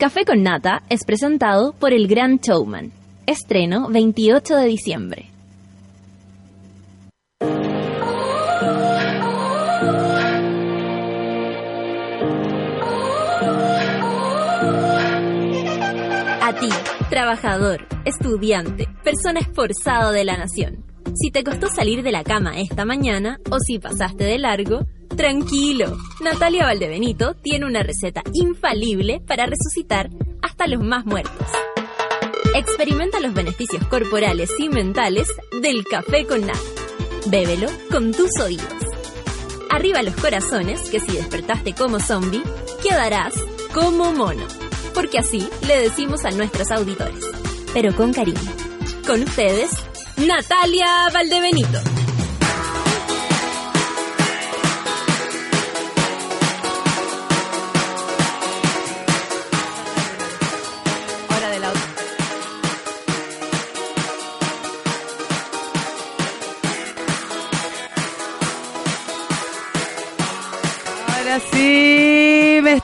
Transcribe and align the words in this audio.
Café 0.00 0.24
con 0.24 0.42
Nata 0.42 0.82
es 0.88 1.04
presentado 1.04 1.74
por 1.74 1.92
El 1.92 2.08
Gran 2.08 2.38
Showman. 2.38 2.90
Estreno 3.26 3.90
28 3.90 4.56
de 4.56 4.64
diciembre. 4.64 5.26
A 16.40 16.54
ti, 16.58 16.70
trabajador, 17.10 17.86
estudiante, 18.06 18.88
persona 19.04 19.40
esforzada 19.40 20.12
de 20.12 20.24
la 20.24 20.38
nación. 20.38 20.82
Si 21.14 21.30
te 21.30 21.44
costó 21.44 21.68
salir 21.68 22.02
de 22.02 22.12
la 22.12 22.24
cama 22.24 22.58
esta 22.58 22.86
mañana 22.86 23.38
o 23.50 23.58
si 23.58 23.78
pasaste 23.78 24.24
de 24.24 24.38
largo, 24.38 24.86
tranquilo. 25.20 25.98
Natalia 26.22 26.64
Valdebenito 26.64 27.34
tiene 27.34 27.66
una 27.66 27.82
receta 27.82 28.22
infalible 28.32 29.20
para 29.20 29.44
resucitar 29.44 30.08
hasta 30.40 30.66
los 30.66 30.82
más 30.82 31.04
muertos. 31.04 31.46
Experimenta 32.54 33.20
los 33.20 33.34
beneficios 33.34 33.86
corporales 33.88 34.50
y 34.58 34.70
mentales 34.70 35.28
del 35.60 35.84
café 35.84 36.24
con 36.26 36.40
nata. 36.40 36.58
Bébelo 37.26 37.66
con 37.90 38.12
tus 38.12 38.30
oídos. 38.42 38.64
Arriba 39.68 40.02
los 40.02 40.14
corazones, 40.14 40.88
que 40.88 41.00
si 41.00 41.12
despertaste 41.12 41.74
como 41.74 42.00
zombie, 42.00 42.42
quedarás 42.82 43.34
como 43.74 44.12
mono. 44.12 44.46
Porque 44.94 45.18
así 45.18 45.46
le 45.68 45.82
decimos 45.82 46.24
a 46.24 46.30
nuestros 46.30 46.70
auditores. 46.70 47.26
Pero 47.74 47.94
con 47.94 48.14
cariño. 48.14 48.40
Con 49.06 49.22
ustedes, 49.22 49.70
Natalia 50.16 51.10
Valdebenito. 51.12 51.99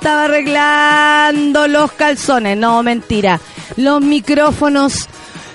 Estaba 0.07 0.27
arreglando 0.27 1.67
los 1.67 1.91
calzones. 1.91 2.57
No, 2.57 2.81
mentira. 2.85 3.41
Los 3.77 4.01
micrófonos. 4.01 5.09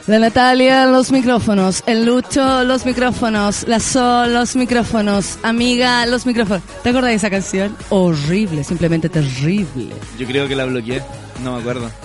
La 0.08 0.20
Natalia, 0.20 0.88
los 0.88 1.14
micrófonos. 1.14 1.84
El 1.86 2.06
Lucho, 2.06 2.66
los 2.66 2.86
micrófonos. 2.86 3.66
La 3.70 3.80
Sol, 3.80 4.34
los 4.34 4.58
micrófonos. 4.58 5.40
Amiga, 5.42 6.06
los 6.06 6.26
micrófonos. 6.26 6.64
¿Te 6.84 6.90
acuerdas 6.90 7.12
de 7.12 7.16
esa 7.16 7.30
canción? 7.30 7.78
Horrible, 7.92 8.66
simplemente 8.66 9.08
terrible. 9.08 9.96
Yo 10.20 10.28
creo 10.28 10.50
que 10.50 10.56
la 10.58 10.66
bloqueé, 10.66 11.02
no 11.42 11.54
me 11.54 11.62
acuerdo. 11.62 11.90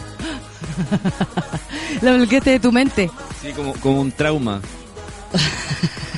La 2.00 2.12
bloqueaste 2.12 2.50
de 2.50 2.60
tu 2.60 2.70
mente. 2.70 3.10
Sí, 3.42 3.50
como, 3.56 3.72
como 3.74 4.02
un 4.02 4.12
trauma. 4.12 4.60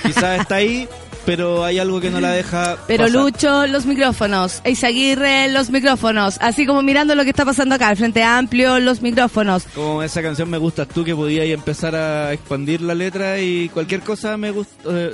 Quizás 0.03 0.41
está 0.41 0.56
ahí, 0.56 0.87
pero 1.29 1.62
hay 1.62 1.79
algo 1.79 2.01
que 2.01 2.11
no 2.11 2.21
la 2.21 2.31
deja. 2.33 2.79
Pero 2.87 3.05
pasar. 3.05 3.21
Lucho, 3.21 3.67
los 3.67 3.84
micrófonos. 3.84 4.62
Eizaguirre, 4.65 5.48
los 5.53 5.69
micrófonos. 5.69 6.39
Así 6.41 6.65
como 6.65 6.81
mirando 6.81 7.15
lo 7.15 7.23
que 7.23 7.29
está 7.29 7.45
pasando 7.45 7.75
acá, 7.75 7.91
el 7.91 7.98
Frente 7.98 8.23
Amplio, 8.23 8.81
los 8.81 9.03
micrófonos. 9.03 9.65
Como 9.75 10.03
esa 10.03 10.23
canción 10.23 10.49
Me 10.49 10.56
Gustas 10.56 10.89
Tú, 10.89 11.05
que 11.05 11.15
podía 11.15 11.45
empezar 11.45 11.95
a 11.95 12.33
expandir 12.33 12.81
la 12.81 12.95
letra 12.95 13.39
y 13.41 13.69
cualquier 13.69 14.01
cosa 14.01 14.39
me 14.39 14.53
gusta. 14.53 14.73
eh, 14.91 15.12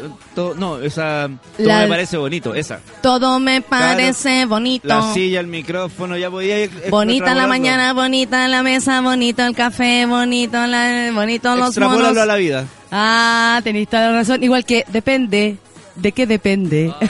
no, 0.56 0.78
esa. 0.78 1.28
Todo 1.56 1.66
La- 1.66 1.80
me 1.80 1.88
parece 1.88 2.16
bonito, 2.16 2.54
esa. 2.54 2.78
Todo 3.02 3.40
me 3.40 3.60
parece 3.60 4.46
bonito. 4.46 4.86
La 4.86 5.12
silla, 5.12 5.40
el 5.40 5.48
micrófono, 5.48 6.16
ya 6.16 6.30
podía 6.30 6.62
ir. 6.62 6.70
Bonita 6.90 7.32
en 7.32 7.38
la 7.38 7.48
mañana, 7.48 7.92
bonita 7.92 8.44
en 8.44 8.52
la 8.52 8.62
mesa, 8.62 9.00
bonito 9.00 9.44
el 9.44 9.56
café, 9.56 10.06
bonito, 10.06 10.64
la, 10.64 11.10
bonito 11.12 11.56
los 11.56 11.76
monos. 11.76 12.16
a 12.16 12.24
la 12.24 12.36
vida. 12.36 12.66
Ah, 12.92 13.60
tenéis 13.64 13.88
toda 13.88 14.10
la 14.10 14.18
razón. 14.18 14.44
Igual 14.44 14.64
que 14.64 14.84
depende. 14.92 15.58
¿De 15.96 16.12
qué 16.12 16.26
depende? 16.26 16.92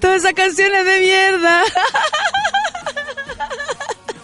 Todas 0.00 0.18
esas 0.18 0.34
canciones 0.34 0.84
de 0.84 1.00
mierda. 1.00 1.62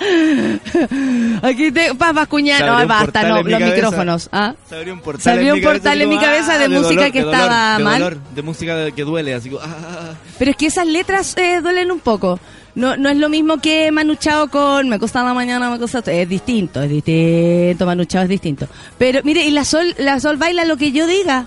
Aquí 1.43 1.73
te 1.73 1.95
papas 1.95 2.29
cuñar. 2.29 2.59
Se 2.59 2.65
No, 2.67 2.73
abrió 2.73 2.85
un 2.85 2.89
basta, 2.89 3.23
no, 3.23 3.43
los 3.43 3.51
cabeza. 3.51 3.75
micrófonos. 3.75 4.29
¿ah? 4.33 4.55
Se 4.69 4.77
abrió 4.77 4.93
un 4.95 5.01
portal, 5.01 5.23
Se 5.23 5.31
abrió 5.31 5.47
en 5.49 5.53
un 5.55 5.59
mi 5.59 5.65
cabeza, 5.65 5.83
portal 5.83 6.03
en 6.03 6.09
mi 6.09 6.17
ah, 6.17 6.59
de 6.59 6.69
música 6.69 6.95
dolor, 7.01 7.13
que 7.13 7.19
de 7.19 7.25
dolor, 7.25 7.41
estaba 7.41 7.79
de 7.79 7.85
mal. 7.85 7.99
dolor, 8.03 8.19
de 8.35 8.43
música 8.43 8.91
que 8.91 9.03
duele, 9.05 9.35
así 9.35 9.51
como. 9.51 9.63
ah, 9.65 10.13
Pero 10.39 10.51
es 10.51 10.57
que 10.57 10.67
esas 10.67 10.87
letras 10.87 11.37
eh, 11.37 11.61
duelen 11.63 11.91
un 11.91 12.01
poco. 12.01 12.39
No, 12.75 12.97
no 12.97 13.09
es 13.09 13.17
lo 13.17 13.29
mismo 13.29 13.59
que 13.59 13.93
Manuchao 13.93 14.49
con 14.49 14.89
Me 14.89 14.99
gusta 14.99 15.23
la 15.23 15.33
mañana, 15.33 15.71
me 15.71 15.79
gusta... 15.79 16.01
Es 16.11 16.29
distinto, 16.29 16.83
es 16.83 16.91
distinto, 16.91 17.87
Manuchao 17.87 18.23
es 18.25 18.29
distinto. 18.29 18.67
Pero 18.99 19.21
mire, 19.23 19.45
y 19.45 19.51
la 19.53 19.65
Sol, 19.65 19.95
la 19.99 20.19
Sol 20.19 20.37
baila 20.39 20.65
lo 20.65 20.77
que 20.77 20.91
yo 20.93 21.07
diga. 21.07 21.47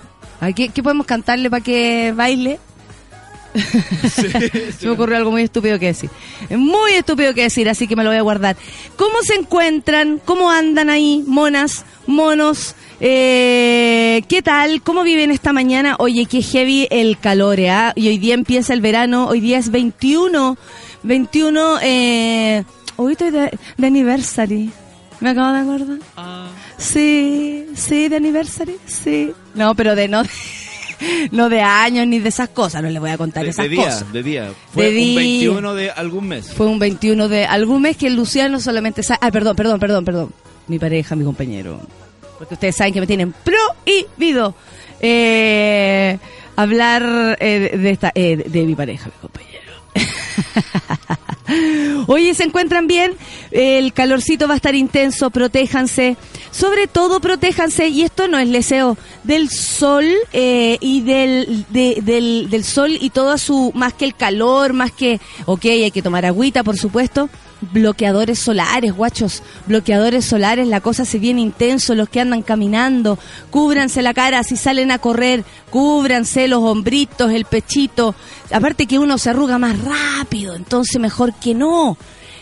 ¿Qué, 0.54 0.68
qué 0.68 0.82
podemos 0.82 1.06
cantarle 1.06 1.50
para 1.50 1.62
que 1.62 2.12
baile? 2.16 2.58
Se 4.78 4.86
me 4.86 4.90
ocurrió 4.90 5.16
algo 5.16 5.30
muy 5.30 5.42
estúpido 5.42 5.78
que 5.78 5.86
decir. 5.86 6.10
Muy 6.50 6.92
estúpido 6.92 7.34
que 7.34 7.42
decir, 7.42 7.68
así 7.68 7.86
que 7.86 7.96
me 7.96 8.04
lo 8.04 8.10
voy 8.10 8.18
a 8.18 8.22
guardar. 8.22 8.56
¿Cómo 8.96 9.22
se 9.22 9.34
encuentran? 9.34 10.20
¿Cómo 10.24 10.50
andan 10.50 10.90
ahí? 10.90 11.24
Monas, 11.26 11.84
monos. 12.06 12.74
Eh, 13.00 14.22
¿Qué 14.28 14.42
tal? 14.42 14.82
¿Cómo 14.82 15.02
viven 15.02 15.30
esta 15.30 15.52
mañana? 15.52 15.96
Oye, 15.98 16.26
qué 16.26 16.42
heavy 16.42 16.88
el 16.90 17.18
calor, 17.18 17.60
¿eh? 17.60 17.92
Y 17.96 18.08
hoy 18.08 18.18
día 18.18 18.34
empieza 18.34 18.72
el 18.72 18.80
verano. 18.80 19.28
Hoy 19.28 19.40
día 19.40 19.58
es 19.58 19.70
21. 19.70 20.56
21. 21.02 21.78
Eh, 21.82 22.64
hoy 22.96 23.12
estoy 23.12 23.30
de, 23.30 23.58
de 23.76 23.86
anniversary. 23.86 24.70
¿Me 25.20 25.30
acabo 25.30 25.52
de 25.52 25.60
acordar? 25.60 25.98
Sí, 26.78 27.66
sí, 27.74 28.08
de 28.08 28.16
anniversary, 28.16 28.76
sí. 28.86 29.32
No, 29.54 29.74
pero 29.74 29.94
de 29.96 30.08
no, 30.08 30.22
no 31.32 31.48
de 31.48 31.60
años 31.60 32.06
ni 32.06 32.20
de 32.20 32.28
esas 32.28 32.48
cosas, 32.50 32.82
no 32.82 32.88
les 32.88 33.00
voy 33.00 33.10
a 33.10 33.18
contar 33.18 33.44
de, 33.44 33.50
esas 33.50 33.64
de 33.64 33.68
día, 33.70 33.84
cosas. 33.84 34.12
de 34.12 34.22
día. 34.22 34.52
Fue 34.72 34.84
De 34.84 34.90
un 34.90 34.96
día. 34.96 35.18
21 35.20 35.74
de 35.74 35.90
algún 35.90 36.28
mes. 36.28 36.52
Fue 36.54 36.66
un 36.66 36.78
21 36.78 37.28
de 37.28 37.46
algún 37.46 37.82
mes 37.82 37.96
que 37.96 38.10
Luciano 38.10 38.60
solamente 38.60 39.02
sabe. 39.02 39.18
Ah, 39.22 39.30
perdón, 39.30 39.56
perdón, 39.56 39.80
perdón, 39.80 40.04
perdón. 40.04 40.32
Mi 40.68 40.78
pareja, 40.78 41.16
mi 41.16 41.24
compañero. 41.24 41.80
Porque 42.38 42.54
ustedes 42.54 42.76
saben 42.76 42.94
que 42.94 43.00
me 43.00 43.06
tienen 43.08 43.34
prohibido 43.42 44.54
eh, 45.00 46.18
hablar 46.54 47.36
eh, 47.40 47.70
de, 47.72 47.78
de 47.78 47.90
esta, 47.90 48.12
eh, 48.14 48.36
de, 48.36 48.44
de 48.44 48.62
mi 48.64 48.76
pareja, 48.76 49.06
mi 49.06 49.20
compañero. 49.20 49.58
Oye, 52.06 52.34
¿se 52.34 52.44
encuentran 52.44 52.86
bien? 52.86 53.12
El 53.50 53.92
calorcito 53.92 54.46
va 54.46 54.54
a 54.54 54.56
estar 54.56 54.74
intenso, 54.74 55.30
protéjanse. 55.30 56.16
Sobre 56.50 56.86
todo, 56.86 57.20
protéjanse, 57.20 57.88
y 57.88 58.02
esto 58.02 58.28
no 58.28 58.38
es 58.38 58.48
leseo, 58.48 58.96
del 59.24 59.50
sol 59.50 60.04
eh, 60.32 60.78
y 60.80 61.02
del, 61.02 61.66
de- 61.70 61.98
del, 62.02 62.48
del 62.50 62.64
sol 62.64 62.96
y 63.00 63.10
todo 63.10 63.36
su, 63.38 63.72
más 63.74 63.92
que 63.92 64.04
el 64.04 64.14
calor, 64.14 64.72
más 64.72 64.92
que, 64.92 65.20
ok, 65.46 65.64
hay 65.66 65.90
que 65.90 66.02
tomar 66.02 66.24
agüita, 66.26 66.62
por 66.64 66.76
supuesto. 66.78 67.28
Bloqueadores 67.72 68.38
solares, 68.38 68.94
guachos, 68.94 69.42
bloqueadores 69.66 70.24
solares, 70.24 70.68
la 70.68 70.80
cosa 70.80 71.04
se 71.04 71.18
viene 71.18 71.40
intenso, 71.40 71.96
los 71.96 72.08
que 72.08 72.20
andan 72.20 72.42
caminando, 72.42 73.18
cúbranse 73.50 74.00
la 74.00 74.14
cara 74.14 74.44
si 74.44 74.56
salen 74.56 74.92
a 74.92 75.00
correr, 75.00 75.44
cúbranse 75.68 76.46
los 76.46 76.62
hombritos, 76.62 77.32
el 77.32 77.46
pechito, 77.46 78.14
aparte 78.52 78.86
que 78.86 79.00
uno 79.00 79.18
se 79.18 79.30
arruga 79.30 79.58
más 79.58 79.76
rápido, 79.82 80.54
entonces 80.54 81.00
mejor 81.00 81.34
que 81.34 81.52
no. 81.54 81.96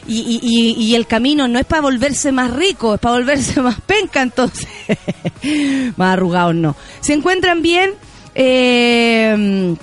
Y, 0.08 0.40
y, 0.42 0.82
y, 0.84 0.94
el 0.94 1.06
camino 1.06 1.48
no 1.48 1.58
es 1.58 1.64
para 1.66 1.82
volverse 1.82 2.30
más 2.32 2.52
rico, 2.52 2.94
es 2.94 3.00
para 3.00 3.16
volverse 3.16 3.60
más 3.62 3.80
penca, 3.80 4.22
entonces. 4.22 4.68
más 5.96 6.12
arrugados 6.12 6.54
no. 6.54 6.76
¿Se 7.00 7.12
encuentran 7.12 7.62
bien? 7.62 7.90
Eh, 8.34 9.74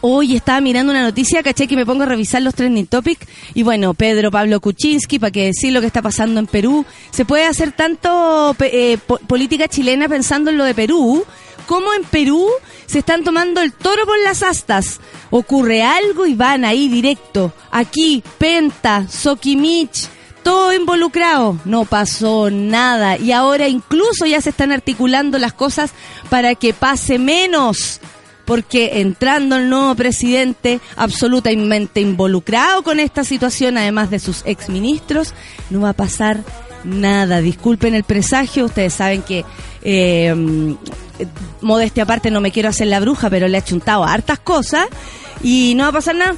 Hoy 0.00 0.36
estaba 0.36 0.60
mirando 0.60 0.92
una 0.92 1.02
noticia, 1.02 1.42
caché 1.42 1.66
que 1.66 1.74
me 1.74 1.84
pongo 1.84 2.04
a 2.04 2.06
revisar 2.06 2.40
los 2.42 2.54
trending 2.54 2.86
topics 2.86 3.26
y 3.54 3.64
bueno, 3.64 3.94
Pedro 3.94 4.30
Pablo 4.30 4.60
Kuczynski, 4.60 5.18
para 5.18 5.32
que 5.32 5.46
decir 5.46 5.72
lo 5.72 5.80
que 5.80 5.88
está 5.88 6.02
pasando 6.02 6.38
en 6.38 6.46
Perú. 6.46 6.84
Se 7.10 7.24
puede 7.24 7.46
hacer 7.46 7.72
tanto 7.72 8.54
eh, 8.60 8.98
po- 9.04 9.18
política 9.26 9.66
chilena 9.66 10.08
pensando 10.08 10.50
en 10.50 10.58
lo 10.58 10.64
de 10.64 10.74
Perú, 10.74 11.24
como 11.66 11.92
en 11.94 12.04
Perú 12.04 12.46
se 12.88 13.00
están 13.00 13.22
tomando 13.22 13.60
el 13.60 13.72
toro 13.72 14.06
por 14.06 14.18
las 14.24 14.42
astas. 14.42 14.98
Ocurre 15.30 15.82
algo 15.82 16.26
y 16.26 16.34
van 16.34 16.64
ahí 16.64 16.88
directo. 16.88 17.52
Aquí, 17.70 18.24
Penta, 18.38 19.06
Sokimich, 19.08 20.08
todo 20.42 20.72
involucrado. 20.72 21.58
No 21.66 21.84
pasó 21.84 22.50
nada. 22.50 23.18
Y 23.18 23.30
ahora 23.30 23.68
incluso 23.68 24.24
ya 24.24 24.40
se 24.40 24.50
están 24.50 24.72
articulando 24.72 25.38
las 25.38 25.52
cosas 25.52 25.92
para 26.30 26.54
que 26.54 26.72
pase 26.72 27.18
menos 27.18 28.00
porque 28.46 29.00
entrando 29.00 29.56
el 29.56 29.68
nuevo 29.68 29.94
presidente 29.94 30.80
absolutamente 30.96 32.00
involucrado 32.00 32.82
con 32.82 32.98
esta 32.98 33.22
situación, 33.22 33.76
además 33.76 34.08
de 34.08 34.18
sus 34.18 34.40
exministros, 34.46 35.34
no 35.68 35.82
va 35.82 35.90
a 35.90 35.92
pasar 35.92 36.38
nada. 36.38 36.67
Disculpen 37.42 37.94
el 37.94 38.04
presagio, 38.04 38.66
ustedes 38.66 38.94
saben 38.94 39.22
que, 39.22 39.44
eh, 39.82 40.34
modestia 41.60 42.04
aparte, 42.04 42.30
no 42.30 42.40
me 42.40 42.50
quiero 42.50 42.68
hacer 42.68 42.86
la 42.86 43.00
bruja, 43.00 43.28
pero 43.30 43.48
le 43.48 43.58
he 43.58 43.62
chuntado 43.62 44.04
a 44.04 44.12
hartas 44.12 44.38
cosas 44.38 44.86
y 45.42 45.74
no 45.76 45.84
va 45.84 45.90
a 45.90 45.92
pasar 45.92 46.14
nada. 46.14 46.34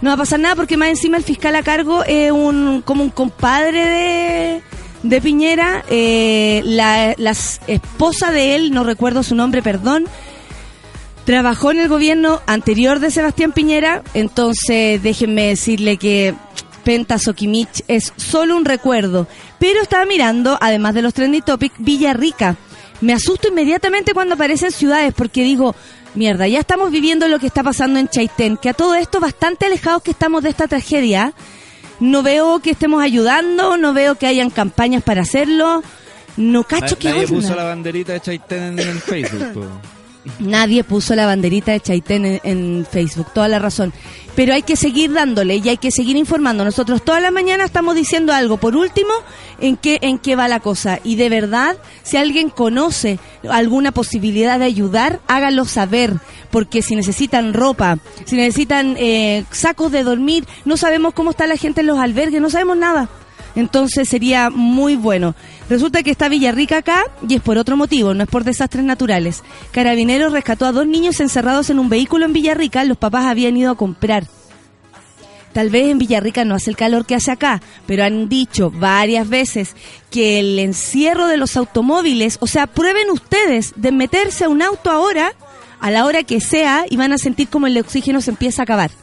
no 0.00 0.10
va 0.10 0.14
a 0.14 0.18
pasar 0.18 0.40
nada 0.40 0.56
porque 0.56 0.76
más 0.76 0.88
encima 0.88 1.16
el 1.16 1.22
fiscal 1.22 1.54
a 1.54 1.62
cargo 1.62 2.04
es 2.04 2.32
un 2.32 2.82
como 2.84 3.04
un 3.04 3.10
compadre 3.10 3.84
de, 3.84 4.62
de 5.04 5.20
Piñera, 5.20 5.84
eh, 5.88 6.62
la, 6.64 7.14
la 7.16 7.30
esposa 7.30 8.32
de 8.32 8.56
él, 8.56 8.72
no 8.72 8.82
recuerdo 8.82 9.22
su 9.22 9.34
nombre, 9.34 9.62
perdón, 9.62 10.06
trabajó 11.24 11.70
en 11.70 11.78
el 11.78 11.88
gobierno 11.88 12.40
anterior 12.46 12.98
de 12.98 13.10
Sebastián 13.10 13.52
Piñera, 13.52 14.02
entonces 14.14 15.02
déjenme 15.02 15.46
decirle 15.46 15.96
que 15.96 16.34
Penta 16.84 17.18
Sokimich 17.18 17.84
es 17.88 18.12
solo 18.16 18.56
un 18.56 18.64
recuerdo. 18.64 19.26
Pero 19.58 19.80
estaba 19.82 20.04
mirando, 20.04 20.58
además 20.60 20.94
de 20.94 21.02
los 21.02 21.14
trending 21.14 21.42
topics, 21.42 21.74
Villarrica. 21.78 22.56
Me 23.00 23.12
asusto 23.12 23.48
inmediatamente 23.48 24.14
cuando 24.14 24.34
aparecen 24.34 24.70
ciudades 24.70 25.12
porque 25.14 25.42
digo, 25.42 25.74
mierda, 26.14 26.46
ya 26.46 26.60
estamos 26.60 26.90
viviendo 26.90 27.26
lo 27.28 27.38
que 27.38 27.46
está 27.46 27.62
pasando 27.62 27.98
en 27.98 28.08
Chaitén, 28.08 28.56
que 28.56 28.70
a 28.70 28.74
todo 28.74 28.94
esto 28.94 29.20
bastante 29.20 29.66
alejados 29.66 30.02
que 30.02 30.12
estamos 30.12 30.42
de 30.42 30.50
esta 30.50 30.68
tragedia. 30.68 31.32
No 32.00 32.22
veo 32.22 32.60
que 32.60 32.70
estemos 32.70 33.02
ayudando, 33.02 33.76
no 33.76 33.92
veo 33.92 34.16
que 34.16 34.26
hayan 34.26 34.50
campañas 34.50 35.02
para 35.02 35.22
hacerlo. 35.22 35.82
No 36.36 36.64
cacho 36.64 36.98
que 36.98 37.26
puso 37.28 37.54
la 37.54 37.64
banderita 37.64 38.14
de 38.14 38.20
Chaitén 38.20 38.78
en, 38.78 39.00
Facebook. 39.00 39.68
Nadie 40.38 40.84
puso 40.84 41.16
la 41.16 41.26
banderita 41.26 41.72
de 41.72 41.80
Chaitén 41.80 42.40
en, 42.44 42.86
Facebook, 42.88 43.26
toda 43.34 43.48
la 43.48 43.58
razón. 43.58 43.92
Pero 44.36 44.54
hay 44.54 44.62
que 44.62 44.76
seguir 44.76 45.12
dándole 45.12 45.56
y 45.56 45.68
hay 45.68 45.76
que 45.78 45.90
seguir 45.90 46.16
informando. 46.16 46.64
Nosotros 46.64 47.04
toda 47.04 47.20
la 47.20 47.30
mañana 47.30 47.64
estamos 47.64 47.96
diciendo 47.96 48.32
algo. 48.32 48.56
Por 48.56 48.76
último, 48.76 49.12
en 49.60 49.76
qué, 49.76 49.98
en 50.00 50.18
qué 50.18 50.36
va 50.36 50.46
la 50.46 50.60
cosa. 50.60 51.00
Y 51.02 51.16
de 51.16 51.28
verdad, 51.28 51.76
si 52.02 52.16
alguien 52.16 52.50
conoce 52.50 53.18
alguna 53.50 53.90
posibilidad 53.90 54.58
de 54.58 54.66
ayudar, 54.66 55.20
hágalo 55.26 55.64
saber. 55.64 56.14
Porque 56.50 56.82
si 56.82 56.94
necesitan 56.94 57.52
ropa, 57.52 57.98
si 58.24 58.36
necesitan 58.36 58.96
eh, 58.98 59.44
sacos 59.50 59.90
de 59.90 60.04
dormir, 60.04 60.46
no 60.64 60.76
sabemos 60.76 61.14
cómo 61.14 61.30
está 61.30 61.46
la 61.46 61.56
gente 61.56 61.80
en 61.80 61.88
los 61.88 61.98
albergues, 61.98 62.40
no 62.40 62.48
sabemos 62.48 62.76
nada. 62.76 63.08
Entonces 63.54 64.08
sería 64.08 64.50
muy 64.50 64.96
bueno. 64.96 65.34
Resulta 65.68 66.02
que 66.02 66.10
está 66.10 66.28
Villarrica 66.28 66.78
acá 66.78 67.04
y 67.28 67.34
es 67.34 67.42
por 67.42 67.58
otro 67.58 67.76
motivo, 67.76 68.14
no 68.14 68.24
es 68.24 68.28
por 68.28 68.44
desastres 68.44 68.84
naturales. 68.84 69.42
Carabineros 69.72 70.32
rescató 70.32 70.66
a 70.66 70.72
dos 70.72 70.86
niños 70.86 71.20
encerrados 71.20 71.70
en 71.70 71.78
un 71.78 71.88
vehículo 71.88 72.24
en 72.24 72.32
Villarrica, 72.32 72.84
los 72.84 72.96
papás 72.96 73.26
habían 73.26 73.56
ido 73.56 73.72
a 73.72 73.76
comprar. 73.76 74.26
Tal 75.52 75.68
vez 75.68 75.88
en 75.88 75.98
Villarrica 75.98 76.46
no 76.46 76.54
hace 76.54 76.70
el 76.70 76.76
calor 76.76 77.04
que 77.04 77.14
hace 77.14 77.30
acá, 77.30 77.60
pero 77.84 78.04
han 78.04 78.30
dicho 78.30 78.70
varias 78.70 79.28
veces 79.28 79.76
que 80.10 80.40
el 80.40 80.58
encierro 80.58 81.26
de 81.26 81.36
los 81.36 81.58
automóviles, 81.58 82.38
o 82.40 82.46
sea, 82.46 82.66
prueben 82.66 83.10
ustedes 83.10 83.74
de 83.76 83.92
meterse 83.92 84.44
a 84.44 84.48
un 84.48 84.62
auto 84.62 84.90
ahora, 84.90 85.34
a 85.78 85.90
la 85.90 86.06
hora 86.06 86.22
que 86.22 86.40
sea, 86.40 86.86
y 86.88 86.96
van 86.96 87.12
a 87.12 87.18
sentir 87.18 87.48
como 87.48 87.66
el 87.66 87.76
oxígeno 87.76 88.22
se 88.22 88.30
empieza 88.30 88.62
a 88.62 88.64
acabar 88.64 89.01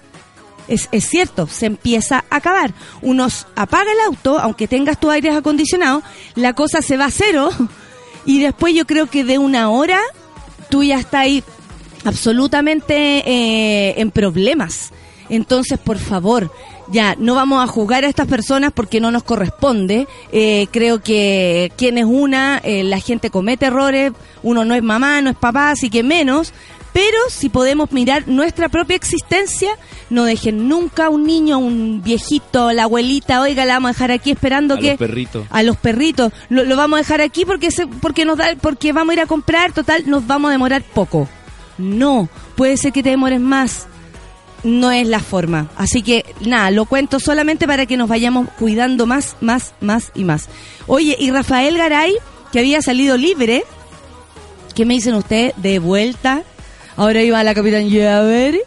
es, 0.69 1.09
cierto, 1.09 1.47
se 1.47 1.65
empieza 1.65 2.23
a 2.29 2.37
acabar. 2.37 2.73
Uno 3.01 3.27
apaga 3.55 3.91
el 3.91 3.99
auto, 4.07 4.39
aunque 4.39 4.67
tengas 4.67 4.99
tu 4.99 5.09
aire 5.09 5.31
acondicionado, 5.31 6.03
la 6.35 6.53
cosa 6.53 6.81
se 6.81 6.97
va 6.97 7.05
a 7.05 7.11
cero 7.11 7.49
y 8.25 8.41
después 8.41 8.73
yo 8.73 8.85
creo 8.85 9.07
que 9.07 9.23
de 9.23 9.37
una 9.37 9.69
hora 9.69 9.99
tú 10.69 10.83
ya 10.83 10.99
estás 10.99 11.21
ahí 11.21 11.43
absolutamente 12.05 12.95
eh, 12.95 13.95
en 13.97 14.11
problemas. 14.11 14.91
Entonces, 15.29 15.77
por 15.77 15.99
favor, 15.99 16.51
ya, 16.91 17.15
no 17.19 17.35
vamos 17.35 17.63
a 17.63 17.67
juzgar 17.67 18.03
a 18.03 18.07
estas 18.07 18.27
personas 18.27 18.71
porque 18.73 18.99
no 18.99 19.11
nos 19.11 19.23
corresponde. 19.23 20.07
Eh, 20.31 20.67
creo 20.71 21.03
que 21.03 21.71
quien 21.77 21.99
es 21.99 22.05
una, 22.05 22.59
eh, 22.63 22.83
la 22.83 22.99
gente 22.99 23.29
comete 23.29 23.67
errores, 23.67 24.11
uno 24.41 24.65
no 24.65 24.73
es 24.73 24.81
mamá, 24.81 25.21
no 25.21 25.29
es 25.29 25.35
papá, 25.35 25.69
así 25.69 25.89
que 25.89 26.01
menos. 26.01 26.51
Pero 26.93 27.17
si 27.29 27.49
podemos 27.49 27.91
mirar 27.91 28.27
nuestra 28.27 28.69
propia 28.69 28.95
existencia, 28.95 29.69
no 30.09 30.23
dejen 30.23 30.67
nunca 30.67 31.05
a 31.05 31.09
un 31.09 31.25
niño, 31.25 31.59
un 31.59 32.01
viejito, 32.01 32.71
la 32.71 32.83
abuelita, 32.83 33.41
oiga, 33.41 33.65
la 33.65 33.75
vamos 33.75 33.89
a 33.89 33.93
dejar 33.93 34.11
aquí 34.11 34.31
esperando 34.31 34.77
que... 34.77 34.89
A 34.89 34.93
los 34.93 34.99
perritos. 34.99 35.47
A 35.49 35.63
los 35.63 35.77
perritos. 35.77 36.33
Lo, 36.49 36.75
vamos 36.75 36.97
a 36.97 37.01
dejar 37.01 37.21
aquí 37.21 37.45
porque, 37.45 37.71
se, 37.71 37.85
porque, 37.87 38.25
nos 38.25 38.37
da, 38.37 38.55
porque 38.59 38.91
vamos 38.91 39.11
a 39.11 39.13
ir 39.13 39.19
a 39.21 39.27
comprar, 39.27 39.71
total, 39.71 40.03
nos 40.07 40.25
vamos 40.25 40.49
a 40.49 40.51
demorar 40.53 40.81
poco. 40.81 41.29
No, 41.77 42.27
puede 42.55 42.75
ser 42.77 42.91
que 42.91 43.03
te 43.03 43.09
demores 43.09 43.39
más. 43.39 43.87
No 44.63 44.91
es 44.91 45.07
la 45.07 45.19
forma. 45.19 45.69
Así 45.77 46.01
que 46.01 46.25
nada, 46.41 46.69
lo 46.71 46.85
cuento 46.85 47.19
solamente 47.19 47.65
para 47.65 47.85
que 47.85 47.95
nos 47.95 48.09
vayamos 48.09 48.49
cuidando 48.57 49.05
más, 49.05 49.37
más, 49.39 49.73
más 49.79 50.11
y 50.15 50.25
más. 50.25 50.49
Oye, 50.87 51.15
y 51.17 51.31
Rafael 51.31 51.77
Garay, 51.77 52.13
que 52.51 52.59
había 52.59 52.81
salido 52.81 53.15
libre, 53.15 53.63
¿qué 54.75 54.85
me 54.85 54.95
dicen 54.95 55.13
ustedes? 55.13 55.53
De 55.55 55.79
vuelta 55.79 56.43
Ahora 56.99 57.23
iba 57.23 57.39
a 57.39 57.45
la 57.45 57.53
Capitán 57.53 57.89
Llever. 57.89 58.59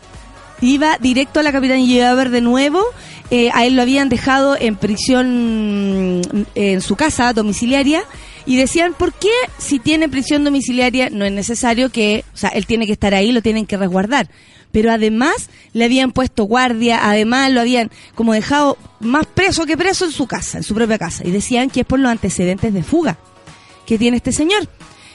Iba 0.62 0.96
directo 0.98 1.40
a 1.40 1.42
la 1.42 1.52
Capitán 1.52 1.84
Llever 1.84 2.30
de 2.30 2.40
nuevo. 2.40 2.82
Eh, 3.30 3.50
a 3.52 3.66
él 3.66 3.76
lo 3.76 3.82
habían 3.82 4.08
dejado 4.08 4.56
en 4.58 4.76
prisión 4.76 6.22
en 6.54 6.80
su 6.80 6.96
casa 6.96 7.34
domiciliaria 7.34 8.04
y 8.46 8.56
decían, 8.56 8.94
¿por 8.94 9.12
qué 9.12 9.28
si 9.58 9.78
tiene 9.78 10.08
prisión 10.08 10.44
domiciliaria 10.44 11.10
no 11.10 11.26
es 11.26 11.32
necesario 11.32 11.90
que, 11.90 12.24
o 12.32 12.36
sea, 12.38 12.48
él 12.48 12.64
tiene 12.64 12.86
que 12.86 12.92
estar 12.92 13.12
ahí, 13.12 13.32
lo 13.32 13.42
tienen 13.42 13.66
que 13.66 13.76
resguardar? 13.76 14.30
Pero 14.70 14.90
además 14.90 15.50
le 15.74 15.84
habían 15.84 16.10
puesto 16.10 16.44
guardia, 16.44 17.00
además 17.02 17.52
lo 17.52 17.60
habían 17.60 17.90
como 18.14 18.32
dejado 18.32 18.78
más 19.00 19.26
preso 19.26 19.66
que 19.66 19.76
preso 19.76 20.06
en 20.06 20.12
su 20.12 20.26
casa, 20.26 20.56
en 20.56 20.64
su 20.64 20.74
propia 20.74 20.96
casa. 20.96 21.22
Y 21.26 21.32
decían 21.32 21.68
que 21.68 21.80
es 21.80 21.86
por 21.86 21.98
los 21.98 22.10
antecedentes 22.10 22.72
de 22.72 22.82
fuga 22.82 23.18
que 23.84 23.98
tiene 23.98 24.16
este 24.16 24.32
señor. 24.32 24.66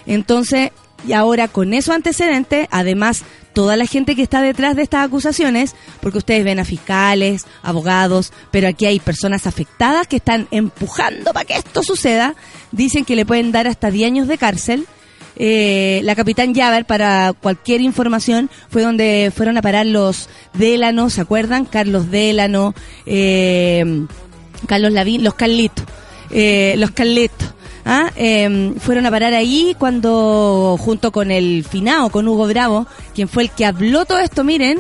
Entonces, 0.06 0.70
y 1.08 1.14
ahora 1.14 1.48
con 1.48 1.74
esos 1.74 1.96
antecedentes, 1.96 2.68
además, 2.70 3.24
toda 3.54 3.76
la 3.76 3.86
gente 3.86 4.16
que 4.16 4.22
está 4.22 4.42
detrás 4.42 4.76
de 4.76 4.84
estas 4.84 5.06
acusaciones, 5.06 5.74
porque 6.02 6.20
ustedes 6.20 6.44
ven 6.44 6.60
a 6.60 6.66
fiscales, 6.66 7.46
abogados, 7.64 8.34
pero 8.52 8.68
aquí 8.68 8.86
hay 8.86 9.00
personas 9.00 9.48
afectadas 9.48 10.06
que 10.06 10.18
están 10.18 10.48
empujando 10.52 11.34
para 11.34 11.46
que 11.46 11.56
esto 11.56 11.82
suceda, 11.82 12.36
dicen 12.72 13.06
que 13.06 13.16
le 13.16 13.26
pueden 13.26 13.52
dar 13.52 13.68
hasta 13.68 13.90
10 13.90 14.08
años 14.08 14.28
de 14.28 14.38
cárcel. 14.38 14.86
Eh, 15.40 16.02
la 16.04 16.16
capitán 16.16 16.54
Yaver, 16.54 16.86
para 16.86 17.34
cualquier 17.34 17.82
información, 17.82 18.50
fue 18.70 18.82
donde 18.82 19.32
fueron 19.36 19.58
a 19.58 19.62
parar 19.62 19.86
los 19.86 20.30
Délano, 20.54 21.10
¿se 21.10 21.22
acuerdan? 21.22 21.66
Carlos 21.66 22.12
Délano, 22.12 22.76
eh, 23.06 24.06
Carlos 24.68 24.92
Lavín, 24.92 25.24
los 25.24 25.36
Carlitos, 25.36 25.86
eh, 26.32 26.76
los 26.78 26.92
Carlitos. 26.92 27.54
¿Ah? 27.88 28.12
Em, 28.16 28.76
fueron 28.76 29.06
a 29.06 29.12
parar 29.12 29.34
ahí 29.34 29.76
cuando, 29.80 30.78
junto 30.80 31.12
con 31.12 31.32
el 31.32 31.64
finao, 31.64 32.10
con 32.10 32.28
Hugo 32.28 32.46
Bravo, 32.48 32.86
quien 33.16 33.30
fue 33.30 33.44
el 33.44 33.50
que 33.50 33.66
habló 33.66 34.06
todo 34.06 34.20
esto, 34.20 34.44
miren, 34.44 34.78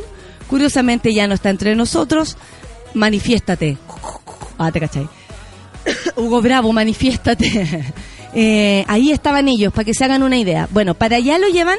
curiosamente 0.47 1.13
ya 1.13 1.25
no 1.25 1.33
está 1.33 1.49
entre 1.49 1.73
nosotros, 1.75 2.37
manifiéstate. 2.93 3.77
Ah, 4.57 4.71
te 4.71 4.79
cachai. 4.79 5.07
Hugo 6.17 6.41
Bravo, 6.41 6.73
manifiéstate. 6.73 7.93
eh, 8.33 8.83
ahí 8.87 9.11
estaban 9.11 9.47
ellos, 9.47 9.71
para 9.73 9.85
que 9.85 9.93
se 9.93 10.03
hagan 10.03 10.21
una 10.21 10.37
idea. 10.37 10.67
Bueno, 10.71 10.93
para 10.93 11.15
allá 11.15 11.37
lo 11.37 11.47
llevan 11.47 11.77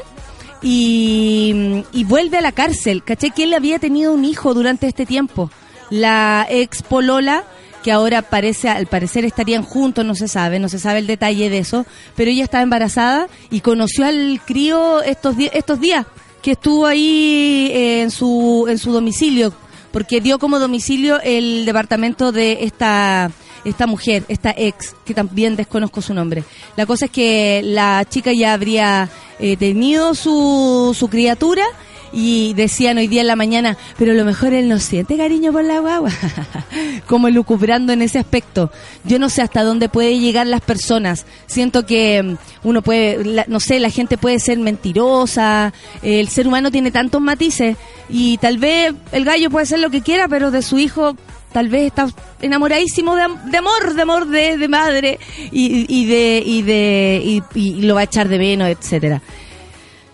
y, 0.62 1.84
y 1.92 2.04
vuelve 2.04 2.38
a 2.38 2.40
la 2.40 2.52
cárcel. 2.52 3.04
¿Cachai? 3.04 3.32
Que 3.32 3.44
él 3.44 3.52
había 3.52 3.78
tenido 3.78 4.14
un 4.14 4.24
hijo 4.24 4.54
durante 4.54 4.86
este 4.86 5.04
tiempo. 5.04 5.50
La 5.90 6.46
ex 6.48 6.82
Polola 6.82 7.44
que 7.88 7.92
ahora 7.92 8.20
parece, 8.20 8.68
al 8.68 8.86
parecer 8.86 9.24
estarían 9.24 9.62
juntos, 9.62 10.04
no 10.04 10.14
se 10.14 10.28
sabe, 10.28 10.58
no 10.58 10.68
se 10.68 10.78
sabe 10.78 10.98
el 10.98 11.06
detalle 11.06 11.48
de 11.48 11.56
eso, 11.56 11.86
pero 12.14 12.30
ella 12.30 12.44
estaba 12.44 12.62
embarazada 12.62 13.28
y 13.48 13.62
conoció 13.62 14.04
al 14.04 14.42
crío 14.44 15.00
estos, 15.00 15.36
estos 15.54 15.80
días, 15.80 16.04
que 16.42 16.50
estuvo 16.50 16.84
ahí 16.84 17.70
eh, 17.72 18.02
en, 18.02 18.10
su, 18.10 18.66
en 18.68 18.76
su 18.76 18.92
domicilio, 18.92 19.54
porque 19.90 20.20
dio 20.20 20.38
como 20.38 20.58
domicilio 20.58 21.18
el 21.22 21.64
departamento 21.64 22.30
de 22.30 22.58
esta 22.60 23.30
esta 23.64 23.86
mujer, 23.86 24.24
esta 24.28 24.54
ex, 24.56 24.94
que 25.06 25.14
también 25.14 25.56
desconozco 25.56 26.02
su 26.02 26.12
nombre. 26.12 26.44
La 26.76 26.84
cosa 26.84 27.06
es 27.06 27.10
que 27.10 27.62
la 27.64 28.04
chica 28.08 28.32
ya 28.32 28.52
habría 28.52 29.08
eh, 29.38 29.56
tenido 29.56 30.14
su, 30.14 30.94
su 30.96 31.08
criatura 31.08 31.64
y 32.12 32.54
decían 32.54 32.98
hoy 32.98 33.06
día 33.06 33.20
en 33.20 33.26
la 33.26 33.36
mañana, 33.36 33.76
pero 33.98 34.14
lo 34.14 34.24
mejor 34.24 34.52
él 34.52 34.68
no 34.68 34.78
siente 34.78 35.16
cariño 35.16 35.52
por 35.52 35.64
la 35.64 35.80
guagua, 35.80 36.10
como 37.06 37.30
lucubrando 37.30 37.92
en 37.92 38.02
ese 38.02 38.18
aspecto. 38.18 38.70
Yo 39.04 39.18
no 39.18 39.28
sé 39.28 39.42
hasta 39.42 39.62
dónde 39.62 39.88
puede 39.88 40.18
llegar 40.18 40.46
las 40.46 40.60
personas. 40.60 41.26
Siento 41.46 41.86
que 41.86 42.22
mm, 42.22 42.36
uno 42.64 42.82
puede, 42.82 43.44
no 43.48 43.60
sé, 43.60 43.80
la 43.80 43.90
gente 43.90 44.18
puede 44.18 44.38
ser 44.38 44.58
mentirosa, 44.58 45.72
el 46.02 46.28
ser 46.28 46.46
humano 46.48 46.70
tiene 46.70 46.90
tantos 46.90 47.20
matices 47.20 47.76
y 48.08 48.38
tal 48.38 48.58
vez 48.58 48.94
el 49.12 49.24
gallo 49.24 49.50
puede 49.50 49.66
ser 49.66 49.80
lo 49.80 49.90
que 49.90 50.02
quiera, 50.02 50.28
pero 50.28 50.50
de 50.50 50.62
su 50.62 50.78
hijo 50.78 51.16
tal 51.52 51.68
vez 51.68 51.86
está 51.86 52.08
enamoradísimo 52.40 53.16
de, 53.16 53.22
amor, 53.22 53.94
de 53.94 54.02
amor 54.02 54.26
de, 54.26 54.68
madre 54.68 55.18
y, 55.50 55.86
y, 55.88 56.06
de 56.06 56.42
y 56.44 56.62
de 56.62 57.42
y, 57.54 57.80
lo 57.82 57.94
va 57.94 58.02
a 58.02 58.04
echar 58.04 58.28
de 58.28 58.38
menos, 58.38 58.68
etcétera. 58.68 59.22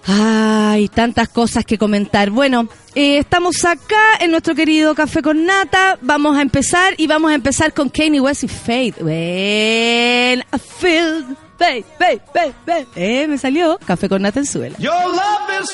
Ay, 0.07 0.89
tantas 0.89 1.29
cosas 1.29 1.65
que 1.65 1.79
comentar. 1.79 2.31
Bueno, 2.31 2.69
eh, 2.95 3.19
estamos 3.19 3.65
acá 3.65 4.17
en 4.21 4.31
nuestro 4.31 4.55
querido 4.55 4.95
Café 4.95 5.23
con 5.23 5.47
Nata. 5.47 5.99
Vamos 6.03 6.37
a 6.37 6.43
empezar 6.43 6.95
y 6.99 7.07
vamos 7.07 7.31
a 7.31 7.35
empezar 7.35 7.73
con 7.73 7.89
Kanye 7.89 8.21
West 8.21 8.45
y 8.45 8.49
Faith. 8.49 9.01
When 9.01 10.41
I 10.41 10.59
feel 10.59 11.25
Faith, 11.59 11.87
Faith, 11.99 12.23
Faith, 12.33 12.55
Faith. 12.67 12.89
Eh, 12.97 13.27
me 13.29 13.39
salió 13.39 13.79
Café 13.87 14.09
con 14.09 14.23
Nata 14.23 14.41
en 14.41 14.47
suela. 14.47 14.77
Your 14.79 14.93
love 14.93 15.63
is 15.63 15.71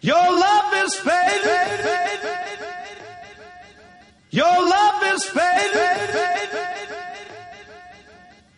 Your 0.00 0.14
love 0.14 0.86
is 0.86 0.94
fading. 0.94 2.28
Your 4.30 4.46
love 4.46 5.14
is 5.14 5.24
fading. 5.24 7.07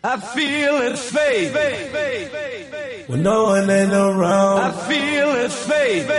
I 0.03 0.19
feel 0.19 0.81
it 0.81 0.97
fade. 0.97 1.53
When 3.07 3.21
no 3.23 3.43
one 3.45 3.69
ain't 3.69 3.93
around, 3.93 4.59
I 4.59 4.71
feel 4.87 5.29
it 5.35 5.51
fade. 5.51 6.09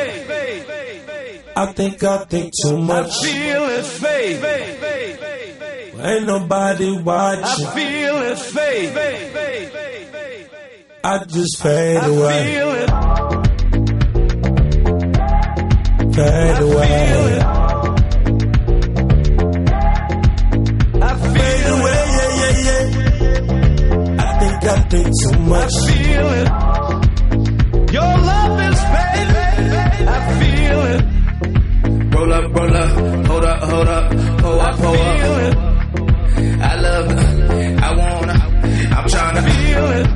I 1.57 1.67
think 1.73 2.03
I 2.05 2.25
think 2.27 2.53
too 2.65 2.79
much. 2.79 3.11
I 3.11 3.27
feel 3.27 3.65
it 3.65 3.85
fade. 3.85 4.45
Ain't 6.01 6.27
nobody 6.27 6.97
watching. 6.99 7.67
I 7.67 7.75
feel 7.75 8.17
it 8.23 8.39
fade. 8.39 8.97
I 11.05 11.25
just 11.25 11.61
fade 11.61 11.97
I 11.99 12.07
away, 12.07 12.55
feel 12.55 12.71
it. 12.71 12.89
fade 16.15 16.63
away, 16.63 17.42
I 24.65 24.75
I 24.75 24.79
too 24.89 25.03
I 25.33 25.39
much. 25.49 25.73
feel 25.89 26.29
it. 26.41 26.49
Your 27.93 28.13
love 28.31 28.61
is 28.69 28.81
fading. 28.93 30.09
I 30.09 30.19
feel 30.41 30.81
it. 30.93 31.03
Roll 32.15 32.33
up, 32.33 32.45
roll 32.55 32.77
up, 32.77 32.91
hold 33.27 33.45
up, 33.45 33.63
hold 33.63 33.89
up, 33.89 34.11
pull 34.41 34.61
I 34.61 34.63
up, 34.71 34.77
pull 34.79 34.95
feel 34.95 35.37
it. 35.47 35.55
I 36.63 36.75
love 36.81 37.11
it, 37.11 37.19
I 37.83 37.91
wanna, 37.97 38.37
I'm 38.97 39.07
tryna 39.09 39.43
Feel 39.51 39.87
it. 39.99 40.07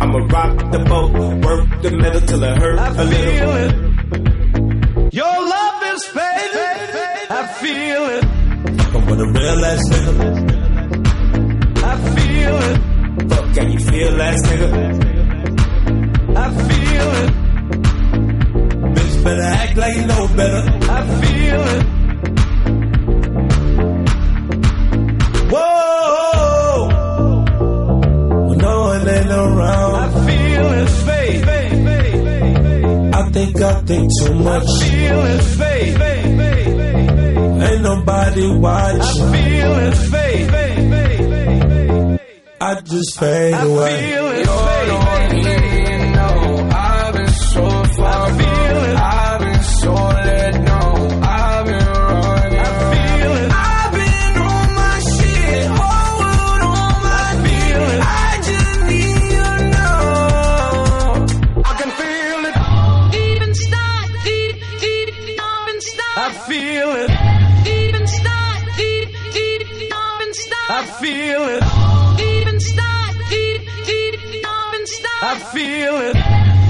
I'ma 0.00 0.18
rock 0.18 0.56
the 0.72 0.78
boat, 0.78 1.12
work 1.44 1.82
the 1.82 1.90
middle 1.90 2.20
till 2.20 2.42
it 2.44 2.56
hurt 2.58 2.78
I 2.78 2.88
a 2.88 3.04
little. 3.04 3.10
feel 3.10 3.52
it. 3.56 5.14
Your 5.14 5.48
love 5.54 5.82
is 5.94 6.04
fading. 6.06 6.90
I 7.30 7.46
feel 7.60 8.04
it. 8.16 8.24
I'm 8.94 9.06
with 9.06 9.20
a 9.20 9.26
real 9.26 9.64
ass 9.64 9.82
nigga. 9.90 10.28
I 11.82 11.96
feel 12.14 12.56
it. 12.70 12.80
Can 13.54 13.70
you 13.70 13.78
feel 13.78 14.16
that, 14.16 14.34
nigga? 14.46 14.68
I 16.36 16.50
feel 16.66 17.08
it. 17.22 17.30
Bitch 18.94 19.16
better 19.22 19.42
act 19.42 19.76
like 19.76 19.94
you 19.94 20.06
know 20.06 20.26
better. 20.36 20.62
I 20.90 21.00
feel 21.22 21.62
it. 21.74 21.84
Whoa! 25.52 26.88
When 28.48 28.58
no 28.58 28.74
one 28.80 29.08
ain't 29.08 29.30
I 29.94 30.08
feel 30.26 30.66
fade. 31.06 31.44
I 33.14 33.30
think 33.30 33.60
I 33.60 33.80
think 33.82 34.10
too 34.20 34.34
much. 34.34 34.64
I 34.64 34.84
feel 34.84 35.20
it 35.26 35.42
fade. 35.58 36.00
Ain't 37.62 37.82
nobody 37.82 38.46
watching. 38.58 39.22
I 39.22 39.32
feel 39.32 39.78
it 39.78 39.94
fade. 40.10 40.73
I 42.76 42.80
just 42.80 43.18
fade 43.20 43.54
I 43.54 43.62
away. 43.64 44.10
feel 44.10 44.26
it 44.26 44.46
fade. 44.46 45.03
I 75.26 75.38
feel 75.38 75.96
it. 76.02 76.16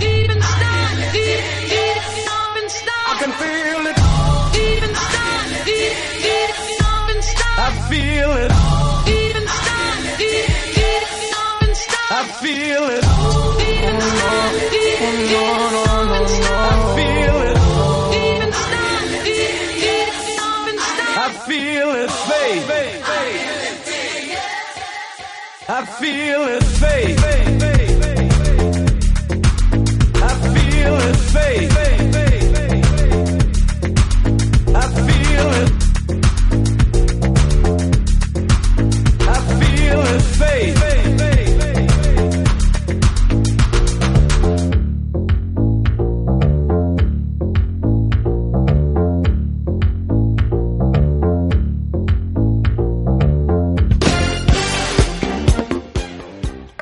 even 0.01 0.41
start, 0.41 0.95
deep, 1.13 1.43
deep, 1.75 1.99
even 2.23 2.69
start, 2.71 3.07
I 3.11 3.15
can 3.19 3.33
feel 3.43 3.83
it. 3.91 3.99
even 4.63 4.95
start, 4.95 5.49
deep, 5.67 5.91
deep, 6.23 6.55
even 6.71 7.19
start, 7.35 7.59
I 7.59 7.71
feel 7.91 8.31
it. 8.45 8.53
even 9.11 9.45
start, 9.59 9.99
deep, 10.23 10.47
deep, 10.71 11.03
even 11.51 11.75
start, 11.75 12.15
I 12.15 12.23
feel 12.39 12.85
it. 12.95 13.03
even 13.67 13.99
start, 14.15 14.55
deep, 14.71 15.03
deep, 15.03 15.35
even 15.35 15.75
I 15.75 16.31
start, 16.39 16.79
feel 16.95 17.37
it. 17.51 17.59
even 18.23 18.51
start, 18.55 19.07
deep, 19.27 19.67
deep, 19.83 20.15
even 20.31 20.79
start. 20.79 21.15
I 21.19 21.35
feel 21.49 21.91
it 21.91 22.11
fade. 22.31 22.63
I 25.67 25.85
feel 25.99 26.43
it 26.55 26.63
fade. 26.63 27.74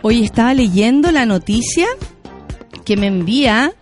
Hoy 0.05 0.25
estaba 0.25 0.53
leyendo 0.53 1.11
la 1.13 1.25
noticia 1.25 1.87
que 2.85 2.97
me 2.97 3.07
envía, 3.07 3.73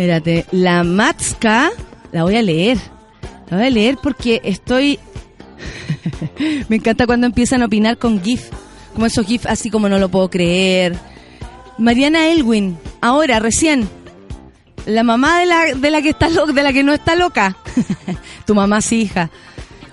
espérate, 0.00 0.46
la 0.50 0.82
Matska, 0.82 1.70
la 2.10 2.22
voy 2.22 2.36
a 2.36 2.42
leer, 2.42 2.78
la 3.50 3.58
voy 3.58 3.66
a 3.66 3.70
leer 3.70 3.98
porque 4.02 4.40
estoy, 4.44 4.98
me 6.68 6.76
encanta 6.76 7.04
cuando 7.04 7.26
empiezan 7.26 7.60
a 7.60 7.66
opinar 7.66 7.98
con 7.98 8.22
GIF, 8.22 8.48
como 8.94 9.04
esos 9.04 9.26
GIF 9.26 9.44
así 9.44 9.68
como 9.68 9.90
no 9.90 9.98
lo 9.98 10.08
puedo 10.08 10.30
creer. 10.30 10.96
Mariana 11.76 12.28
Elwin, 12.28 12.78
ahora, 13.02 13.40
recién, 13.40 13.86
la 14.86 15.02
mamá 15.02 15.38
de 15.38 15.44
la, 15.44 15.74
de 15.74 15.90
la 15.90 16.00
que 16.00 16.10
está 16.10 16.30
loca, 16.30 16.54
de 16.54 16.62
la 16.62 16.72
que 16.72 16.82
no 16.82 16.94
está 16.94 17.14
loca, 17.14 17.58
tu 18.46 18.54
mamá 18.54 18.80
sí, 18.80 19.02
hija. 19.02 19.28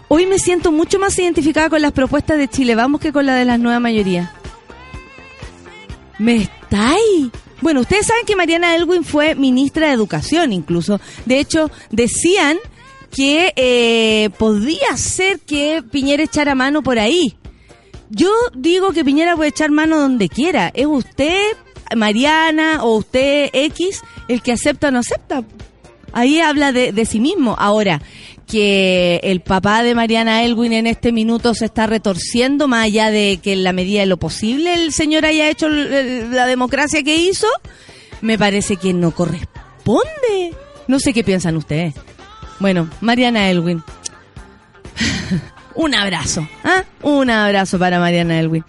Hoy 0.07 0.25
me 0.25 0.39
siento 0.39 0.71
mucho 0.71 0.99
más 0.99 1.19
identificada 1.19 1.69
con 1.69 1.81
las 1.81 1.91
propuestas 1.91 2.37
de 2.37 2.47
Chile 2.47 2.75
Vamos 2.75 3.01
que 3.01 3.11
con 3.11 3.25
la 3.25 3.35
de 3.35 3.43
la 3.43 3.57
nueva 3.57 3.81
mayoría. 3.81 4.31
¿Me 6.17 6.37
estáis? 6.37 7.29
Bueno, 7.61 7.81
ustedes 7.81 8.05
saben 8.07 8.25
que 8.25 8.35
Mariana 8.35 8.75
Elwin 8.75 9.03
fue 9.03 9.35
ministra 9.35 9.87
de 9.87 9.93
Educación 9.93 10.53
incluso. 10.53 10.99
De 11.25 11.39
hecho, 11.39 11.71
decían 11.91 12.57
que 13.11 13.53
eh, 13.55 14.29
podía 14.37 14.95
ser 14.95 15.39
que 15.39 15.83
Piñera 15.89 16.23
echara 16.23 16.55
mano 16.55 16.83
por 16.83 16.99
ahí. 16.99 17.35
Yo 18.09 18.29
digo 18.53 18.91
que 18.91 19.03
Piñera 19.03 19.35
puede 19.35 19.49
echar 19.49 19.71
mano 19.71 19.99
donde 19.99 20.29
quiera. 20.29 20.71
Es 20.73 20.85
usted, 20.85 21.41
Mariana, 21.95 22.83
o 22.83 22.97
usted 22.97 23.49
X, 23.53 24.01
el 24.27 24.41
que 24.41 24.51
acepta 24.51 24.89
o 24.89 24.91
no 24.91 24.99
acepta. 24.99 25.43
Ahí 26.13 26.39
habla 26.39 26.71
de, 26.71 26.91
de 26.91 27.05
sí 27.05 27.19
mismo. 27.19 27.55
Ahora, 27.59 28.01
que 28.47 29.19
el 29.23 29.41
papá 29.41 29.83
de 29.83 29.93
Mariana 29.93 30.43
Elwin 30.43 30.73
en 30.73 30.87
este 30.87 31.11
minuto 31.11 31.53
se 31.53 31.65
está 31.65 31.85
retorciendo, 31.85 32.67
más 32.67 32.85
allá 32.85 33.11
de 33.11 33.39
que 33.43 33.53
en 33.53 33.63
la 33.63 33.73
medida 33.73 33.99
de 33.99 34.05
lo 34.05 34.17
posible 34.17 34.73
el 34.73 34.93
señor 34.93 35.25
haya 35.25 35.49
hecho 35.49 35.67
la 35.69 36.47
democracia 36.47 37.03
que 37.03 37.17
hizo, 37.17 37.47
me 38.21 38.37
parece 38.37 38.77
que 38.77 38.93
no 38.93 39.11
corresponde. 39.11 40.55
No 40.87 40.99
sé 40.99 41.13
qué 41.13 41.23
piensan 41.23 41.57
ustedes. 41.57 41.93
Bueno, 42.59 42.89
Mariana 43.01 43.49
Elwin. 43.49 43.83
Un 45.75 45.93
abrazo. 45.93 46.47
¿ah? 46.63 46.83
Un 47.03 47.29
abrazo 47.29 47.77
para 47.77 47.99
Mariana 47.99 48.39
Elwin. 48.39 48.63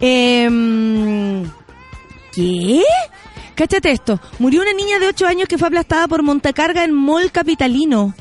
Em, 0.00 1.48
¿Qué? 2.32 2.82
Cáchate 3.54 3.92
esto. 3.92 4.20
Murió 4.38 4.62
una 4.62 4.72
niña 4.72 4.98
de 4.98 5.08
8 5.08 5.26
años 5.26 5.48
que 5.48 5.56
fue 5.56 5.68
aplastada 5.68 6.08
por 6.08 6.22
montacarga 6.22 6.84
en 6.84 6.92
Mall 6.92 7.30
Capitalino. 7.30 8.14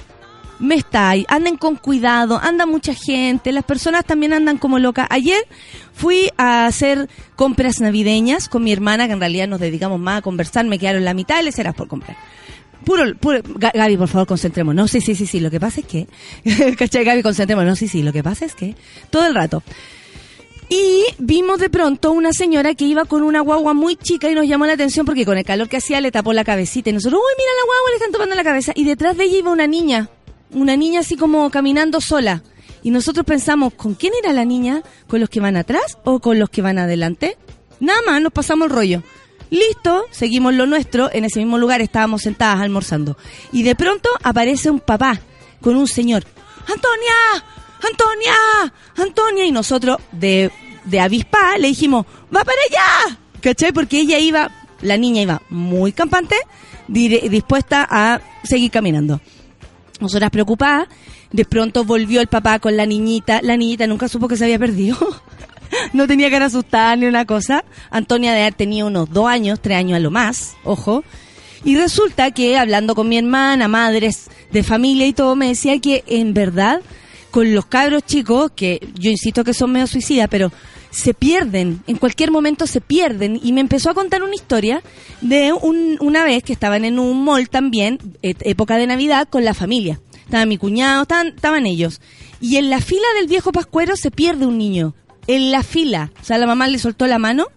Me 0.60 0.76
está 0.76 1.10
ahí. 1.10 1.26
Anden 1.30 1.56
con 1.58 1.76
cuidado. 1.78 2.38
Anda 2.42 2.66
mucha 2.66 2.94
gente. 2.94 3.52
Las 3.54 3.64
personas 3.64 4.04
también 4.06 4.34
andan 4.34 4.58
como 4.58 4.78
locas. 4.80 5.08
Ayer 5.10 5.42
fui 5.94 6.30
a 6.38 6.66
hacer 6.66 7.08
compras 7.36 7.80
navideñas 7.80 8.50
con 8.50 8.64
mi 8.64 8.72
hermana, 8.74 9.08
que 9.08 9.14
en 9.14 9.20
realidad 9.22 9.48
nos 9.48 9.60
dedicamos 9.62 10.00
más 10.00 10.20
a 10.20 10.22
conversar. 10.22 10.66
Me 10.66 10.78
quedaron 10.78 11.06
la 11.06 11.14
mitad 11.14 11.40
y 11.42 11.46
les 11.46 11.58
era 11.60 11.72
por 11.74 11.88
comprar. 11.88 12.18
Puro, 12.86 13.16
puro, 13.18 13.40
Ga- 13.44 13.72
Gaby, 13.74 13.98
por 13.98 14.08
favor, 14.10 14.28
concentrémonos. 14.28 14.76
No, 14.84 14.88
sí, 14.88 15.02
sí, 15.02 15.16
sí, 15.16 15.26
sí. 15.26 15.40
Lo 15.40 15.50
que 15.52 15.60
pasa 15.60 15.80
es 15.82 15.86
que, 15.88 16.08
¿cachai, 16.78 17.04
Gaby, 17.06 17.24
concentrémonos. 17.24 17.70
No, 17.72 17.76
sí, 17.76 17.88
sí. 17.88 18.04
Lo 18.04 18.12
que 18.14 18.24
pasa 18.24 18.46
es 18.46 18.54
que, 18.56 18.76
todo 19.10 19.26
el 19.28 19.36
rato. 19.36 19.64
Y 20.72 21.04
vimos 21.18 21.60
de 21.60 21.70
pronto 21.72 22.12
una 22.12 22.32
señora 22.32 22.76
que 22.76 22.86
iba 22.86 23.06
con 23.06 23.24
una 23.24 23.42
guagua 23.42 23.74
muy 23.74 23.96
chica 23.96 24.30
y 24.30 24.36
nos 24.36 24.46
llamó 24.48 24.68
la 24.68 24.74
atención 24.74 25.04
porque 25.04 25.26
con 25.26 25.36
el 25.36 25.44
calor 25.44 25.68
que 25.68 25.78
hacía 25.78 26.00
le 26.00 26.12
tapó 26.12 26.32
la 26.32 26.44
cabecita. 26.44 26.92
Y 26.92 26.94
nosotros, 26.94 27.20
uy, 27.20 27.34
mira 27.38 27.50
la 27.60 27.66
guagua, 27.66 27.90
le 27.90 27.96
están 27.96 28.12
tomando 28.12 28.36
la 28.36 28.44
cabeza. 28.44 28.72
Y 28.76 28.84
detrás 28.84 29.18
de 29.18 29.24
ella 29.24 29.38
iba 29.40 29.52
una 29.52 29.66
niña, 29.66 30.10
una 30.52 30.76
niña 30.76 31.02
así 31.02 31.16
como 31.16 31.50
caminando 31.50 32.02
sola. 32.02 32.44
Y 32.82 32.92
nosotros 32.92 33.26
pensamos, 33.26 33.74
¿con 33.74 33.94
quién 33.94 34.14
era 34.22 34.34
la 34.34 34.46
niña? 34.46 34.82
¿Con 35.08 35.20
los 35.20 35.30
que 35.30 35.40
van 35.40 35.58
atrás 35.58 35.98
o 36.06 36.20
con 36.20 36.40
los 36.40 36.50
que 36.50 36.62
van 36.62 36.78
adelante? 36.78 37.38
Nada 37.80 38.00
más, 38.06 38.22
nos 38.22 38.32
pasamos 38.32 38.68
el 38.68 38.76
rollo. 38.76 39.04
Listo, 39.50 40.06
seguimos 40.12 40.54
lo 40.54 40.66
nuestro, 40.68 41.10
en 41.12 41.26
ese 41.26 41.40
mismo 41.40 41.58
lugar 41.58 41.82
estábamos 41.82 42.22
sentadas 42.22 42.62
almorzando. 42.62 43.18
Y 43.52 43.64
de 43.64 43.76
pronto 43.76 44.10
aparece 44.24 44.70
un 44.70 44.80
papá 44.80 45.20
con 45.60 45.76
un 45.76 45.88
señor. 45.88 46.24
¡Antonia! 46.62 47.46
¡Antonia! 47.82 48.74
¡Antonia! 48.96 49.46
Y 49.46 49.52
nosotros, 49.52 49.98
de, 50.12 50.52
de 50.86 51.00
avispa, 51.00 51.58
le 51.58 51.70
dijimos, 51.70 52.06
¡va 52.34 52.44
para 52.44 52.60
allá! 52.70 53.20
¿Cachai? 53.42 53.72
Porque 53.72 54.02
ella 54.02 54.20
iba, 54.20 54.52
la 54.82 54.98
niña 54.98 55.22
iba 55.24 55.42
muy 55.50 55.94
campante, 55.94 56.36
dispuesta 56.88 57.88
a 57.90 58.22
seguir 58.44 58.70
caminando. 58.70 59.20
Nosotras 60.00 60.32
preocupadas, 60.32 60.88
de 61.32 61.46
pronto 61.46 61.84
volvió 61.84 62.22
el 62.22 62.28
papá 62.28 62.60
con 62.60 62.78
la 62.78 62.86
niñita. 62.86 63.42
La 63.42 63.58
niñita 63.58 63.88
nunca 63.88 64.08
supo 64.08 64.28
que 64.28 64.38
se 64.38 64.46
había 64.46 64.60
perdido. 64.60 64.98
no 65.94 66.08
tenía 66.08 66.30
cara 66.30 66.46
asustada 66.46 66.96
ni 66.96 67.06
una 67.06 67.26
cosa. 67.26 67.64
Antonia 67.90 68.34
de 68.34 68.42
haber 68.42 68.54
tenido 68.54 68.88
unos 68.88 69.10
dos 69.10 69.28
años, 69.28 69.60
tres 69.62 69.78
años 69.78 69.98
a 69.98 70.00
lo 70.00 70.12
más, 70.12 70.56
ojo. 70.64 71.04
Y 71.64 71.76
resulta 71.76 72.32
que 72.32 72.58
hablando 72.58 72.96
con 72.96 73.10
mi 73.10 73.18
hermana, 73.18 73.68
madres 73.68 74.30
de 74.52 74.64
familia 74.64 75.06
y 75.08 75.14
todo, 75.14 75.36
me 75.36 75.50
decía 75.50 75.80
que 75.80 76.04
en 76.08 76.34
verdad 76.34 76.82
con 77.32 77.54
los 77.54 77.66
cabros 77.66 78.04
chicos, 78.06 78.52
que 78.56 78.80
yo 78.96 79.12
insisto 79.12 79.44
que 79.44 79.54
son 79.54 79.72
medio 79.72 79.88
suicidas, 79.88 80.28
pero 80.32 80.52
se 80.92 81.14
pierden, 81.14 81.82
en 81.88 81.98
cualquier 81.98 82.32
momento 82.32 82.66
se 82.68 82.82
pierden. 82.82 83.40
Y 83.44 83.54
me 83.54 83.62
empezó 83.62 83.90
a 83.90 83.94
contar 83.94 84.24
una 84.24 84.36
historia 84.36 84.82
de 85.22 85.54
un- 85.54 85.98
una 86.02 86.24
vez 86.24 86.44
que 86.44 86.54
estaban 86.54 86.86
en 86.86 87.00
un 87.00 87.24
mall 87.24 87.50
también, 87.50 88.00
et- 88.22 88.42
época 88.46 88.78
de 88.78 88.88
Navidad, 88.88 89.28
con 89.30 89.46
la 89.46 89.54
familia. 89.54 90.00
Estaba 90.26 90.46
mi 90.46 90.58
cuñado, 90.58 91.04
estaban, 91.04 91.28
estaban 91.30 91.66
ellos. 91.66 92.02
Y 92.42 92.58
en 92.58 92.70
la 92.70 92.80
fila 92.82 93.06
del 93.18 93.28
viejo 93.28 93.52
pascuero 93.52 93.96
se 93.96 94.12
pierde 94.12 94.46
un 94.46 94.58
niño. 94.58 94.94
En 95.28 95.52
la 95.52 95.62
fila. 95.64 96.12
O 96.22 96.24
sea, 96.26 96.38
la 96.38 96.48
mamá 96.48 96.68
le 96.68 96.80
soltó 96.80 97.06
la 97.08 97.20
mano 97.20 97.48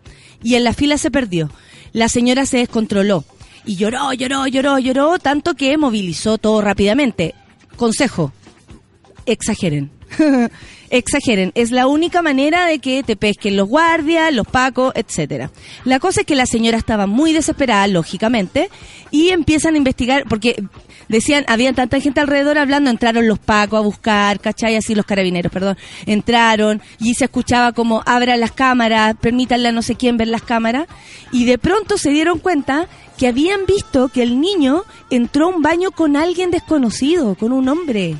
y 0.42 0.54
en 0.56 0.64
la 0.64 0.72
fila 0.74 0.98
se 0.98 1.10
perdió. 1.10 1.50
La 1.92 2.08
señora 2.08 2.44
se 2.46 2.58
descontroló. 2.58 3.24
Y 3.64 3.76
lloró, 3.76 4.12
lloró, 4.12 4.46
lloró, 4.46 4.78
lloró, 4.78 5.18
tanto 5.18 5.54
que 5.54 5.76
movilizó 5.78 6.36
todo 6.38 6.60
rápidamente. 6.60 7.34
Consejo, 7.76 8.32
exageren. 9.26 9.90
exageren. 10.90 11.52
Es 11.54 11.70
la 11.70 11.86
única 11.86 12.22
manera 12.22 12.66
de 12.66 12.78
que 12.78 13.02
te 13.02 13.16
pesquen 13.16 13.56
los 13.56 13.68
guardias, 13.68 14.32
los 14.32 14.46
pacos, 14.46 14.92
etcétera. 14.94 15.50
La 15.84 15.98
cosa 15.98 16.20
es 16.20 16.26
que 16.26 16.34
la 16.34 16.46
señora 16.46 16.76
estaba 16.76 17.06
muy 17.06 17.32
desesperada, 17.32 17.86
lógicamente, 17.86 18.68
y 19.10 19.30
empiezan 19.30 19.74
a 19.74 19.78
investigar, 19.78 20.24
porque 20.28 20.62
decían, 21.08 21.44
había 21.48 21.72
tanta 21.72 21.98
gente 22.00 22.20
alrededor 22.20 22.58
hablando, 22.58 22.90
entraron 22.90 23.26
los 23.26 23.38
pacos 23.38 23.78
a 23.78 23.82
buscar, 23.82 24.40
¿cachai? 24.40 24.76
Así 24.76 24.94
los 24.94 25.06
carabineros, 25.06 25.50
perdón. 25.50 25.78
Entraron 26.06 26.82
y 27.00 27.14
se 27.14 27.24
escuchaba 27.24 27.72
como, 27.72 28.02
abran 28.04 28.40
las 28.40 28.52
cámaras, 28.52 29.16
permítanle 29.20 29.68
a 29.68 29.72
no 29.72 29.82
sé 29.82 29.94
quién 29.94 30.18
ver 30.18 30.28
las 30.28 30.42
cámaras, 30.42 30.86
y 31.32 31.46
de 31.46 31.56
pronto 31.56 31.96
se 31.96 32.10
dieron 32.10 32.38
cuenta 32.38 32.86
que 33.16 33.28
habían 33.28 33.66
visto 33.66 34.08
que 34.08 34.22
el 34.22 34.40
niño 34.40 34.84
entró 35.10 35.46
a 35.46 35.56
un 35.56 35.62
baño 35.62 35.90
con 35.90 36.16
alguien 36.16 36.50
desconocido, 36.50 37.34
con 37.34 37.52
un 37.52 37.68
hombre. 37.68 38.16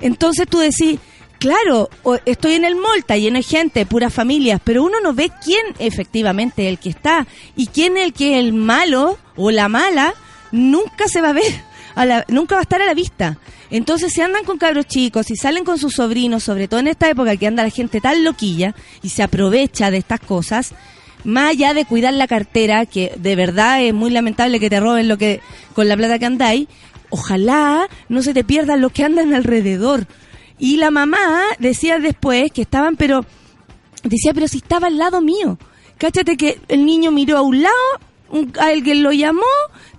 Entonces 0.00 0.46
tú 0.48 0.58
decís, 0.58 0.98
claro, 1.38 1.88
estoy 2.24 2.54
en 2.54 2.64
el 2.64 2.76
mall, 2.76 2.98
está 2.98 3.16
lleno 3.16 3.36
de 3.38 3.42
gente, 3.42 3.86
puras 3.86 4.12
familias, 4.12 4.60
pero 4.64 4.82
uno 4.82 5.00
no 5.02 5.12
ve 5.14 5.30
quién 5.44 5.64
efectivamente 5.78 6.64
es 6.64 6.68
el 6.70 6.78
que 6.78 6.90
está 6.90 7.26
y 7.56 7.66
quién 7.68 7.96
es 7.96 8.04
el 8.04 8.12
que 8.12 8.34
es 8.34 8.38
el 8.44 8.52
malo 8.52 9.18
o 9.36 9.50
la 9.50 9.68
mala, 9.68 10.14
nunca 10.52 11.08
se 11.08 11.20
va 11.20 11.30
a 11.30 11.32
ver, 11.34 11.52
a 11.94 12.04
la- 12.06 12.24
nunca 12.28 12.54
va 12.54 12.60
a 12.60 12.62
estar 12.62 12.80
a 12.82 12.86
la 12.86 12.94
vista. 12.94 13.38
Entonces, 13.70 14.12
si 14.12 14.20
andan 14.20 14.44
con 14.44 14.58
cabros 14.58 14.86
chicos, 14.86 15.26
si 15.26 15.36
salen 15.36 15.64
con 15.64 15.78
sus 15.78 15.94
sobrinos, 15.94 16.44
sobre 16.44 16.68
todo 16.68 16.80
en 16.80 16.86
esta 16.88 17.08
época 17.08 17.36
que 17.36 17.46
anda 17.46 17.62
la 17.64 17.70
gente 17.70 18.00
tan 18.00 18.22
loquilla 18.22 18.74
y 19.02 19.08
se 19.08 19.22
aprovecha 19.22 19.90
de 19.90 19.96
estas 19.98 20.20
cosas, 20.20 20.74
más 21.24 21.50
allá 21.50 21.72
de 21.74 21.84
cuidar 21.86 22.12
la 22.14 22.28
cartera, 22.28 22.84
que 22.86 23.12
de 23.16 23.34
verdad 23.34 23.82
es 23.82 23.94
muy 23.94 24.10
lamentable 24.10 24.60
que 24.60 24.68
te 24.70 24.78
roben 24.78 25.08
lo 25.08 25.16
que 25.18 25.40
con 25.74 25.88
la 25.88 25.96
plata 25.96 26.18
que 26.18 26.26
andáis, 26.26 26.68
ojalá 27.14 27.88
no 28.08 28.22
se 28.22 28.34
te 28.34 28.42
pierdan 28.44 28.80
los 28.80 28.92
que 28.92 29.04
andan 29.04 29.32
alrededor. 29.34 30.06
Y 30.58 30.76
la 30.76 30.90
mamá 30.90 31.42
decía 31.58 31.98
después 31.98 32.50
que 32.52 32.62
estaban, 32.62 32.96
pero 32.96 33.24
decía, 34.02 34.32
pero 34.34 34.48
si 34.48 34.58
estaba 34.58 34.88
al 34.88 34.98
lado 34.98 35.20
mío. 35.20 35.58
Cáchate 35.98 36.36
que 36.36 36.58
el 36.68 36.84
niño 36.84 37.10
miró 37.12 37.38
a 37.38 37.42
un 37.42 37.62
lado, 37.62 37.74
un- 38.30 38.52
alguien 38.60 39.02
lo 39.02 39.12
llamó, 39.12 39.42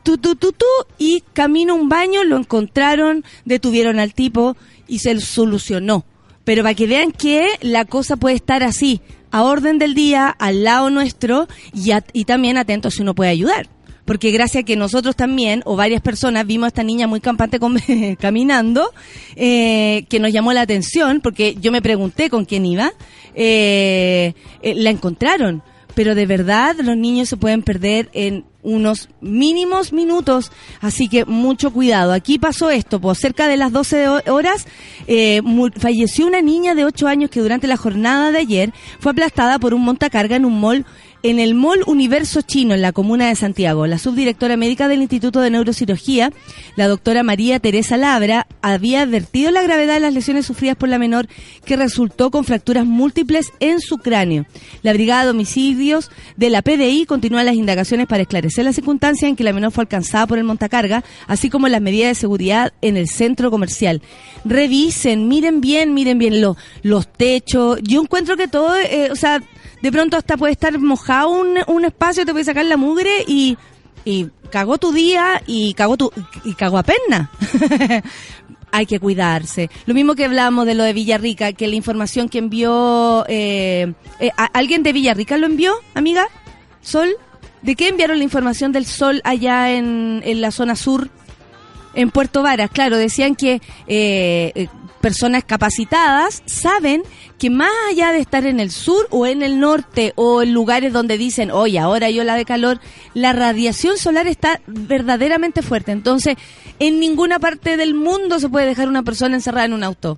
tu, 0.03 0.17
tu, 0.17 0.35
tu, 0.35 0.51
tu, 0.51 0.65
y 0.97 1.23
camino 1.33 1.73
a 1.73 1.77
un 1.77 1.87
baño, 1.89 2.23
lo 2.25 2.37
encontraron, 2.37 3.23
detuvieron 3.45 3.99
al 3.99 4.13
tipo 4.13 4.55
y 4.87 4.99
se 4.99 5.19
solucionó. 5.21 6.05
Pero 6.43 6.63
para 6.63 6.75
que 6.75 6.85
vean 6.85 7.11
que 7.11 7.47
la 7.61 7.85
cosa 7.85 8.17
puede 8.17 8.35
estar 8.35 8.61
así, 8.61 9.01
a 9.31 9.43
orden 9.43 9.79
del 9.79 9.93
día, 9.95 10.27
al 10.27 10.63
lado 10.63 10.89
nuestro, 10.89 11.47
y, 11.73 11.91
a- 11.91 12.03
y 12.13 12.25
también 12.25 12.57
atento 12.57 12.91
si 12.91 13.01
uno 13.01 13.15
puede 13.15 13.31
ayudar. 13.31 13.67
Porque 14.05 14.29
gracias 14.31 14.61
a 14.61 14.65
que 14.65 14.75
nosotros 14.75 15.15
también, 15.15 15.61
o 15.65 15.75
varias 15.75 16.01
personas, 16.01 16.45
vimos 16.45 16.65
a 16.65 16.67
esta 16.67 16.83
niña 16.83 17.07
muy 17.07 17.21
campante 17.21 17.59
caminando, 18.19 18.91
eh, 19.35 20.05
que 20.09 20.19
nos 20.19 20.31
llamó 20.31 20.53
la 20.53 20.61
atención, 20.61 21.21
porque 21.21 21.55
yo 21.59 21.71
me 21.71 21.81
pregunté 21.81 22.29
con 22.29 22.45
quién 22.45 22.65
iba, 22.65 22.91
eh, 23.33 24.33
eh, 24.61 24.73
la 24.75 24.89
encontraron. 24.91 25.63
Pero 25.95 26.13
de 26.13 26.25
verdad 26.25 26.75
los 26.83 26.97
niños 26.97 27.29
se 27.29 27.37
pueden 27.37 27.63
perder 27.63 28.09
en 28.13 28.43
unos 28.63 29.07
mínimos 29.21 29.93
minutos, 29.93 30.51
así 30.81 31.07
que 31.07 31.23
mucho 31.23 31.71
cuidado. 31.71 32.11
Aquí 32.11 32.37
pasó 32.37 32.69
esto, 32.69 32.99
pues 32.99 33.17
cerca 33.19 33.47
de 33.47 33.55
las 33.55 33.71
12 33.71 34.09
ho- 34.09 34.21
horas 34.33 34.67
falleció 35.79 36.27
una 36.27 36.41
niña 36.41 36.75
de 36.75 36.83
8 36.83 37.07
años 37.07 37.29
que 37.29 37.39
durante 37.39 37.67
la 37.67 37.77
jornada 37.77 38.31
de 38.31 38.39
ayer 38.39 38.73
fue 38.99 39.13
aplastada 39.13 39.57
por 39.57 39.73
un 39.73 39.83
montacarga 39.83 40.35
en 40.35 40.43
un 40.45 40.59
mall 40.59 40.85
en 41.25 41.39
el 41.39 41.55
Mall 41.55 41.81
Universo 41.87 42.43
Chino, 42.43 42.75
en 42.75 42.83
la 42.83 42.91
comuna 42.91 43.29
de 43.29 43.35
Santiago. 43.35 43.87
La 43.87 43.97
subdirectora 43.97 44.57
médica 44.57 44.87
del 44.87 45.01
Instituto 45.01 45.41
de 45.41 45.49
Neurocirugía, 45.49 46.31
la 46.75 46.87
doctora 46.87 47.23
María 47.23 47.59
Teresa 47.59 47.97
Labra, 47.97 48.45
había 48.61 49.01
advertido 49.01 49.49
la 49.49 49.63
gravedad 49.63 49.95
de 49.95 50.01
las 50.01 50.13
lesiones 50.13 50.45
sufridas 50.45 50.75
por 50.77 50.87
la 50.87 50.99
menor 50.99 51.27
que 51.65 51.77
resultó 51.77 52.29
con 52.29 52.43
fracturas 52.43 52.85
múltiples 52.85 53.51
en 53.59 53.79
su 53.79 53.97
cráneo. 53.97 54.45
La 54.83 54.93
Brigada 54.93 55.23
de 55.23 55.31
Homicidios 55.31 56.11
de 56.37 56.51
la 56.51 56.61
PDI 56.61 57.07
continúa 57.07 57.43
las 57.43 57.55
indagaciones 57.55 58.05
para 58.05 58.21
esclarecer 58.21 58.63
las 58.63 58.75
circunstancias 58.75 59.27
en 59.27 59.35
que 59.35 59.43
la 59.43 59.51
menor 59.53 59.71
fue 59.71 59.81
alcanzada 59.81 60.27
por 60.27 60.37
el 60.37 60.43
montacarga, 60.43 61.03
así 61.25 61.49
como 61.49 61.67
las 61.67 61.81
medidas 61.81 62.09
de 62.09 62.15
seguridad 62.15 62.71
en 62.83 62.97
el 62.97 63.07
centro 63.07 63.49
comercial. 63.49 64.03
Revisen, 64.45 65.27
miren 65.27 65.59
bien, 65.59 65.95
miren 65.95 66.19
bien 66.19 66.39
lo- 66.39 66.55
los 66.83 67.11
techos. 67.11 67.79
Yo 67.81 67.99
encuentro 68.03 68.37
que 68.37 68.47
todo, 68.47 68.75
eh, 68.77 69.09
o 69.11 69.15
sea, 69.15 69.41
de 69.85 69.91
pronto 69.91 70.17
hasta 70.17 70.35
puede 70.35 70.53
estar 70.53 70.79
mojado 70.79 71.29
un, 71.29 71.59
un 71.67 71.85
espacio, 71.85 72.25
te 72.25 72.31
puede 72.31 72.43
sacar 72.43 72.65
la 72.65 72.75
mugre 72.75 73.23
y, 73.27 73.55
y 74.03 74.29
cagó 74.49 74.79
tu 74.79 74.91
día 74.91 75.43
y 75.45 75.75
cagó 75.75 75.95
tu 75.95 76.11
y 76.43 76.55
cagó 76.55 76.79
a 76.79 76.83
perna. 76.83 77.29
Hay 78.71 78.87
que 78.87 78.99
cuidarse. 78.99 79.69
Lo 79.85 79.93
mismo 79.93 80.15
que 80.15 80.25
hablábamos 80.25 80.65
de 80.65 80.73
lo 80.73 80.83
de 80.83 80.93
Villarrica, 80.93 81.53
que 81.53 81.67
la 81.67 81.75
información 81.75 82.29
que 82.29 82.39
envió 82.39 83.25
eh, 83.27 83.93
eh, 84.19 84.31
¿a- 84.35 84.45
¿alguien 84.45 84.81
de 84.81 84.91
Villarrica 84.91 85.37
lo 85.37 85.45
envió, 85.45 85.75
amiga? 85.93 86.25
Sol, 86.81 87.09
¿de 87.61 87.75
qué 87.75 87.87
enviaron 87.87 88.17
la 88.17 88.23
información 88.23 88.71
del 88.71 88.87
sol 88.87 89.21
allá 89.23 89.71
en, 89.71 90.23
en 90.25 90.41
la 90.41 90.49
zona 90.49 90.75
sur? 90.75 91.09
En 91.93 92.09
Puerto 92.09 92.41
Varas, 92.41 92.71
claro, 92.71 92.97
decían 92.97 93.35
que 93.35 93.61
eh, 93.87 94.51
eh, 94.55 94.67
personas 95.05 95.43
capacitadas 95.43 96.41
saben 96.47 97.03
que 97.37 97.51
más 97.51 97.69
allá 97.91 98.11
de 98.11 98.17
estar 98.17 98.47
en 98.47 98.59
el 98.59 98.71
sur 98.71 99.05
o 99.11 99.27
en 99.27 99.43
el 99.43 99.59
norte 99.59 100.13
o 100.15 100.41
en 100.41 100.51
lugares 100.51 100.93
donde 100.93 101.19
dicen, 101.19 101.51
oye, 101.51 101.77
ahora 101.77 102.09
yo 102.09 102.23
la 102.23 102.33
de 102.33 102.43
calor, 102.43 102.79
la 103.13 103.31
radiación 103.31 103.99
solar 103.99 104.25
está 104.25 104.61
verdaderamente 104.65 105.61
fuerte. 105.61 105.91
Entonces, 105.91 106.37
en 106.79 106.99
ninguna 106.99 107.37
parte 107.37 107.77
del 107.77 107.93
mundo 107.93 108.39
se 108.39 108.49
puede 108.49 108.65
dejar 108.65 108.87
una 108.87 109.03
persona 109.03 109.35
encerrada 109.35 109.67
en 109.67 109.73
un 109.73 109.83
auto. 109.83 110.17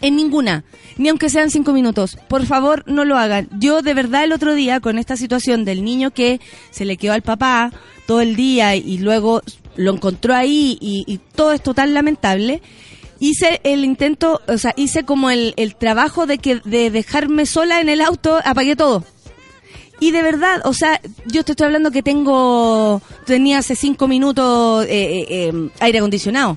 En 0.00 0.16
ninguna, 0.16 0.64
ni 0.96 1.10
aunque 1.10 1.28
sean 1.28 1.50
cinco 1.50 1.74
minutos. 1.74 2.16
Por 2.28 2.46
favor, 2.46 2.84
no 2.86 3.04
lo 3.04 3.18
hagan. 3.18 3.50
Yo 3.58 3.82
de 3.82 3.92
verdad 3.92 4.24
el 4.24 4.32
otro 4.32 4.54
día, 4.54 4.80
con 4.80 4.98
esta 4.98 5.18
situación 5.18 5.66
del 5.66 5.84
niño 5.84 6.12
que 6.12 6.40
se 6.70 6.86
le 6.86 6.96
quedó 6.96 7.12
al 7.12 7.20
papá 7.20 7.72
todo 8.06 8.22
el 8.22 8.36
día 8.36 8.74
y 8.74 8.96
luego 8.96 9.42
lo 9.78 9.92
encontró 9.92 10.34
ahí 10.34 10.76
y, 10.80 11.20
todo 11.34 11.52
esto 11.52 11.72
tan 11.72 11.94
lamentable, 11.94 12.60
hice 13.20 13.60
el 13.64 13.84
intento, 13.84 14.40
o 14.46 14.58
sea, 14.58 14.72
hice 14.76 15.04
como 15.04 15.30
el, 15.30 15.54
el 15.56 15.74
trabajo 15.74 16.26
de 16.26 16.38
que 16.38 16.60
de 16.64 16.90
dejarme 16.90 17.46
sola 17.46 17.80
en 17.80 17.88
el 17.88 18.00
auto, 18.00 18.38
apagué 18.44 18.76
todo. 18.76 19.04
Y 20.00 20.12
de 20.12 20.22
verdad, 20.22 20.60
o 20.64 20.72
sea, 20.72 21.00
yo 21.26 21.44
te 21.44 21.52
estoy 21.52 21.66
hablando 21.66 21.90
que 21.90 22.02
tengo, 22.02 23.02
tenía 23.26 23.58
hace 23.58 23.74
cinco 23.74 24.06
minutos 24.06 24.84
eh, 24.84 24.88
eh, 24.88 25.26
eh, 25.30 25.70
aire 25.80 25.98
acondicionado 25.98 26.56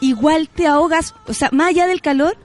igual 0.00 0.48
te 0.48 0.66
ahogas, 0.66 1.14
o 1.26 1.34
sea, 1.34 1.50
más 1.52 1.68
allá 1.68 1.86
del 1.86 2.00
calor, 2.00 2.36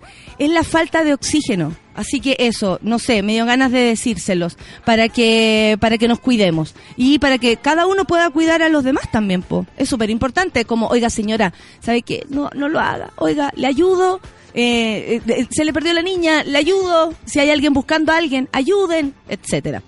es 0.41 0.49
la 0.49 0.63
falta 0.63 1.03
de 1.03 1.13
oxígeno. 1.13 1.75
Así 1.93 2.19
que 2.19 2.35
eso, 2.39 2.79
no 2.81 2.97
sé, 2.97 3.21
me 3.21 3.33
dio 3.33 3.45
ganas 3.45 3.71
de 3.71 3.79
decírselos 3.79 4.57
para 4.85 5.07
que 5.07 5.77
para 5.79 5.99
que 5.99 6.07
nos 6.07 6.19
cuidemos 6.19 6.73
y 6.97 7.19
para 7.19 7.37
que 7.37 7.57
cada 7.57 7.85
uno 7.85 8.05
pueda 8.05 8.31
cuidar 8.31 8.63
a 8.63 8.69
los 8.69 8.83
demás 8.83 9.11
también, 9.11 9.43
po. 9.43 9.67
Es 9.77 9.89
súper 9.89 10.09
importante 10.09 10.65
como, 10.65 10.87
oiga 10.87 11.11
señora, 11.11 11.53
¿sabe 11.79 12.01
qué? 12.01 12.25
No 12.29 12.49
no 12.55 12.69
lo 12.69 12.79
haga. 12.79 13.11
Oiga, 13.17 13.51
le 13.55 13.67
ayudo. 13.67 14.19
Eh, 14.55 15.21
eh, 15.27 15.47
se 15.51 15.63
le 15.63 15.73
perdió 15.73 15.93
la 15.93 16.01
niña, 16.01 16.43
le 16.43 16.57
ayudo. 16.57 17.13
Si 17.25 17.39
hay 17.39 17.51
alguien 17.51 17.73
buscando 17.73 18.11
a 18.11 18.17
alguien, 18.17 18.49
ayuden, 18.51 19.13
etcétera. 19.29 19.83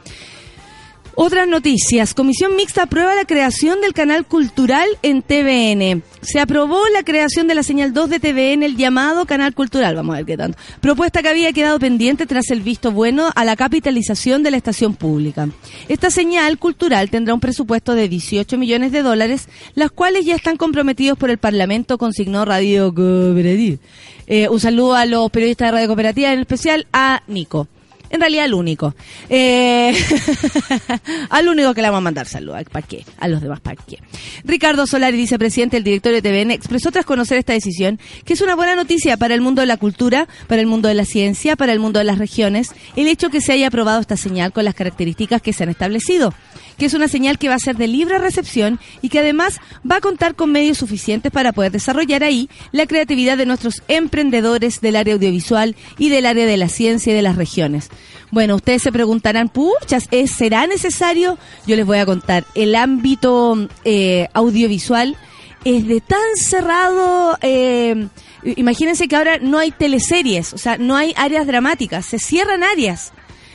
Otras 1.15 1.47
noticias. 1.47 2.15
Comisión 2.15 2.55
Mixta 2.55 2.83
aprueba 2.83 3.13
la 3.13 3.25
creación 3.25 3.81
del 3.81 3.93
canal 3.93 4.25
cultural 4.25 4.87
en 5.03 5.21
TVN. 5.21 6.01
Se 6.23 6.39
aprobó 6.39 6.81
la 6.91 7.03
creación 7.03 7.47
de 7.47 7.53
la 7.53 7.61
señal 7.61 7.93
2 7.93 8.09
de 8.09 8.19
TVN, 8.19 8.63
el 8.63 8.77
llamado 8.77 9.27
canal 9.27 9.53
cultural. 9.53 9.95
Vamos 9.95 10.15
a 10.15 10.17
ver 10.17 10.25
qué 10.25 10.37
tanto. 10.37 10.57
Propuesta 10.81 11.21
que 11.21 11.29
había 11.29 11.53
quedado 11.53 11.77
pendiente 11.77 12.25
tras 12.25 12.49
el 12.49 12.61
visto 12.61 12.91
bueno 12.91 13.29
a 13.35 13.45
la 13.45 13.55
capitalización 13.55 14.41
de 14.41 14.49
la 14.49 14.57
estación 14.57 14.95
pública. 14.95 15.49
Esta 15.87 16.09
señal 16.09 16.57
cultural 16.57 17.11
tendrá 17.11 17.35
un 17.35 17.39
presupuesto 17.39 17.93
de 17.93 18.09
18 18.09 18.57
millones 18.57 18.91
de 18.91 19.03
dólares, 19.03 19.49
las 19.75 19.91
cuales 19.91 20.25
ya 20.25 20.35
están 20.35 20.57
comprometidos 20.57 21.19
por 21.19 21.29
el 21.29 21.37
Parlamento, 21.37 21.99
consignó 21.99 22.43
Radio 22.43 22.91
Cooperativa. 22.91 23.77
Eh, 24.25 24.49
un 24.49 24.59
saludo 24.59 24.95
a 24.95 25.05
los 25.05 25.29
periodistas 25.29 25.67
de 25.67 25.71
Radio 25.73 25.87
Cooperativa, 25.87 26.33
en 26.33 26.39
especial 26.39 26.87
a 26.91 27.21
Nico. 27.27 27.67
En 28.13 28.19
realidad 28.19 28.45
al 28.45 28.53
único. 28.53 28.93
Eh, 29.27 29.91
al 31.31 31.47
único 31.47 31.73
que 31.73 31.81
le 31.81 31.87
vamos 31.87 31.97
a 31.97 32.01
mandar 32.01 32.27
saludos. 32.27 32.61
¿Para 32.71 32.85
qué? 32.85 33.03
A 33.17 33.27
los 33.27 33.41
demás, 33.41 33.59
¿para 33.59 33.75
qué? 33.75 33.97
Ricardo 34.43 34.85
Solari, 34.85 35.17
vicepresidente 35.17 35.77
del 35.77 35.83
directorio 35.83 36.21
de 36.21 36.29
TVN, 36.29 36.51
expresó 36.51 36.91
tras 36.91 37.05
conocer 37.05 37.39
esta 37.39 37.53
decisión 37.53 37.99
que 38.23 38.33
es 38.33 38.41
una 38.41 38.55
buena 38.55 38.75
noticia 38.75 39.17
para 39.17 39.33
el 39.33 39.41
mundo 39.41 39.61
de 39.61 39.65
la 39.65 39.77
cultura, 39.77 40.27
para 40.45 40.61
el 40.61 40.67
mundo 40.67 40.89
de 40.89 40.93
la 40.93 41.05
ciencia, 41.05 41.55
para 41.55 41.73
el 41.73 41.79
mundo 41.79 41.97
de 41.97 42.05
las 42.05 42.19
regiones, 42.19 42.75
el 42.95 43.07
hecho 43.07 43.31
que 43.31 43.41
se 43.41 43.51
haya 43.51 43.65
aprobado 43.65 43.99
esta 43.99 44.15
señal 44.15 44.53
con 44.53 44.63
las 44.63 44.75
características 44.75 45.41
que 45.41 45.51
se 45.51 45.63
han 45.63 45.69
establecido 45.69 46.35
que 46.77 46.85
es 46.85 46.93
una 46.93 47.07
señal 47.07 47.37
que 47.37 47.49
va 47.49 47.55
a 47.55 47.59
ser 47.59 47.77
de 47.77 47.87
libre 47.87 48.17
recepción 48.17 48.79
y 49.01 49.09
que 49.09 49.19
además 49.19 49.59
va 49.89 49.97
a 49.97 50.01
contar 50.01 50.35
con 50.35 50.51
medios 50.51 50.77
suficientes 50.77 51.31
para 51.31 51.51
poder 51.53 51.71
desarrollar 51.71 52.23
ahí 52.23 52.49
la 52.71 52.85
creatividad 52.87 53.37
de 53.37 53.45
nuestros 53.45 53.81
emprendedores 53.87 54.81
del 54.81 54.95
área 54.95 55.13
audiovisual 55.13 55.75
y 55.97 56.09
del 56.09 56.25
área 56.25 56.45
de 56.45 56.57
la 56.57 56.69
ciencia 56.69 57.11
y 57.11 57.15
de 57.15 57.21
las 57.21 57.35
regiones. 57.35 57.89
Bueno, 58.31 58.55
ustedes 58.55 58.81
se 58.81 58.91
preguntarán, 58.91 59.49
puchas, 59.49 60.07
¿es- 60.11 60.31
¿será 60.31 60.65
necesario? 60.67 61.37
Yo 61.67 61.75
les 61.75 61.85
voy 61.85 61.99
a 61.99 62.05
contar, 62.05 62.45
el 62.55 62.75
ámbito 62.75 63.67
eh, 63.85 64.27
audiovisual 64.33 65.15
es 65.65 65.87
de 65.87 66.01
tan 66.01 66.19
cerrado... 66.35 67.37
eh, 67.41 68.07
imagínense 68.57 69.07
que 69.07 69.15
ahora 69.15 69.37
no 69.39 69.57
hay 69.59 69.71
teleseries, 69.71 70.51
o 70.53 70.57
sea, 70.57 70.77
no 70.77 70.95
hay 70.97 71.13
áreas 71.15 71.47
dramáticas, 71.47 72.05
se 72.05 72.19
cierran 72.19 72.63
áreas. 72.63 73.13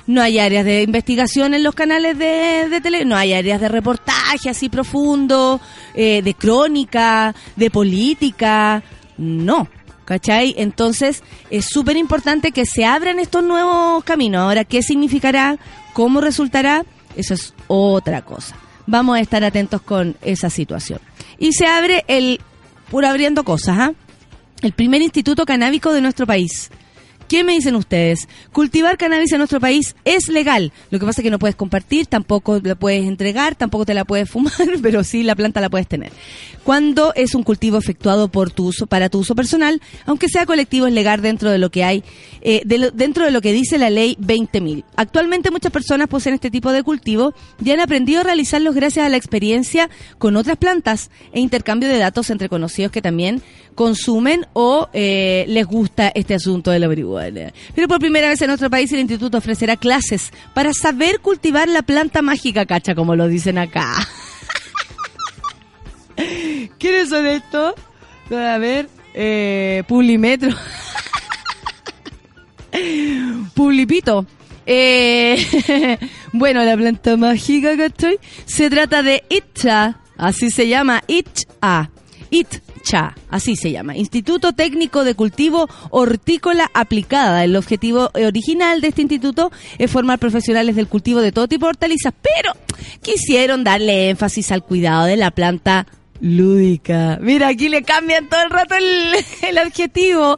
No 0.08 0.22
hay 0.22 0.38
áreas 0.38 0.64
de 0.64 0.82
investigación 0.82 1.52
en 1.52 1.62
los 1.62 1.74
canales 1.74 2.18
de, 2.18 2.68
de 2.70 2.80
tele, 2.80 3.04
no 3.04 3.14
hay 3.14 3.34
áreas 3.34 3.60
de 3.60 3.68
reportaje 3.68 4.48
así 4.48 4.70
profundo, 4.70 5.60
eh, 5.94 6.22
de 6.22 6.32
crónica, 6.32 7.34
de 7.56 7.70
política, 7.70 8.82
no. 9.18 9.68
¿Cachai? 10.06 10.54
Entonces 10.56 11.22
es 11.50 11.66
súper 11.66 11.98
importante 11.98 12.52
que 12.52 12.64
se 12.64 12.86
abran 12.86 13.18
estos 13.18 13.44
nuevos 13.44 14.02
caminos. 14.04 14.40
Ahora, 14.40 14.64
¿qué 14.64 14.82
significará? 14.82 15.58
¿Cómo 15.92 16.22
resultará? 16.22 16.86
Eso 17.14 17.34
es 17.34 17.52
otra 17.66 18.22
cosa. 18.22 18.56
Vamos 18.86 19.18
a 19.18 19.20
estar 19.20 19.44
atentos 19.44 19.82
con 19.82 20.16
esa 20.22 20.48
situación. 20.48 21.00
Y 21.38 21.52
se 21.52 21.66
abre 21.66 22.06
el, 22.08 22.40
por 22.90 23.04
abriendo 23.04 23.44
cosas, 23.44 23.76
¿ah? 23.78 23.92
El 24.62 24.72
primer 24.72 25.02
instituto 25.02 25.44
canábico 25.44 25.92
de 25.92 26.00
nuestro 26.00 26.26
país. 26.26 26.70
¿Qué 27.28 27.44
me 27.44 27.52
dicen 27.52 27.76
ustedes? 27.76 28.26
Cultivar 28.52 28.96
cannabis 28.96 29.32
en 29.32 29.38
nuestro 29.38 29.60
país 29.60 29.94
es 30.06 30.28
legal. 30.28 30.72
Lo 30.90 30.98
que 30.98 31.04
pasa 31.04 31.20
es 31.20 31.24
que 31.24 31.30
no 31.30 31.38
puedes 31.38 31.56
compartir, 31.56 32.06
tampoco 32.06 32.58
la 32.62 32.74
puedes 32.74 33.04
entregar, 33.04 33.54
tampoco 33.54 33.84
te 33.84 33.92
la 33.92 34.06
puedes 34.06 34.30
fumar, 34.30 34.52
pero 34.82 35.04
sí 35.04 35.22
la 35.22 35.36
planta 35.36 35.60
la 35.60 35.68
puedes 35.68 35.86
tener. 35.86 36.10
Cuando 36.64 37.12
es 37.14 37.34
un 37.34 37.42
cultivo 37.42 37.76
efectuado 37.76 38.28
por 38.28 38.50
tu 38.50 38.68
uso, 38.68 38.86
para 38.86 39.10
tu 39.10 39.18
uso 39.18 39.34
personal, 39.34 39.82
aunque 40.06 40.28
sea 40.28 40.46
colectivo, 40.46 40.86
es 40.86 40.94
legal 40.94 41.20
dentro 41.20 41.50
de 41.50 41.58
lo 41.58 41.70
que 41.70 41.84
hay, 41.84 42.02
eh, 42.40 42.62
dentro 42.64 43.26
de 43.26 43.30
lo 43.30 43.42
que 43.42 43.52
dice 43.52 43.76
la 43.76 43.90
ley 43.90 44.16
20.000. 44.20 44.84
Actualmente 44.96 45.50
muchas 45.50 45.70
personas 45.70 46.08
poseen 46.08 46.34
este 46.34 46.50
tipo 46.50 46.72
de 46.72 46.82
cultivo 46.82 47.34
y 47.62 47.70
han 47.70 47.80
aprendido 47.80 48.20
a 48.20 48.24
realizarlos 48.24 48.74
gracias 48.74 49.04
a 49.04 49.08
la 49.10 49.18
experiencia 49.18 49.90
con 50.16 50.36
otras 50.36 50.56
plantas 50.56 51.10
e 51.32 51.40
intercambio 51.40 51.90
de 51.90 51.98
datos 51.98 52.30
entre 52.30 52.48
conocidos 52.48 52.90
que 52.90 53.02
también 53.02 53.42
consumen 53.74 54.46
o 54.54 54.88
eh, 54.92 55.44
les 55.46 55.64
gusta 55.66 56.10
este 56.14 56.34
asunto 56.34 56.70
de 56.70 56.80
la 56.80 56.88
marihuana. 57.18 57.52
Pero 57.74 57.88
por 57.88 57.98
primera 57.98 58.28
vez 58.28 58.40
en 58.42 58.48
nuestro 58.48 58.70
país 58.70 58.92
el 58.92 59.00
instituto 59.00 59.38
ofrecerá 59.38 59.76
clases 59.76 60.30
para 60.54 60.72
saber 60.72 61.20
cultivar 61.20 61.68
la 61.68 61.82
planta 61.82 62.22
mágica, 62.22 62.66
cacha, 62.66 62.94
como 62.94 63.16
lo 63.16 63.28
dicen 63.28 63.58
acá. 63.58 63.94
¿Quiénes 66.78 67.08
son 67.08 67.26
estos? 67.26 67.74
A 68.30 68.58
ver, 68.58 68.88
eh, 69.14 69.82
Publimetro. 69.86 70.50
Publipito. 73.54 74.26
Eh, 74.66 75.98
bueno, 76.32 76.62
la 76.62 76.76
planta 76.76 77.16
mágica, 77.16 77.76
¿cachai? 77.76 78.18
Se 78.44 78.68
trata 78.68 79.02
de 79.02 79.24
Itcha, 79.30 80.00
así 80.16 80.50
se 80.50 80.68
llama, 80.68 81.02
Itcha. 81.06 81.90
Itcha, 82.88 83.14
así 83.28 83.54
se 83.54 83.70
llama. 83.70 83.96
Instituto 83.96 84.54
Técnico 84.54 85.04
de 85.04 85.14
Cultivo 85.14 85.68
Hortícola 85.90 86.70
Aplicada. 86.72 87.44
El 87.44 87.54
objetivo 87.54 88.10
original 88.14 88.80
de 88.80 88.88
este 88.88 89.02
instituto 89.02 89.52
es 89.76 89.90
formar 89.90 90.18
profesionales 90.18 90.74
del 90.74 90.88
cultivo 90.88 91.20
de 91.20 91.30
todo 91.30 91.48
tipo 91.48 91.66
de 91.66 91.70
hortalizas, 91.70 92.14
pero 92.22 92.52
quisieron 93.02 93.62
darle 93.62 94.08
énfasis 94.08 94.52
al 94.52 94.62
cuidado 94.62 95.04
de 95.04 95.18
la 95.18 95.30
planta 95.30 95.86
lúdica. 96.20 97.18
Mira, 97.20 97.48
aquí 97.48 97.68
le 97.68 97.82
cambian 97.82 98.28
todo 98.28 98.42
el 98.42 98.50
rato 98.50 98.74
el, 98.76 99.58
adjetivo. 99.58 100.36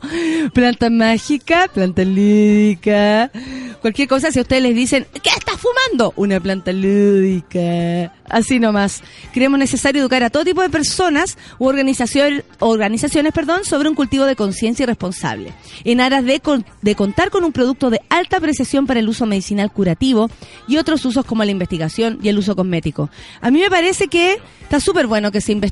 Planta 0.52 0.90
mágica, 0.90 1.68
planta 1.72 2.04
lúdica. 2.04 3.30
Cualquier 3.80 4.08
cosa, 4.08 4.30
si 4.30 4.38
a 4.38 4.42
ustedes 4.42 4.62
les 4.62 4.74
dicen, 4.74 5.06
¿qué 5.22 5.30
estás 5.30 5.56
fumando? 5.56 6.12
Una 6.16 6.38
planta 6.40 6.72
lúdica. 6.72 8.12
Así 8.28 8.58
nomás. 8.58 9.02
Creemos 9.32 9.58
necesario 9.58 10.02
educar 10.02 10.22
a 10.22 10.30
todo 10.30 10.44
tipo 10.44 10.62
de 10.62 10.70
personas 10.70 11.38
u 11.58 11.66
organizaciones 11.66 12.44
perdón, 13.32 13.64
sobre 13.64 13.88
un 13.88 13.94
cultivo 13.94 14.24
de 14.26 14.36
conciencia 14.36 14.82
y 14.82 14.86
responsable. 14.86 15.52
En 15.84 16.00
aras 16.00 16.24
de 16.24 16.94
contar 16.94 17.30
con 17.30 17.44
un 17.44 17.52
producto 17.52 17.90
de 17.90 18.00
alta 18.08 18.36
apreciación 18.36 18.86
para 18.86 19.00
el 19.00 19.08
uso 19.08 19.26
medicinal 19.26 19.72
curativo 19.72 20.30
y 20.68 20.76
otros 20.76 21.04
usos 21.04 21.24
como 21.24 21.44
la 21.44 21.50
investigación 21.50 22.18
y 22.22 22.28
el 22.28 22.38
uso 22.38 22.54
cosmético. 22.54 23.10
A 23.40 23.50
mí 23.50 23.60
me 23.60 23.70
parece 23.70 24.08
que 24.08 24.38
está 24.62 24.80
súper 24.80 25.06
bueno 25.06 25.32
que 25.32 25.40
se 25.40 25.52
investigue. 25.52 25.69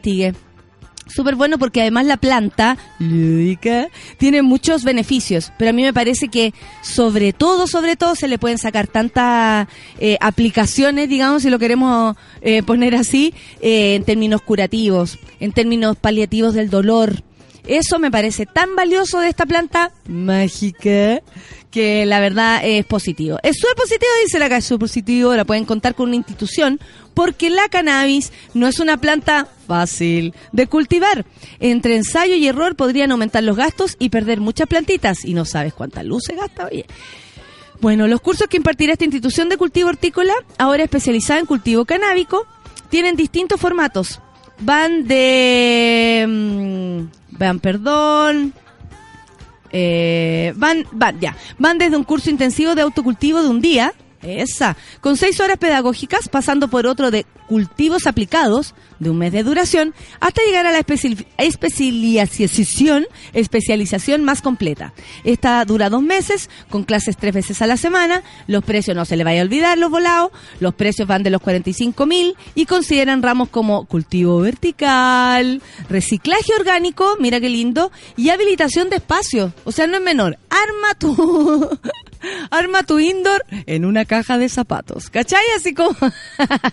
Súper 1.09 1.37
bueno 1.37 1.59
porque 1.59 1.81
además 1.81 2.05
la 2.05 2.19
planta 2.19 2.77
lúdica 2.99 3.89
tiene 4.19 4.43
muchos 4.43 4.85
beneficios, 4.85 5.53
pero 5.59 5.71
a 5.71 5.73
mí 5.73 5.83
me 5.83 5.95
parece 5.95 6.29
que 6.29 6.53
sobre 6.83 7.33
todo, 7.33 7.67
sobre 7.67 7.97
todo 7.97 8.15
se 8.15 8.29
le 8.29 8.39
pueden 8.39 8.59
sacar 8.59 8.87
tantas 8.89 9.69
eh, 9.99 10.19
aplicaciones, 10.21 11.09
digamos, 11.09 11.43
si 11.43 11.51
lo 11.51 11.59
queremos 11.59 12.15
eh, 12.43 12.63
poner 12.63 12.95
así, 12.95 13.33
eh, 13.63 13.95
en 13.95 14.05
términos 14.05 14.43
curativos, 14.43 15.19
en 15.41 15.53
términos 15.53 15.97
paliativos 15.97 16.53
del 16.53 16.69
dolor. 16.69 17.23
Eso 17.67 17.99
me 17.99 18.11
parece 18.11 18.47
tan 18.47 18.77
valioso 18.77 19.21
de 19.21 19.29
esta 19.29 19.47
planta 19.47 19.93
mágica 20.07 21.23
que 21.71 22.07
la 22.07 22.21
verdad 22.21 22.61
es 22.65 22.85
positivo. 22.87 23.39
Es 23.43 23.57
súper 23.59 23.77
positivo, 23.77 24.11
dice 24.25 24.39
la 24.39 24.49
que 24.49 24.57
es 24.57 24.65
súper 24.65 24.87
positivo, 24.87 25.35
la 25.35 25.45
pueden 25.45 25.65
contar 25.65 25.95
con 25.95 26.09
una 26.09 26.17
institución 26.17 26.81
porque 27.15 27.51
la 27.51 27.69
cannabis 27.69 28.33
no 28.55 28.69
es 28.69 28.81
una 28.81 28.97
planta 28.97 29.49
fácil 29.67 30.35
de 30.53 30.67
cultivar. 30.67 31.27
Entre 31.61 31.97
ensayo 31.97 32.35
y 32.37 32.47
error 32.47 32.77
podrían 32.77 33.13
aumentar 33.13 33.43
los 33.43 33.57
gastos 33.57 33.97
y 33.99 34.09
perder 34.09 34.41
muchas 34.41 34.69
plantitas 34.69 35.25
y 35.25 35.35
no 35.35 35.45
sabes 35.45 35.75
cuánta 35.75 36.03
luz 36.03 36.25
se 36.27 36.35
gasta, 36.35 36.67
oye. 36.67 36.87
Bueno, 37.81 38.09
los 38.09 38.21
cursos 38.21 38.49
que 38.49 38.57
impartirá 38.57 38.93
esta 38.93 39.05
institución 39.05 39.49
de 39.49 39.57
cultivo 39.57 39.89
hortícola, 39.89 40.33
ahora 40.59 40.83
especializada 40.83 41.39
en 41.41 41.47
cultivo 41.47 41.85
canábico, 41.85 42.47
tienen 42.89 43.15
distintos 43.15 43.61
formatos. 43.61 44.21
Van 44.61 45.07
de... 45.07 46.25
mm, 46.27 47.37
vean, 47.39 47.61
perdón. 47.61 48.55
Eh, 49.73 50.53
van, 50.57 50.85
van, 50.93 51.21
ya. 51.21 51.37
Van 51.59 51.79
desde 51.79 51.97
un 51.97 52.05
curso 52.05 52.31
intensivo 52.31 52.75
de 52.75 52.83
autocultivo 52.83 53.43
de 53.43 53.49
un 53.49 53.61
día, 53.61 53.93
Esa. 54.23 54.77
Con 55.01 55.17
seis 55.17 55.39
horas 55.41 55.59
pedagógicas, 55.59 56.29
pasando 56.29 56.69
por 56.69 56.87
otro 56.87 57.11
de 57.11 57.25
cultivos 57.49 58.07
aplicados, 58.07 58.75
de 58.99 59.11
un 59.11 59.19
mes 59.19 59.33
de 59.33 59.43
duración, 59.45 59.95
hasta 60.21 60.43
llegar 60.45 60.67
a 60.67 60.73
la 60.73 60.81
especi- 60.81 61.25
especialización, 61.39 63.07
especialización 63.33 64.25
más 64.25 64.43
completa. 64.43 64.93
Esta 65.25 65.65
dura 65.65 65.89
dos 65.89 66.03
meses, 66.03 66.51
con 66.69 66.83
clases 66.85 67.17
tres 67.17 67.33
veces 67.33 67.63
a 67.63 67.67
la 67.67 67.77
semana. 67.77 68.23
Los 68.49 68.65
precios, 68.65 68.97
no 68.97 69.05
se 69.05 69.17
le 69.17 69.25
vaya 69.25 69.41
a 69.41 69.45
olvidar 69.45 69.79
los 69.79 69.91
volados. 69.91 70.31
Los 70.61 70.75
precios 70.75 71.07
van 71.09 71.23
de 71.23 71.31
los 71.31 71.41
45 71.41 72.05
mil 72.07 72.35
y 72.55 72.67
consideran 72.67 73.23
ramos 73.23 73.49
como 73.49 73.87
cultivo 73.87 74.41
vertical, 74.41 75.63
reciclaje 75.89 76.53
orgánico, 76.59 77.17
mira 77.21 77.41
qué 77.41 77.49
lindo, 77.49 77.91
y 78.17 78.31
habilitación 78.31 78.91
de 78.91 78.97
espacio. 78.97 79.53
O 79.65 79.73
sea, 79.73 79.87
no 79.87 79.97
es 79.97 80.03
menor. 80.03 80.39
Arma 80.51 80.95
tu. 80.99 81.79
Arma 82.51 82.83
tu 82.83 82.99
indoor 82.99 83.45
en 83.67 83.85
una 83.85 84.05
caja 84.05 84.39
de 84.39 84.49
zapatos. 84.49 85.11
¿Cachai? 85.11 85.45
Así 85.57 85.75
como... 85.75 85.97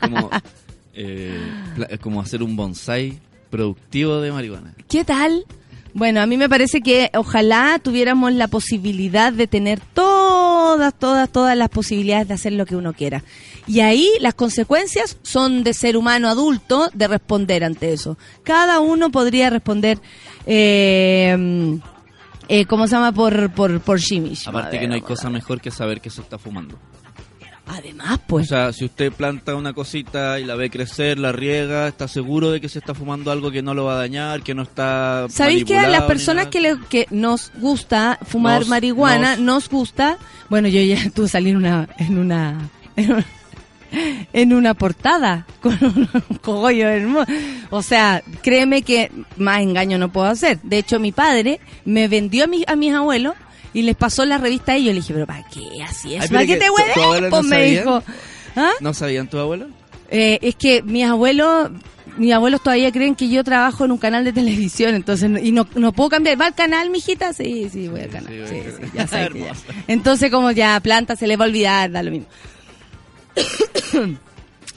Como, 0.02 0.30
eh, 0.94 1.40
pla- 1.76 1.98
como 2.00 2.22
hacer 2.22 2.44
un 2.44 2.56
bonsai 2.56 3.20
productivo 3.50 4.22
de 4.22 4.32
marihuana. 4.32 4.74
¿Qué 4.90 5.04
tal? 5.06 5.46
Bueno, 5.94 6.20
a 6.20 6.26
mí 6.26 6.36
me 6.36 6.50
parece 6.50 6.82
que 6.82 7.10
ojalá 7.16 7.80
tuviéramos 7.82 8.34
la 8.34 8.50
posibilidad 8.50 9.32
de 9.32 9.48
tener 9.48 9.80
todas, 9.94 10.94
todas, 10.94 11.30
todas 11.30 11.56
las 11.58 11.70
posibilidades 11.70 12.28
de 12.28 12.34
hacer 12.34 12.52
lo 12.52 12.66
que 12.66 12.76
uno 12.76 12.92
quiera. 12.92 13.24
Y 13.66 13.80
ahí 13.80 14.10
las 14.20 14.34
consecuencias 14.34 15.18
son 15.22 15.64
de 15.64 15.74
ser 15.74 15.96
humano 15.96 16.28
adulto 16.28 16.90
de 16.94 17.08
responder 17.08 17.64
ante 17.64 17.94
eso. 17.94 18.18
Cada 18.44 18.82
uno 18.82 19.10
podría 19.10 19.50
responder, 19.50 20.00
eh, 20.46 21.78
eh, 22.48 22.66
¿cómo 22.66 22.88
se 22.88 22.96
llama? 22.96 23.12
Por, 23.12 23.50
por, 23.52 23.80
por 23.82 24.00
mismo. 24.00 24.50
Aparte 24.50 24.68
A 24.68 24.72
que 24.72 24.80
ver, 24.80 24.90
no 24.90 24.96
hay 24.96 25.02
cosa 25.02 25.24
ver. 25.30 25.34
mejor 25.34 25.62
que 25.62 25.72
saber 25.72 26.02
que 26.02 26.10
se 26.10 26.22
está 26.22 26.38
fumando. 26.38 26.78
Además, 27.68 28.20
O 28.20 28.28
pues. 28.28 28.48
sea, 28.50 28.72
si 28.72 28.86
usted 28.86 29.12
planta 29.12 29.56
una 29.56 29.74
cosita 29.74 30.40
y 30.40 30.46
la 30.46 30.54
ve 30.56 30.70
crecer, 30.70 31.18
la 31.18 31.32
riega, 31.32 31.88
está 31.88 32.08
seguro 32.08 32.52
de 32.52 32.62
que 32.62 32.70
se 32.70 32.78
está 32.78 32.94
fumando 32.94 33.32
algo 33.32 33.50
que 33.50 33.64
no 33.64 33.74
lo 33.74 33.86
va 33.86 33.94
a 33.94 33.98
dañar, 33.98 34.44
que 34.44 34.54
no 34.54 34.62
está 34.62 35.26
¿Sabéis 35.30 35.66
que 35.66 35.76
a 35.76 35.88
las 35.88 36.04
personas 36.04 36.48
que, 36.48 36.62
le- 36.62 36.78
que 36.90 37.08
nos 37.10 37.52
gusta 37.60 38.20
fumar 38.24 38.60
Nos- 38.60 38.70
marihuana, 38.70 39.32
nos. 39.38 39.40
nos 39.46 39.70
gusta, 39.70 40.20
bueno, 40.48 40.68
yo 40.68 40.80
ya 40.82 41.10
tuve 41.16 41.28
salí 41.28 41.50
en 41.50 41.56
una, 41.58 41.90
en 41.98 42.20
una, 42.20 42.70
en 42.96 43.14
una, 43.14 43.26
en 44.34 44.54
una 44.54 44.74
portada 44.74 45.46
con 45.62 45.78
un 45.82 46.10
cogollo 46.42 46.88
hermoso. 46.90 47.32
O 47.70 47.82
sea, 47.82 48.22
créeme 48.42 48.82
que 48.82 49.12
más 49.38 49.62
engaño 49.62 49.98
no 49.98 50.12
puedo 50.12 50.28
hacer. 50.28 50.60
De 50.64 50.78
hecho, 50.78 51.00
mi 51.00 51.12
padre 51.12 51.60
me 51.86 52.08
vendió 52.08 52.44
a, 52.46 52.48
mi- 52.48 52.64
a 52.68 52.76
mis 52.76 52.94
abuelos 52.94 53.34
y 53.74 53.82
les 53.82 53.96
pasó 53.96 54.26
la 54.26 54.38
revista 54.38 54.72
a 54.72 54.76
ellos. 54.76 54.94
Le 54.94 55.02
dije, 55.02 55.14
pero 55.14 55.26
¿para 55.28 55.44
qué 55.50 55.84
así 55.84 56.16
es? 56.16 56.24
Ay, 56.24 56.30
¿Para 56.30 56.46
qué 56.46 56.58
te 56.58 56.70
hueves? 56.70 57.22
no 57.24 57.30
Pues 57.30 57.44
me 57.46 57.64
dijo. 57.66 58.04
¿Ah? 58.56 58.72
¿No 58.80 58.94
sabían 58.94 59.28
tu 59.30 59.38
abuelo? 59.38 59.68
Eh, 60.10 60.40
es 60.42 60.56
que 60.56 60.82
mis 60.84 61.04
abuelos, 61.06 61.72
mis 62.16 62.32
abuelos 62.32 62.62
todavía 62.64 62.92
creen 62.92 63.16
que 63.16 63.28
yo 63.28 63.44
trabajo 63.44 63.84
en 63.84 63.92
un 63.92 63.98
canal 63.98 64.24
de 64.24 64.32
televisión, 64.32 64.96
entonces 64.96 65.30
y 65.44 65.52
no, 65.52 65.68
no 65.76 65.92
puedo 65.92 66.10
cambiar. 66.12 66.40
¿Va 66.40 66.46
al 66.46 66.54
canal, 66.56 66.90
mijita? 66.90 67.34
Sí, 67.34 67.68
sí, 67.70 67.88
voy 67.90 68.02
al 68.02 68.10
canal. 68.10 68.32
sí, 68.32 68.44
Sí, 68.48 68.56
voy 68.56 68.66
al 68.66 68.72
sí, 68.72 68.78
canal. 68.78 68.92
ya 68.94 69.08
sé 69.08 69.16
que 69.34 69.40
ya. 69.40 69.46
Hermosa. 69.48 69.64
Entonces 69.88 70.32
como 70.32 70.52
ya 70.52 70.80
planta 70.80 71.16
se 71.18 71.28
le 71.28 71.36
va 71.36 71.46
a 71.46 71.48
olvidar, 71.50 71.92
da 71.92 72.02
lo 72.04 72.12
mismo. 72.12 72.28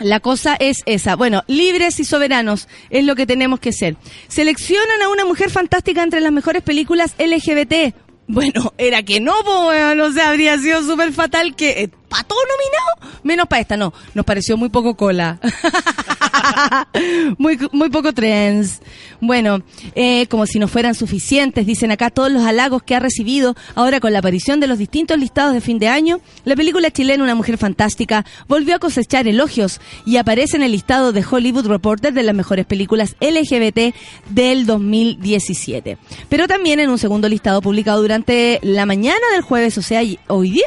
La 0.00 0.20
cosa 0.20 0.56
es 0.58 0.82
esa. 0.86 1.16
Bueno, 1.16 1.42
libres 1.48 1.98
y 1.98 2.04
soberanos 2.04 2.68
es 2.90 3.04
lo 3.04 3.16
que 3.16 3.26
tenemos 3.26 3.58
que 3.58 3.72
ser. 3.72 3.96
Seleccionan 4.28 5.02
a 5.02 5.08
una 5.08 5.24
mujer 5.24 5.50
fantástica 5.50 6.02
entre 6.02 6.20
las 6.20 6.30
mejores 6.30 6.62
películas 6.62 7.14
LGBT. 7.18 7.94
Bueno, 8.28 8.74
era 8.76 9.02
que 9.02 9.20
no, 9.20 9.32
po, 9.42 9.68
weón, 9.68 9.98
o 10.00 10.12
sea, 10.12 10.28
habría 10.28 10.58
sido 10.58 10.82
súper 10.82 11.14
fatal 11.14 11.56
que 11.56 11.82
eh, 11.82 11.90
para 12.08 12.24
todo 12.24 12.38
nominado, 12.40 13.18
menos 13.22 13.46
para 13.48 13.60
esta, 13.60 13.76
no. 13.76 13.92
Nos 14.14 14.24
pareció 14.24 14.56
muy 14.56 14.68
poco 14.68 14.96
cola. 14.96 15.38
muy, 17.38 17.58
muy 17.72 17.90
poco 17.90 18.12
trends. 18.12 18.80
Bueno, 19.20 19.62
eh, 19.94 20.26
como 20.28 20.46
si 20.46 20.58
no 20.58 20.68
fueran 20.68 20.94
suficientes, 20.94 21.66
dicen 21.66 21.90
acá 21.90 22.10
todos 22.10 22.30
los 22.30 22.44
halagos 22.44 22.82
que 22.82 22.94
ha 22.94 23.00
recibido 23.00 23.56
ahora 23.74 24.00
con 24.00 24.12
la 24.12 24.20
aparición 24.20 24.60
de 24.60 24.66
los 24.66 24.78
distintos 24.78 25.18
listados 25.18 25.54
de 25.54 25.60
fin 25.60 25.78
de 25.78 25.88
año. 25.88 26.20
La 26.44 26.56
película 26.56 26.90
chilena 26.90 27.24
Una 27.24 27.34
Mujer 27.34 27.58
Fantástica 27.58 28.24
volvió 28.46 28.76
a 28.76 28.78
cosechar 28.78 29.26
elogios 29.26 29.80
y 30.06 30.16
aparece 30.16 30.56
en 30.56 30.62
el 30.62 30.72
listado 30.72 31.12
de 31.12 31.24
Hollywood 31.28 31.66
Reporter 31.66 32.12
de 32.12 32.22
las 32.22 32.34
mejores 32.34 32.64
películas 32.66 33.16
LGBT 33.20 33.94
del 34.30 34.66
2017. 34.66 35.98
Pero 36.28 36.46
también 36.46 36.80
en 36.80 36.90
un 36.90 36.98
segundo 36.98 37.28
listado 37.28 37.60
publicado 37.60 38.00
durante 38.00 38.17
la 38.62 38.86
mañana 38.86 39.26
del 39.32 39.42
jueves, 39.42 39.78
o 39.78 39.82
sea, 39.82 40.02
hoy 40.28 40.50
día, 40.50 40.66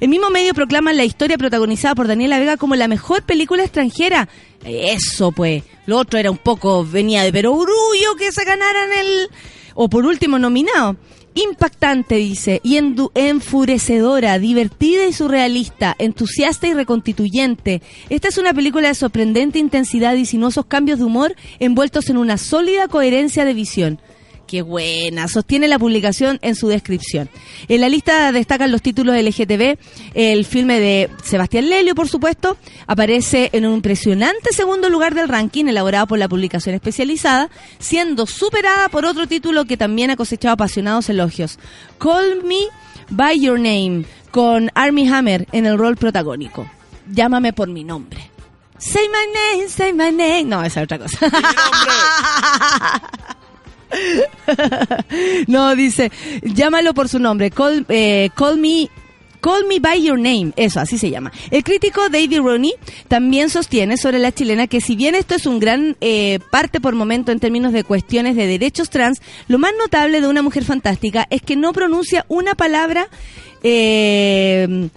el 0.00 0.08
mismo 0.08 0.30
medio 0.30 0.54
proclama 0.54 0.92
la 0.92 1.04
historia 1.04 1.36
protagonizada 1.36 1.94
por 1.94 2.06
Daniela 2.06 2.38
Vega 2.38 2.56
como 2.56 2.76
la 2.76 2.88
mejor 2.88 3.22
película 3.22 3.64
extranjera. 3.64 4.28
Eso, 4.64 5.32
pues. 5.32 5.62
Lo 5.86 5.98
otro 5.98 6.18
era 6.18 6.30
un 6.30 6.38
poco, 6.38 6.84
venía 6.84 7.22
de 7.22 7.32
perogrullo 7.32 8.14
que 8.18 8.32
se 8.32 8.44
ganaran 8.44 8.92
el... 8.92 9.28
O 9.74 9.88
por 9.88 10.06
último, 10.06 10.38
nominado. 10.38 10.96
Impactante, 11.34 12.16
dice, 12.16 12.60
y 12.64 12.78
enfurecedora, 13.14 14.38
divertida 14.38 15.06
y 15.06 15.12
surrealista, 15.12 15.94
entusiasta 15.98 16.66
y 16.66 16.74
reconstituyente. 16.74 17.82
Esta 18.08 18.28
es 18.28 18.38
una 18.38 18.52
película 18.52 18.88
de 18.88 18.94
sorprendente 18.94 19.58
intensidad 19.58 20.14
y 20.14 20.26
sinuosos 20.26 20.66
cambios 20.66 20.98
de 20.98 21.04
humor 21.04 21.36
envueltos 21.60 22.10
en 22.10 22.16
una 22.16 22.36
sólida 22.36 22.88
coherencia 22.88 23.44
de 23.44 23.54
visión. 23.54 24.00
Qué 24.50 24.62
buena, 24.62 25.28
sostiene 25.28 25.68
la 25.68 25.78
publicación 25.78 26.40
en 26.42 26.56
su 26.56 26.66
descripción. 26.66 27.30
En 27.68 27.80
la 27.80 27.88
lista 27.88 28.32
destacan 28.32 28.72
los 28.72 28.82
títulos 28.82 29.14
LGTB, 29.14 29.78
el 30.14 30.44
filme 30.44 30.80
de 30.80 31.08
Sebastián 31.22 31.70
Lelio, 31.70 31.94
por 31.94 32.08
supuesto, 32.08 32.56
aparece 32.88 33.50
en 33.52 33.64
un 33.64 33.74
impresionante 33.74 34.52
segundo 34.52 34.90
lugar 34.90 35.14
del 35.14 35.28
ranking 35.28 35.66
elaborado 35.66 36.08
por 36.08 36.18
la 36.18 36.28
publicación 36.28 36.74
especializada, 36.74 37.48
siendo 37.78 38.26
superada 38.26 38.88
por 38.88 39.04
otro 39.04 39.28
título 39.28 39.66
que 39.66 39.76
también 39.76 40.10
ha 40.10 40.16
cosechado 40.16 40.54
apasionados 40.54 41.08
elogios. 41.08 41.60
Call 42.00 42.42
Me 42.42 42.62
By 43.10 43.38
Your 43.38 43.56
Name, 43.56 44.04
con 44.32 44.72
Army 44.74 45.06
Hammer 45.06 45.46
en 45.52 45.66
el 45.66 45.78
rol 45.78 45.96
protagónico. 45.96 46.68
Llámame 47.08 47.52
por 47.52 47.68
mi 47.68 47.84
nombre. 47.84 48.32
Say 48.78 49.06
my 49.06 49.58
name, 49.58 49.68
say 49.68 49.92
my 49.92 50.10
name. 50.10 50.46
No, 50.46 50.64
esa 50.64 50.80
es 50.80 50.84
otra 50.86 50.98
cosa. 50.98 51.18
no, 55.46 55.74
dice, 55.76 56.10
llámalo 56.42 56.94
por 56.94 57.08
su 57.08 57.18
nombre. 57.18 57.50
Call, 57.50 57.86
eh, 57.88 58.30
call 58.34 58.58
me. 58.58 58.88
Call 59.40 59.64
Me 59.66 59.80
By 59.80 60.02
Your 60.02 60.18
Name, 60.18 60.52
eso, 60.56 60.80
así 60.80 60.98
se 60.98 61.08
llama. 61.08 61.32
El 61.50 61.64
crítico 61.64 62.10
David 62.10 62.40
Rooney 62.40 62.74
también 63.08 63.48
sostiene 63.48 63.96
sobre 63.96 64.18
la 64.18 64.32
chilena 64.32 64.66
que 64.66 64.82
si 64.82 64.96
bien 64.96 65.14
esto 65.14 65.34
es 65.34 65.46
un 65.46 65.58
gran 65.58 65.96
eh, 66.02 66.40
parte 66.50 66.78
por 66.78 66.94
momento 66.94 67.32
en 67.32 67.40
términos 67.40 67.72
de 67.72 67.82
cuestiones 67.82 68.36
de 68.36 68.46
derechos 68.46 68.90
trans, 68.90 69.22
lo 69.48 69.58
más 69.58 69.72
notable 69.78 70.20
de 70.20 70.28
una 70.28 70.42
mujer 70.42 70.64
fantástica 70.64 71.26
es 71.30 71.40
que 71.40 71.56
no 71.56 71.72
pronuncia 71.72 72.26
una 72.28 72.54
palabra 72.54 73.08
eh, 73.62 74.90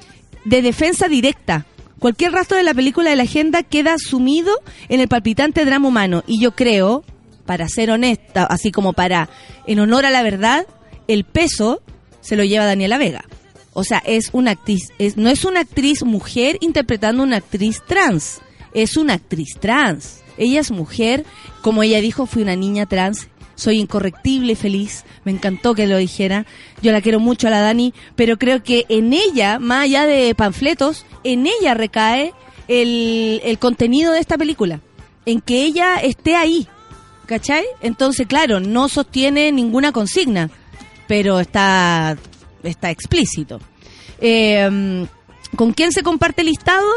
de 0.43 0.62
defensa 0.62 1.08
directa. 1.08 1.65
Cualquier 1.99 2.34
rastro 2.34 2.58
de 2.58 2.63
la 2.63 2.73
película 2.73 3.10
de 3.12 3.15
la 3.15 3.23
agenda 3.23 3.63
queda 3.63 3.95
sumido 3.97 4.51
en 4.89 4.99
el 4.99 5.08
palpitante 5.08 5.63
drama 5.63 5.88
humano. 5.88 6.21
Y 6.27 6.41
yo 6.41 6.51
creo, 6.51 7.06
para 7.45 7.67
ser 7.67 7.91
honesta, 7.91 8.45
así 8.45 8.71
como 8.71 8.93
para, 8.93 9.29
en 9.67 9.79
honor 9.79 10.06
a 10.06 10.12
la 10.12 10.23
verdad, 10.23 10.65
el 11.08 11.23
peso 11.25 11.82
se 12.21 12.36
lo 12.36 12.43
lleva 12.43 12.65
Daniela 12.65 12.97
Vega. 12.97 13.25
O 13.73 13.84
sea, 13.84 14.01
es 14.06 14.29
una 14.34 14.51
actriz, 14.51 14.91
es, 14.99 15.17
no 15.17 15.29
es 15.29 15.45
una 15.45 15.62
actriz 15.62 16.03
mujer 16.03 16.58
interpretando 16.62 17.23
una 17.23 17.38
actriz 17.38 17.82
trans, 17.88 18.41
es 18.73 18.97
una 18.97 19.13
actriz 19.13 19.58
trans. 19.60 20.21
Ella 20.38 20.62
es 20.62 20.71
mujer, 20.71 21.25
como 21.62 21.84
ella 21.84 22.01
dijo, 22.01 22.25
fui 22.25 22.43
una 22.43 22.56
niña 22.56 22.86
trans, 22.86 23.27
soy 23.56 23.79
incorrectible 23.79 24.53
y 24.53 24.56
feliz, 24.56 25.06
me 25.25 25.32
encantó 25.32 25.75
que 25.75 25.88
lo 25.88 25.97
dijera, 25.97 26.45
yo 26.82 26.91
la 26.91 27.01
quiero 27.01 27.19
mucho 27.19 27.47
a 27.47 27.51
la 27.51 27.62
Dani, 27.62 27.93
pero 28.15 28.38
creo 28.38 28.63
que 28.63 28.86
en 28.89 29.13
ella, 29.13 29.60
más 29.60 29.84
allá 29.84 30.06
de 30.06 30.34
panfletos, 30.36 31.06
en 31.23 31.47
ella 31.47 31.73
recae 31.73 32.34
el, 32.67 33.41
el 33.43 33.60
contenido 33.60 34.13
de 34.13 34.19
esta 34.19 34.38
película, 34.38 34.82
en 35.25 35.39
que 35.39 35.63
ella 35.63 35.97
esté 35.97 36.36
ahí, 36.36 36.67
¿cachai? 37.25 37.63
Entonces, 37.81 38.27
claro, 38.27 38.59
no 38.59 38.89
sostiene 38.89 39.51
ninguna 39.51 39.91
consigna, 39.91 40.51
pero 41.07 41.39
está, 41.39 42.15
está 42.63 42.91
explícito. 42.91 43.59
Eh, 44.19 45.07
¿Con 45.55 45.73
quién 45.73 45.91
se 45.91 46.01
comparte 46.01 46.41
el 46.41 46.47
listado? 46.47 46.88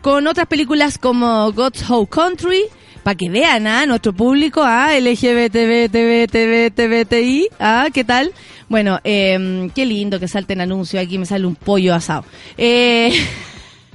Con 0.00 0.28
otras 0.28 0.46
películas 0.46 0.98
como 0.98 1.50
God's 1.52 1.82
Whole 1.88 2.06
Country, 2.08 2.62
para 3.02 3.16
que 3.16 3.28
vean 3.28 3.66
a 3.66 3.86
nuestro 3.86 4.12
público, 4.12 4.62
a 4.62 4.96
LGBTBTBTBTI, 4.98 7.48
ah, 7.58 7.88
¿qué 7.92 8.04
tal? 8.04 8.32
Bueno, 8.68 9.00
eh, 9.02 9.68
qué 9.74 9.84
lindo 9.84 10.20
que 10.20 10.28
salten 10.28 10.60
anuncios, 10.60 11.02
aquí 11.02 11.18
me 11.18 11.26
sale 11.26 11.44
un 11.46 11.56
pollo 11.56 11.92
asado. 11.92 12.24
Eh, 12.56 13.12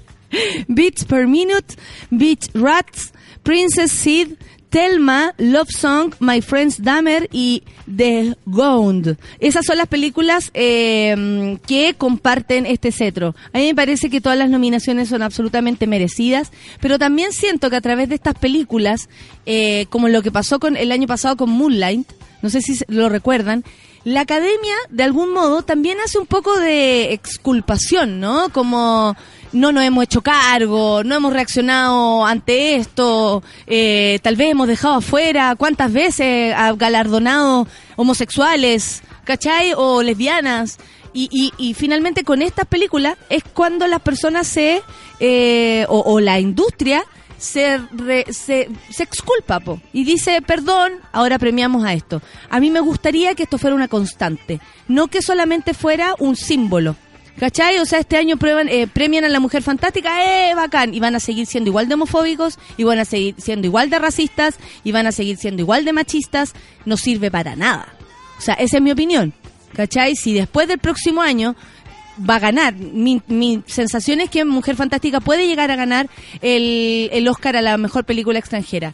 Beats 0.67 1.05
per 1.05 1.25
Minute, 1.25 1.77
Beach 2.09 2.49
Rats, 2.53 3.13
Princess 3.43 3.91
Seed, 3.91 4.37
Thelma, 4.69 5.33
Love 5.37 5.69
Song, 5.71 6.13
My 6.19 6.41
Friends 6.41 6.81
Dahmer 6.81 7.27
y 7.31 7.63
The 7.95 8.35
Ghound. 8.45 9.17
Esas 9.39 9.65
son 9.65 9.77
las 9.77 9.87
películas 9.87 10.51
eh, 10.53 11.57
que 11.65 11.95
comparten 11.95 12.65
este 12.65 12.91
cetro. 12.91 13.35
A 13.53 13.57
mí 13.57 13.65
me 13.65 13.75
parece 13.75 14.09
que 14.09 14.21
todas 14.21 14.37
las 14.37 14.49
nominaciones 14.49 15.09
son 15.09 15.21
absolutamente 15.21 15.87
merecidas, 15.87 16.51
pero 16.81 16.99
también 16.99 17.31
siento 17.31 17.69
que 17.69 17.75
a 17.77 17.81
través 17.81 18.09
de 18.09 18.15
estas 18.15 18.35
películas, 18.35 19.09
eh, 19.45 19.87
como 19.89 20.07
lo 20.07 20.21
que 20.21 20.31
pasó 20.31 20.59
con 20.59 20.77
el 20.77 20.91
año 20.91 21.07
pasado 21.07 21.35
con 21.35 21.49
Moonlight, 21.49 22.07
no 22.41 22.49
sé 22.49 22.61
si 22.61 22.79
lo 22.87 23.09
recuerdan, 23.09 23.63
la 24.05 24.21
academia 24.21 24.75
de 24.89 25.03
algún 25.03 25.33
modo 25.33 25.61
también 25.63 25.97
hace 26.03 26.19
un 26.19 26.25
poco 26.25 26.57
de 26.57 27.11
exculpación, 27.11 28.19
¿no? 28.19 28.49
Como 28.49 29.15
no 29.51 29.71
nos 29.71 29.83
hemos 29.83 30.03
hecho 30.03 30.21
cargo, 30.21 31.03
no 31.03 31.15
hemos 31.15 31.33
reaccionado 31.33 32.25
ante 32.25 32.75
esto, 32.75 33.43
eh, 33.67 34.19
tal 34.21 34.35
vez 34.35 34.51
hemos 34.51 34.67
dejado 34.67 34.95
afuera 34.95 35.55
cuántas 35.55 35.91
veces 35.91 36.53
ha 36.55 36.73
galardonado 36.73 37.67
homosexuales, 37.95 39.01
¿cachai? 39.23 39.73
O 39.75 40.01
lesbianas. 40.03 40.77
Y, 41.11 41.27
y, 41.31 41.51
y 41.57 41.73
finalmente 41.73 42.23
con 42.23 42.41
estas 42.43 42.67
películas 42.67 43.17
es 43.29 43.43
cuando 43.43 43.87
las 43.87 44.01
personas 44.01 44.45
se, 44.45 44.83
eh, 45.19 45.85
o, 45.89 46.19
la 46.19 46.39
industria 46.39 47.03
se, 47.39 47.79
re- 47.93 48.25
se, 48.31 48.69
se 48.91 49.03
exculpa 49.03 49.59
po, 49.59 49.81
y 49.91 50.03
dice, 50.03 50.41
perdón, 50.43 50.91
ahora 51.11 51.39
premiamos 51.39 51.83
a 51.83 51.93
esto. 51.93 52.21
A 52.51 52.59
mí 52.59 52.69
me 52.69 52.79
gustaría 52.81 53.33
que 53.33 53.43
esto 53.43 53.57
fuera 53.57 53.75
una 53.75 53.87
constante, 53.87 54.59
no 54.87 55.07
que 55.07 55.21
solamente 55.23 55.73
fuera 55.73 56.13
un 56.19 56.35
símbolo. 56.35 56.95
¿Cachai? 57.39 57.79
O 57.79 57.85
sea, 57.85 57.99
este 57.99 58.17
año 58.17 58.35
prueban, 58.35 58.67
eh, 58.67 58.85
premian 58.87 59.23
a 59.23 59.29
la 59.29 59.39
mujer 59.39 59.63
fantástica, 59.63 60.23
¡eh, 60.25 60.53
bacán! 60.55 60.93
Y 60.93 60.99
van 60.99 61.15
a 61.15 61.21
seguir 61.21 61.45
siendo 61.45 61.69
igual 61.69 61.87
de 61.87 61.93
homofóbicos, 61.93 62.59
y 62.75 62.83
van 62.83 62.99
a 62.99 63.05
seguir 63.05 63.35
siendo 63.37 63.65
igual 63.65 63.89
de 63.89 63.97
racistas, 63.97 64.55
y 64.83 64.91
van 64.91 65.07
a 65.07 65.13
seguir 65.13 65.37
siendo 65.37 65.61
igual 65.61 65.85
de 65.85 65.93
machistas. 65.93 66.53
No 66.85 66.97
sirve 66.97 67.31
para 67.31 67.55
nada. 67.55 67.93
O 68.37 68.41
sea, 68.41 68.55
esa 68.55 68.77
es 68.77 68.83
mi 68.83 68.91
opinión. 68.91 69.33
¿Cachai? 69.73 70.15
Si 70.15 70.33
después 70.33 70.67
del 70.67 70.79
próximo 70.79 71.21
año 71.21 71.55
va 72.29 72.35
a 72.35 72.39
ganar, 72.39 72.75
mi, 72.75 73.21
mi 73.27 73.63
sensación 73.67 74.19
es 74.19 74.29
que 74.29 74.43
Mujer 74.43 74.75
Fantástica 74.75 75.21
puede 75.21 75.47
llegar 75.47 75.71
a 75.71 75.77
ganar 75.77 76.09
el, 76.41 77.09
el 77.13 77.27
Oscar 77.29 77.55
a 77.55 77.61
la 77.61 77.77
mejor 77.77 78.03
película 78.03 78.39
extranjera. 78.39 78.93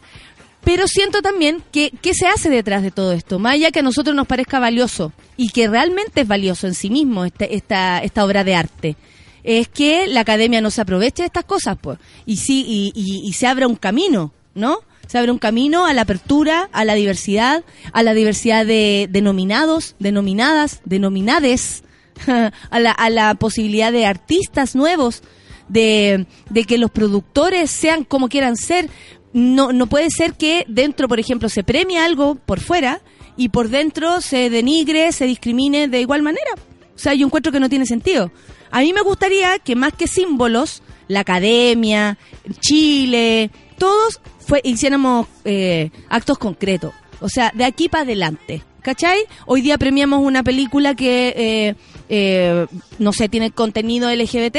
Pero 0.66 0.88
siento 0.88 1.22
también 1.22 1.62
que 1.70 1.92
qué 2.02 2.12
se 2.12 2.26
hace 2.26 2.50
detrás 2.50 2.82
de 2.82 2.90
todo 2.90 3.12
esto, 3.12 3.38
más 3.38 3.54
allá 3.54 3.70
que 3.70 3.78
a 3.78 3.82
nosotros 3.84 4.16
nos 4.16 4.26
parezca 4.26 4.58
valioso 4.58 5.12
y 5.36 5.50
que 5.50 5.68
realmente 5.68 6.22
es 6.22 6.26
valioso 6.26 6.66
en 6.66 6.74
sí 6.74 6.90
mismo 6.90 7.24
esta, 7.24 7.44
esta, 7.44 8.00
esta 8.00 8.24
obra 8.24 8.42
de 8.42 8.56
arte. 8.56 8.96
Es 9.44 9.68
que 9.68 10.08
la 10.08 10.22
academia 10.22 10.60
no 10.60 10.72
se 10.72 10.80
aproveche 10.80 11.22
de 11.22 11.26
estas 11.26 11.44
cosas, 11.44 11.78
pues, 11.80 12.00
y 12.26 12.38
sí, 12.38 12.92
y, 12.96 13.32
se 13.34 13.46
abra 13.46 13.68
un 13.68 13.76
camino, 13.76 14.32
¿no? 14.56 14.80
Se 15.06 15.18
abre 15.18 15.30
un 15.30 15.38
camino 15.38 15.86
a 15.86 15.94
la 15.94 16.02
apertura, 16.02 16.68
a 16.72 16.84
la 16.84 16.94
diversidad, 16.94 17.62
a 17.92 18.02
la 18.02 18.12
diversidad 18.12 18.66
de 18.66 19.06
denominados, 19.08 19.94
denominadas, 20.00 20.80
denominades, 20.84 21.84
a 22.26 22.80
la, 22.80 22.90
a 22.90 23.08
la 23.08 23.36
posibilidad 23.36 23.92
de 23.92 24.04
artistas 24.04 24.74
nuevos, 24.74 25.22
de, 25.68 26.26
de 26.50 26.64
que 26.64 26.78
los 26.78 26.90
productores 26.90 27.70
sean 27.70 28.04
como 28.04 28.28
quieran 28.28 28.56
ser. 28.56 28.88
No, 29.36 29.70
no 29.70 29.86
puede 29.86 30.08
ser 30.08 30.32
que 30.32 30.64
dentro, 30.66 31.08
por 31.08 31.20
ejemplo, 31.20 31.50
se 31.50 31.62
premie 31.62 31.98
algo 31.98 32.36
por 32.36 32.58
fuera 32.58 33.02
y 33.36 33.50
por 33.50 33.68
dentro 33.68 34.22
se 34.22 34.48
denigre, 34.48 35.12
se 35.12 35.26
discrimine 35.26 35.88
de 35.88 36.00
igual 36.00 36.22
manera. 36.22 36.52
O 36.94 36.98
sea, 36.98 37.12
yo 37.12 37.26
encuentro 37.26 37.52
que 37.52 37.60
no 37.60 37.68
tiene 37.68 37.84
sentido. 37.84 38.32
A 38.70 38.80
mí 38.80 38.94
me 38.94 39.02
gustaría 39.02 39.58
que 39.58 39.76
más 39.76 39.92
que 39.92 40.08
símbolos, 40.08 40.82
la 41.06 41.20
academia, 41.20 42.16
Chile, 42.60 43.50
todos 43.76 44.22
fue, 44.38 44.62
hiciéramos 44.64 45.26
eh, 45.44 45.90
actos 46.08 46.38
concretos. 46.38 46.94
O 47.20 47.28
sea, 47.28 47.52
de 47.54 47.64
aquí 47.64 47.88
para 47.88 48.02
adelante. 48.02 48.62
¿Cachai? 48.82 49.18
Hoy 49.46 49.62
día 49.62 49.78
premiamos 49.78 50.20
una 50.20 50.44
película 50.44 50.94
que, 50.94 51.34
eh, 51.36 51.74
eh, 52.08 52.66
no 53.00 53.12
sé, 53.12 53.28
tiene 53.28 53.50
contenido 53.50 54.08
LGBT. 54.12 54.58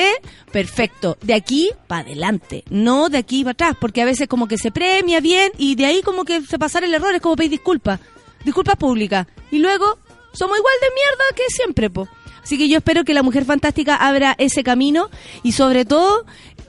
Perfecto. 0.51 1.17
De 1.21 1.33
aquí 1.33 1.71
para 1.87 2.01
adelante. 2.01 2.65
No 2.69 3.07
de 3.07 3.19
aquí 3.19 3.43
para 3.43 3.53
atrás. 3.53 3.77
Porque 3.79 4.01
a 4.01 4.05
veces 4.05 4.27
como 4.27 4.49
que 4.49 4.57
se 4.57 4.69
premia 4.69 5.21
bien 5.21 5.53
y 5.57 5.75
de 5.75 5.85
ahí 5.85 6.01
como 6.01 6.25
que 6.25 6.41
se 6.41 6.59
pasar 6.59 6.83
el 6.83 6.93
error 6.93 7.15
es 7.15 7.21
como 7.21 7.37
pedir 7.37 7.51
disculpas. 7.51 8.01
Disculpas 8.43 8.75
públicas. 8.75 9.27
Y 9.49 9.59
luego 9.59 9.97
somos 10.33 10.57
igual 10.57 10.75
de 10.81 10.93
mierda 10.93 11.23
que 11.35 11.43
siempre, 11.47 11.89
po. 11.89 12.09
Así 12.43 12.57
que 12.57 12.69
yo 12.69 12.77
espero 12.77 13.03
que 13.03 13.13
la 13.13 13.23
Mujer 13.23 13.45
Fantástica 13.45 13.95
abra 13.95 14.35
ese 14.37 14.63
camino 14.63 15.09
y 15.43 15.53
sobre 15.53 15.83
todo 15.83 16.25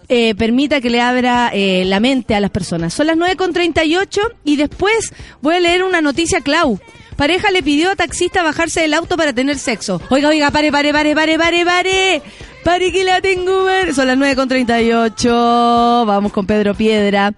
eh, 0.09 0.35
permita 0.35 0.81
que 0.81 0.91
le 0.91 1.01
abra 1.01 1.51
eh, 1.53 1.85
la 1.85 2.01
mente 2.01 2.35
a 2.35 2.41
las 2.41 2.51
personas. 2.51 2.95
Son 2.95 3.07
las 3.07 3.17
9.38 3.17 4.21
y 4.45 4.57
después 4.57 5.13
voy 5.43 5.57
a 5.57 5.61
leer 5.61 5.85
una 5.85 6.01
noticia, 6.01 6.41
Clau. 6.41 6.79
Pareja 7.17 7.51
le 7.51 7.63
pidió 7.63 7.91
a 7.91 7.97
taxista 7.97 8.43
bajarse 8.43 8.81
del 8.81 8.95
auto 8.95 9.17
para 9.17 9.33
tener 9.33 9.59
sexo. 9.59 10.01
Oiga, 10.09 10.29
oiga, 10.29 10.51
pare, 10.51 10.71
pare, 10.71 10.93
pare, 10.93 11.15
pare, 11.15 11.37
pare, 11.39 11.65
pare. 11.65 12.23
Pare 12.65 12.93
que 12.93 13.03
la 13.03 13.21
tengo, 13.21 13.65
ver. 13.65 13.95
Son 13.95 14.07
las 14.07 14.17
9.38. 14.17 16.07
Vamos 16.07 16.33
con 16.33 16.47
Pedro 16.47 16.75
Piedra. 16.75 17.33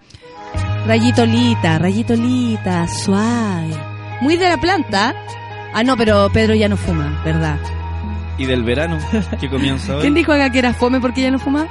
Rayito 0.86 1.24
Lita, 1.24 1.78
rayito 1.78 2.14
Lita, 2.14 2.86
suave. 2.88 3.74
Muy 4.20 4.36
de 4.36 4.48
la 4.48 4.58
planta. 4.60 5.14
Ah, 5.72 5.82
no, 5.82 5.96
pero 5.96 6.28
Pedro 6.32 6.54
ya 6.54 6.68
no 6.68 6.76
fuma, 6.76 7.22
¿verdad? 7.24 7.58
Y 8.38 8.46
del 8.46 8.64
verano, 8.64 8.98
que 9.40 9.48
comienza 9.48 9.94
hoy. 9.96 10.02
¿Quién 10.02 10.14
dijo 10.14 10.32
acá 10.32 10.50
que 10.50 10.58
era 10.58 10.74
fome 10.74 11.00
porque 11.00 11.22
ya 11.22 11.30
no 11.30 11.38
fuma? 11.38 11.68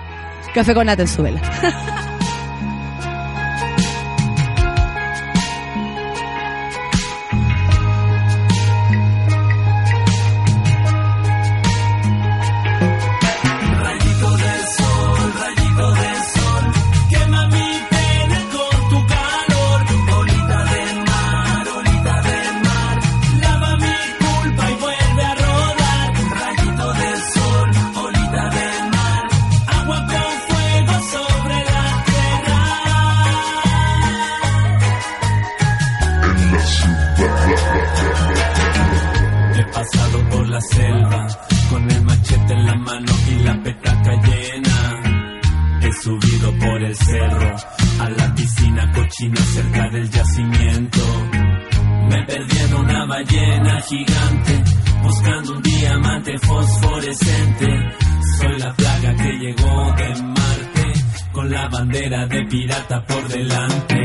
Café 0.53 0.73
con 0.73 0.85
nata 0.85 1.03
en. 1.03 1.39
Selva 40.61 41.27
con 41.69 41.89
el 41.89 42.01
machete 42.03 42.53
en 42.53 42.65
la 42.65 42.75
mano 42.75 43.11
y 43.29 43.43
la 43.43 43.63
petaca 43.63 44.11
llena. 44.23 44.79
He 45.81 45.93
subido 45.93 46.51
por 46.59 46.83
el 46.83 46.95
cerro 46.95 47.55
a 47.99 48.09
la 48.09 48.35
piscina 48.35 48.91
cochina 48.93 49.41
cerca 49.41 49.89
del 49.89 50.09
yacimiento. 50.09 50.99
Me 52.09 52.23
perdí 52.25 52.57
en 52.57 52.73
una 52.75 53.05
ballena 53.05 53.81
gigante 53.81 54.63
buscando 55.03 55.53
un 55.53 55.61
diamante 55.61 56.37
fosforescente. 56.39 57.67
Soy 58.39 58.59
la 58.59 58.73
plaga 58.73 59.15
que 59.15 59.31
llegó 59.37 59.93
de 59.97 60.23
Marte 60.23 60.93
con 61.31 61.49
la 61.49 61.67
bandera 61.69 62.25
de 62.27 62.45
pirata 62.45 63.05
por 63.05 63.27
delante. 63.27 63.95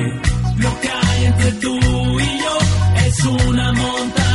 Lo 0.56 0.80
que 0.80 0.88
hay 0.88 1.24
entre 1.24 1.52
tú 1.52 1.78
y 2.20 2.38
yo 2.38 2.58
es 3.06 3.24
una 3.24 3.72
montaña. 3.72 4.33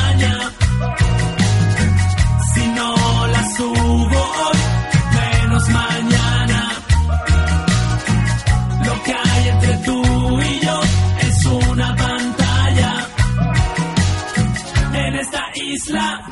Isla, 15.79 16.25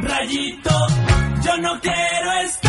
rayito, 0.00 0.76
yo 1.44 1.56
no 1.58 1.80
quiero 1.80 2.32
estar 2.44 2.67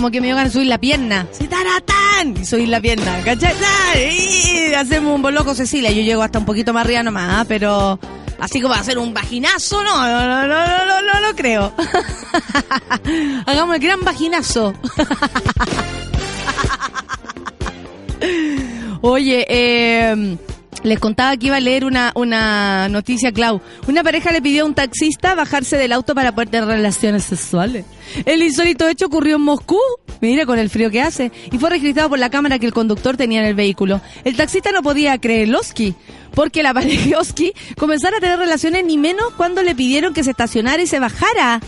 como 0.00 0.10
que 0.10 0.22
me 0.22 0.28
dio 0.28 0.36
ganas 0.36 0.54
subir 0.54 0.68
la 0.68 0.78
pierna. 0.78 1.26
Sí, 1.30 1.46
taratán. 1.46 2.34
Y 2.40 2.46
subir 2.46 2.70
la 2.70 2.80
pierna, 2.80 3.22
¿cachai? 3.22 3.52
Y 3.98 4.72
hacemos 4.72 5.14
un 5.14 5.20
boloco 5.20 5.54
Cecilia. 5.54 5.90
Yo 5.90 6.00
llego 6.00 6.22
hasta 6.22 6.38
un 6.38 6.46
poquito 6.46 6.72
más 6.72 6.86
arriba 6.86 7.02
nomás, 7.02 7.30
¿ah? 7.30 7.44
pero 7.46 8.00
así 8.38 8.62
como 8.62 8.72
hacer 8.72 8.96
un 8.96 9.12
vaginazo, 9.12 9.84
no, 9.84 9.94
no, 9.94 10.26
no, 10.26 10.46
no, 10.46 10.86
no, 10.86 11.02
no, 11.02 11.20
no 11.20 11.36
creo. 11.36 11.74
Hagamos 13.46 13.76
el 13.76 13.82
gran 13.82 14.02
vaginazo. 14.02 14.72
Oye, 19.02 19.44
eh 19.50 20.38
les 20.82 20.98
contaba 20.98 21.36
que 21.36 21.46
iba 21.46 21.56
a 21.56 21.60
leer 21.60 21.84
una, 21.84 22.12
una 22.14 22.88
noticia, 22.88 23.32
Clau. 23.32 23.60
Una 23.86 24.02
pareja 24.02 24.32
le 24.32 24.42
pidió 24.42 24.62
a 24.64 24.66
un 24.66 24.74
taxista 24.74 25.34
bajarse 25.34 25.76
del 25.76 25.92
auto 25.92 26.14
para 26.14 26.32
poder 26.32 26.48
tener 26.48 26.68
relaciones 26.68 27.24
sexuales. 27.24 27.84
El 28.24 28.42
insólito 28.42 28.88
hecho 28.88 29.06
ocurrió 29.06 29.36
en 29.36 29.42
Moscú, 29.42 29.78
mira 30.20 30.46
con 30.46 30.58
el 30.58 30.70
frío 30.70 30.90
que 30.90 31.02
hace, 31.02 31.30
y 31.50 31.58
fue 31.58 31.70
registrado 31.70 32.08
por 32.08 32.18
la 32.18 32.30
cámara 32.30 32.58
que 32.58 32.66
el 32.66 32.72
conductor 32.72 33.16
tenía 33.16 33.40
en 33.40 33.46
el 33.46 33.54
vehículo. 33.54 34.00
El 34.24 34.36
taxista 34.36 34.72
no 34.72 34.82
podía 34.82 35.18
creerloski, 35.18 35.94
porque 36.34 36.62
la 36.62 36.74
pareja 36.74 37.18
Oski 37.18 37.52
comenzara 37.76 38.16
a 38.16 38.20
tener 38.20 38.38
relaciones 38.38 38.84
ni 38.84 38.98
menos 38.98 39.32
cuando 39.36 39.62
le 39.62 39.74
pidieron 39.74 40.14
que 40.14 40.24
se 40.24 40.30
estacionara 40.30 40.82
y 40.82 40.86
se 40.86 40.98
bajara. 40.98 41.60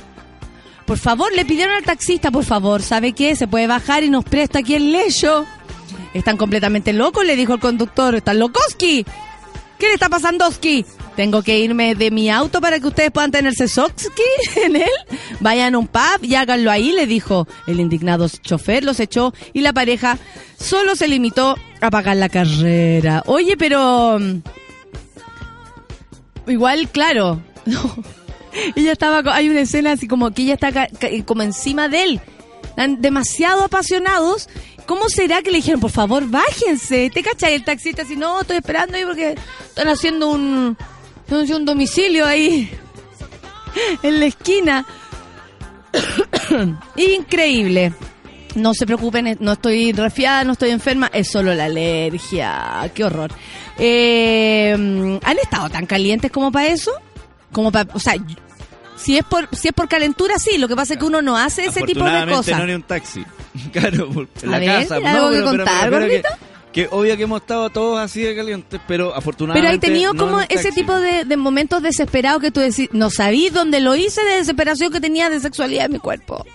Por 0.86 0.98
favor, 0.98 1.32
le 1.34 1.44
pidieron 1.44 1.74
al 1.74 1.84
taxista, 1.84 2.30
por 2.30 2.44
favor, 2.44 2.82
¿sabe 2.82 3.12
qué? 3.12 3.36
Se 3.36 3.46
puede 3.46 3.66
bajar 3.66 4.02
y 4.02 4.10
nos 4.10 4.24
presta 4.24 4.58
aquí 4.58 4.74
el 4.74 4.92
lecho. 4.92 5.46
Están 6.14 6.36
completamente 6.36 6.92
locos, 6.92 7.24
le 7.24 7.36
dijo 7.36 7.54
el 7.54 7.60
conductor. 7.60 8.14
¿Están 8.14 8.38
locoski? 8.38 9.04
¿Qué 9.78 9.88
le 9.88 9.94
está 9.94 10.08
pasando, 10.08 10.46
Oski? 10.46 10.86
Tengo 11.16 11.42
que 11.42 11.58
irme 11.58 11.96
de 11.96 12.12
mi 12.12 12.30
auto 12.30 12.60
para 12.60 12.78
que 12.78 12.86
ustedes 12.86 13.10
puedan 13.10 13.32
tenerse 13.32 13.66
Soski 13.66 14.22
en 14.64 14.76
él. 14.76 14.90
Vayan 15.40 15.74
a 15.74 15.78
un 15.78 15.88
pub 15.88 16.22
y 16.22 16.36
háganlo 16.36 16.70
ahí, 16.70 16.92
le 16.92 17.06
dijo. 17.06 17.48
El 17.66 17.80
indignado 17.80 18.28
chofer 18.28 18.84
los 18.84 19.00
echó 19.00 19.34
y 19.52 19.60
la 19.60 19.72
pareja 19.72 20.18
solo 20.56 20.94
se 20.94 21.08
limitó 21.08 21.56
a 21.80 21.90
pagar 21.90 22.16
la 22.16 22.28
carrera. 22.28 23.24
Oye, 23.26 23.56
pero... 23.56 24.18
mm, 24.20 24.42
Igual, 26.46 26.88
claro. 26.90 27.42
ella 28.76 28.92
estaba... 28.92 29.22
Hay 29.34 29.48
una 29.48 29.60
escena 29.62 29.92
así 29.92 30.06
como 30.06 30.30
que 30.30 30.42
ella 30.42 30.54
está 30.54 30.88
como 31.24 31.42
encima 31.42 31.88
de 31.88 32.02
él. 32.04 32.20
Están 32.72 33.02
demasiado 33.02 33.64
apasionados. 33.64 34.48
¿Cómo 34.86 35.08
será 35.10 35.42
que 35.42 35.50
le 35.50 35.58
dijeron, 35.58 35.80
por 35.80 35.90
favor, 35.90 36.26
bájense? 36.26 37.10
¿Te 37.10 37.22
cachai? 37.22 37.54
El 37.54 37.64
taxista 37.64 38.02
así, 38.02 38.16
no, 38.16 38.40
estoy 38.40 38.56
esperando 38.56 38.96
ahí 38.96 39.04
porque 39.04 39.36
están 39.66 39.88
haciendo 39.88 40.28
un, 40.30 40.76
están 41.20 41.42
haciendo 41.42 41.58
un 41.58 41.64
domicilio 41.66 42.26
ahí 42.26 42.70
en 44.02 44.20
la 44.20 44.26
esquina. 44.26 44.86
Increíble. 46.96 47.92
No 48.54 48.74
se 48.74 48.86
preocupen, 48.86 49.36
no 49.40 49.52
estoy 49.52 49.92
resfriada, 49.92 50.44
no 50.44 50.52
estoy 50.52 50.70
enferma, 50.70 51.10
es 51.12 51.30
solo 51.30 51.54
la 51.54 51.66
alergia. 51.66 52.90
Qué 52.94 53.04
horror. 53.04 53.30
Eh, 53.78 54.72
¿Han 55.22 55.38
estado 55.38 55.70
tan 55.70 55.86
calientes 55.86 56.30
como 56.30 56.50
para 56.50 56.68
eso? 56.68 56.90
Como 57.50 57.70
para, 57.70 57.94
o 57.94 57.98
sea, 57.98 58.14
si 59.02 59.16
es 59.18 59.24
por 59.24 59.48
si 59.56 59.68
es 59.68 59.74
por 59.74 59.88
calentura 59.88 60.38
sí, 60.38 60.58
lo 60.58 60.68
que 60.68 60.76
pasa 60.76 60.94
es 60.94 60.98
que 60.98 61.04
uno 61.04 61.20
no 61.22 61.36
hace 61.36 61.64
ese 61.66 61.82
tipo 61.82 62.04
de 62.04 62.26
cosas. 62.26 62.58
no 62.58 62.66
ni 62.66 62.72
un 62.74 62.82
taxi. 62.82 63.24
Claro, 63.72 64.08
por- 64.10 64.28
la 64.44 64.58
ver, 64.58 64.82
casa. 64.82 64.94
¿hay 64.96 65.04
algo 65.04 65.28
que 65.30 65.36
pero- 65.36 65.50
pero- 65.50 65.64
contar, 65.64 65.90
pero 65.90 65.98
que, 65.98 66.06
gordito? 66.06 66.28
que 66.72 66.88
obvio 66.90 67.16
que 67.18 67.22
hemos 67.24 67.40
estado 67.42 67.68
todos 67.68 68.00
así 68.00 68.22
de 68.22 68.34
calientes, 68.34 68.80
pero 68.88 69.08
Pero 69.08 69.18
afortunadamente. 69.18 69.70
hay 69.70 69.78
tenido 69.78 70.14
no 70.14 70.24
como 70.24 70.40
ese 70.48 70.72
tipo 70.72 70.98
de, 70.98 71.24
de 71.26 71.36
momentos 71.36 71.82
desesperados 71.82 72.40
que 72.40 72.50
tú 72.50 72.60
decís, 72.60 72.88
no 72.92 73.10
sabí 73.10 73.50
dónde 73.50 73.80
lo 73.80 73.94
hice 73.94 74.22
de 74.24 74.36
desesperación 74.36 74.90
que 74.90 75.00
tenía 75.00 75.28
de 75.28 75.38
sexualidad 75.40 75.84
en 75.86 75.92
mi 75.92 75.98
cuerpo, 75.98 76.46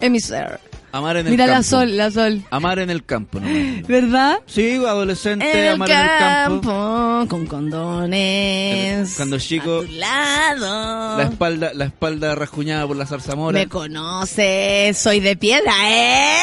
en 0.00 0.10
mi 0.10 0.18
ser. 0.18 0.58
Amar 0.92 1.16
en 1.16 1.26
el 1.26 1.30
Mira 1.32 1.46
campo. 1.46 1.58
la 1.58 1.62
sol, 1.62 1.96
la 1.96 2.10
sol. 2.10 2.42
Amar 2.50 2.78
en 2.78 2.90
el 2.90 3.02
campo, 3.04 3.40
¿no? 3.40 3.48
¿Verdad? 3.88 4.40
Sí, 4.46 4.76
adolescente, 4.76 5.50
En 5.50 5.58
el 5.58 5.68
amar 5.72 5.90
en 5.90 5.96
el 5.98 6.06
campo. 6.06 6.68
campo, 6.70 7.26
con 7.30 7.46
condones. 7.46 9.14
Cuando 9.16 9.38
chico, 9.38 9.78
a 9.80 9.86
tu 9.86 9.92
lado. 9.92 11.16
La 11.16 11.24
espalda, 11.24 11.72
la 11.74 11.86
espalda 11.86 12.34
rasguñada 12.34 12.86
por 12.86 12.96
la 12.96 13.06
zarzamora. 13.06 13.58
Me 13.58 13.68
conoces, 13.68 14.98
soy 14.98 15.20
de 15.20 15.34
piedra, 15.36 15.72
¿eh? 15.90 16.36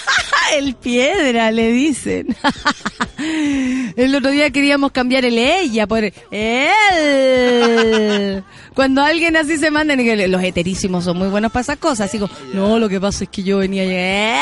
el 0.56 0.74
piedra, 0.76 1.50
le 1.50 1.70
dicen. 1.70 2.34
el 3.96 4.14
otro 4.14 4.30
día 4.30 4.50
queríamos 4.50 4.92
cambiar 4.92 5.26
el 5.26 5.36
ella 5.36 5.86
por 5.86 6.04
él. 6.04 6.14
Cuando 8.74 9.02
alguien 9.02 9.36
así 9.36 9.58
se 9.58 9.70
manda, 9.70 9.94
los 9.96 10.42
heterísimos 10.42 11.04
son 11.04 11.18
muy 11.18 11.28
buenos 11.28 11.52
para 11.52 11.62
esas 11.62 11.78
cosas. 11.78 12.08
Así 12.08 12.18
como, 12.18 12.32
no, 12.54 12.78
lo 12.78 12.88
que 12.88 13.00
pasa 13.00 13.24
es 13.24 13.30
que 13.30 13.42
yo 13.42 13.58
venía. 13.58 13.84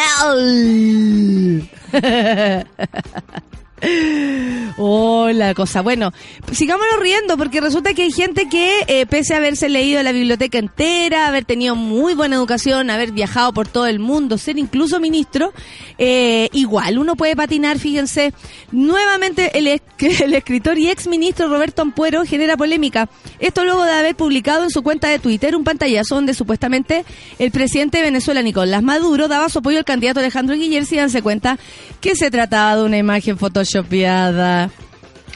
Oh, 4.81 5.29
la 5.33 5.55
cosa. 5.55 5.83
Bueno, 5.83 6.13
sigámonos 6.53 7.01
riendo 7.01 7.37
porque 7.37 7.61
resulta 7.61 7.95
que 7.95 8.03
hay 8.03 8.13
gente 8.13 8.49
que, 8.49 8.85
eh, 8.87 9.07
pese 9.07 9.35
a 9.35 9.39
haberse 9.39 9.69
leído 9.69 10.01
la 10.05 10.13
biblioteca 10.13 10.57
entera, 10.59 11.27
haber 11.27 11.45
tenido 11.45 11.75
muy 11.75 12.15
buena 12.15 12.37
educación, 12.37 12.89
haber 12.89 13.11
viajado 13.11 13.53
por 13.53 13.67
todo 13.67 13.89
el 13.89 13.99
mundo, 13.99 14.39
ser 14.39 14.57
incluso 14.57 15.01
ministro, 15.01 15.53
eh, 15.99 16.49
igual 16.53 16.99
uno 16.99 17.17
puede 17.17 17.35
patinar, 17.35 17.81
fíjense. 17.81 18.33
Nuevamente 18.71 19.59
el, 19.59 19.67
el 19.99 20.35
escritor 20.35 20.79
y 20.79 20.91
ex 20.91 21.09
ministro 21.09 21.49
Roberto 21.49 21.83
Ampuero 21.83 22.25
genera 22.25 22.57
polémica. 22.57 23.09
Esto 23.41 23.65
luego 23.65 23.83
de 23.83 23.91
haber 23.91 24.15
publicado 24.15 24.63
en 24.63 24.71
su 24.71 24.85
cuenta 24.85 25.09
de 25.09 25.19
Twitter 25.19 25.57
un 25.57 25.65
pantallazo 25.65 26.15
donde 26.15 26.35
supuestamente 26.35 27.05
el 27.41 27.51
presidente 27.51 27.99
de 27.99 28.05
Venezuela, 28.05 28.43
Nicolás 28.43 28.85
Maduro, 28.85 29.27
daba 29.27 29.49
su 29.49 29.59
apoyo 29.59 29.79
al 29.79 29.85
candidato 29.85 30.21
Alejandro 30.21 30.55
Guillermo 30.55 30.79
y 30.89 30.97
danse 30.97 31.23
cuenta 31.23 31.59
que 32.01 32.15
se 32.15 32.31
trataba 32.31 32.77
de 32.77 32.85
una 32.85 32.99
imagen 32.99 33.37
photoshopeada. 33.69 34.71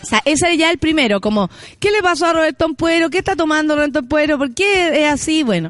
O 0.02 0.06
sea, 0.06 0.20
ese 0.24 0.46
era 0.46 0.54
ya 0.54 0.70
el 0.70 0.78
primero, 0.78 1.20
como, 1.20 1.48
¿qué 1.78 1.90
le 1.90 2.02
pasó 2.02 2.26
a 2.26 2.32
Roberto 2.32 2.64
Ampuero? 2.64 3.08
¿Qué 3.08 3.18
está 3.18 3.36
tomando 3.36 3.76
Roberto 3.76 4.00
Ampuero? 4.00 4.36
¿Por 4.36 4.52
qué 4.52 5.04
es 5.04 5.12
así? 5.12 5.44
Bueno, 5.44 5.68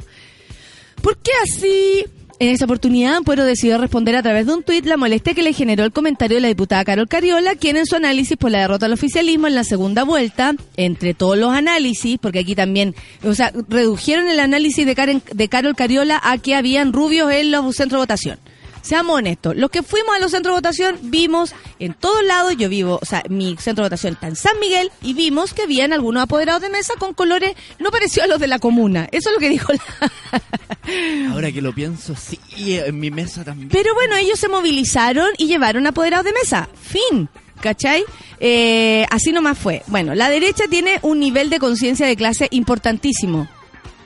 ¿por 1.02 1.18
qué 1.18 1.32
así? 1.44 2.06
En 2.38 2.48
esa 2.48 2.64
oportunidad, 2.64 3.16
Ampuero 3.16 3.44
decidió 3.44 3.78
responder 3.78 4.16
a 4.16 4.22
través 4.22 4.46
de 4.46 4.54
un 4.54 4.62
tuit 4.62 4.86
la 4.86 4.96
molestia 4.96 5.34
que 5.34 5.42
le 5.42 5.52
generó 5.52 5.84
el 5.84 5.92
comentario 5.92 6.38
de 6.38 6.40
la 6.40 6.48
diputada 6.48 6.84
Carol 6.84 7.08
Cariola, 7.08 7.54
quien 7.56 7.76
en 7.76 7.86
su 7.86 7.94
análisis 7.94 8.36
por 8.36 8.50
la 8.50 8.60
derrota 8.60 8.86
al 8.86 8.94
oficialismo 8.94 9.46
en 9.46 9.54
la 9.54 9.64
segunda 9.64 10.02
vuelta, 10.02 10.54
entre 10.76 11.12
todos 11.12 11.36
los 11.36 11.52
análisis, 11.52 12.18
porque 12.18 12.40
aquí 12.40 12.56
también, 12.56 12.96
o 13.22 13.34
sea, 13.34 13.52
redujeron 13.68 14.28
el 14.28 14.40
análisis 14.40 14.86
de, 14.86 15.20
de 15.32 15.48
Carol 15.48 15.76
Cariola 15.76 16.20
a 16.24 16.38
que 16.38 16.56
habían 16.56 16.92
rubios 16.92 17.30
en 17.30 17.50
los 17.50 17.76
centros 17.76 17.98
de 17.98 18.02
votación. 18.02 18.38
Seamos 18.82 19.16
honestos, 19.16 19.56
los 19.56 19.70
que 19.70 19.82
fuimos 19.82 20.14
a 20.14 20.18
los 20.18 20.32
centros 20.32 20.54
de 20.54 20.58
votación 20.58 20.98
vimos 21.02 21.54
en 21.78 21.94
todos 21.94 22.24
lados, 22.24 22.56
yo 22.56 22.68
vivo, 22.68 22.98
o 23.00 23.04
sea, 23.04 23.22
mi 23.28 23.56
centro 23.56 23.84
de 23.84 23.86
votación 23.88 24.14
está 24.14 24.26
en 24.26 24.36
San 24.36 24.58
Miguel 24.60 24.90
y 25.02 25.14
vimos 25.14 25.54
que 25.54 25.62
habían 25.62 25.92
algunos 25.92 26.24
apoderados 26.24 26.62
de 26.62 26.68
mesa 26.68 26.94
con 26.98 27.14
colores 27.14 27.54
no 27.78 27.90
parecidos 27.90 28.24
a 28.24 28.28
los 28.28 28.40
de 28.40 28.48
la 28.48 28.58
comuna. 28.58 29.08
Eso 29.12 29.30
es 29.30 29.34
lo 29.34 29.40
que 29.40 29.48
dijo 29.48 29.72
la... 29.72 31.30
Ahora 31.32 31.52
que 31.52 31.62
lo 31.62 31.72
pienso, 31.72 32.14
sí, 32.16 32.38
en 32.56 32.98
mi 32.98 33.10
mesa 33.10 33.44
también. 33.44 33.68
Pero 33.68 33.94
bueno, 33.94 34.16
ellos 34.16 34.38
se 34.38 34.48
movilizaron 34.48 35.30
y 35.38 35.46
llevaron 35.46 35.86
apoderados 35.86 36.24
de 36.24 36.32
mesa. 36.32 36.68
Fin. 36.80 37.28
¿Cachai? 37.60 38.04
Eh, 38.40 39.06
así 39.10 39.30
nomás 39.30 39.56
fue. 39.56 39.82
Bueno, 39.86 40.16
la 40.16 40.28
derecha 40.28 40.64
tiene 40.68 40.98
un 41.02 41.20
nivel 41.20 41.48
de 41.48 41.60
conciencia 41.60 42.06
de 42.06 42.16
clase 42.16 42.48
importantísimo. 42.50 43.46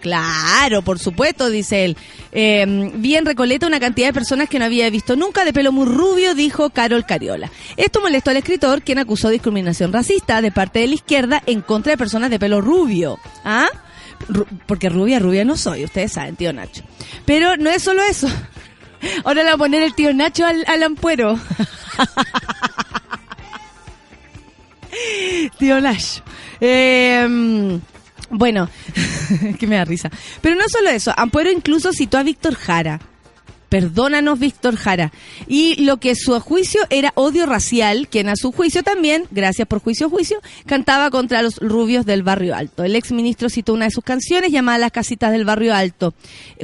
Claro, 0.00 0.82
por 0.82 0.98
supuesto, 0.98 1.50
dice 1.50 1.84
él. 1.84 1.96
Eh, 2.32 2.90
bien 2.94 3.24
recoleta 3.24 3.66
una 3.66 3.80
cantidad 3.80 4.08
de 4.08 4.12
personas 4.12 4.48
que 4.48 4.58
no 4.58 4.64
había 4.64 4.88
visto 4.90 5.16
nunca 5.16 5.44
de 5.44 5.52
pelo 5.52 5.72
muy 5.72 5.86
rubio, 5.86 6.34
dijo 6.34 6.70
Carol 6.70 7.06
Cariola. 7.06 7.50
Esto 7.76 8.00
molestó 8.00 8.30
al 8.30 8.36
escritor, 8.36 8.82
quien 8.82 8.98
acusó 8.98 9.28
discriminación 9.28 9.92
racista 9.92 10.42
de 10.42 10.52
parte 10.52 10.80
de 10.80 10.88
la 10.88 10.94
izquierda 10.94 11.42
en 11.46 11.62
contra 11.62 11.92
de 11.92 11.98
personas 11.98 12.30
de 12.30 12.38
pelo 12.38 12.60
rubio. 12.60 13.18
¿Ah? 13.44 13.68
Porque 14.66 14.88
rubia, 14.88 15.18
rubia 15.18 15.44
no 15.44 15.56
soy, 15.56 15.84
ustedes 15.84 16.12
saben, 16.12 16.36
tío 16.36 16.52
Nacho. 16.52 16.82
Pero 17.24 17.56
no 17.56 17.70
es 17.70 17.82
solo 17.82 18.02
eso. 18.02 18.28
Ahora 19.24 19.42
le 19.42 19.50
va 19.50 19.54
a 19.54 19.58
poner 19.58 19.82
el 19.82 19.94
tío 19.94 20.12
Nacho 20.14 20.46
al, 20.46 20.64
al 20.66 20.82
ampuero. 20.82 21.38
tío 25.58 25.80
Nacho. 25.80 26.22
Eh, 26.60 27.78
bueno, 28.30 28.68
que 29.58 29.66
me 29.66 29.76
da 29.76 29.84
risa. 29.84 30.10
Pero 30.40 30.56
no 30.56 30.68
solo 30.68 30.90
eso, 30.90 31.12
Ampuero 31.16 31.50
incluso 31.50 31.92
citó 31.92 32.18
a 32.18 32.22
Víctor 32.22 32.54
Jara. 32.54 33.00
Perdónanos, 33.68 34.38
Víctor 34.38 34.76
Jara. 34.76 35.12
Y 35.48 35.82
lo 35.84 35.96
que 35.96 36.14
su 36.14 36.38
juicio 36.38 36.82
era 36.88 37.12
odio 37.16 37.46
racial, 37.46 38.06
quien 38.08 38.28
a 38.28 38.36
su 38.36 38.52
juicio 38.52 38.84
también, 38.84 39.24
gracias 39.32 39.66
por 39.66 39.80
juicio 39.80 40.08
juicio, 40.08 40.40
cantaba 40.66 41.10
contra 41.10 41.42
los 41.42 41.56
rubios 41.56 42.06
del 42.06 42.22
barrio 42.22 42.54
alto. 42.54 42.84
El 42.84 42.94
ex 42.94 43.10
ministro 43.10 43.48
citó 43.48 43.74
una 43.74 43.86
de 43.86 43.90
sus 43.90 44.04
canciones 44.04 44.52
llamada 44.52 44.78
Las 44.78 44.92
casitas 44.92 45.32
del 45.32 45.44
barrio 45.44 45.74
alto. 45.74 46.14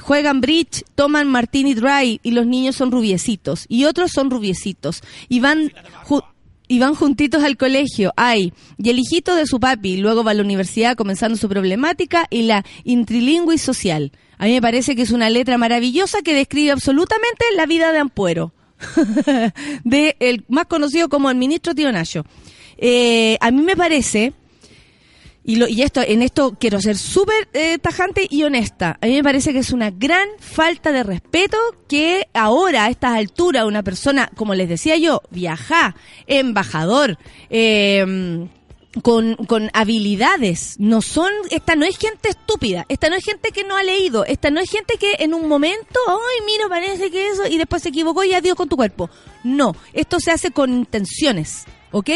Juegan 0.01 0.41
bridge, 0.41 0.85
toman 0.95 1.29
martini 1.29 1.75
dry 1.75 2.21
y 2.23 2.31
los 2.31 2.47
niños 2.47 2.77
son 2.77 2.93
rubiecitos. 2.93 3.67
Y 3.69 3.85
otros 3.85 4.13
son 4.13 4.31
rubiecitos. 4.31 5.03
Y 5.29 5.41
van... 5.41 5.73
y 6.73 6.79
van 6.79 6.95
juntitos 6.95 7.45
al 7.45 7.59
colegio, 7.59 8.15
ay, 8.17 8.55
y 8.79 8.89
el 8.89 8.99
hijito 8.99 9.35
de 9.35 9.45
su 9.45 9.61
papi, 9.61 9.99
luego 9.99 10.25
va 10.25 10.31
a 10.31 10.35
la 10.35 10.41
universidad 10.41 10.97
comenzando 10.97 11.37
su 11.37 11.47
problemática 11.47 12.27
y 12.31 12.45
la 12.45 12.65
intrilingüis 12.85 13.61
social. 13.61 14.11
A 14.39 14.47
mí 14.47 14.53
me 14.53 14.63
parece 14.63 14.97
que 14.97 15.03
es 15.03 15.11
una 15.11 15.29
letra 15.29 15.59
maravillosa 15.59 16.23
que 16.23 16.33
describe 16.33 16.71
absolutamente 16.71 17.45
la 17.57 17.67
vida 17.67 17.93
de 17.93 17.99
Ampuero, 17.99 18.55
de 19.85 20.17
el 20.19 20.47
más 20.49 20.65
conocido 20.65 21.11
como 21.11 21.29
el 21.29 21.37
ministro 21.37 21.75
Tío. 21.75 21.91
Eh, 22.79 23.37
a 23.43 23.51
mí 23.51 23.61
me 23.61 23.77
parece, 23.77 24.33
y, 25.45 25.57
lo, 25.57 25.69
y 25.69 25.83
esto, 25.83 26.01
en 26.01 26.23
esto 26.23 26.57
quiero 26.59 26.81
ser 26.81 26.97
súper 26.97 27.49
eh, 27.53 27.79
tajante 27.79 28.27
y 28.29 28.45
honesta. 28.45 28.99
A 29.01 29.07
mí 29.07 29.15
me 29.15 29.25
parece 29.25 29.53
que 29.53 29.59
es 29.59 29.73
una 29.73 29.91
gran 29.91 30.29
falta 30.39 30.93
de 30.93 31.03
respeto 31.03 31.59
que 31.89 32.29
ahora, 32.33 32.85
a 32.85 32.91
estas 32.91 33.17
alturas, 33.17 33.65
una 33.65 33.83
persona, 33.83 34.31
como 34.37 34.55
les 34.55 34.69
decía 34.69 34.97
yo, 34.97 35.23
viaja, 35.31 35.97
embajador, 36.27 37.19
eh, 37.51 38.49
con, 39.01 39.37
con 39.37 39.71
habilidades. 39.73 40.77
No 40.79 41.01
son, 41.01 41.33
esta 41.51 41.77
no 41.77 41.87
es 41.87 41.97
gente 41.97 42.29
estúpida, 42.29 42.85
esta 42.89 43.09
no 43.09 43.17
es 43.17 43.25
gente 43.25 43.51
que 43.51 43.65
no 43.65 43.77
ha 43.77 43.83
leído, 43.83 44.25
esta 44.25 44.51
no 44.51 44.61
es 44.61 44.71
gente 44.71 44.97
que 44.99 45.17
en 45.21 45.33
un 45.33 45.49
momento, 45.49 46.01
ay, 46.07 46.45
mira, 46.45 46.69
parece 46.69 47.11
que 47.11 47.29
eso, 47.29 47.47
y 47.47 47.57
después 47.57 47.83
se 47.83 47.89
equivocó 47.89 48.25
y 48.25 48.35
adiós 48.35 48.57
con 48.57 48.69
tu 48.69 48.77
cuerpo. 48.77 49.09
No, 49.45 49.75
esto 49.93 50.21
se 50.21 50.31
hace 50.31 50.51
con 50.51 50.73
intenciones. 50.73 51.65
¿Ok? 51.93 52.11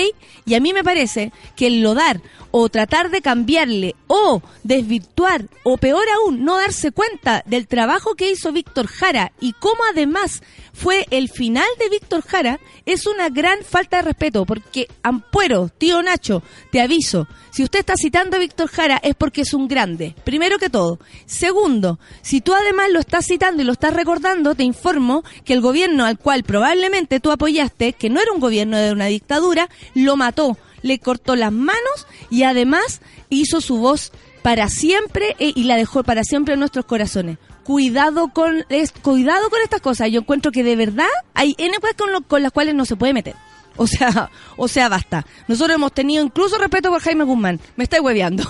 Y 0.45 0.55
a 0.55 0.61
mí 0.61 0.73
me 0.73 0.85
parece 0.85 1.33
que 1.55 1.69
el 1.69 1.83
lodar 1.83 2.21
o 2.51 2.69
tratar 2.69 3.11
de 3.11 3.23
cambiarle 3.23 3.95
o 4.07 4.43
desvirtuar 4.63 5.47
o 5.63 5.77
peor 5.77 6.07
aún 6.17 6.45
no 6.45 6.57
darse 6.57 6.91
cuenta 6.91 7.43
del 7.47 7.69
trabajo 7.69 8.15
que 8.15 8.31
hizo 8.31 8.53
Víctor 8.53 8.87
Jara 8.87 9.33
y 9.41 9.53
cómo 9.53 9.83
además 9.91 10.43
fue 10.77 11.07
el 11.11 11.31
final 11.31 11.67
de 11.79 11.89
Víctor 11.89 12.23
Jara 12.23 12.61
es 12.85 13.07
una 13.07 13.31
gran 13.31 13.63
falta 13.63 13.97
de 13.97 14.03
respeto 14.03 14.45
porque 14.45 14.89
Ampuero, 15.03 15.71
tío 15.71 16.03
Nacho, 16.03 16.43
te 16.71 16.83
aviso, 16.83 17.27
si 17.51 17.65
usted 17.65 17.81
está 17.81 17.95
citando 17.97 18.37
a 18.37 18.41
Víctor 18.41 18.69
Jara 18.69 19.01
es 19.03 19.15
porque 19.15 19.41
es 19.41 19.55
un 19.55 19.69
grande, 19.69 20.15
primero 20.25 20.59
que 20.59 20.69
todo. 20.69 20.99
Segundo, 21.25 21.99
si 22.21 22.43
tú 22.43 22.53
además 22.55 22.91
lo 22.91 23.01
estás 23.01 23.25
citando 23.25 23.63
y 23.63 23.65
lo 23.65 23.73
estás 23.73 23.95
recordando, 23.95 24.55
te 24.55 24.65
informo 24.65 25.25
que 25.47 25.55
el 25.55 25.63
gobierno 25.63 26.05
al 26.05 26.19
cual 26.19 26.45
probablemente 26.45 27.21
tú 27.21 27.31
apoyaste, 27.31 27.95
que 27.95 28.11
no 28.11 28.21
era 28.21 28.33
un 28.33 28.41
gobierno 28.41 28.77
de 28.77 28.93
una 28.93 29.07
dictadura, 29.07 29.71
lo 29.95 30.17
mató, 30.17 30.59
le 30.83 30.99
cortó 30.99 31.37
las 31.37 31.53
manos 31.53 32.07
y 32.29 32.43
además 32.43 33.01
hizo 33.31 33.63
su 33.63 33.79
voz 33.79 34.13
para 34.43 34.69
siempre 34.69 35.37
eh, 35.39 35.53
y 35.57 35.65
la 35.65 35.77
dejó 35.77 36.05
para 36.05 36.23
siempre 36.23 36.55
en 36.55 36.61
nuestros 36.61 36.85
corazones. 36.85 37.39
Cuidado 37.67 38.29
con 38.29 38.65
cuidado 39.03 39.51
con 39.51 39.61
estas 39.61 39.81
cosas. 39.81 40.09
Yo 40.13 40.21
encuentro 40.21 40.53
que 40.53 40.63
de 40.63 40.77
verdad 40.77 41.09
hay 41.35 41.57
N 41.59 41.75
con, 41.99 42.13
lo- 42.13 42.23
con 42.23 42.41
las 42.43 42.53
cuales 42.53 42.75
no 42.77 42.85
se 42.85 42.95
puede 42.97 43.13
meter. 43.13 43.35
O 43.79 43.87
sea, 43.87 44.31
o 44.57 44.69
sea, 44.69 44.89
basta. 44.89 45.27
Nosotros 45.49 45.75
hemos 45.75 45.93
tenido 45.93 46.25
incluso 46.25 46.57
respeto 46.57 46.89
por 46.91 47.03
Jaime 47.03 47.25
Guzmán. 47.25 47.61
Me 47.77 47.85
estáis 47.85 48.03
hueveando. 48.03 48.43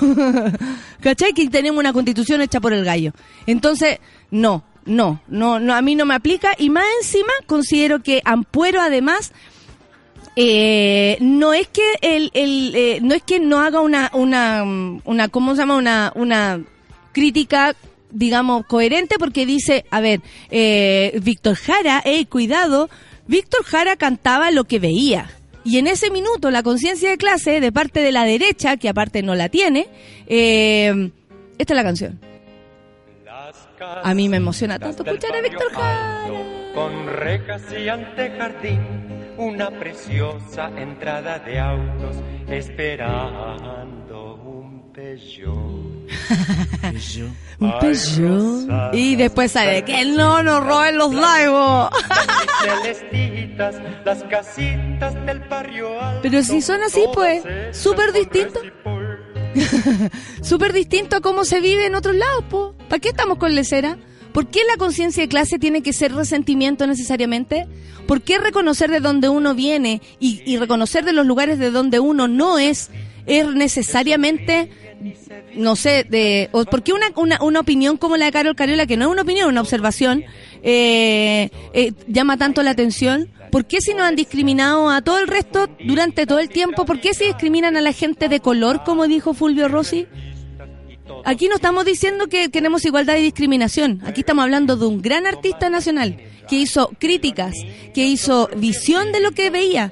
¿Cachai? 1.01 1.33
Que 1.33 1.49
tenemos 1.49 1.81
una 1.81 1.93
constitución 1.93 2.43
hecha 2.43 2.61
por 2.61 2.73
el 2.73 2.85
gallo. 2.85 3.11
Entonces, 3.45 3.99
no, 4.31 4.63
no, 4.85 5.21
no, 5.27 5.59
no, 5.59 5.75
a 5.75 5.83
mí 5.83 5.97
no 5.97 6.07
me 6.07 6.15
aplica. 6.15 6.51
Y 6.59 6.71
más 6.71 6.85
encima, 7.03 7.33
considero 7.47 8.05
que 8.05 8.23
Ampuero 8.25 8.81
además 8.81 9.33
eh, 10.37 11.17
no 11.21 11.55
es 11.55 11.67
que 11.69 11.95
el, 12.03 12.31
el, 12.35 12.73
eh, 12.77 12.99
no 13.03 13.13
es 13.15 13.23
que 13.25 13.41
no 13.41 13.59
haga 13.61 13.81
una 13.81 14.11
una 14.13 14.63
una 15.05 15.29
cómo 15.29 15.55
se 15.57 15.63
llama 15.63 15.77
una 15.77 16.13
una 16.15 16.61
crítica 17.13 17.75
digamos 18.17 18.67
coherente 18.67 19.17
porque 19.19 19.47
dice 19.47 19.85
a 19.91 20.01
ver 20.01 20.21
eh, 20.51 21.19
Víctor 21.23 21.57
Jara 21.57 22.03
eh 22.05 22.27
cuidado 22.27 22.89
Víctor 23.27 23.65
Jara 23.65 23.97
cantaba 23.97 24.51
lo 24.51 24.65
que 24.65 24.79
veía 24.79 25.31
y 25.65 25.79
en 25.79 25.87
ese 25.87 26.11
minuto 26.11 26.51
la 26.51 26.63
conciencia 26.63 27.11
de 27.11 27.17
clase 27.17 27.61
de 27.61 27.73
parte 27.73 28.01
de 28.01 28.13
la 28.13 28.25
derecha 28.25 28.77
que 28.77 28.89
aparte 28.89 29.23
no 29.23 29.35
la 29.35 29.49
tiene 29.49 29.89
eh, 30.27 31.11
esta 31.59 31.73
es 31.73 31.77
la 31.77 31.85
canción. 31.85 32.21
A 33.79 34.15
mí 34.15 34.29
me 34.29 34.37
emociona 34.39 34.79
tanto 34.79 35.03
escuchar 35.05 35.37
a 35.37 35.41
Víctor 35.43 35.73
Jara. 35.73 36.29
Con 36.75 37.07
rejas 37.07 37.63
y 37.73 37.89
antejardín, 37.89 38.81
una 39.39 39.71
preciosa 39.71 40.71
entrada 40.77 41.39
de 41.39 41.59
autos 41.59 42.17
esperando 42.49 44.35
un 44.45 44.93
Peugeot. 44.93 45.96
Un 47.59 47.79
Peugeot. 47.79 48.95
Y 48.95 49.17
después 49.17 49.53
sale 49.53 49.85
que 49.85 50.05
no 50.05 50.43
nos 50.43 50.65
roben 50.65 50.99
los 50.99 51.15
laivos. 51.15 51.91
Celestitas, 52.63 53.77
las 54.05 54.23
casitas 54.25 55.15
del 55.27 55.41
barrio 55.41 56.01
alto. 56.01 56.21
Pero 56.23 56.43
si 56.43 56.61
son 56.61 56.83
así, 56.83 57.05
pues, 57.15 57.43
súper 57.77 58.13
distinto. 58.13 58.61
Súper 60.43 60.73
distinto 60.73 61.17
a 61.17 61.21
cómo 61.21 61.45
se 61.45 61.61
vive 61.61 61.87
en 61.87 61.95
otros 61.95 62.15
lados, 62.15 62.45
po. 62.51 62.75
¿Para 62.89 63.01
qué 63.01 63.09
estamos 63.09 63.39
con 63.39 63.55
lecera? 63.55 63.97
¿Por 64.33 64.49
qué 64.49 64.61
la 64.69 64.77
conciencia 64.77 65.23
de 65.23 65.29
clase 65.29 65.59
tiene 65.59 65.83
que 65.83 65.95
ser 65.95 66.15
resentimiento 66.15 66.87
necesariamente? 66.87 67.67
¿Por 68.07 68.21
qué 68.21 68.39
reconocer 68.39 68.91
de 68.91 69.01
dónde 69.01 69.31
uno 69.31 69.55
viene 69.55 70.03
y, 70.21 70.43
y 70.45 70.59
reconocer 70.59 71.07
de 71.07 71.15
los 71.15 71.27
lugares 71.27 71.59
de 71.59 71.71
donde 71.71 72.01
uno 72.01 72.29
no 72.29 72.59
es, 72.59 72.91
es 73.25 73.47
necesariamente 73.49 74.71
no 75.55 75.77
sé, 75.77 76.05
de, 76.09 76.49
o 76.53 76.65
¿por 76.65 76.83
qué 76.83 76.93
una, 76.93 77.07
una, 77.17 77.43
una 77.43 77.61
opinión 77.61 77.97
como 77.97 78.17
la 78.17 78.27
de 78.27 78.33
Carol 78.33 78.57
Cariola, 78.57 78.87
que 78.87 78.97
no 78.97 79.07
es 79.07 79.11
una 79.11 79.23
opinión, 79.23 79.49
una 79.49 79.61
observación, 79.61 80.25
eh, 80.63 81.51
eh, 81.73 81.93
llama 82.09 82.37
tanto 82.37 82.63
la 82.63 82.71
atención? 82.71 83.29
¿Por 83.51 83.67
qué 83.67 83.81
si 83.81 83.93
nos 83.93 84.03
han 84.03 84.17
discriminado 84.17 84.91
a 84.91 85.03
todo 85.03 85.19
el 85.19 85.29
resto 85.29 85.69
durante 85.85 86.27
todo 86.27 86.39
el 86.39 86.49
tiempo? 86.49 86.85
¿Por 86.85 87.01
qué 87.01 87.15
si 87.15 87.25
discriminan 87.27 87.77
a 87.77 87.81
la 87.81 87.93
gente 87.93 88.29
de 88.29 88.41
color, 88.41 88.83
como 88.85 89.07
dijo 89.07 89.35
Fulvio 89.35 89.69
Rossi? 89.69 90.07
Aquí 91.25 91.49
no 91.49 91.55
estamos 91.55 91.85
diciendo 91.85 92.27
que 92.27 92.51
queremos 92.51 92.85
igualdad 92.85 93.17
y 93.17 93.23
discriminación. 93.23 94.03
Aquí 94.05 94.21
estamos 94.21 94.43
hablando 94.43 94.77
de 94.77 94.87
un 94.87 95.01
gran 95.01 95.27
artista 95.27 95.71
nacional 95.71 96.17
que 96.49 96.57
hizo 96.57 96.91
críticas, 96.99 97.55
que 97.95 98.07
hizo 98.07 98.49
visión 98.57 99.13
de 99.13 99.21
lo 99.21 99.33
que 99.33 99.51
veía. 99.51 99.91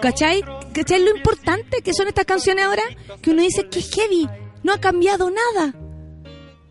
¿Cachai? 0.00 0.42
¿Cachai 0.72 1.02
lo 1.02 1.16
importante 1.16 1.82
que 1.82 1.92
son 1.92 2.08
estas 2.08 2.24
canciones 2.24 2.64
ahora? 2.64 2.82
Que 3.20 3.30
uno 3.30 3.42
dice 3.42 3.68
que 3.68 3.82
heavy, 3.82 4.28
no 4.66 4.72
ha 4.72 4.80
cambiado 4.80 5.30
nada. 5.30 5.74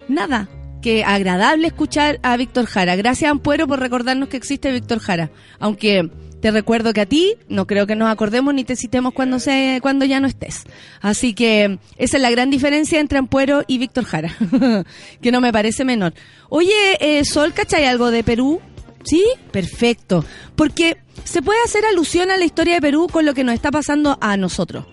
Nada. 0.10 0.50
Que 0.82 1.04
agradable 1.06 1.68
escuchar 1.68 2.20
a 2.24 2.36
Víctor 2.36 2.66
Jara. 2.66 2.96
Gracias, 2.98 3.32
Ampuero, 3.32 3.68
por 3.68 3.80
recordarnos 3.80 4.28
que 4.28 4.38
existe 4.38 4.72
Víctor 4.72 5.00
Jara. 5.00 5.32
Aunque 5.60 6.12
te 6.42 6.52
recuerdo 6.52 6.92
que 6.92 7.02
a 7.02 7.06
ti 7.06 7.38
no 7.48 7.66
creo 7.66 7.88
que 7.88 7.96
nos 7.96 8.12
acordemos 8.12 8.54
ni 8.54 8.66
te 8.66 8.76
citemos 8.76 9.14
cuando 9.14 9.40
se, 9.40 9.80
cuando 9.82 10.04
ya 10.04 10.20
no 10.20 10.28
estés. 10.28 10.64
Así 11.00 11.34
que 11.34 11.80
esa 11.98 12.18
es 12.18 12.22
la 12.22 12.30
gran 12.30 12.52
diferencia 12.52 13.00
entre 13.00 13.18
Ampuero 13.18 13.64
y 13.66 13.78
Víctor 13.78 14.04
Jara, 14.04 14.36
que 15.22 15.32
no 15.32 15.40
me 15.40 15.54
parece 15.54 15.86
menor. 15.86 16.14
Oye, 16.50 16.98
eh, 17.00 17.24
Sol, 17.24 17.54
¿cachai 17.54 17.86
algo 17.86 18.12
de 18.12 18.24
Perú? 18.26 18.60
¿Sí? 19.06 19.24
Perfecto. 19.52 20.26
Porque 20.58 20.98
se 21.24 21.42
puede 21.42 21.64
hacer 21.64 21.86
alusión 21.86 22.30
a 22.30 22.38
la 22.38 22.44
historia 22.44 22.76
de 22.76 22.82
Perú 22.82 23.08
con 23.10 23.26
lo 23.26 23.34
que 23.34 23.46
nos 23.46 23.56
está 23.56 23.72
pasando 23.72 24.18
a 24.20 24.36
nosotros. 24.36 24.86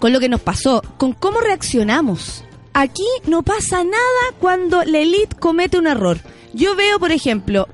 Con 0.00 0.12
lo 0.12 0.18
que 0.18 0.28
nos 0.28 0.40
pasó, 0.40 0.82
con 0.96 1.12
cómo 1.12 1.40
reaccionamos. 1.40 2.42
Aquí 2.72 3.06
no 3.26 3.42
pasa 3.42 3.84
nada 3.84 4.34
cuando 4.40 4.82
la 4.82 4.98
élite 4.98 5.36
comete 5.38 5.78
un 5.78 5.86
error. 5.86 6.18
Yo 6.52 6.74
veo, 6.74 6.98
por 6.98 7.12
ejemplo, 7.12 7.68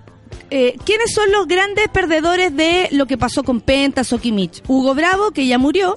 eh, 0.51 0.77
¿quiénes 0.85 1.13
son 1.13 1.31
los 1.33 1.47
grandes 1.47 1.89
perdedores 1.89 2.55
de 2.55 2.89
lo 2.93 3.07
que 3.07 3.17
pasó 3.17 3.43
con 3.43 3.61
Pentas 3.61 4.13
o? 4.13 4.21
Hugo 4.69 4.95
Bravo, 4.95 5.31
que 5.31 5.47
ya 5.47 5.59
murió, 5.59 5.97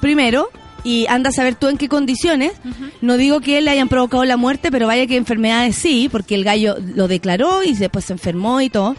primero, 0.00 0.48
y 0.84 1.06
anda 1.08 1.30
a 1.30 1.32
saber 1.32 1.54
tú 1.54 1.68
en 1.68 1.78
qué 1.78 1.88
condiciones. 1.88 2.52
No 3.00 3.16
digo 3.16 3.40
que 3.40 3.60
le 3.60 3.70
hayan 3.70 3.88
provocado 3.88 4.24
la 4.24 4.36
muerte, 4.36 4.70
pero 4.70 4.86
vaya 4.86 5.06
que 5.06 5.16
enfermedades 5.16 5.76
sí, 5.76 6.08
porque 6.10 6.34
el 6.34 6.44
gallo 6.44 6.76
lo 6.94 7.08
declaró 7.08 7.62
y 7.62 7.74
después 7.74 8.04
se 8.06 8.12
enfermó 8.12 8.60
y 8.60 8.70
todo. 8.70 8.96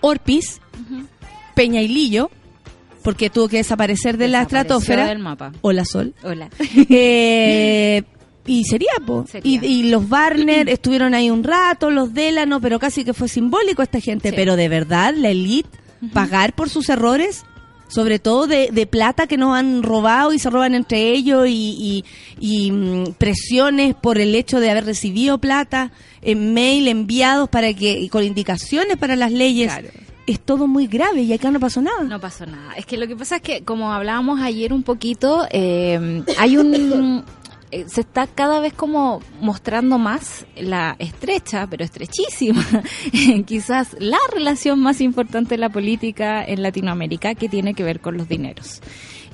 Orpis, 0.00 0.60
Peña 1.54 1.80
y 1.80 1.88
Lillo, 1.88 2.30
porque 3.08 3.30
tuvo 3.30 3.48
que 3.48 3.56
desaparecer 3.56 4.18
de 4.18 4.28
la 4.28 4.42
estratosfera. 4.42 5.06
del 5.06 5.18
mapa. 5.18 5.50
Hola, 5.62 5.86
Sol. 5.86 6.12
Hola. 6.22 6.50
Eh, 6.90 8.02
y 8.46 8.64
sería, 8.64 8.90
po. 9.06 9.24
Sería. 9.26 9.60
Y, 9.62 9.64
y 9.64 9.82
los 9.90 10.06
Barner 10.10 10.68
estuvieron 10.76 11.14
ahí 11.14 11.30
un 11.30 11.42
rato, 11.42 11.90
los 11.90 12.12
Delano, 12.12 12.60
pero 12.60 12.78
casi 12.78 13.04
que 13.04 13.14
fue 13.14 13.28
simbólico 13.28 13.82
esta 13.82 13.98
gente. 14.00 14.28
Sí. 14.28 14.36
Pero 14.36 14.56
de 14.56 14.68
verdad, 14.68 15.14
la 15.16 15.30
elite, 15.30 15.70
pagar 16.12 16.54
por 16.54 16.68
sus 16.68 16.90
errores, 16.90 17.44
sobre 17.88 18.18
todo 18.18 18.46
de, 18.46 18.68
de 18.70 18.86
plata 18.86 19.26
que 19.26 19.38
nos 19.38 19.56
han 19.56 19.82
robado 19.82 20.34
y 20.34 20.38
se 20.38 20.50
roban 20.50 20.74
entre 20.74 21.10
ellos 21.12 21.46
y, 21.48 22.04
y- 22.40 22.66
y, 22.66 22.70
mm, 22.72 23.12
presiones 23.16 23.94
por 23.94 24.18
el 24.18 24.34
hecho 24.34 24.60
de 24.60 24.68
haber 24.70 24.84
recibido 24.84 25.38
plata 25.38 25.92
en 26.20 26.52
mail 26.52 26.88
enviados 26.88 27.48
para 27.48 27.72
que 27.72 27.98
y 28.00 28.10
con 28.10 28.22
indicaciones 28.22 28.98
para 28.98 29.16
las 29.16 29.32
leyes. 29.32 29.72
Claro. 29.72 29.88
Es 30.28 30.40
todo 30.40 30.66
muy 30.66 30.86
grave 30.88 31.22
y 31.22 31.32
acá 31.32 31.50
no 31.50 31.58
pasó 31.58 31.80
nada. 31.80 32.04
No 32.04 32.20
pasó 32.20 32.44
nada. 32.44 32.74
Es 32.74 32.84
que 32.84 32.98
lo 32.98 33.08
que 33.08 33.16
pasa 33.16 33.36
es 33.36 33.42
que, 33.42 33.64
como 33.64 33.94
hablábamos 33.94 34.40
ayer 34.42 34.74
un 34.74 34.82
poquito, 34.82 35.46
eh, 35.50 36.22
hay 36.36 36.58
un... 36.58 37.24
eh, 37.70 37.86
Se 37.88 38.02
está 38.02 38.26
cada 38.26 38.60
vez 38.60 38.74
como 38.74 39.22
mostrando 39.40 39.96
más 39.96 40.44
la 40.54 40.96
estrecha, 40.98 41.66
pero 41.66 41.82
estrechísima, 41.82 42.62
quizás 43.46 43.96
la 44.00 44.18
relación 44.30 44.80
más 44.80 45.00
importante 45.00 45.54
de 45.54 45.58
la 45.62 45.70
política 45.70 46.44
en 46.44 46.62
Latinoamérica 46.62 47.34
que 47.34 47.48
tiene 47.48 47.72
que 47.72 47.84
ver 47.84 48.00
con 48.00 48.18
los 48.18 48.28
dineros. 48.28 48.82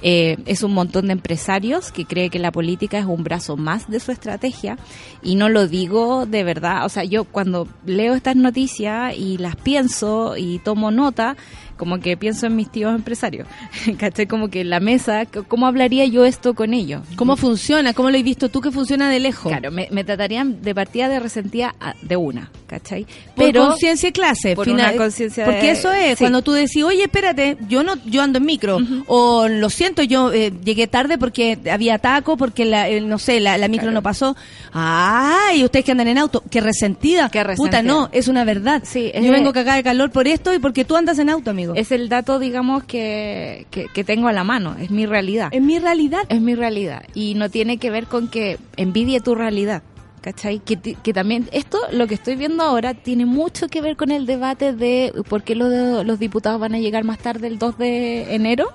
Eh, 0.06 0.36
es 0.44 0.62
un 0.62 0.74
montón 0.74 1.06
de 1.06 1.14
empresarios 1.14 1.90
que 1.90 2.04
cree 2.04 2.28
que 2.28 2.38
la 2.38 2.52
política 2.52 2.98
es 2.98 3.06
un 3.06 3.24
brazo 3.24 3.56
más 3.56 3.88
de 3.88 4.00
su 4.00 4.12
estrategia. 4.12 4.76
Y 5.22 5.34
no 5.36 5.48
lo 5.48 5.66
digo 5.66 6.26
de 6.26 6.44
verdad, 6.44 6.84
o 6.84 6.90
sea, 6.90 7.04
yo 7.04 7.24
cuando 7.24 7.66
leo 7.86 8.12
estas 8.14 8.36
noticias 8.36 9.16
y 9.16 9.38
las 9.38 9.56
pienso 9.56 10.36
y 10.36 10.58
tomo 10.58 10.90
nota, 10.90 11.38
como 11.76 12.00
que 12.00 12.16
pienso 12.16 12.46
en 12.46 12.56
mis 12.56 12.70
tíos 12.70 12.94
empresarios, 12.94 13.46
¿cachai? 13.98 14.26
Como 14.26 14.48
que 14.48 14.60
en 14.62 14.70
la 14.70 14.80
mesa, 14.80 15.26
¿cómo 15.48 15.66
hablaría 15.66 16.04
yo 16.06 16.24
esto 16.24 16.54
con 16.54 16.74
ellos? 16.74 17.02
¿Cómo 17.16 17.36
funciona? 17.36 17.92
¿Cómo 17.94 18.10
lo 18.10 18.16
he 18.16 18.22
visto 18.22 18.48
tú 18.48 18.60
que 18.60 18.70
funciona 18.70 19.10
de 19.10 19.20
lejos? 19.20 19.50
Claro, 19.50 19.70
me, 19.70 19.88
me 19.90 20.04
tratarían 20.04 20.62
de 20.62 20.74
partida 20.74 21.08
de 21.08 21.20
resentida 21.20 21.74
a- 21.80 21.94
de 22.02 22.16
una, 22.16 22.50
¿cachai? 22.66 23.06
Por 23.34 23.52
conciencia 23.52 24.08
y 24.08 24.12
clase. 24.12 24.54
por 24.54 24.66
final- 24.66 24.94
una 24.94 24.96
conciencia 25.04 25.44
Porque 25.44 25.62
de- 25.62 25.70
eso 25.70 25.92
es, 25.92 26.18
sí. 26.18 26.24
cuando 26.24 26.42
tú 26.42 26.52
decís, 26.52 26.82
oye, 26.84 27.02
espérate, 27.04 27.56
yo 27.68 27.82
no 27.82 27.94
yo 28.06 28.22
ando 28.22 28.38
en 28.38 28.44
micro. 28.44 28.78
O 29.06 29.48
lo 29.48 29.70
siento, 29.70 30.02
yo 30.02 30.32
eh, 30.32 30.52
llegué 30.64 30.86
tarde 30.86 31.18
porque 31.18 31.58
había 31.70 31.98
taco, 31.98 32.36
porque, 32.36 32.64
la, 32.64 32.88
eh, 32.88 33.00
no 33.00 33.18
sé, 33.18 33.40
la, 33.40 33.58
la 33.58 33.68
micro 33.68 33.84
Claro. 33.84 33.94
no 33.94 34.02
pasó. 34.02 34.36
Ay, 34.72 35.64
ustedes 35.64 35.84
que 35.84 35.92
andan 35.92 36.08
en 36.08 36.18
auto, 36.18 36.42
qué 36.50 36.60
resentida. 36.60 37.28
Qué 37.30 37.42
resentida. 37.42 37.80
Puta, 37.80 37.82
no, 37.82 38.08
es 38.12 38.28
una 38.28 38.44
verdad. 38.44 38.82
Sí, 38.84 39.10
yo 39.14 39.30
vengo 39.32 39.52
cagada 39.52 39.76
de 39.76 39.82
calor 39.82 40.10
por 40.10 40.26
esto 40.28 40.52
y 40.52 40.58
porque 40.58 40.84
tú 40.84 40.96
andas 40.96 41.18
en 41.18 41.30
auto, 41.30 41.50
amigo. 41.50 41.63
Es 41.74 41.92
el 41.92 42.08
dato, 42.08 42.38
digamos, 42.38 42.84
que, 42.84 43.66
que, 43.70 43.86
que 43.92 44.04
tengo 44.04 44.28
a 44.28 44.32
la 44.32 44.44
mano, 44.44 44.76
es 44.78 44.90
mi 44.90 45.06
realidad. 45.06 45.48
Es 45.52 45.62
mi 45.62 45.78
realidad. 45.78 46.24
Es 46.28 46.40
mi 46.40 46.54
realidad. 46.54 47.04
Y 47.14 47.34
no 47.34 47.48
tiene 47.48 47.78
que 47.78 47.90
ver 47.90 48.06
con 48.06 48.28
que 48.28 48.58
envidie 48.76 49.20
tu 49.20 49.34
realidad. 49.34 49.82
¿Cachai? 50.20 50.60
Que, 50.60 50.78
que 50.78 51.12
también, 51.12 51.50
esto, 51.52 51.78
lo 51.92 52.06
que 52.06 52.14
estoy 52.14 52.36
viendo 52.36 52.62
ahora, 52.62 52.94
tiene 52.94 53.26
mucho 53.26 53.68
que 53.68 53.82
ver 53.82 53.94
con 53.94 54.10
el 54.10 54.24
debate 54.24 54.72
de 54.72 55.12
por 55.28 55.42
qué 55.42 55.54
los, 55.54 56.04
los 56.06 56.18
diputados 56.18 56.58
van 56.58 56.74
a 56.74 56.78
llegar 56.78 57.04
más 57.04 57.18
tarde 57.18 57.46
el 57.46 57.58
2 57.58 57.76
de 57.76 58.34
enero. 58.34 58.72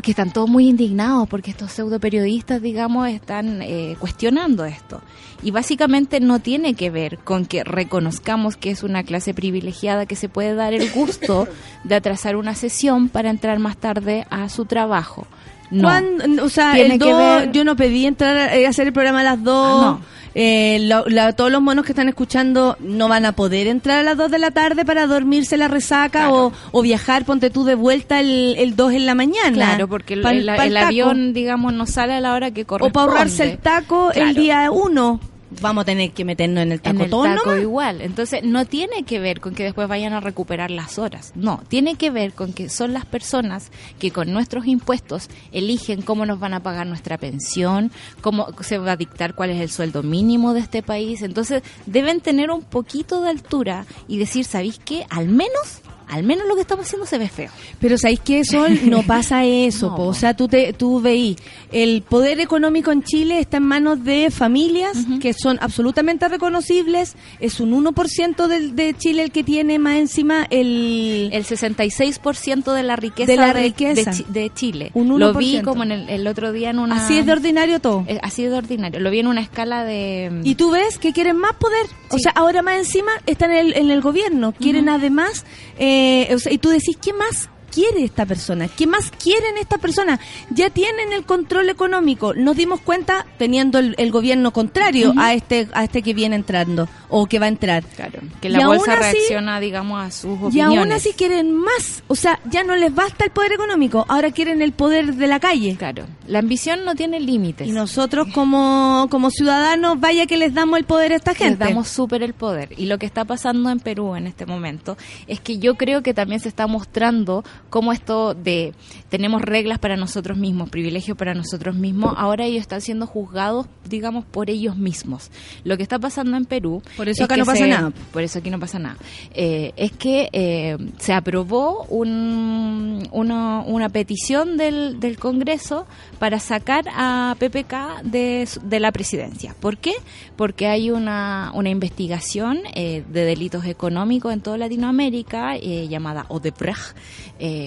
Que 0.00 0.12
están 0.12 0.32
todos 0.32 0.48
muy 0.48 0.68
indignados 0.68 1.28
porque 1.28 1.50
estos 1.50 1.72
pseudo 1.72 2.00
periodistas, 2.00 2.62
digamos, 2.62 3.08
están 3.08 3.60
eh, 3.62 3.96
cuestionando 3.98 4.64
esto. 4.64 5.00
Y 5.42 5.50
básicamente 5.50 6.20
no 6.20 6.38
tiene 6.38 6.74
que 6.74 6.90
ver 6.90 7.18
con 7.18 7.46
que 7.46 7.64
reconozcamos 7.64 8.56
que 8.56 8.70
es 8.70 8.82
una 8.82 9.02
clase 9.02 9.34
privilegiada 9.34 10.06
que 10.06 10.16
se 10.16 10.28
puede 10.28 10.54
dar 10.54 10.72
el 10.72 10.90
gusto 10.90 11.48
de 11.84 11.94
atrasar 11.94 12.36
una 12.36 12.54
sesión 12.54 13.08
para 13.08 13.30
entrar 13.30 13.58
más 13.58 13.76
tarde 13.76 14.26
a 14.30 14.48
su 14.48 14.64
trabajo. 14.64 15.26
No. 15.72 16.44
O 16.44 16.48
sea, 16.48 16.74
el 16.78 16.98
dos, 16.98 17.16
ver- 17.18 17.52
yo 17.52 17.64
no 17.64 17.74
pedí 17.76 18.06
entrar 18.06 18.36
a, 18.36 18.54
eh, 18.56 18.66
hacer 18.66 18.86
el 18.86 18.92
programa 18.92 19.20
a 19.20 19.24
las 19.24 19.42
dos. 19.42 19.66
Ah, 19.84 19.98
no. 19.98 20.12
Eh, 20.34 20.78
la- 20.80 21.32
todos 21.34 21.52
los 21.52 21.60
monos 21.60 21.84
que 21.84 21.92
están 21.92 22.08
escuchando 22.08 22.76
no 22.80 23.06
van 23.06 23.26
a 23.26 23.32
poder 23.32 23.66
entrar 23.66 23.98
a 23.98 24.02
las 24.02 24.16
2 24.16 24.30
de 24.30 24.38
la 24.38 24.50
tarde 24.50 24.86
para 24.86 25.06
dormirse 25.06 25.58
la 25.58 25.68
resaca 25.68 26.20
Claro. 26.20 26.46
o, 26.46 26.52
o 26.78 26.80
viajar, 26.82 27.26
ponte 27.26 27.50
tú 27.50 27.64
de 27.64 27.74
vuelta 27.74 28.18
el, 28.20 28.54
el 28.58 28.74
2 28.74 28.94
en 28.94 29.04
la 29.04 29.14
mañana. 29.14 29.52
Claro, 29.52 29.88
porque 29.88 30.14
el, 30.14 30.22
Pa'l- 30.22 30.38
el- 30.38 30.48
el 30.48 30.76
avión, 30.78 31.34
digamos, 31.34 31.74
no 31.74 31.84
sale 31.84 32.14
a 32.14 32.20
la 32.20 32.32
hora 32.32 32.50
que 32.50 32.62
O 32.62 32.66
corresponde. 32.66 32.92
para 32.94 33.06
ahorrarse 33.12 33.44
el 33.50 33.58
taco 33.58 34.10
el 34.12 34.22
Claro. 34.22 34.40
día 34.40 34.70
1. 34.70 35.20
Vamos 35.60 35.82
a 35.82 35.84
tener 35.84 36.12
que 36.12 36.24
meternos 36.24 36.62
en 36.62 36.72
el 36.72 36.78
en 36.78 36.80
taco 36.80 37.04
el 37.04 37.10
todo 37.10 37.22
taco 37.24 37.56
igual. 37.56 38.00
Entonces, 38.00 38.42
no 38.42 38.64
tiene 38.64 39.04
que 39.04 39.18
ver 39.18 39.40
con 39.40 39.54
que 39.54 39.64
después 39.64 39.88
vayan 39.88 40.12
a 40.12 40.20
recuperar 40.20 40.70
las 40.70 40.98
horas. 40.98 41.32
No, 41.34 41.62
tiene 41.68 41.96
que 41.96 42.10
ver 42.10 42.32
con 42.32 42.52
que 42.52 42.68
son 42.68 42.92
las 42.92 43.04
personas 43.04 43.70
que 43.98 44.10
con 44.10 44.32
nuestros 44.32 44.66
impuestos 44.66 45.28
eligen 45.52 46.02
cómo 46.02 46.26
nos 46.26 46.40
van 46.40 46.54
a 46.54 46.62
pagar 46.62 46.86
nuestra 46.86 47.18
pensión, 47.18 47.92
cómo 48.20 48.48
se 48.60 48.78
va 48.78 48.92
a 48.92 48.96
dictar 48.96 49.34
cuál 49.34 49.50
es 49.50 49.60
el 49.60 49.70
sueldo 49.70 50.02
mínimo 50.02 50.54
de 50.54 50.60
este 50.60 50.82
país. 50.82 51.22
Entonces, 51.22 51.62
deben 51.86 52.20
tener 52.20 52.50
un 52.50 52.62
poquito 52.62 53.20
de 53.20 53.30
altura 53.30 53.86
y 54.08 54.18
decir, 54.18 54.44
¿sabéis 54.44 54.80
qué? 54.84 55.06
Al 55.10 55.28
menos, 55.28 55.82
al 56.08 56.22
menos 56.22 56.46
lo 56.48 56.54
que 56.54 56.60
estamos 56.62 56.86
haciendo 56.86 57.06
se 57.06 57.18
ve 57.18 57.28
feo. 57.28 57.50
Pero 57.80 57.96
¿sabéis 57.98 58.20
qué, 58.20 58.44
Sol? 58.44 58.80
No 58.84 59.02
pasa 59.06 59.44
eso. 59.44 59.90
No, 59.90 59.96
po. 59.96 60.02
po. 60.04 60.08
O 60.08 60.14
sea, 60.14 60.34
tú, 60.34 60.48
te, 60.48 60.72
tú 60.72 61.00
veí, 61.00 61.36
el 61.70 62.02
poder 62.02 62.40
económico 62.40 62.92
en 62.92 63.02
Chile 63.02 63.38
está 63.40 63.56
en 63.58 63.64
manos 63.64 64.04
de 64.04 64.30
familias 64.30 64.96
que 65.20 65.32
son 65.32 65.58
absolutamente 65.60 66.28
reconocibles. 66.28 67.14
Es 67.40 67.60
un 67.60 67.72
1% 67.84 68.46
del, 68.46 68.76
de 68.76 68.94
Chile 68.94 69.22
el 69.24 69.30
que 69.32 69.42
tiene 69.44 69.78
más 69.78 69.96
encima 69.96 70.46
el... 70.50 71.30
El 71.32 71.44
66% 71.44 72.72
de 72.74 72.82
la 72.82 72.96
riqueza 72.96 73.30
De 73.30 73.36
la 73.38 73.52
de, 73.52 73.62
riqueza. 73.62 74.10
de 74.10 74.16
Chi- 74.16 74.26
de 74.28 74.50
Chile. 74.54 74.90
Un 74.94 75.18
Lo 75.18 75.32
vi 75.34 75.56
1%. 75.58 75.62
como 75.64 75.82
en 75.82 75.92
el, 75.92 76.08
el 76.08 76.26
otro 76.26 76.52
día 76.52 76.70
en 76.70 76.78
una... 76.78 77.04
Así 77.04 77.18
es 77.18 77.26
de 77.26 77.32
ordinario 77.32 77.80
todo. 77.80 78.04
Eh, 78.06 78.18
Así 78.22 78.44
de 78.44 78.54
ordinario. 78.54 79.00
Lo 79.00 79.10
vi 79.10 79.20
en 79.20 79.26
una 79.26 79.40
escala 79.40 79.84
de... 79.84 80.40
Y 80.44 80.54
tú 80.54 80.70
ves 80.70 80.98
que 80.98 81.12
quieren 81.12 81.36
más 81.36 81.54
poder. 81.54 81.86
O 82.10 82.18
sea, 82.18 82.32
ahora 82.32 82.62
más 82.62 82.76
encima 82.78 83.12
están 83.26 83.50
en 83.52 83.58
el, 83.66 83.72
en 83.76 83.90
el 83.90 84.00
gobierno. 84.00 84.52
Quieren 84.52 84.88
además... 84.88 85.44
eh, 85.78 85.91
o 86.34 86.38
sea, 86.38 86.52
y 86.52 86.58
tú 86.58 86.68
decís, 86.70 86.96
¿qué 87.00 87.12
más? 87.12 87.48
Quiere 87.72 88.04
esta 88.04 88.26
persona? 88.26 88.68
¿Qué 88.68 88.86
más 88.86 89.10
quieren 89.10 89.56
estas 89.58 89.80
personas? 89.80 90.20
Ya 90.50 90.70
tienen 90.70 91.12
el 91.12 91.24
control 91.24 91.68
económico. 91.70 92.34
Nos 92.34 92.56
dimos 92.56 92.80
cuenta 92.80 93.26
teniendo 93.38 93.78
el, 93.78 93.94
el 93.98 94.10
gobierno 94.10 94.52
contrario 94.52 95.14
a 95.18 95.34
este 95.34 95.68
a 95.72 95.84
este 95.84 96.02
que 96.02 96.14
viene 96.14 96.36
entrando 96.36 96.88
o 97.08 97.26
que 97.26 97.38
va 97.38 97.46
a 97.46 97.48
entrar. 97.48 97.82
Claro, 97.96 98.20
que 98.40 98.48
Y 98.48 98.52
la 98.52 98.64
aún 98.64 98.76
bolsa 98.76 98.92
así- 98.94 99.00
reacciona, 99.16 99.58
digamos, 99.60 100.00
a 100.02 100.10
sus 100.10 100.38
Y 100.38 100.44
opiniones. 100.44 100.78
aún 100.78 100.92
así 100.92 101.12
quieren 101.14 101.54
más. 101.56 102.02
O 102.08 102.14
sea, 102.14 102.38
ya 102.50 102.62
no 102.64 102.76
les 102.76 102.94
basta 102.94 103.24
el 103.24 103.30
poder 103.30 103.52
económico, 103.52 104.04
ahora 104.08 104.30
quieren 104.30 104.62
el 104.62 104.72
poder 104.72 105.14
de 105.14 105.26
la 105.26 105.40
calle. 105.40 105.76
Claro, 105.78 106.04
la 106.26 106.38
ambición 106.40 106.84
no 106.84 106.94
tiene 106.94 107.20
límites. 107.20 107.66
Y 107.66 107.72
nosotros 107.72 108.28
como, 108.34 109.06
como 109.10 109.30
ciudadanos, 109.30 109.98
vaya 110.00 110.26
que 110.26 110.36
les 110.36 110.52
damos 110.54 110.78
el 110.78 110.84
poder 110.84 111.12
a 111.12 111.16
esta 111.16 111.32
Les 111.32 111.38
gente. 111.38 111.64
damos 111.64 111.88
súper 111.88 112.22
el 112.22 112.34
poder. 112.34 112.70
Y 112.76 112.86
lo 112.86 112.98
que 112.98 113.06
está 113.06 113.24
pasando 113.24 113.70
en 113.70 113.80
Perú 113.80 114.14
en 114.16 114.26
este 114.26 114.46
momento 114.46 114.96
es 115.26 115.40
que 115.40 115.58
yo 115.58 115.74
creo 115.76 116.02
que 116.02 116.14
también 116.14 116.40
se 116.40 116.48
está 116.48 116.66
mostrando 116.66 117.44
cómo 117.72 117.90
esto 117.94 118.34
de 118.34 118.74
tenemos 119.08 119.40
reglas 119.40 119.78
para 119.78 119.96
nosotros 119.96 120.36
mismos, 120.36 120.68
privilegios 120.68 121.16
para 121.16 121.32
nosotros 121.34 121.74
mismos, 121.74 122.14
ahora 122.18 122.44
ellos 122.44 122.60
están 122.60 122.82
siendo 122.82 123.06
juzgados, 123.06 123.66
digamos, 123.88 124.24
por 124.26 124.50
ellos 124.50 124.76
mismos. 124.76 125.30
Lo 125.64 125.76
que 125.78 125.82
está 125.82 125.98
pasando 125.98 126.36
en 126.36 126.44
Perú. 126.44 126.82
Por 126.96 127.08
eso 127.08 127.22
es 127.22 127.24
acá 127.24 127.36
no 127.38 127.44
pasa 127.46 127.64
se- 127.64 127.68
nada. 127.68 127.92
Por 128.12 128.22
eso 128.22 128.38
aquí 128.38 128.50
no 128.50 128.60
pasa 128.60 128.78
nada. 128.78 128.96
Eh, 129.34 129.72
es 129.76 129.92
que 129.92 130.28
eh, 130.32 130.76
se 130.98 131.12
aprobó 131.14 131.84
un- 131.86 133.08
una, 133.10 133.60
una 133.66 133.88
petición 133.88 134.56
del, 134.58 135.00
del 135.00 135.18
Congreso 135.18 135.86
para 136.18 136.38
sacar 136.40 136.84
a 136.94 137.34
PPK 137.38 138.02
de, 138.04 138.46
de 138.62 138.80
la 138.80 138.92
presidencia. 138.92 139.54
¿Por 139.60 139.78
qué? 139.78 139.94
Porque 140.36 140.66
hay 140.66 140.90
una, 140.90 141.50
una 141.54 141.70
investigación 141.70 142.60
eh, 142.74 143.02
de 143.10 143.24
delitos 143.24 143.64
económicos 143.64 144.32
en 144.32 144.40
toda 144.42 144.58
Latinoamérica 144.58 145.56
eh, 145.56 145.88
llamada 145.88 146.26
Odebrecht 146.28 146.96
eh, 147.38 147.60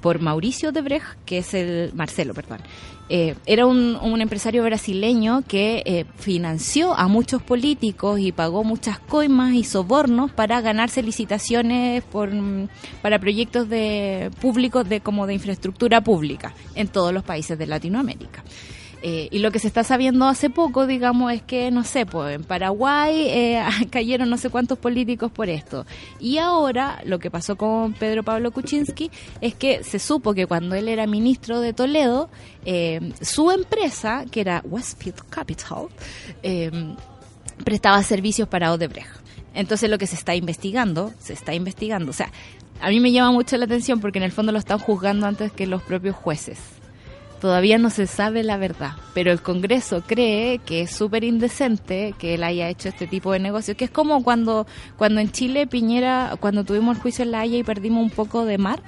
por 0.00 0.20
Mauricio 0.20 0.70
Odebrecht, 0.70 1.06
que 1.24 1.38
es 1.38 1.54
el 1.54 1.92
Marcelo, 1.94 2.34
perdón. 2.34 2.58
Eh, 3.08 3.34
era 3.46 3.66
un, 3.66 3.96
un 3.96 4.20
empresario 4.20 4.62
brasileño 4.62 5.42
que 5.46 5.82
eh, 5.84 6.06
financió 6.16 6.94
a 6.94 7.08
muchos 7.08 7.42
políticos 7.42 8.20
y 8.20 8.32
pagó 8.32 8.64
muchas 8.64 8.98
coimas 9.00 9.54
y 9.54 9.64
sobornos 9.64 10.30
para 10.30 10.60
ganarse 10.60 11.02
licitaciones 11.02 12.02
por, 12.04 12.32
mm, 12.32 12.68
para 13.02 13.18
proyectos 13.18 13.68
de 13.68 14.30
públicos 14.40 14.88
de 14.88 15.00
como 15.00 15.26
de 15.26 15.34
infraestructura 15.34 16.00
pública 16.00 16.54
en 16.74 16.88
todos 16.88 17.12
los 17.12 17.22
países 17.22 17.58
de 17.58 17.66
Latinoamérica. 17.66 18.44
Eh, 19.02 19.28
y 19.32 19.40
lo 19.40 19.50
que 19.50 19.58
se 19.58 19.66
está 19.66 19.82
sabiendo 19.82 20.26
hace 20.26 20.48
poco, 20.48 20.86
digamos, 20.86 21.32
es 21.32 21.42
que, 21.42 21.70
no 21.72 21.82
sé, 21.82 22.06
pues 22.06 22.36
en 22.36 22.44
Paraguay 22.44 23.26
eh, 23.28 23.62
cayeron 23.90 24.30
no 24.30 24.38
sé 24.38 24.48
cuántos 24.48 24.78
políticos 24.78 25.30
por 25.32 25.48
esto. 25.48 25.86
Y 26.20 26.38
ahora 26.38 27.00
lo 27.04 27.18
que 27.18 27.30
pasó 27.30 27.56
con 27.56 27.94
Pedro 27.94 28.22
Pablo 28.22 28.52
Kuczynski 28.52 29.10
es 29.40 29.54
que 29.54 29.82
se 29.82 29.98
supo 29.98 30.34
que 30.34 30.46
cuando 30.46 30.76
él 30.76 30.88
era 30.88 31.06
ministro 31.06 31.60
de 31.60 31.72
Toledo, 31.72 32.30
eh, 32.64 33.12
su 33.20 33.50
empresa, 33.50 34.24
que 34.30 34.40
era 34.40 34.62
Westfield 34.64 35.28
Capital, 35.28 35.88
eh, 36.42 36.70
prestaba 37.64 38.02
servicios 38.02 38.48
para 38.48 38.72
Odebrecht. 38.72 39.22
Entonces 39.54 39.90
lo 39.90 39.98
que 39.98 40.06
se 40.06 40.16
está 40.16 40.34
investigando, 40.34 41.12
se 41.18 41.32
está 41.32 41.54
investigando. 41.54 42.10
O 42.10 42.14
sea, 42.14 42.30
a 42.80 42.88
mí 42.88 43.00
me 43.00 43.12
llama 43.12 43.32
mucho 43.32 43.56
la 43.56 43.64
atención 43.64 44.00
porque 44.00 44.18
en 44.18 44.24
el 44.24 44.32
fondo 44.32 44.52
lo 44.52 44.58
están 44.58 44.78
juzgando 44.78 45.26
antes 45.26 45.52
que 45.52 45.66
los 45.66 45.82
propios 45.82 46.16
jueces. 46.16 46.58
Todavía 47.42 47.76
no 47.76 47.90
se 47.90 48.06
sabe 48.06 48.44
la 48.44 48.56
verdad, 48.56 48.92
pero 49.14 49.32
el 49.32 49.42
Congreso 49.42 50.04
cree 50.06 50.60
que 50.60 50.82
es 50.82 50.92
súper 50.92 51.24
indecente 51.24 52.14
que 52.16 52.34
él 52.34 52.44
haya 52.44 52.68
hecho 52.68 52.88
este 52.88 53.08
tipo 53.08 53.32
de 53.32 53.40
negocios, 53.40 53.76
que 53.76 53.86
es 53.86 53.90
como 53.90 54.22
cuando, 54.22 54.64
cuando 54.96 55.20
en 55.20 55.32
Chile 55.32 55.66
Piñera, 55.66 56.36
cuando 56.38 56.62
tuvimos 56.62 56.94
el 56.94 57.02
juicio 57.02 57.24
en 57.24 57.32
La 57.32 57.40
Haya 57.40 57.58
y 57.58 57.64
perdimos 57.64 58.04
un 58.04 58.10
poco 58.10 58.44
de 58.44 58.58
mar, 58.58 58.80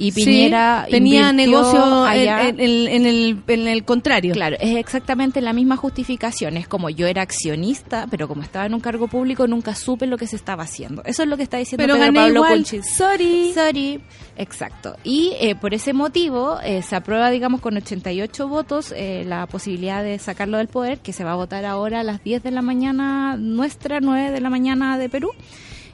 y 0.00 0.10
Sí, 0.12 0.24
Piñera 0.24 0.86
tenía 0.90 1.30
invirtió 1.30 1.50
negocio 1.60 2.06
en, 2.06 2.10
allá. 2.10 2.48
en- 2.48 2.58
en- 2.60 2.88
en 2.88 3.06
el, 3.06 3.38
en 3.46 3.68
el 3.68 3.84
contrario. 3.84 4.32
Claro, 4.32 4.56
es 4.58 4.76
exactamente 4.76 5.40
la 5.42 5.52
misma 5.52 5.76
justificación. 5.76 6.56
Es 6.56 6.66
como 6.66 6.88
yo 6.90 7.06
era 7.06 7.22
accionista, 7.22 8.06
pero 8.10 8.26
como 8.26 8.42
estaba 8.42 8.64
en 8.66 8.72
un 8.74 8.80
cargo 8.80 9.08
público, 9.08 9.46
nunca 9.46 9.74
supe 9.74 10.06
lo 10.06 10.16
que 10.16 10.26
se 10.26 10.36
estaba 10.36 10.62
haciendo. 10.62 11.02
Eso 11.04 11.22
es 11.22 11.28
lo 11.28 11.36
que 11.36 11.42
está 11.42 11.58
diciendo 11.58 11.82
Pero 11.84 11.94
Pedro 11.94 12.06
gané 12.06 12.18
Pablo 12.18 12.34
igual. 12.46 12.64
Sorry. 12.66 13.52
Sorry. 13.52 14.00
Exacto. 14.36 14.96
Y 15.04 15.32
eh, 15.38 15.54
por 15.54 15.74
ese 15.74 15.92
motivo 15.92 16.58
eh, 16.64 16.80
se 16.82 16.96
aprueba, 16.96 17.30
digamos, 17.30 17.60
con 17.60 17.76
88 17.76 18.48
votos 18.48 18.94
eh, 18.96 19.24
la 19.26 19.46
posibilidad 19.46 20.02
de 20.02 20.18
sacarlo 20.18 20.56
del 20.56 20.68
poder, 20.68 20.98
que 21.00 21.12
se 21.12 21.24
va 21.24 21.32
a 21.32 21.36
votar 21.36 21.66
ahora 21.66 22.00
a 22.00 22.04
las 22.04 22.24
10 22.24 22.42
de 22.42 22.50
la 22.50 22.62
mañana 22.62 23.36
nuestra, 23.36 24.00
9 24.00 24.30
de 24.30 24.40
la 24.40 24.48
mañana 24.48 24.96
de 24.96 25.08
Perú. 25.10 25.30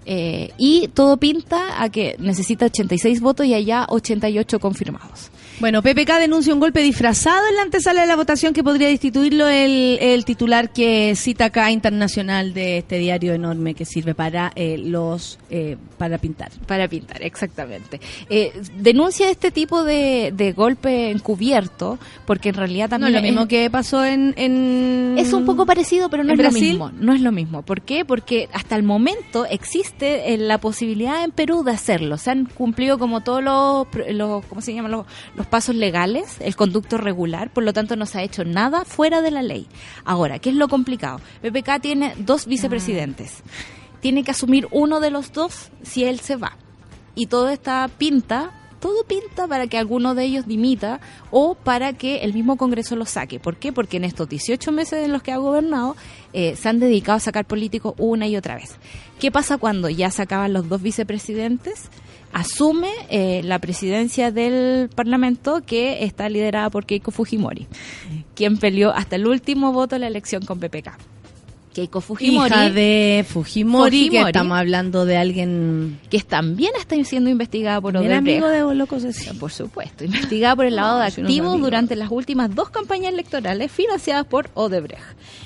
Eh, 0.06 0.50
y 0.56 0.88
todo 0.94 1.16
pinta 1.16 1.82
a 1.82 1.88
que 1.90 2.16
necesita 2.18 2.66
86 2.66 3.20
votos 3.20 3.44
y 3.46 3.54
allá 3.54 3.86
88 3.88 4.60
confirmados. 4.60 5.30
Bueno, 5.58 5.82
PPK 5.82 6.18
denuncia 6.20 6.52
un 6.52 6.60
golpe 6.60 6.82
disfrazado 6.82 7.48
en 7.48 7.56
la 7.56 7.62
antesala 7.62 8.02
de 8.02 8.06
la 8.06 8.16
votación 8.16 8.52
que 8.52 8.62
podría 8.62 8.88
destituirlo 8.88 9.48
el, 9.48 9.96
el 10.02 10.24
titular 10.26 10.70
que 10.70 11.14
cita 11.16 11.46
acá 11.46 11.70
internacional 11.70 12.52
de 12.52 12.78
este 12.78 12.98
diario 12.98 13.32
enorme 13.32 13.72
que 13.72 13.86
sirve 13.86 14.14
para 14.14 14.52
eh, 14.54 14.76
los 14.76 15.38
eh, 15.48 15.78
para 15.96 16.18
pintar. 16.18 16.50
Para 16.66 16.86
pintar, 16.88 17.22
exactamente. 17.22 18.00
Eh, 18.28 18.52
denuncia 18.78 19.30
este 19.30 19.50
tipo 19.50 19.82
de, 19.82 20.30
de 20.36 20.52
golpe 20.52 21.10
encubierto, 21.10 21.98
porque 22.26 22.50
en 22.50 22.56
realidad 22.56 22.90
No 22.90 22.90
también 22.90 23.14
es 23.14 23.22
lo 23.22 23.26
mismo 23.26 23.42
es, 23.42 23.48
que 23.48 23.70
pasó 23.70 24.04
en, 24.04 24.34
en 24.36 25.14
es 25.16 25.32
un 25.32 25.46
poco 25.46 25.64
parecido, 25.64 26.10
pero 26.10 26.22
no 26.22 26.34
¿En 26.34 26.40
es 26.40 26.50
Brasil? 26.50 26.76
lo 26.78 26.86
mismo. 26.88 27.02
No 27.02 27.14
es 27.14 27.22
lo 27.22 27.32
mismo. 27.32 27.62
¿Por 27.62 27.80
qué? 27.80 28.04
Porque 28.04 28.50
hasta 28.52 28.76
el 28.76 28.82
momento 28.82 29.46
existe 29.46 29.95
eh, 30.00 30.36
la 30.38 30.58
posibilidad 30.58 31.24
en 31.24 31.30
Perú 31.30 31.62
de 31.64 31.72
hacerlo. 31.72 32.18
Se 32.18 32.30
han 32.30 32.46
cumplido 32.46 32.98
como 32.98 33.22
todos 33.22 33.42
los, 33.42 33.86
¿cómo 34.46 34.60
se 34.60 34.74
llaman? 34.74 34.90
Los, 34.92 35.06
los 35.34 35.46
pasos 35.46 35.74
legales, 35.74 36.36
el 36.40 36.56
conducto 36.56 36.98
regular, 36.98 37.50
por 37.52 37.64
lo 37.64 37.72
tanto 37.72 37.96
no 37.96 38.06
se 38.06 38.18
ha 38.18 38.22
hecho 38.22 38.44
nada 38.44 38.84
fuera 38.84 39.22
de 39.22 39.30
la 39.30 39.42
ley. 39.42 39.66
Ahora, 40.04 40.38
¿qué 40.38 40.50
es 40.50 40.56
lo 40.56 40.68
complicado? 40.68 41.20
PPK 41.42 41.80
tiene 41.80 42.14
dos 42.18 42.46
vicepresidentes. 42.46 43.42
Tiene 44.00 44.24
que 44.24 44.30
asumir 44.30 44.68
uno 44.70 45.00
de 45.00 45.10
los 45.10 45.32
dos 45.32 45.70
si 45.82 46.04
él 46.04 46.20
se 46.20 46.36
va. 46.36 46.56
Y 47.14 47.26
todo 47.26 47.48
está 47.48 47.88
pinta, 47.96 48.65
todo 48.86 49.02
pinta 49.02 49.48
para 49.48 49.66
que 49.66 49.78
alguno 49.78 50.14
de 50.14 50.22
ellos 50.22 50.46
dimita 50.46 51.00
o 51.32 51.56
para 51.56 51.94
que 51.94 52.18
el 52.18 52.32
mismo 52.32 52.56
Congreso 52.56 52.94
lo 52.94 53.04
saque. 53.04 53.40
¿Por 53.40 53.56
qué? 53.56 53.72
Porque 53.72 53.96
en 53.96 54.04
estos 54.04 54.28
18 54.28 54.70
meses 54.70 55.04
en 55.04 55.12
los 55.12 55.24
que 55.24 55.32
ha 55.32 55.38
gobernado 55.38 55.96
eh, 56.32 56.54
se 56.54 56.68
han 56.68 56.78
dedicado 56.78 57.16
a 57.16 57.20
sacar 57.20 57.46
políticos 57.46 57.94
una 57.98 58.28
y 58.28 58.36
otra 58.36 58.54
vez. 58.54 58.76
¿Qué 59.18 59.32
pasa 59.32 59.58
cuando 59.58 59.88
ya 59.88 60.12
se 60.12 60.22
acaban 60.22 60.52
los 60.52 60.68
dos 60.68 60.82
vicepresidentes? 60.82 61.88
Asume 62.32 62.92
eh, 63.10 63.40
la 63.42 63.58
presidencia 63.58 64.30
del 64.30 64.88
Parlamento 64.94 65.62
que 65.66 66.04
está 66.04 66.28
liderada 66.28 66.70
por 66.70 66.86
Keiko 66.86 67.10
Fujimori, 67.10 67.66
quien 68.36 68.56
peleó 68.56 68.92
hasta 68.92 69.16
el 69.16 69.26
último 69.26 69.72
voto 69.72 69.96
en 69.96 70.02
la 70.02 70.06
elección 70.06 70.44
con 70.44 70.60
PPK. 70.60 71.15
Keiko 71.76 72.00
Fujimori 72.00 72.54
hija 72.54 72.70
de 72.70 73.26
Fujimori, 73.28 74.08
que 74.08 74.22
estamos 74.22 74.56
hablando 74.56 75.04
de 75.04 75.18
alguien 75.18 76.00
que 76.08 76.20
también 76.20 76.72
está 76.78 76.96
siendo 77.04 77.28
investigada 77.28 77.82
por 77.82 77.94
Odebrecht. 77.94 78.16
amigo 78.16 78.48
de 78.48 78.74
Locos 78.74 79.04
así. 79.04 79.28
Por 79.38 79.52
supuesto, 79.52 80.02
investigada 80.02 80.56
por 80.56 80.64
el 80.64 80.74
lavado 80.74 81.00
de 81.00 81.20
no 81.20 81.28
activos 81.28 81.60
durante 81.60 81.94
las 81.94 82.10
últimas 82.10 82.54
dos 82.54 82.70
campañas 82.70 83.12
electorales 83.12 83.70
financiadas 83.70 84.24
por 84.24 84.48
Odebrecht. 84.54 85.02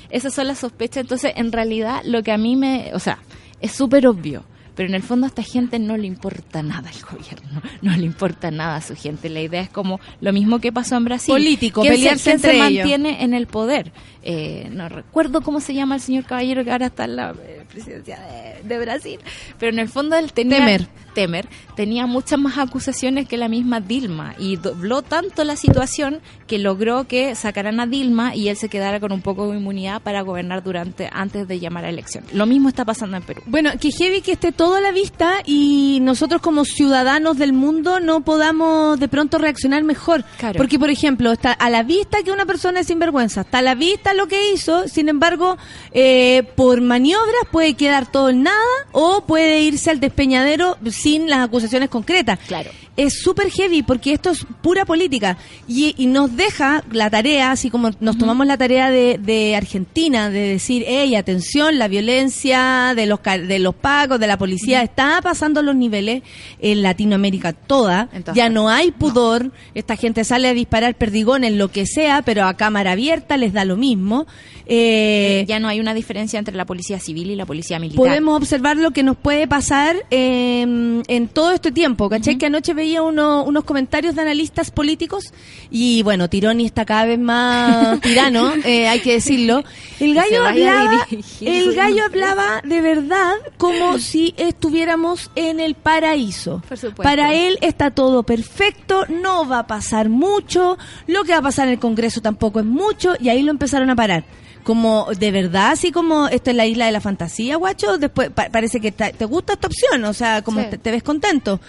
Esas 0.09 0.33
son 0.33 0.47
las 0.47 0.59
sospechas. 0.59 1.01
Entonces, 1.01 1.33
en 1.35 1.51
realidad, 1.51 1.99
lo 2.05 2.23
que 2.23 2.31
a 2.31 2.37
mí 2.37 2.55
me. 2.55 2.91
O 2.93 2.99
sea, 2.99 3.19
es 3.59 3.73
súper 3.73 4.07
obvio. 4.07 4.45
Pero 4.75 4.87
en 4.89 4.95
el 4.95 5.03
fondo 5.03 5.25
a 5.25 5.29
esta 5.29 5.43
gente 5.43 5.79
no 5.79 5.97
le 5.97 6.07
importa 6.07 6.63
nada 6.63 6.89
el 6.89 7.01
gobierno, 7.01 7.61
no 7.81 7.95
le 7.95 8.05
importa 8.05 8.51
nada 8.51 8.77
a 8.77 8.81
su 8.81 8.95
gente. 8.95 9.29
La 9.29 9.41
idea 9.41 9.61
es 9.61 9.69
como 9.69 9.99
lo 10.21 10.31
mismo 10.33 10.59
que 10.59 10.71
pasó 10.71 10.95
en 10.95 11.05
Brasil. 11.05 11.33
Político, 11.33 11.81
¿Quién 11.81 11.93
se- 11.93 11.97
pelearse 11.99 12.23
quién 12.23 12.35
entre 12.37 12.51
se 12.51 12.57
ellos? 12.57 12.73
mantiene 12.87 13.23
en 13.23 13.33
el 13.33 13.47
poder? 13.47 13.91
Eh, 14.23 14.69
no 14.71 14.87
recuerdo 14.87 15.41
cómo 15.41 15.59
se 15.59 15.73
llama 15.73 15.95
el 15.95 16.01
señor 16.01 16.25
caballero 16.25 16.63
que 16.63 16.71
ahora 16.71 16.85
está 16.87 17.05
en 17.05 17.15
la 17.15 17.31
eh, 17.43 17.65
presidencia 17.69 18.19
de, 18.19 18.67
de 18.67 18.79
Brasil, 18.79 19.19
pero 19.59 19.71
en 19.71 19.79
el 19.79 19.89
fondo 19.89 20.15
él 20.15 20.31
tenía... 20.31 20.57
Temer. 20.59 20.87
Temer 21.15 21.47
tenía 21.81 22.05
muchas 22.05 22.37
más 22.37 22.59
acusaciones 22.59 23.27
que 23.27 23.37
la 23.37 23.47
misma 23.47 23.79
Dilma 23.79 24.35
y 24.37 24.55
dobló 24.55 25.01
tanto 25.01 25.43
la 25.43 25.55
situación 25.55 26.19
que 26.45 26.59
logró 26.59 27.07
que 27.07 27.33
sacaran 27.33 27.79
a 27.79 27.87
Dilma 27.87 28.35
y 28.35 28.49
él 28.49 28.55
se 28.55 28.69
quedara 28.69 28.99
con 28.99 29.11
un 29.11 29.23
poco 29.23 29.49
de 29.49 29.57
inmunidad 29.57 29.99
para 30.03 30.21
gobernar 30.21 30.61
durante 30.61 31.09
antes 31.11 31.47
de 31.47 31.59
llamar 31.59 31.85
a 31.85 31.89
elección. 31.89 32.23
Lo 32.33 32.45
mismo 32.45 32.69
está 32.69 32.85
pasando 32.85 33.17
en 33.17 33.23
Perú. 33.23 33.41
Bueno, 33.47 33.71
que 33.79 33.89
heavy 33.89 34.21
que 34.21 34.33
esté 34.33 34.51
todo 34.51 34.75
a 34.75 34.81
la 34.81 34.91
vista 34.91 35.41
y 35.43 35.97
nosotros 36.03 36.39
como 36.39 36.65
ciudadanos 36.65 37.39
del 37.39 37.51
mundo 37.51 37.99
no 37.99 38.21
podamos 38.21 38.99
de 38.99 39.07
pronto 39.07 39.39
reaccionar 39.39 39.83
mejor. 39.83 40.23
Claro. 40.37 40.59
Porque, 40.59 40.77
por 40.77 40.91
ejemplo, 40.91 41.31
está 41.31 41.51
a 41.51 41.71
la 41.71 41.81
vista 41.81 42.21
que 42.21 42.31
una 42.31 42.45
persona 42.45 42.81
es 42.81 42.87
sinvergüenza, 42.87 43.41
está 43.41 43.57
a 43.57 43.63
la 43.63 43.73
vista 43.73 44.13
lo 44.13 44.27
que 44.27 44.51
hizo, 44.53 44.87
sin 44.87 45.09
embargo, 45.09 45.57
eh, 45.93 46.43
por 46.55 46.79
maniobras 46.79 47.47
puede 47.51 47.73
quedar 47.73 48.11
todo 48.11 48.29
en 48.29 48.43
nada 48.43 48.59
o 48.91 49.25
puede 49.25 49.61
irse 49.63 49.89
al 49.89 49.99
despeñadero 49.99 50.77
sin 50.91 51.27
las 51.27 51.39
acusaciones 51.39 51.70
concretas. 51.89 52.39
Claro. 52.47 52.71
Es 53.01 53.21
súper 53.21 53.49
heavy 53.49 53.83
porque 53.83 54.13
esto 54.13 54.29
es 54.29 54.45
pura 54.61 54.85
política 54.85 55.37
y, 55.67 55.95
y 55.97 56.07
nos 56.07 56.35
deja 56.35 56.83
la 56.91 57.09
tarea, 57.09 57.51
así 57.51 57.69
como 57.69 57.91
nos 57.99 58.17
tomamos 58.17 58.45
la 58.45 58.57
tarea 58.57 58.91
de, 58.91 59.17
de 59.17 59.55
Argentina, 59.55 60.29
de 60.29 60.39
decir, 60.39 60.83
hey, 60.87 61.15
atención, 61.15 61.79
la 61.79 61.87
violencia 61.87 62.93
de 62.95 63.05
los, 63.05 63.19
de 63.23 63.59
los 63.59 63.75
pagos, 63.75 64.19
de 64.19 64.27
la 64.27 64.37
policía 64.37 64.83
está 64.83 65.19
pasando 65.21 65.61
los 65.61 65.75
niveles 65.75 66.23
en 66.59 66.81
Latinoamérica 66.81 67.53
toda. 67.53 68.09
Ya 68.33 68.49
no 68.49 68.69
hay 68.69 68.91
pudor. 68.91 69.51
Esta 69.73 69.95
gente 69.95 70.23
sale 70.23 70.49
a 70.49 70.53
disparar 70.53 70.95
perdigones, 70.95 71.53
lo 71.53 71.69
que 71.69 71.85
sea, 71.85 72.21
pero 72.21 72.45
a 72.45 72.55
cámara 72.55 72.91
abierta 72.91 73.37
les 73.37 73.53
da 73.53 73.65
lo 73.65 73.77
mismo. 73.77 74.27
Eh, 74.65 75.43
ya 75.47 75.59
no 75.59 75.67
hay 75.67 75.79
una 75.79 75.93
diferencia 75.93 76.39
entre 76.39 76.55
la 76.55 76.65
policía 76.65 76.99
civil 76.99 77.31
y 77.31 77.35
la 77.35 77.45
policía 77.45 77.79
militar. 77.79 77.97
podemos 77.97 78.37
observar 78.37 78.77
lo 78.77 78.91
que 78.91 79.03
nos 79.03 79.17
puede 79.17 79.47
pasar 79.47 79.95
eh, 80.11 81.01
en 81.07 81.27
todo 81.27 81.51
este 81.51 81.71
tiempo. 81.71 82.09
¿Cachai? 82.09 82.37
Que 82.37 82.45
anoche 82.45 82.73
veía 82.73 82.90
uno- 82.99 83.43
unos 83.43 83.63
comentarios 83.63 84.15
de 84.15 84.21
analistas 84.21 84.71
políticos 84.71 85.33
y 85.69 86.03
bueno, 86.03 86.29
Tironi 86.29 86.65
está 86.65 86.85
cada 86.85 87.05
vez 87.05 87.19
más 87.19 87.99
tirano, 88.01 88.53
eh, 88.65 88.87
hay 88.87 88.99
que 88.99 89.13
decirlo. 89.13 89.63
El 89.99 90.13
gallo 90.15 90.45
hablaba, 90.47 91.07
el 91.41 91.73
gallo 91.75 92.05
hablaba 92.05 92.61
de 92.63 92.81
verdad 92.81 93.33
como 93.57 93.99
si 93.99 94.33
estuviéramos 94.37 95.29
en 95.35 95.59
el 95.59 95.75
paraíso. 95.75 96.61
Por. 96.95 97.03
Para 97.03 97.33
él 97.33 97.57
está 97.61 97.91
todo 97.91 98.23
perfecto, 98.23 99.05
no 99.09 99.47
va 99.47 99.59
a 99.59 99.67
pasar 99.67 100.09
mucho, 100.09 100.77
lo 101.07 101.23
que 101.23 101.33
va 101.33 101.37
a 101.37 101.41
pasar 101.43 101.67
en 101.67 101.73
el 101.73 101.79
Congreso 101.79 102.21
tampoco 102.21 102.59
es 102.59 102.65
mucho 102.65 103.13
y 103.19 103.29
ahí 103.29 103.41
lo 103.43 103.51
empezaron 103.51 103.89
a 103.91 103.95
parar. 103.95 104.23
Como 104.63 105.07
de 105.17 105.31
verdad, 105.31 105.71
así 105.71 105.91
como 105.91 106.27
esto 106.27 106.51
es 106.51 106.55
la 106.55 106.67
isla 106.67 106.85
de 106.85 106.91
la 106.91 107.01
fantasía, 107.01 107.55
guacho, 107.55 107.97
después 107.97 108.29
pa- 108.29 108.49
parece 108.51 108.79
que 108.79 108.91
te 108.91 109.25
gusta 109.25 109.53
esta 109.53 109.65
opción, 109.67 110.03
o 110.05 110.13
sea, 110.13 110.43
como 110.43 110.61
Sí. 110.61 110.67
te, 110.71 110.77
te 110.77 110.91
ves 110.91 111.01
contento. 111.03 111.59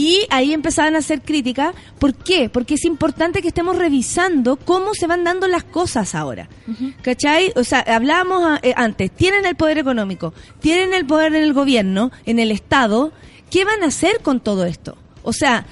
Y 0.00 0.20
ahí 0.30 0.52
empezaban 0.52 0.94
a 0.94 0.98
hacer 0.98 1.22
crítica. 1.22 1.74
¿Por 1.98 2.14
qué? 2.14 2.48
Porque 2.48 2.74
es 2.74 2.84
importante 2.84 3.42
que 3.42 3.48
estemos 3.48 3.76
revisando 3.76 4.54
cómo 4.54 4.94
se 4.94 5.08
van 5.08 5.24
dando 5.24 5.48
las 5.48 5.64
cosas 5.64 6.14
ahora. 6.14 6.48
¿Cachai? 7.02 7.52
O 7.56 7.64
sea, 7.64 7.80
hablábamos 7.80 8.42
ah, 8.44 8.60
eh, 8.62 8.72
antes, 8.76 9.10
tienen 9.10 9.44
el 9.44 9.56
poder 9.56 9.76
económico, 9.78 10.32
tienen 10.60 10.94
el 10.94 11.04
poder 11.04 11.34
en 11.34 11.42
el 11.42 11.52
gobierno, 11.52 12.12
en 12.26 12.38
el 12.38 12.52
Estado. 12.52 13.10
¿Qué 13.50 13.64
van 13.64 13.82
a 13.82 13.86
hacer 13.86 14.20
con 14.22 14.38
todo 14.38 14.66
esto? 14.66 14.96
O 15.24 15.32
sea, 15.32 15.66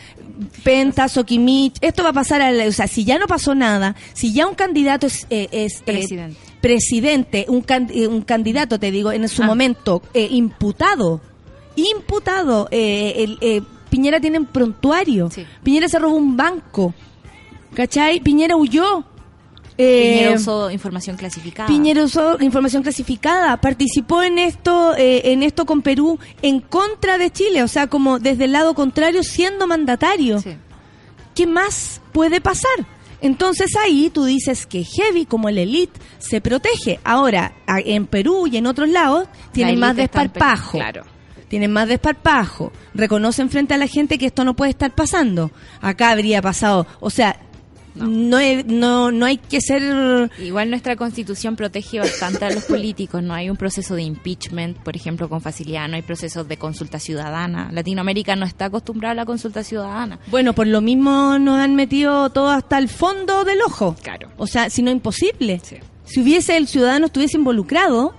Penta, 0.65 1.09
Sokimich, 1.09 1.77
esto 1.81 2.03
va 2.03 2.09
a 2.11 2.13
pasar, 2.13 2.43
a 2.43 2.51
la- 2.51 2.67
o 2.67 2.73
sea, 2.73 2.89
si 2.89 3.05
ya 3.05 3.19
no 3.19 3.27
pasó 3.29 3.55
nada, 3.55 3.95
si 4.13 4.33
ya 4.33 4.49
un 4.49 4.57
candidato 4.57 5.07
es, 5.07 5.27
eh, 5.31 5.49
es, 5.53 5.77
eh, 5.77 5.83
Presidente. 5.85 6.37
presidente, 6.61 7.47
un, 7.49 7.61
can- 7.63 7.91
eh, 7.95 8.09
un 8.09 8.23
candidato, 8.23 8.81
te 8.81 8.91
digo, 8.91 9.13
en 9.13 9.29
su 9.29 9.45
Ah. 9.45 9.47
momento, 9.47 10.03
eh, 10.15 10.27
imputado, 10.33 11.21
imputado, 11.77 12.69
el, 12.73 13.39
Piñera 13.97 14.21
tiene 14.21 14.39
un 14.39 14.45
prontuario, 14.45 15.31
Sí. 15.31 15.47
Piñera 15.63 15.89
se 15.89 15.99
robó 15.99 16.17
un 16.17 16.37
banco, 16.37 16.93
¿cachai? 17.75 18.21
Piñera 18.21 18.55
huyó. 18.55 19.05
Eh, 19.79 20.03
Piñera 20.19 20.37
usó 20.37 20.71
información 20.71 21.17
clasificada. 21.17 21.67
Piñera 21.67 22.05
usó 22.05 22.37
información 22.43 22.83
clasificada, 22.83 23.57
participó 23.59 24.23
en 24.23 24.39
esto, 24.39 24.95
eh, 24.99 25.33
en 25.33 25.43
esto 25.43 25.65
con 25.65 25.81
Perú 25.81 26.19
en 26.43 26.61
contra 26.61 27.17
de 27.17 27.31
Chile, 27.31 27.63
o 27.63 27.69
sea, 27.69 27.87
como 27.87 28.19
desde 28.19 28.45
el 28.45 28.53
lado 28.53 28.75
contrario 28.75 29.23
siendo 29.23 29.67
mandatario. 29.67 30.41
Sí. 30.43 30.59
¿Qué 31.35 31.47
más 31.47 32.03
puede 32.13 32.43
pasar? 32.43 32.87
Entonces 33.23 33.71
ahí 33.83 34.11
tú 34.13 34.27
dices 34.27 34.67
que 34.67 34.85
Heavy, 34.85 35.25
como 35.25 35.49
el 35.49 35.57
elite, 35.57 35.99
se 36.19 36.43
protege. 36.43 37.01
Ahora, 37.03 37.55
en 37.67 38.07
Perú 38.07 38.47
y 38.47 38.59
en 38.59 38.67
otros 38.67 38.91
lados, 38.91 39.27
tienen 39.53 39.81
más 39.81 39.97
desparpajo. 39.97 40.73
Claro. 40.77 41.16
Tienen 41.49 41.73
más 41.73 41.89
desparpajo. 41.89 42.73
Reconocen 42.95 43.51
frente 43.51 43.75
a 43.75 43.79
la 43.79 43.87
gente 43.87 44.19
que 44.19 44.27
esto 44.27 44.45
no 44.45 44.55
puede 44.55 44.71
estar 44.71 44.95
pasando. 44.95 45.51
Acá 45.81 46.11
habría 46.11 46.43
pasado. 46.43 46.87
O 47.01 47.11
sea, 47.11 47.39
no, 47.97 48.39
no, 48.67 49.11
no 49.11 49.27
hay 49.27 49.39
que 49.39 49.61
ser 49.61 50.31
Igual 50.39 50.71
nuestra 50.71 50.97
constitución 50.97 51.57
protege 51.57 51.99
bastante 51.99 52.45
a 52.45 52.51
los 52.51 52.65
políticos, 52.65 53.23
no 53.23 53.35
hay 53.35 53.49
un 53.49 53.57
proceso 53.57 53.95
de 53.95 54.03
impeachment, 54.03 54.77
por 54.79 54.97
ejemplo, 54.97 55.29
con 55.29 55.41
facilidad, 55.41 55.89
no 55.89 55.97
hay 55.97 56.03
procesos 56.03 56.47
de 56.47 56.57
consulta 56.57 56.99
ciudadana. 56.99 57.71
Latinoamérica 57.73 58.37
no 58.37 58.45
está 58.45 58.67
acostumbrada 58.67 59.13
a 59.13 59.15
la 59.15 59.25
consulta 59.25 59.65
ciudadana. 59.65 60.19
Bueno, 60.29 60.53
por 60.53 60.67
lo 60.67 60.81
mismo 60.81 61.39
nos 61.39 61.59
han 61.59 61.75
metido 61.75 62.31
todo 62.31 62.51
hasta 62.51 62.79
el 62.79 62.89
fondo 62.89 63.45
del 63.45 63.63
ojo. 63.63 63.97
Claro. 64.03 64.31
O 64.37 64.47
sea, 64.47 64.71
si 64.71 64.83
no 64.83 64.91
imposible. 64.91 65.61
Sí. 65.63 65.77
Si 66.05 66.21
hubiese 66.21 66.57
el 66.57 66.69
ciudadano 66.69 67.07
estuviese 67.07 67.37
involucrado, 67.37 68.15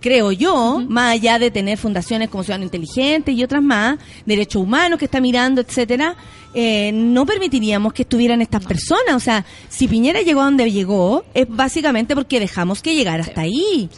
creo 0.00 0.32
yo, 0.32 0.82
más 0.88 1.12
allá 1.12 1.38
de 1.38 1.50
tener 1.50 1.78
fundaciones 1.78 2.28
como 2.28 2.42
Ciudadano 2.42 2.64
Inteligente 2.64 3.32
y 3.32 3.42
otras 3.42 3.62
más, 3.62 3.98
derechos 4.26 4.62
humanos 4.62 4.98
que 4.98 5.06
está 5.06 5.20
mirando, 5.20 5.60
etcétera, 5.60 6.16
eh, 6.54 6.92
no 6.92 7.26
permitiríamos 7.26 7.92
que 7.92 8.02
estuvieran 8.02 8.40
estas 8.40 8.64
personas. 8.64 9.14
O 9.14 9.20
sea, 9.20 9.44
si 9.68 9.88
Piñera 9.88 10.22
llegó 10.22 10.40
a 10.40 10.44
donde 10.44 10.70
llegó, 10.70 11.24
es 11.34 11.46
básicamente 11.48 12.14
porque 12.14 12.40
dejamos 12.40 12.82
que 12.82 12.94
llegara 12.94 13.22
hasta 13.22 13.42
ahí. 13.42 13.88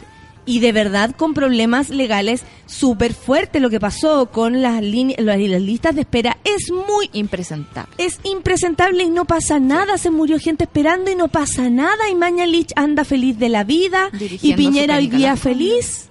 Y 0.45 0.59
de 0.59 0.71
verdad 0.71 1.15
con 1.15 1.33
problemas 1.33 1.89
legales 1.89 2.43
súper 2.65 3.13
fuertes. 3.13 3.61
Lo 3.61 3.69
que 3.69 3.79
pasó 3.79 4.31
con 4.31 4.61
las, 4.61 4.81
las 4.83 5.39
las 5.39 5.61
listas 5.61 5.93
de 5.95 6.01
espera 6.01 6.37
es 6.43 6.71
muy 6.71 7.09
Impresentable. 7.13 7.93
es 7.97 8.19
impresentable 8.23 9.03
y 9.03 9.09
no 9.09 9.25
pasa 9.25 9.59
nada. 9.59 9.97
Se 9.97 10.09
murió 10.09 10.39
gente 10.39 10.63
esperando 10.63 11.11
y 11.11 11.15
no 11.15 11.27
pasa 11.27 11.69
nada. 11.69 12.09
Y 12.11 12.15
Mañalich 12.15 12.71
anda 12.75 13.05
feliz 13.05 13.37
de 13.37 13.49
la 13.49 13.63
vida. 13.63 14.09
y 14.19 14.53
Piñera 14.55 14.97
hoy 14.97 15.07
día 15.07 15.35
feliz. 15.35 16.09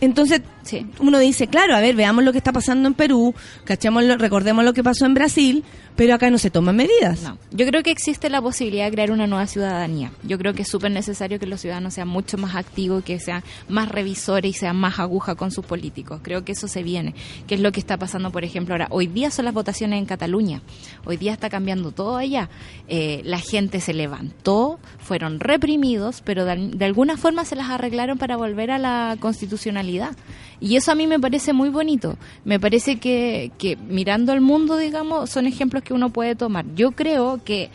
Entonces, 0.00 0.42
Sí. 0.66 0.86
uno 0.98 1.18
dice, 1.18 1.46
claro, 1.46 1.74
a 1.74 1.80
ver, 1.80 1.96
veamos 1.96 2.22
lo 2.24 2.32
que 2.32 2.38
está 2.38 2.52
pasando 2.52 2.86
en 2.88 2.94
Perú, 2.94 3.34
cachemos 3.64 4.04
lo- 4.04 4.18
recordemos 4.18 4.64
lo 4.64 4.74
que 4.74 4.82
pasó 4.84 5.06
en 5.06 5.14
Brasil, 5.14 5.64
pero 5.96 6.12
acá 6.14 6.28
no 6.28 6.36
se 6.36 6.50
toman 6.50 6.76
medidas. 6.76 7.22
Yo 7.52 7.64
creo 7.66 7.82
que 7.82 7.90
existe 7.90 8.28
la 8.28 8.42
posibilidad 8.42 8.84
de 8.84 8.90
crear 8.90 9.10
una 9.10 9.26
nueva 9.26 9.46
ciudadanía. 9.46 10.12
Yo 10.24 10.36
creo 10.38 10.52
que 10.52 10.60
es 10.62 10.68
súper 10.68 10.90
necesario 10.90 11.38
que 11.38 11.46
los 11.46 11.62
ciudadanos 11.62 11.94
sean 11.94 12.08
mucho 12.08 12.36
más 12.36 12.54
activos, 12.54 13.02
que 13.02 13.18
sean 13.18 13.42
más 13.70 13.88
revisores 13.88 14.50
y 14.50 14.58
sean 14.58 14.76
más 14.76 14.98
aguja 14.98 15.36
con 15.36 15.50
sus 15.50 15.64
políticos. 15.64 16.20
Creo 16.22 16.44
que 16.44 16.52
eso 16.52 16.68
se 16.68 16.82
viene. 16.82 17.14
Que 17.46 17.54
es 17.54 17.62
lo 17.62 17.72
que 17.72 17.80
está 17.80 17.96
pasando, 17.96 18.30
por 18.30 18.44
ejemplo, 18.44 18.74
ahora. 18.74 18.88
Hoy 18.90 19.06
día 19.06 19.30
son 19.30 19.46
las 19.46 19.54
votaciones 19.54 19.98
en 19.98 20.04
Cataluña. 20.04 20.60
Hoy 21.06 21.16
día 21.16 21.32
está 21.32 21.48
cambiando 21.48 21.92
todo 21.92 22.16
allá. 22.18 22.50
Eh, 22.88 23.22
la 23.24 23.38
gente 23.38 23.80
se 23.80 23.94
levantó, 23.94 24.78
fueron 24.98 25.40
reprimidos, 25.40 26.20
pero 26.22 26.44
de 26.44 26.84
alguna 26.84 27.16
forma 27.16 27.44
se 27.46 27.56
las 27.56 27.70
arreglaron 27.70 28.18
para 28.18 28.36
volver 28.36 28.70
a 28.70 28.78
la 28.78 29.16
constitucionalidad. 29.18 30.14
Y 30.60 30.76
eso 30.76 30.92
a 30.92 30.94
mí 30.94 31.06
me 31.06 31.20
parece 31.20 31.52
muy 31.52 31.68
bonito. 31.68 32.16
Me 32.44 32.58
parece 32.58 32.98
que, 32.98 33.52
que 33.58 33.76
mirando 33.76 34.32
al 34.32 34.40
mundo, 34.40 34.76
digamos, 34.76 35.30
son 35.30 35.46
ejemplos 35.46 35.82
que 35.82 35.92
uno 35.92 36.10
puede 36.10 36.34
tomar. 36.34 36.64
Yo 36.74 36.92
creo 36.92 37.40
que, 37.44 37.70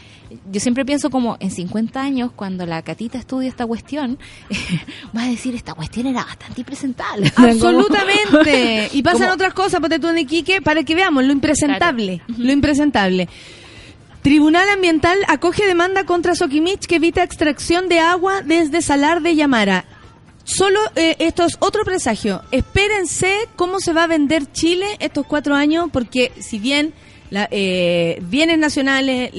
yo 0.52 0.60
siempre 0.60 0.86
pienso 0.86 1.10
como 1.10 1.38
en 1.40 1.52
50 1.52 2.02
años, 2.02 2.32
cuando 2.36 2.66
la 2.66 2.82
Catita 2.82 3.18
estudie 3.18 3.48
esta 3.48 3.66
cuestión, 3.66 4.18
va 5.16 5.24
a 5.24 5.28
decir, 5.28 5.54
esta 5.56 5.74
cuestión 5.74 6.08
era 6.08 6.24
bastante 6.24 6.62
impresentable. 6.62 7.32
Absolutamente. 7.36 8.90
y 8.94 9.02
pasan 9.04 9.30
otras 9.30 9.54
cosas, 9.54 9.80
ponte 9.80 10.00
tú 10.00 10.10
en 10.10 10.20
Iquique, 10.20 10.62
para 10.62 10.84
que 10.84 10.96
veamos 10.96 11.24
lo 11.24 11.32
impresentable. 11.32 12.22
Lo 12.38 12.52
impresentable. 12.52 13.30
Tribunal 14.22 14.70
Ambiental 14.70 15.18
acoge 15.28 15.66
demanda 15.66 16.04
contra 16.04 16.36
Sokimich 16.36 16.86
que 16.86 16.98
evita 16.98 17.24
extracción 17.24 17.90
de 17.90 18.00
agua 18.00 18.42
desde 18.44 18.82
Salar 18.84 19.22
de 19.22 19.36
Yamara. 19.36 19.86
Solo 20.56 20.80
eh, 20.96 21.16
esto 21.20 21.46
es 21.46 21.56
otro 21.60 21.84
presagio. 21.84 22.42
Espérense 22.52 23.34
cómo 23.56 23.80
se 23.80 23.94
va 23.94 24.04
a 24.04 24.08
vender 24.08 24.52
Chile 24.52 24.86
estos 25.00 25.26
cuatro 25.26 25.56
años, 25.56 25.90
porque 25.94 26.32
si 26.40 26.60
bien 26.60 26.94
la, 27.30 27.48
eh, 27.52 28.20
bienes 28.24 28.58
nacionales, 28.58 29.32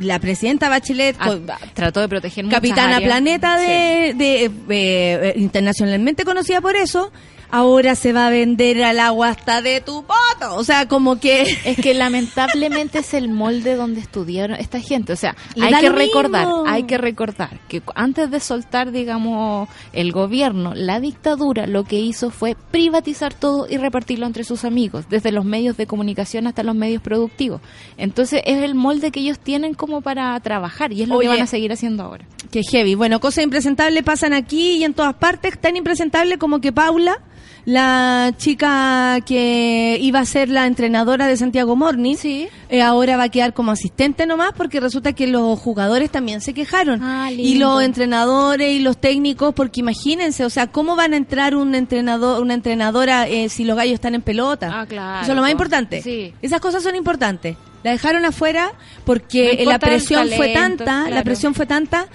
la 0.00 0.18
presidenta 0.18 0.68
Bachelet 0.68 1.16
Ah, 1.18 1.36
trató 1.74 2.00
de 2.00 2.08
proteger 2.08 2.48
capitana 2.48 3.00
planeta 3.00 3.58
Sí. 3.58 3.66
de, 3.66 4.14
de, 4.14 4.44
eh, 4.44 4.50
eh, 4.68 5.34
internacionalmente 5.36 6.24
conocida 6.24 6.60
por 6.60 6.76
eso, 6.76 7.12
ahora 7.50 7.94
se 7.94 8.12
va 8.12 8.26
a 8.26 8.30
vender 8.30 8.82
al 8.82 9.00
agua 9.00 9.28
hasta 9.30 9.62
de 9.62 9.80
tu 9.80 10.04
poto. 10.04 10.54
O 10.56 10.64
sea, 10.64 10.86
como 10.88 11.18
que 11.20 11.42
Es 11.64 11.76
que 11.76 11.94
lamentablemente 11.94 12.98
es 13.00 13.14
el 13.14 13.28
molde 13.28 13.74
donde 13.76 14.00
estudiaron 14.00 14.56
esta 14.58 14.80
gente. 14.80 15.12
O 15.12 15.16
sea, 15.16 15.34
Le 15.54 15.66
hay 15.66 15.74
que 15.80 15.88
recordar, 15.90 16.46
mismo. 16.46 16.64
hay 16.66 16.82
que 16.84 16.98
recordar 16.98 17.60
que 17.68 17.82
antes 17.94 18.30
de 18.30 18.40
soltar, 18.40 18.92
digamos, 18.92 19.68
el 19.92 20.12
gobierno, 20.12 20.72
la 20.74 21.00
dictadura 21.00 21.66
lo 21.66 21.84
que 21.84 21.98
hizo 21.98 22.30
fue 22.30 22.56
privatizar 22.70 23.34
todo 23.34 23.66
y 23.68 23.76
repartirlo 23.76 24.26
entre 24.26 24.44
sus 24.44 24.64
amigos, 24.64 25.06
desde 25.08 25.32
los 25.32 25.44
medios 25.44 25.76
de 25.76 25.86
comunicación 25.86 26.46
hasta 26.46 26.62
los 26.62 26.74
medios 26.74 27.02
productivos. 27.02 27.60
Entonces 27.96 28.42
es 28.44 28.62
el 28.62 28.74
molde 28.74 29.10
que 29.10 29.20
ellos 29.20 29.38
tienen 29.38 29.74
como 29.74 30.00
para 30.00 30.38
trabajar 30.40 30.92
y 30.92 31.02
es 31.02 31.08
lo 31.08 31.16
Oye. 31.16 31.26
que 31.28 31.34
van 31.34 31.42
a 31.42 31.46
seguir 31.46 31.72
haciendo 31.72 32.02
ahora. 32.04 32.26
que 32.50 32.62
heavy. 32.62 32.94
Bueno, 32.94 33.20
cosas 33.20 33.44
impresentables 33.44 34.02
pasan 34.04 34.32
aquí 34.32 34.72
y 34.78 34.84
en 34.84 34.94
todas 34.94 35.14
partes, 35.14 35.58
tan 35.60 35.76
impresentable 35.76 36.38
como 36.38 36.60
que 36.60 36.72
Paula, 36.72 37.18
la 37.66 38.32
chica 38.38 39.18
que 39.26 39.98
iba 40.00 40.20
a 40.20 40.24
ser 40.24 40.48
la 40.48 40.66
entrenadora 40.66 41.26
de 41.26 41.36
Santiago 41.36 41.74
Morning, 41.74 42.14
Sí. 42.14 42.48
eh, 42.68 42.80
ahora 42.80 43.16
va 43.16 43.24
a 43.24 43.28
quedar 43.28 43.54
como 43.54 43.72
asistente 43.72 44.24
nomás 44.24 44.52
porque 44.56 44.78
resulta 44.78 45.12
que 45.14 45.26
los 45.26 45.58
jugadores 45.58 46.10
también 46.10 46.40
se 46.40 46.54
quejaron. 46.54 47.02
Ah, 47.02 47.30
y 47.32 47.56
los 47.56 47.82
entrenadores 47.82 48.70
y 48.70 48.78
los 48.78 48.98
técnicos, 48.98 49.52
porque 49.52 49.80
imagínense, 49.80 50.44
o 50.44 50.50
sea, 50.50 50.68
¿cómo 50.68 50.94
van 50.94 51.12
a 51.12 51.16
entrar 51.16 51.56
un 51.56 51.74
entrenador, 51.74 52.40
una 52.40 52.54
entrenadora 52.54 53.26
eh, 53.26 53.48
si 53.48 53.64
los 53.64 53.76
gallos 53.76 53.94
están 53.94 54.14
en 54.14 54.22
pelota? 54.22 54.70
Ah, 54.72 54.86
claro, 54.86 55.22
Eso 55.24 55.32
es 55.32 55.36
lo 55.36 55.42
más 55.42 55.50
po. 55.50 55.52
importante. 55.52 56.02
Sí. 56.02 56.32
Esas 56.42 56.60
cosas 56.60 56.84
son 56.84 56.94
importantes. 56.94 57.56
La 57.82 57.90
dejaron 57.92 58.24
afuera 58.24 58.72
porque 59.04 59.60
No 59.64 59.70
la 59.72 59.78
presión 59.80 60.28
fue 60.36 60.52
tanta, 60.52 61.08
la 61.10 61.22
presión 61.24 61.52
fue 61.54 61.66
tanta 61.66 62.06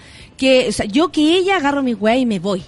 que, 0.42 0.70
o 0.70 0.72
sea, 0.72 0.88
yo 0.88 1.12
que 1.12 1.38
ella 1.38 1.58
agarro 1.58 1.84
mi 1.84 1.94
weá 1.94 2.18
y 2.18 2.26
me 2.26 2.40
voy. 2.40 2.62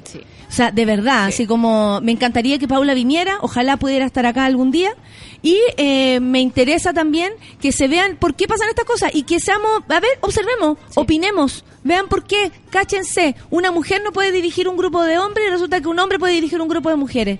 O 0.48 0.56
sea, 0.56 0.70
de 0.70 0.86
verdad, 0.86 1.26
así 1.26 1.48
como 1.48 2.00
me 2.02 2.12
encantaría 2.12 2.60
que 2.60 2.68
Paula 2.68 2.94
viniera, 2.94 3.40
ojalá 3.42 3.78
pudiera 3.78 4.06
estar 4.06 4.28
acá 4.28 4.46
algún 4.46 4.70
día. 4.70 4.94
Y 5.42 5.58
eh, 5.78 6.20
me 6.20 6.40
interesa 6.40 6.94
también 6.94 7.34
que 7.60 7.72
se 7.72 7.88
vean 7.88 8.18
por 8.18 8.36
qué 8.36 8.48
pasan 8.48 8.70
estas 8.70 8.86
cosas 8.86 9.10
y 9.16 9.24
que 9.24 9.40
seamos, 9.40 9.82
a 9.90 10.00
ver, 10.00 10.12
observemos, 10.22 10.78
opinemos, 10.94 11.66
vean 11.84 12.08
por 12.10 12.26
qué, 12.26 12.52
cáchense. 12.70 13.36
Una 13.50 13.72
mujer 13.72 14.04
no 14.04 14.12
puede 14.12 14.32
dirigir 14.32 14.68
un 14.68 14.78
grupo 14.78 15.04
de 15.04 15.18
hombres 15.18 15.48
y 15.48 15.50
resulta 15.50 15.82
que 15.82 15.88
un 15.88 15.98
hombre 15.98 16.20
puede 16.20 16.34
dirigir 16.34 16.62
un 16.62 16.68
grupo 16.68 16.90
de 16.90 16.96
mujeres. 16.96 17.40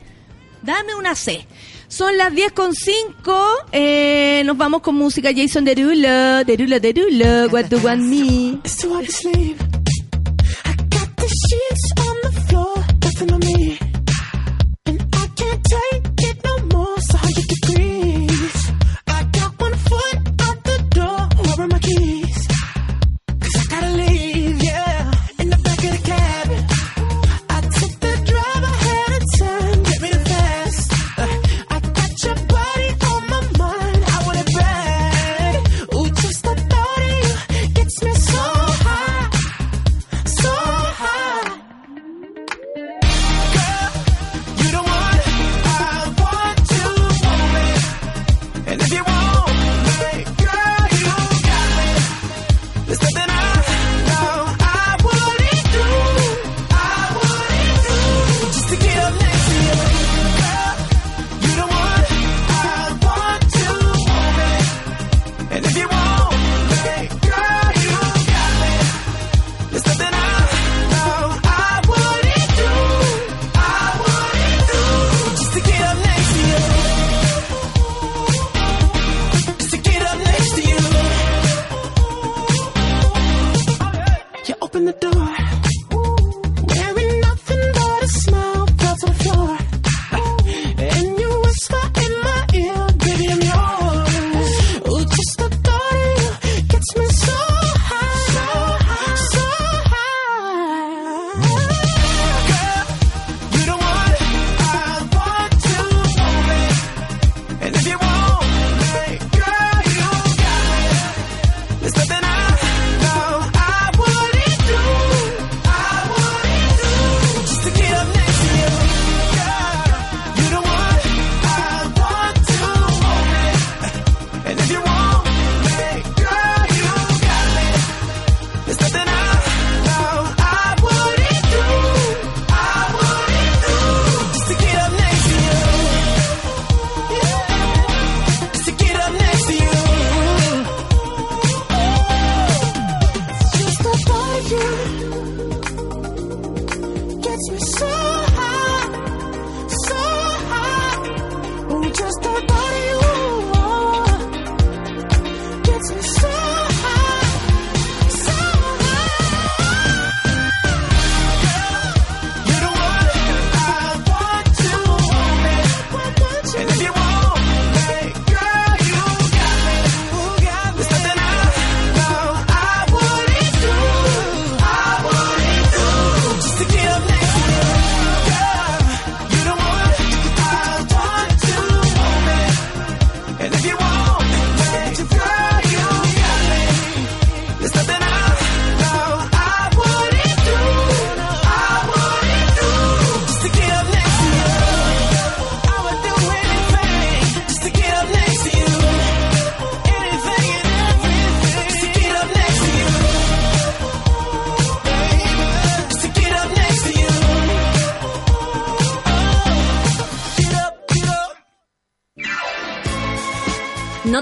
Dame 0.64 0.96
una 0.96 1.14
C. 1.14 1.46
Son 1.88 2.18
las 2.18 2.34
10 2.34 2.54
con 2.54 2.74
5. 2.74 3.46
Eh, 3.72 4.42
nos 4.48 4.58
vamos 4.58 4.82
con 4.82 4.96
música 4.96 5.30
Jason 5.36 5.64
Derulo. 5.64 6.44
Derulo, 6.44 6.80
Derulo. 6.80 7.50
What 7.52 7.66
do 7.66 7.78
you 7.78 7.86
want 7.86 8.02
me? 8.02 9.83
The 11.74 12.03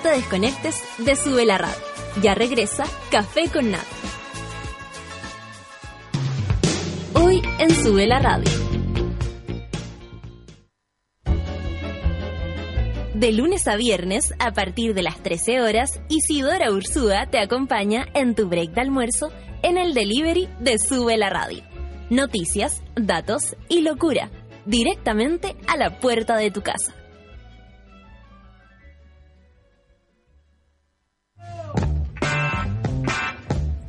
Te 0.02 0.10
desconectes 0.10 0.84
de 0.98 1.16
Sube 1.16 1.46
la 1.46 1.60
Radio. 1.60 1.78
Ya 2.24 2.34
regresa 2.34 2.86
Café 3.12 3.50
con 3.54 3.70
Nat. 3.70 3.86
Hoy 7.14 7.40
en 7.60 7.70
Sube 7.70 8.08
la 8.08 8.18
Radio. 8.18 8.50
De 13.14 13.32
lunes 13.32 13.68
a 13.68 13.76
viernes, 13.76 14.34
a 14.40 14.54
partir 14.54 14.96
de 14.96 15.04
las 15.04 15.22
13 15.22 15.62
horas, 15.62 16.02
Isidora 16.10 16.72
Ursúa 16.72 17.28
te 17.28 17.38
acompaña 17.38 18.08
en 18.16 18.34
tu 18.34 18.48
break 18.50 18.72
de 18.72 18.82
almuerzo 18.82 19.32
en 19.62 19.78
el 19.78 19.94
delivery 19.94 20.50
de 20.60 20.80
Sube 20.80 21.16
la 21.18 21.30
Radio. 21.30 21.62
Noticias, 22.10 22.82
datos 22.96 23.56
y 23.70 23.82
locura, 23.82 24.32
directamente 24.66 25.56
a 25.68 25.78
la 25.78 26.00
puerta 26.00 26.38
de 26.38 26.50
tu 26.50 26.64
casa. 26.64 26.96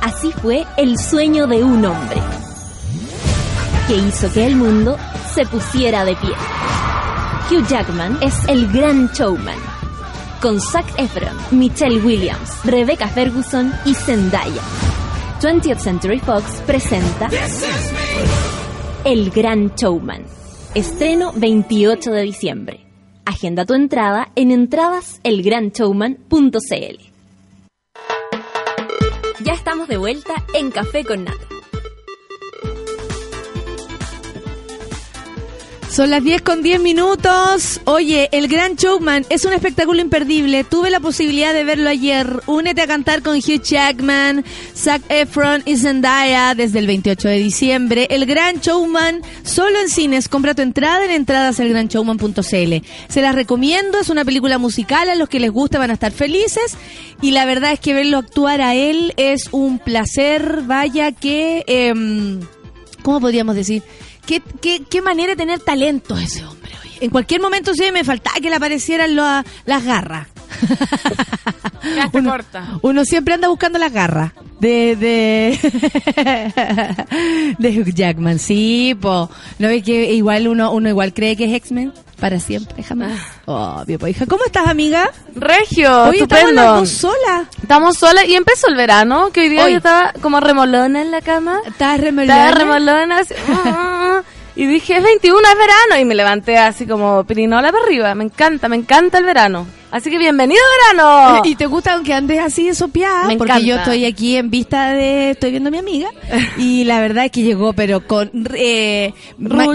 Así 0.00 0.32
fue 0.32 0.66
el 0.76 0.98
sueño 0.98 1.46
de 1.46 1.62
un 1.62 1.84
hombre. 1.84 2.20
que 3.86 3.96
hizo 3.96 4.32
que 4.32 4.46
el 4.46 4.56
mundo 4.56 4.96
se 5.34 5.44
pusiera 5.46 6.04
de 6.04 6.14
pie. 6.16 6.30
Hugh 7.50 7.66
Jackman 7.66 8.18
es 8.22 8.34
el 8.48 8.70
gran 8.70 9.08
showman. 9.08 9.58
Con 10.40 10.60
Zac 10.60 10.86
Efron, 10.96 11.36
Michelle 11.50 12.00
Williams, 12.00 12.64
Rebecca 12.64 13.08
Ferguson 13.08 13.72
y 13.84 13.94
Zendaya. 13.94 14.62
20th 15.40 15.78
Century 15.78 16.20
Fox 16.20 16.62
presenta 16.66 17.28
El 19.04 19.30
Gran 19.30 19.72
Showman. 19.74 20.22
Estreno 20.74 21.32
28 21.34 22.12
de 22.12 22.22
diciembre. 22.22 22.86
Agenda 23.24 23.64
tu 23.64 23.74
entrada 23.74 24.28
en 24.36 24.52
entradaselgranshowman.cl. 24.52 27.09
Ya 29.50 29.56
estamos 29.56 29.88
de 29.88 29.96
vuelta 29.96 30.32
en 30.54 30.70
Café 30.70 31.04
con 31.04 31.24
Nata. 31.24 31.59
Son 35.90 36.08
las 36.08 36.22
10 36.22 36.42
con 36.42 36.62
10 36.62 36.80
minutos. 36.80 37.80
Oye, 37.84 38.28
El 38.30 38.46
Gran 38.46 38.76
Showman 38.76 39.26
es 39.28 39.44
un 39.44 39.52
espectáculo 39.52 40.00
imperdible. 40.00 40.62
Tuve 40.62 40.88
la 40.88 41.00
posibilidad 41.00 41.52
de 41.52 41.64
verlo 41.64 41.90
ayer. 41.90 42.42
Únete 42.46 42.82
a 42.82 42.86
cantar 42.86 43.22
con 43.22 43.36
Hugh 43.36 43.60
Jackman, 43.60 44.44
Zac 44.76 45.02
Efron 45.08 45.62
y 45.66 45.76
Zendaya 45.76 46.54
desde 46.54 46.78
el 46.78 46.86
28 46.86 47.26
de 47.26 47.38
diciembre. 47.38 48.06
El 48.10 48.24
Gran 48.26 48.60
Showman 48.60 49.20
solo 49.42 49.80
en 49.80 49.88
cines. 49.88 50.28
Compra 50.28 50.54
tu 50.54 50.62
entrada 50.62 51.04
en 51.04 51.10
entradaselgranshowman.cl. 51.10 52.86
Se 53.08 53.20
las 53.20 53.34
recomiendo. 53.34 53.98
Es 53.98 54.10
una 54.10 54.24
película 54.24 54.58
musical. 54.58 55.10
A 55.10 55.16
los 55.16 55.28
que 55.28 55.40
les 55.40 55.50
gusta 55.50 55.80
van 55.80 55.90
a 55.90 55.94
estar 55.94 56.12
felices. 56.12 56.76
Y 57.20 57.32
la 57.32 57.44
verdad 57.46 57.72
es 57.72 57.80
que 57.80 57.94
verlo 57.94 58.18
actuar 58.18 58.60
a 58.60 58.76
él 58.76 59.12
es 59.16 59.48
un 59.50 59.80
placer. 59.80 60.62
Vaya 60.66 61.10
que... 61.10 61.64
em, 61.66 62.40
¿Cómo 63.02 63.18
podríamos 63.18 63.56
decir? 63.56 63.82
¿Qué, 64.30 64.40
qué, 64.60 64.84
qué 64.88 65.02
manera 65.02 65.30
de 65.30 65.36
tener 65.36 65.58
talento 65.58 66.16
ese 66.16 66.44
hombre, 66.44 66.70
oye. 66.84 66.98
En 67.00 67.10
cualquier 67.10 67.40
momento 67.40 67.74
sí 67.74 67.90
me 67.90 68.04
faltaba 68.04 68.36
que 68.36 68.48
le 68.48 68.54
aparecieran 68.54 69.16
las 69.16 69.84
garras. 69.84 70.28
Quedaste 71.82 72.22
corta. 72.24 72.78
Uno 72.82 73.04
siempre 73.04 73.34
anda 73.34 73.48
buscando 73.48 73.78
las 73.78 73.92
garras 73.92 74.32
de 74.60 74.96
de 74.96 75.58
de 77.58 77.80
Hugh 77.80 77.94
Jackman, 77.94 78.38
sí, 78.38 78.96
po. 79.00 79.30
No 79.58 79.68
ve 79.68 79.82
que 79.82 80.12
igual 80.12 80.46
uno 80.48 80.72
uno 80.72 80.88
igual 80.88 81.14
cree 81.14 81.36
que 81.36 81.46
es 81.46 81.52
X-Men 81.54 81.92
para 82.20 82.38
siempre, 82.38 82.82
jamás. 82.82 83.18
Obvio, 83.46 83.98
po, 83.98 84.06
hija. 84.06 84.26
¿Cómo 84.26 84.44
estás, 84.44 84.66
amiga? 84.66 85.10
Regio, 85.34 86.12
estamos 86.12 86.14
estupendo. 86.14 86.62
dos 86.76 86.90
solas. 86.90 87.48
Estamos 87.62 87.96
solas 87.96 88.26
y 88.28 88.34
empezó 88.34 88.68
el 88.68 88.76
verano, 88.76 89.30
que 89.32 89.40
hoy 89.40 89.48
día 89.48 89.64
Hoy. 89.64 89.70
yo 89.72 89.76
estaba 89.78 90.12
como 90.20 90.38
remolona 90.40 91.00
en 91.00 91.10
la 91.10 91.22
cama. 91.22 91.60
¿Estás 91.66 91.98
remolona? 91.98 92.48
Estaba 92.50 92.58
remolona. 92.64 93.18
así, 93.20 93.34
ah, 93.64 94.22
y 94.54 94.66
dije, 94.66 94.98
es 94.98 95.02
21, 95.02 95.38
es 95.40 95.58
verano. 95.58 95.98
Y 95.98 96.04
me 96.04 96.14
levanté 96.14 96.58
así 96.58 96.86
como 96.86 97.24
pirinola 97.24 97.72
para 97.72 97.84
arriba. 97.84 98.14
Me 98.14 98.24
encanta, 98.24 98.68
me 98.68 98.76
encanta 98.76 99.16
el 99.16 99.24
verano. 99.24 99.66
Así 99.90 100.08
que 100.08 100.18
bienvenido 100.18 100.60
verano. 100.92 101.42
¿Y 101.44 101.56
te 101.56 101.66
gusta 101.66 101.94
aunque 101.94 102.14
andes 102.14 102.38
así 102.38 102.66
de 102.66 102.74
sopiada? 102.74 103.26
Me 103.26 103.36
Porque 103.36 103.52
encanta. 103.54 103.66
yo 103.66 103.76
estoy 103.76 104.04
aquí 104.04 104.36
en 104.36 104.48
vista 104.48 104.92
de... 104.92 105.30
Estoy 105.32 105.50
viendo 105.50 105.68
a 105.68 105.70
mi 105.72 105.78
amiga. 105.78 106.10
Y 106.58 106.84
la 106.84 107.00
verdad 107.00 107.24
es 107.24 107.30
que 107.32 107.42
llegó, 107.42 107.72
pero 107.72 108.06
con... 108.06 108.30
Eh, 108.54 109.12
ma- 109.38 109.66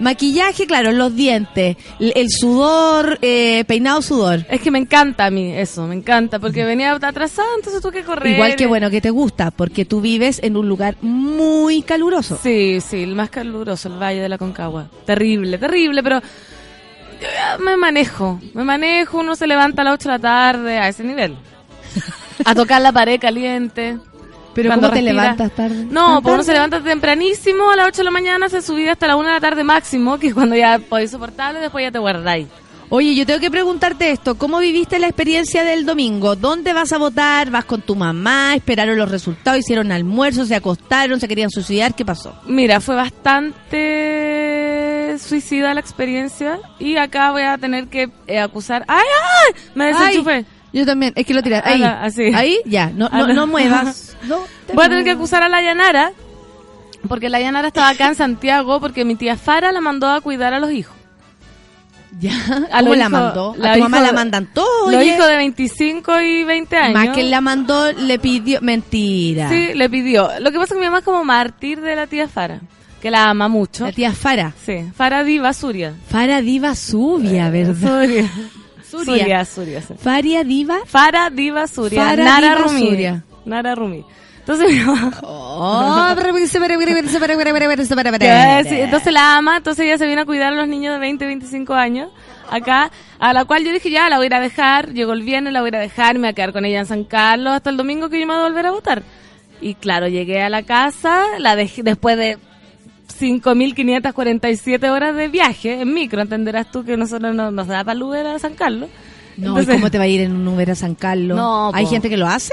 maquillaje, 0.00 0.66
claro, 0.66 0.90
los 0.92 1.14
dientes, 1.14 1.76
el, 1.98 2.30
sudor, 2.30 3.18
eh, 3.22 3.64
peinado 3.66 4.02
sudor. 4.02 4.44
Es 4.48 4.60
que 4.60 4.70
me 4.70 4.78
encanta 4.78 5.26
a 5.26 5.30
mí 5.30 5.52
eso, 5.52 5.86
me 5.86 5.94
encanta. 5.94 6.38
Porque 6.38 6.64
venía 6.64 6.92
atrasada, 6.92 7.48
entonces 7.56 7.80
tuve 7.80 7.92
que 7.92 8.04
correr. 8.04 8.34
Igual 8.34 8.56
que 8.56 8.66
bueno 8.66 8.90
que 8.90 9.00
te 9.00 9.10
gusta, 9.10 9.50
porque 9.50 9.84
tú 9.84 10.00
vives 10.00 10.40
en 10.42 10.56
un 10.56 10.68
lugar 10.68 10.96
muy 11.02 11.82
caluroso. 11.82 12.38
Sí, 12.42 12.80
sí, 12.80 13.02
el 13.02 13.14
más 13.14 13.30
caluroso, 13.30 13.88
el 13.88 14.00
Valle 14.02 14.20
de 14.20 14.28
la 14.28 14.38
Concagua. 14.38 14.88
Terrible, 15.04 15.58
terrible, 15.58 16.02
pero 16.02 16.20
me 17.58 17.76
manejo. 17.76 18.40
Me 18.54 18.64
manejo, 18.64 19.18
uno 19.18 19.36
se 19.36 19.46
levanta 19.46 19.82
a 19.82 19.84
las 19.84 19.94
8 19.94 20.08
de 20.08 20.14
la 20.14 20.18
tarde, 20.18 20.78
a 20.78 20.88
ese 20.88 21.04
nivel. 21.04 21.36
A 22.44 22.54
tocar 22.54 22.80
la 22.80 22.92
pared 22.92 23.20
caliente. 23.20 23.98
Pero 24.54 24.68
Cuando 24.68 24.88
¿cómo 24.88 24.98
te 24.98 25.02
levantas 25.02 25.52
tarde? 25.52 25.86
No, 25.90 26.14
¿Tan 26.14 26.22
pues 26.22 26.34
uno 26.34 26.42
se 26.42 26.52
levanta 26.52 26.80
tempranísimo 26.80 27.70
a 27.70 27.76
las 27.76 27.88
8 27.88 27.98
de 27.98 28.04
la 28.04 28.10
mañana, 28.10 28.48
se 28.48 28.62
subía 28.62 28.92
hasta 28.92 29.06
la 29.06 29.16
1 29.16 29.28
de 29.28 29.34
la 29.34 29.40
tarde 29.40 29.62
máximo, 29.62 30.18
que 30.18 30.28
es 30.28 30.34
cuando 30.34 30.56
ya 30.56 30.78
podéis 30.78 31.10
soportarlo 31.10 31.60
y 31.60 31.62
después 31.62 31.84
ya 31.84 31.92
te 31.92 31.98
guardáis. 31.98 32.48
Oye, 32.92 33.14
yo 33.14 33.24
tengo 33.24 33.38
que 33.38 33.52
preguntarte 33.52 34.10
esto. 34.10 34.34
¿Cómo 34.34 34.58
viviste 34.58 34.98
la 34.98 35.06
experiencia 35.06 35.62
del 35.62 35.86
domingo? 35.86 36.34
¿Dónde 36.34 36.72
vas 36.72 36.92
a 36.92 36.98
votar? 36.98 37.48
¿Vas 37.48 37.64
con 37.64 37.82
tu 37.82 37.94
mamá? 37.94 38.56
¿Esperaron 38.56 38.98
los 38.98 39.08
resultados? 39.08 39.60
¿Hicieron 39.60 39.92
almuerzo? 39.92 40.44
¿Se 40.44 40.56
acostaron? 40.56 41.20
¿Se 41.20 41.28
querían 41.28 41.50
suicidar? 41.50 41.94
¿Qué 41.94 42.04
pasó? 42.04 42.34
Mira, 42.48 42.80
fue 42.80 42.96
bastante 42.96 44.09
suicida 45.20 45.72
la 45.74 45.80
experiencia 45.80 46.58
y 46.78 46.96
acá 46.96 47.30
voy 47.32 47.42
a 47.42 47.58
tener 47.58 47.88
que 47.88 48.10
eh, 48.26 48.38
acusar... 48.40 48.84
¡Ay, 48.88 49.04
ay! 49.46 49.60
Me 49.74 49.86
desenchufé. 49.86 50.32
Ay, 50.32 50.46
yo 50.72 50.86
también. 50.86 51.12
Es 51.16 51.26
que 51.26 51.34
lo 51.34 51.42
tiras. 51.42 51.62
Ahí. 51.64 51.82
Ala, 51.82 52.02
así. 52.02 52.32
Ahí, 52.34 52.58
ya. 52.64 52.90
No, 52.94 53.08
no, 53.08 53.24
Ala. 53.24 53.34
no 53.34 53.46
muevas. 53.46 54.16
No, 54.22 54.40
te 54.66 54.74
Voy 54.74 54.84
a 54.84 54.88
tener 54.88 55.04
que 55.04 55.10
muevas. 55.14 55.20
acusar 55.32 55.42
a 55.42 55.48
la 55.48 55.62
Yanara, 55.62 56.12
porque 57.08 57.28
la 57.30 57.40
Yanara 57.40 57.68
estaba 57.68 57.88
acá 57.88 58.08
en 58.08 58.14
Santiago, 58.14 58.78
porque 58.80 59.04
mi 59.04 59.14
tía 59.16 59.36
Fara 59.36 59.72
la 59.72 59.80
mandó 59.80 60.08
a 60.10 60.20
cuidar 60.20 60.52
a 60.54 60.60
los 60.60 60.70
hijos. 60.70 60.94
Ya. 62.20 62.32
A 62.72 62.80
¿Cómo 62.80 62.96
la 62.96 63.08
mandó? 63.08 63.54
la 63.56 63.72
A 63.72 63.74
tu 63.76 63.82
mamá 63.82 64.00
la 64.00 64.12
mandan 64.12 64.46
todo. 64.52 64.90
Los 64.90 65.04
hijos 65.04 65.26
de 65.28 65.36
25 65.36 66.20
y 66.20 66.42
20 66.44 66.76
años. 66.76 66.94
Más 66.94 67.14
que 67.16 67.22
la 67.22 67.40
mandó, 67.40 67.92
le 67.92 68.18
pidió. 68.18 68.60
Mentira. 68.60 69.48
Sí, 69.48 69.70
le 69.74 69.88
pidió. 69.88 70.28
Lo 70.40 70.50
que 70.50 70.58
pasa 70.58 70.74
es 70.74 70.78
que 70.78 70.80
mi 70.80 70.86
mamá 70.86 70.98
es 70.98 71.04
como 71.04 71.24
mártir 71.24 71.80
de 71.80 71.94
la 71.94 72.08
tía 72.08 72.26
Fara, 72.26 72.60
que 73.00 73.10
la 73.10 73.30
ama 73.30 73.48
mucho. 73.48 73.86
La 73.86 73.92
tía 73.92 74.12
Fara. 74.12 74.52
Sí, 74.64 74.84
Fara 74.94 75.24
Diva 75.24 75.52
Suria. 75.52 75.94
Fara 76.08 76.40
Diva 76.40 76.74
Subia, 76.74 77.50
¿verdad? 77.50 78.02
Suria. 78.04 78.30
Suria. 78.88 79.18
Suria, 79.22 79.44
Suria. 79.44 79.82
sí. 79.82 79.94
Faria 79.98 80.44
Diva. 80.44 80.80
Fara 80.84 81.30
Diva 81.30 81.66
Suria. 81.66 82.02
Fara 82.04 82.24
Nara 82.24 82.54
Diva 82.54 82.68
Rumi. 82.68 82.88
Suria. 82.88 83.24
Nara 83.44 83.74
Rumi. 83.74 84.04
Entonces. 84.40 84.82
Oh, 85.22 86.06
entonces 88.84 89.12
la 89.12 89.36
ama, 89.36 89.58
entonces 89.58 89.84
ella 89.84 89.98
se 89.98 90.06
viene 90.06 90.22
a 90.22 90.24
cuidar 90.24 90.52
a 90.52 90.56
los 90.56 90.66
niños 90.66 90.94
de 90.94 90.98
20, 91.00 91.26
25 91.26 91.74
años 91.74 92.10
acá, 92.50 92.90
a 93.18 93.32
la 93.32 93.44
cual 93.44 93.64
yo 93.64 93.72
dije, 93.72 93.90
ya, 93.90 94.08
la 94.08 94.16
voy 94.16 94.24
a 94.24 94.26
ir 94.26 94.34
a 94.34 94.40
dejar, 94.40 94.92
llegó 94.92 95.12
el 95.12 95.22
viernes, 95.22 95.52
la 95.52 95.60
voy 95.60 95.68
a 95.68 95.70
ir 95.70 95.76
a 95.76 95.80
dejar, 95.80 96.14
me 96.14 96.20
voy 96.20 96.28
a 96.28 96.32
quedar 96.32 96.52
con 96.52 96.64
ella 96.64 96.80
en 96.80 96.86
San 96.86 97.04
Carlos 97.04 97.52
hasta 97.52 97.70
el 97.70 97.76
domingo 97.76 98.08
que 98.08 98.18
yo 98.18 98.26
me 98.26 98.34
voy 98.34 98.42
a 98.42 98.46
volver 98.46 98.66
a 98.66 98.70
votar. 98.72 99.02
Y 99.60 99.74
claro, 99.74 100.08
llegué 100.08 100.42
a 100.42 100.48
la 100.48 100.62
casa, 100.62 101.24
la 101.38 101.54
dejé 101.54 101.82
después 101.82 102.16
de 102.16 102.38
5.547 103.20 104.88
horas 104.90 105.14
de 105.14 105.28
viaje 105.28 105.80
en 105.80 105.92
micro, 105.92 106.22
entenderás 106.22 106.70
tú 106.70 106.84
que 106.84 106.96
nosotros 106.96 107.34
no 107.34 107.50
nos 107.50 107.66
da 107.66 107.84
para 107.84 107.92
el 107.92 108.02
Uber 108.02 108.26
a 108.26 108.38
San 108.38 108.54
Carlos. 108.54 108.88
No, 109.36 109.48
Entonces- 109.58 109.74
¿y 109.74 109.78
cómo 109.78 109.90
te 109.90 109.98
va 109.98 110.04
a 110.04 110.08
ir 110.08 110.20
en 110.20 110.32
un 110.36 110.48
Uber 110.48 110.70
a 110.70 110.74
San 110.74 110.94
Carlos? 110.94 111.36
No, 111.36 111.70
¿Hay 111.74 111.84
po. 111.84 111.90
gente 111.90 112.08
que 112.10 112.16
lo 112.16 112.26
hace? 112.26 112.52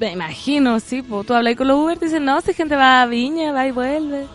Me 0.00 0.12
imagino, 0.12 0.80
sí, 0.80 1.02
pues 1.02 1.26
tú 1.26 1.34
hablas 1.34 1.54
con 1.56 1.68
los 1.68 1.78
Uber, 1.78 1.98
te 1.98 2.06
dicen, 2.06 2.24
no, 2.24 2.40
si 2.40 2.52
gente 2.52 2.76
va 2.76 3.02
a 3.02 3.06
Viña, 3.06 3.52
va 3.52 3.66
y 3.66 3.70
vuelve. 3.70 4.26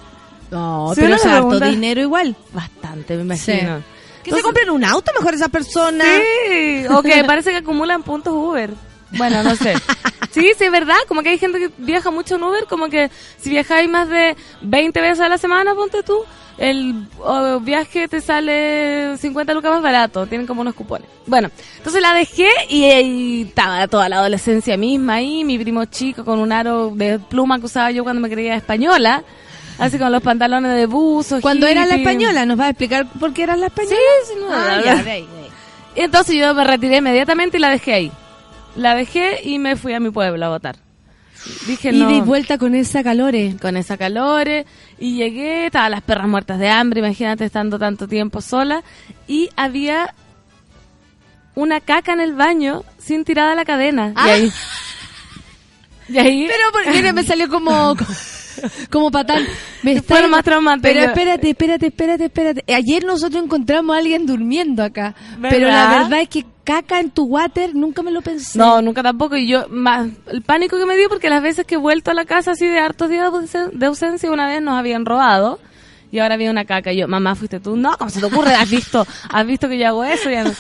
No, 0.50 0.92
Sí, 0.96 1.02
pero 1.02 1.16
es 1.16 1.26
harto 1.26 1.60
dinero 1.60 2.02
igual. 2.02 2.36
Bastante, 2.54 3.16
me 3.16 3.22
imagino. 3.24 3.82
Que 4.24 4.32
se 4.32 4.42
compren 4.42 4.70
un 4.70 4.84
auto 4.84 5.12
mejor 5.18 5.34
esa 5.34 5.50
persona. 5.50 6.04
Sí, 6.06 6.86
o 6.90 7.02
que 7.02 7.24
parece 7.24 7.52
que 7.52 7.58
acumulan 7.58 8.04
puntos 8.04 8.34
Uber. 8.34 8.70
Bueno, 9.14 9.44
no 9.44 9.56
sé. 9.56 9.74
Sí, 10.32 10.50
sí, 10.58 10.64
es 10.64 10.72
verdad. 10.72 10.96
Como 11.10 11.24
que 11.24 11.30
hay 11.30 11.38
gente 11.38 11.60
que 11.60 11.70
viaja 11.78 12.10
mucho 12.10 12.36
en 12.36 12.44
Uber, 12.44 12.64
como 12.70 12.88
que 12.88 13.12
si 13.38 13.50
viajáis 13.50 13.90
más 13.90 14.08
de 14.08 14.38
20 14.62 15.02
veces 15.02 15.20
a 15.20 15.28
la 15.28 15.38
semana, 15.38 15.76
ponte 15.76 16.04
tú, 16.04 16.20
el 16.58 16.96
viaje 17.64 18.08
te 18.08 18.22
sale 18.22 19.18
50 19.18 19.54
lucas 19.54 19.72
más 19.74 19.82
barato. 19.82 20.26
Tienen 20.28 20.48
como 20.48 20.62
unos 20.62 20.74
cupones. 20.74 21.10
Bueno, 21.26 21.50
entonces 21.78 22.02
la 22.02 22.14
dejé 22.14 22.48
y, 22.70 22.86
y 22.86 23.42
estaba 23.42 23.86
toda 23.90 24.08
la 24.08 24.20
adolescencia 24.20 24.78
misma 24.78 25.16
ahí, 25.16 25.44
mi 25.44 25.60
primo 25.60 25.84
chico 25.84 26.24
con 26.24 26.40
un 26.40 26.54
aro 26.54 26.92
de 26.96 27.20
pluma 27.20 27.60
que 27.60 27.66
usaba 27.66 27.92
yo 27.92 28.04
cuando 28.04 28.22
me 28.22 28.30
creía 28.30 28.56
española. 28.56 29.24
Así 29.80 29.98
con 29.98 30.14
los 30.14 30.24
pantalones 30.24 30.74
de 30.78 30.86
buzo. 30.86 31.42
Cuando 31.42 31.68
era 31.68 31.86
la 31.86 31.96
española, 31.96 32.46
¿nos 32.46 32.56
vas 32.56 32.68
a 32.68 32.70
explicar 32.70 33.06
por 33.20 33.34
qué 33.34 33.44
era 33.44 33.58
la 33.58 33.66
española? 33.66 33.98
Sí, 34.24 34.32
sí, 34.34 34.40
no, 34.40 34.46
Ah, 34.54 34.78
la 34.78 34.82
ya, 34.82 34.90
verdad. 34.94 35.04
de 35.04 35.12
ahí, 35.12 35.28
de 35.28 35.40
ahí. 35.40 35.48
Y 35.96 36.00
entonces 36.02 36.36
yo 36.38 36.54
me 36.54 36.64
retiré 36.64 36.98
inmediatamente 36.98 37.58
y 37.58 37.60
la 37.60 37.70
dejé 37.72 37.94
ahí. 37.96 38.12
La 38.76 38.96
dejé 38.96 39.42
y 39.44 39.60
me 39.60 39.76
fui 39.76 39.94
a 39.94 40.00
mi 40.00 40.10
pueblo 40.12 40.46
a 40.46 40.50
votar. 40.50 40.78
Dije 41.68 41.90
Y 41.92 42.00
no. 42.00 42.10
de 42.10 42.22
vuelta 42.22 42.58
con 42.58 42.76
esa 42.76 43.04
calore. 43.04 43.56
Con 43.62 43.76
esa 43.78 43.98
calore. 43.98 44.66
Y 45.00 45.16
llegué, 45.16 45.66
estaban 45.66 45.92
las 45.92 46.02
perras 46.02 46.28
muertas 46.28 46.60
de 46.60 46.70
hambre, 46.70 47.00
imagínate 47.00 47.46
estando 47.46 47.80
tanto 47.80 48.08
tiempo 48.08 48.42
sola. 48.42 48.84
Y 49.28 49.50
había 49.56 50.14
una 51.56 51.82
caca 51.82 52.14
en 52.14 52.22
el 52.22 52.34
baño 52.34 52.84
sin 52.98 53.26
tirada 53.26 53.56
la 53.56 53.66
cadena. 53.66 54.14
Y 54.16 54.30
ahí. 54.30 54.52
Y 56.10 56.18
ahí. 56.18 56.48
Pero 56.48 56.94
mira, 56.94 57.14
me 57.14 57.24
salió 57.24 57.50
como 57.50 57.96
como 58.90 59.12
patán. 59.12 59.44
Me 59.84 60.02
Fue 60.02 60.22
lo 60.22 60.28
más 60.30 60.44
traumante. 60.44 60.88
Pero 60.92 61.06
espérate, 61.06 61.50
espérate, 61.50 61.88
espérate, 61.88 62.26
espérate. 62.26 62.74
Ayer 62.74 63.04
nosotros 63.04 63.44
encontramos 63.44 63.96
a 63.96 64.00
alguien 64.00 64.26
durmiendo 64.26 64.84
acá. 64.84 65.16
Pero 65.42 65.68
la 65.68 66.00
¿Verdad? 66.04 66.22
es 66.22 66.30
que 66.30 66.46
caca 66.64 67.00
en 67.00 67.10
tu 67.10 67.24
water 67.24 67.74
nunca 67.76 68.02
me 68.04 68.12
lo 68.12 68.22
pensé. 68.22 68.58
No, 68.58 68.82
nunca 68.82 69.02
tampoco. 69.04 69.36
Y 69.38 69.48
yo, 69.48 69.68
más, 69.70 70.08
el 70.28 70.42
pánico 70.42 70.78
que 70.78 70.86
me 70.86 70.96
dio 70.96 71.10
porque 71.10 71.30
las 71.30 71.42
veces 71.42 71.66
que 71.66 71.76
he 71.76 71.78
vuelto 71.78 72.12
a 72.12 72.14
la 72.14 72.26
casa 72.26 72.52
así 72.52 72.66
de 72.68 72.80
hartos 72.80 73.10
días 73.10 73.32
de 73.32 73.38
ausen- 73.40 73.72
de 73.72 73.86
ausencia, 73.86 74.32
una 74.32 74.48
vez 74.48 74.62
nos 74.62 74.78
habían 74.78 75.06
robado. 75.06 75.60
Y 76.14 76.20
ahora 76.20 76.36
viene 76.36 76.52
una 76.52 76.66
caca. 76.66 76.92
Y 76.92 76.98
yo, 76.98 77.08
mamá, 77.08 77.36
¿fuiste 77.36 77.62
tú? 77.62 77.78
No, 77.78 77.98
¿cómo 77.98 78.10
se 78.10 78.20
te 78.20 78.26
ocurre? 78.26 78.54
¿Has 78.54 78.70
visto? 78.70 79.08
¿Has 79.30 79.48
visto 79.48 79.70
que 79.70 79.78
yo 79.78 79.88
hago 79.88 80.04
eso? 80.04 80.30
Ya 80.30 80.44
no. 80.44 80.52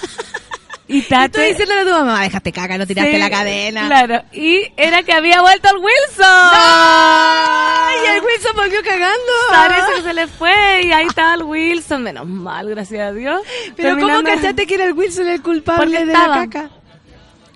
Y 0.91 0.97
Y 0.97 1.01
tú 1.03 1.09
Tate... 1.09 1.41
diciéndole 1.47 1.81
a 1.81 1.85
tu 1.85 1.91
mamá, 1.91 2.21
déjate 2.23 2.51
caca, 2.51 2.77
no 2.77 2.85
tiraste 2.85 3.13
Sí, 3.13 3.17
la 3.17 3.29
cadena. 3.29 3.87
Claro. 3.87 4.23
Y 4.33 4.71
era 4.77 5.03
que 5.03 5.13
había 5.13 5.41
vuelto 5.41 5.69
el 5.69 5.77
Wilson. 5.77 6.25
¡Ay! 6.53 7.95
El 8.15 8.21
Wilson 8.23 8.51
volvió 8.55 8.81
cagando. 8.83 9.31
Parece 9.49 9.93
que 9.95 10.01
se 10.01 10.13
le 10.13 10.27
fue 10.27 10.81
y 10.83 10.91
ahí 10.91 11.05
estaba 11.07 11.35
el 11.35 11.43
Wilson. 11.43 12.03
Menos 12.03 12.27
mal, 12.27 12.69
gracias 12.69 13.07
a 13.09 13.11
Dios. 13.13 13.41
Pero 13.75 13.95
¿cómo 13.95 14.07
Terminando- 14.07 14.29
cachaste 14.31 14.67
que 14.67 14.73
era 14.75 14.85
el 14.85 14.93
Wilson 14.93 15.27
el 15.27 15.41
culpable 15.41 15.83
Porque 15.85 16.05
de 16.05 16.11
estaba. 16.11 16.37
la 16.37 16.47
caca? 16.49 16.69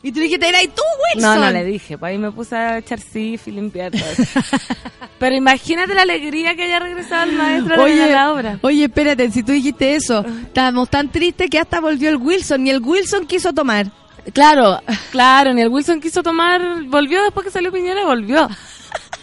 Y 0.06 0.12
tú 0.12 0.20
dijiste, 0.20 0.48
era 0.48 0.62
y 0.62 0.68
tú, 0.68 0.84
No, 1.16 1.30
Wilson. 1.30 1.42
no 1.42 1.50
le 1.50 1.66
dije, 1.66 1.98
pues 1.98 2.12
ahí 2.12 2.20
me 2.20 2.32
puse 2.32 2.56
a 2.56 2.78
echar 2.78 3.00
sif 3.00 3.48
y 3.48 3.52
limpiar 3.52 3.92
todo 3.92 4.06
eso. 4.06 4.40
Pero 5.20 5.36
imagínate 5.36 5.96
la 5.96 6.04
alegría 6.04 6.54
que 6.56 6.62
haya 6.62 6.78
regresado 6.78 7.24
el 7.24 7.36
maestro 7.36 7.84
a 7.84 7.88
la 7.88 8.32
obra. 8.32 8.60
oye, 8.62 8.84
espérate, 8.84 9.32
si 9.32 9.42
tú 9.42 9.52
dijiste 9.54 9.96
eso, 9.96 10.24
estábamos 10.44 10.92
tan 10.92 11.10
tristes 11.12 11.50
que 11.50 11.58
hasta 11.58 11.80
volvió 11.80 12.10
el 12.10 12.18
Wilson, 12.18 12.64
ni 12.64 12.70
el 12.70 12.82
Wilson 12.84 13.26
quiso 13.26 13.52
tomar. 13.52 13.88
Claro, 14.32 14.80
claro, 15.10 15.56
ni 15.56 15.62
el 15.64 15.70
Wilson 15.70 16.00
quiso 16.00 16.22
tomar, 16.22 16.84
volvió 16.84 17.24
después 17.24 17.44
que 17.44 17.52
salió 17.52 17.72
Piñera, 17.72 18.06
volvió. 18.06 18.48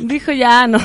Dijo 0.00 0.32
ya, 0.32 0.66
no, 0.66 0.78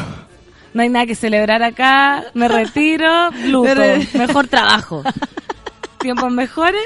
no 0.76 0.82
hay 0.84 0.90
nada 0.90 1.08
que 1.08 1.16
celebrar 1.16 1.64
acá, 1.64 2.26
me 2.36 2.48
retiro, 2.48 3.32
luto, 3.46 3.82
mejor 4.14 4.48
trabajo. 4.48 5.02
Tiempos 6.00 6.32
mejores, 6.32 6.82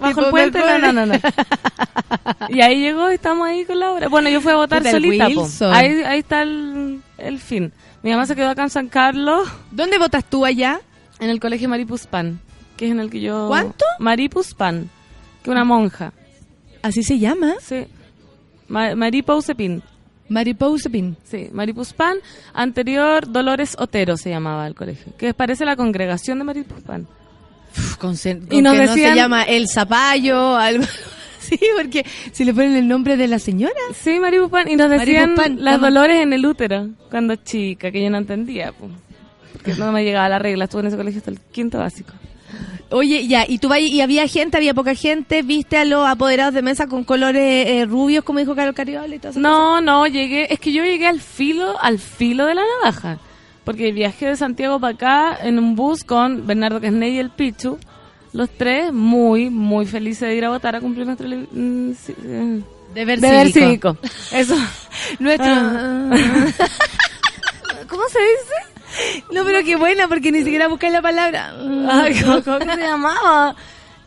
bajo 0.00 0.24
el 0.24 0.30
puente, 0.30 0.58
no, 0.60 0.64
mejores. 0.66 0.94
no, 0.94 1.06
no, 1.06 1.06
no. 1.06 1.18
Y 2.48 2.60
ahí 2.62 2.80
llegó 2.80 3.10
y 3.10 3.14
estamos 3.14 3.46
ahí 3.46 3.64
con 3.64 3.78
la 3.78 3.92
obra. 3.92 4.08
Bueno, 4.08 4.28
yo 4.30 4.40
fui 4.40 4.52
a 4.52 4.56
votar 4.56 4.84
solita. 4.88 5.26
Ahí, 5.72 6.02
ahí 6.02 6.18
está 6.20 6.42
el, 6.42 7.00
el 7.18 7.38
fin. 7.40 7.72
Mi 8.02 8.10
mamá 8.10 8.26
se 8.26 8.36
quedó 8.36 8.48
acá 8.50 8.62
en 8.62 8.70
San 8.70 8.88
Carlos, 8.88 9.48
¿Dónde 9.70 9.98
votas 9.98 10.24
tú 10.24 10.44
allá? 10.44 10.80
en 11.18 11.28
el 11.28 11.38
colegio 11.38 11.68
Maripuzpan, 11.68 12.40
que 12.78 12.86
es 12.86 12.92
en 12.92 13.00
el 13.00 13.10
que 13.10 13.20
yo... 13.20 13.46
¿Cuánto? 13.48 13.84
Maripuzpan, 13.98 14.88
que 15.42 15.50
una 15.50 15.64
monja. 15.64 16.12
Así 16.82 17.02
se 17.02 17.18
llama. 17.18 17.54
Sí. 17.60 17.86
Ma 18.68 18.94
Maripousepin. 18.94 19.82
Maripousepin. 20.30 21.16
Sí, 21.24 21.50
Maripuzpan. 21.52 22.18
Anterior, 22.54 23.30
Dolores 23.30 23.76
Otero 23.78 24.16
se 24.16 24.30
llamaba 24.30 24.66
el 24.66 24.74
colegio. 24.74 25.12
Que 25.18 25.34
parece 25.34 25.66
la 25.66 25.76
congregación 25.76 26.38
de 26.38 26.44
Maripuzpan. 26.44 27.06
Con, 27.98 28.14
Y 28.50 28.62
nos 28.62 28.74
que 28.74 28.78
no 28.86 28.94
se 28.94 29.00
decían- 29.00 29.16
llama 29.16 29.42
El 29.44 29.68
Zapallo, 29.68 30.56
algo 30.56 30.84
Sí, 31.40 31.58
porque 31.76 32.04
si 32.32 32.44
le 32.44 32.54
ponen 32.54 32.76
el 32.76 32.86
nombre 32.86 33.16
de 33.16 33.26
la 33.26 33.38
señora. 33.40 33.74
Sí, 34.00 34.20
Maripuzpan. 34.20 34.68
Y 34.70 34.76
nos 34.76 34.88
decían 34.90 35.34
Maripuzpan, 35.34 35.64
las. 35.64 35.80
Dolores 35.80 36.20
en 36.20 36.32
el 36.32 36.46
útero 36.46 36.88
cuando 37.10 37.34
chica, 37.36 37.90
que 37.90 38.02
yo 38.02 38.10
no 38.10 38.18
entendía. 38.18 38.70
po. 38.72 38.88
Porque 39.52 39.74
no 39.74 39.90
me 39.90 40.04
llegaba 40.04 40.28
la 40.28 40.38
regla. 40.38 40.64
Estuve 40.64 40.82
en 40.82 40.86
ese 40.88 40.96
colegio 40.96 41.18
hasta 41.18 41.30
el 41.32 41.40
quinto 41.40 41.78
básico. 41.78 42.12
Oye, 42.90 43.26
ya, 43.28 43.44
y 43.48 43.58
tú 43.58 43.68
vas 43.68 43.80
y 43.80 44.00
había 44.00 44.26
gente, 44.26 44.56
había 44.56 44.74
poca 44.74 44.94
gente, 44.94 45.42
viste 45.42 45.76
a 45.76 45.84
los 45.84 46.06
apoderados 46.08 46.54
de 46.54 46.62
mesa 46.62 46.86
con 46.88 47.04
colores 47.04 47.66
eh, 47.68 47.84
rubios, 47.86 48.24
como 48.24 48.40
dijo 48.40 48.54
Carol 48.56 48.74
Cariola 48.74 49.14
y 49.14 49.18
todo 49.20 49.30
eso. 49.30 49.38
No, 49.40 49.80
no, 49.80 50.06
llegué, 50.08 50.52
es 50.52 50.58
que 50.58 50.72
yo 50.72 50.82
llegué 50.84 51.06
al 51.06 51.20
filo, 51.20 51.76
al 51.80 51.98
filo 52.00 52.46
de 52.46 52.54
la 52.56 52.62
navaja. 52.82 53.18
Porque 53.64 53.92
viajé 53.92 54.26
de 54.26 54.36
Santiago 54.36 54.80
para 54.80 54.94
acá 54.94 55.38
en 55.42 55.58
un 55.58 55.76
bus 55.76 56.04
con 56.04 56.46
Bernardo 56.46 56.80
Quesney 56.80 57.16
y 57.16 57.18
el 57.18 57.30
Pichu. 57.30 57.78
Los 58.32 58.48
tres 58.50 58.92
muy, 58.92 59.50
muy 59.50 59.86
felices 59.86 60.28
de 60.28 60.36
ir 60.36 60.44
a 60.44 60.50
votar 60.50 60.76
a 60.76 60.80
cumplir 60.80 61.04
nuestro 61.04 61.28
mm, 61.28 61.92
sí, 61.94 62.14
eh, 62.24 62.60
Deber 62.94 63.20
deber 63.20 63.52
cívico. 63.52 63.96
cívico. 64.00 64.36
Eso. 64.36 64.56
Nuestro. 65.18 65.46
Ah. 65.48 66.10
¿Cómo 67.88 68.02
se 68.08 68.18
dice? 68.18 69.24
No, 69.32 69.44
pero 69.44 69.60
qué 69.64 69.76
buena, 69.76 70.08
porque 70.08 70.32
ni 70.32 70.42
siquiera 70.42 70.66
buscé 70.68 70.90
la 70.90 71.00
palabra. 71.02 71.54
Ay, 71.88 72.20
¿cómo, 72.22 72.42
cómo 72.42 72.58
que 72.58 72.64
se 72.74 72.80
llamaba? 72.80 73.54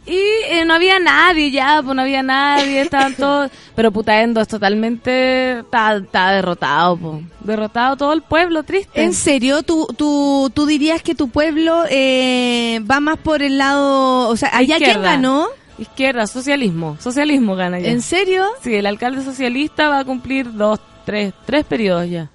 Y 0.05 0.19
eh, 0.49 0.65
no 0.65 0.73
había 0.73 0.99
nadie 0.99 1.49
ya, 1.51 1.81
pues 1.83 1.95
no 1.95 2.01
había 2.01 2.23
nadie, 2.23 2.81
estaban 2.81 3.13
todos... 3.17 3.51
Pero 3.75 3.91
Putaendo 3.91 4.41
es 4.41 4.47
totalmente... 4.47 5.59
Está, 5.59 6.01
derrotado, 6.31 6.97
pues. 6.97 7.23
Derrotado 7.39 7.95
todo 7.95 8.13
el 8.13 8.21
pueblo, 8.21 8.63
triste. 8.63 9.03
¿En 9.03 9.13
serio? 9.13 9.63
¿Tú, 9.63 9.87
tú, 9.97 10.51
tú 10.53 10.65
dirías 10.65 11.01
que 11.01 11.15
tu 11.15 11.29
pueblo 11.29 11.83
eh, 11.89 12.81
va 12.89 12.99
más 12.99 13.17
por 13.17 13.41
el 13.41 13.57
lado... 13.57 14.27
O 14.29 14.35
sea, 14.35 14.49
¿allá 14.53 14.77
quién 14.77 15.01
ganó? 15.01 15.47
Izquierda, 15.77 16.27
socialismo. 16.27 16.97
Socialismo 16.99 17.55
gana 17.55 17.79
ya. 17.79 17.89
¿En 17.89 18.01
serio? 18.01 18.45
Sí, 18.61 18.75
el 18.75 18.85
alcalde 18.85 19.23
socialista 19.23 19.89
va 19.89 19.99
a 19.99 20.05
cumplir 20.05 20.53
dos, 20.53 20.79
tres, 21.05 21.33
tres 21.45 21.65
periodos 21.65 22.09
ya. 22.09 22.29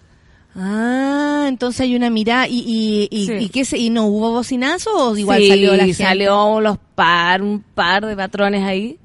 Ah, 0.58 1.46
entonces 1.48 1.82
hay 1.82 1.94
una 1.96 2.10
mirada. 2.10 2.48
¿Y, 2.48 2.58
y, 2.66 3.08
y, 3.16 3.26
Sí. 3.26 3.32
y 3.40 3.48
qué 3.48 3.64
se- 3.64 3.78
y 3.78 3.90
no 3.90 4.06
hubo 4.06 4.30
bocinazo 4.32 4.90
o 5.10 5.16
igual 5.16 5.40
sí, 5.40 5.48
salió 5.48 5.72
la 5.76 5.84
gente? 5.84 6.02
salió 6.02 6.60
los 6.60 6.78
par, 6.94 7.42
un 7.42 7.62
par 7.62 8.04
de 8.06 8.16
patrones 8.16 8.64
ahí 8.64 8.98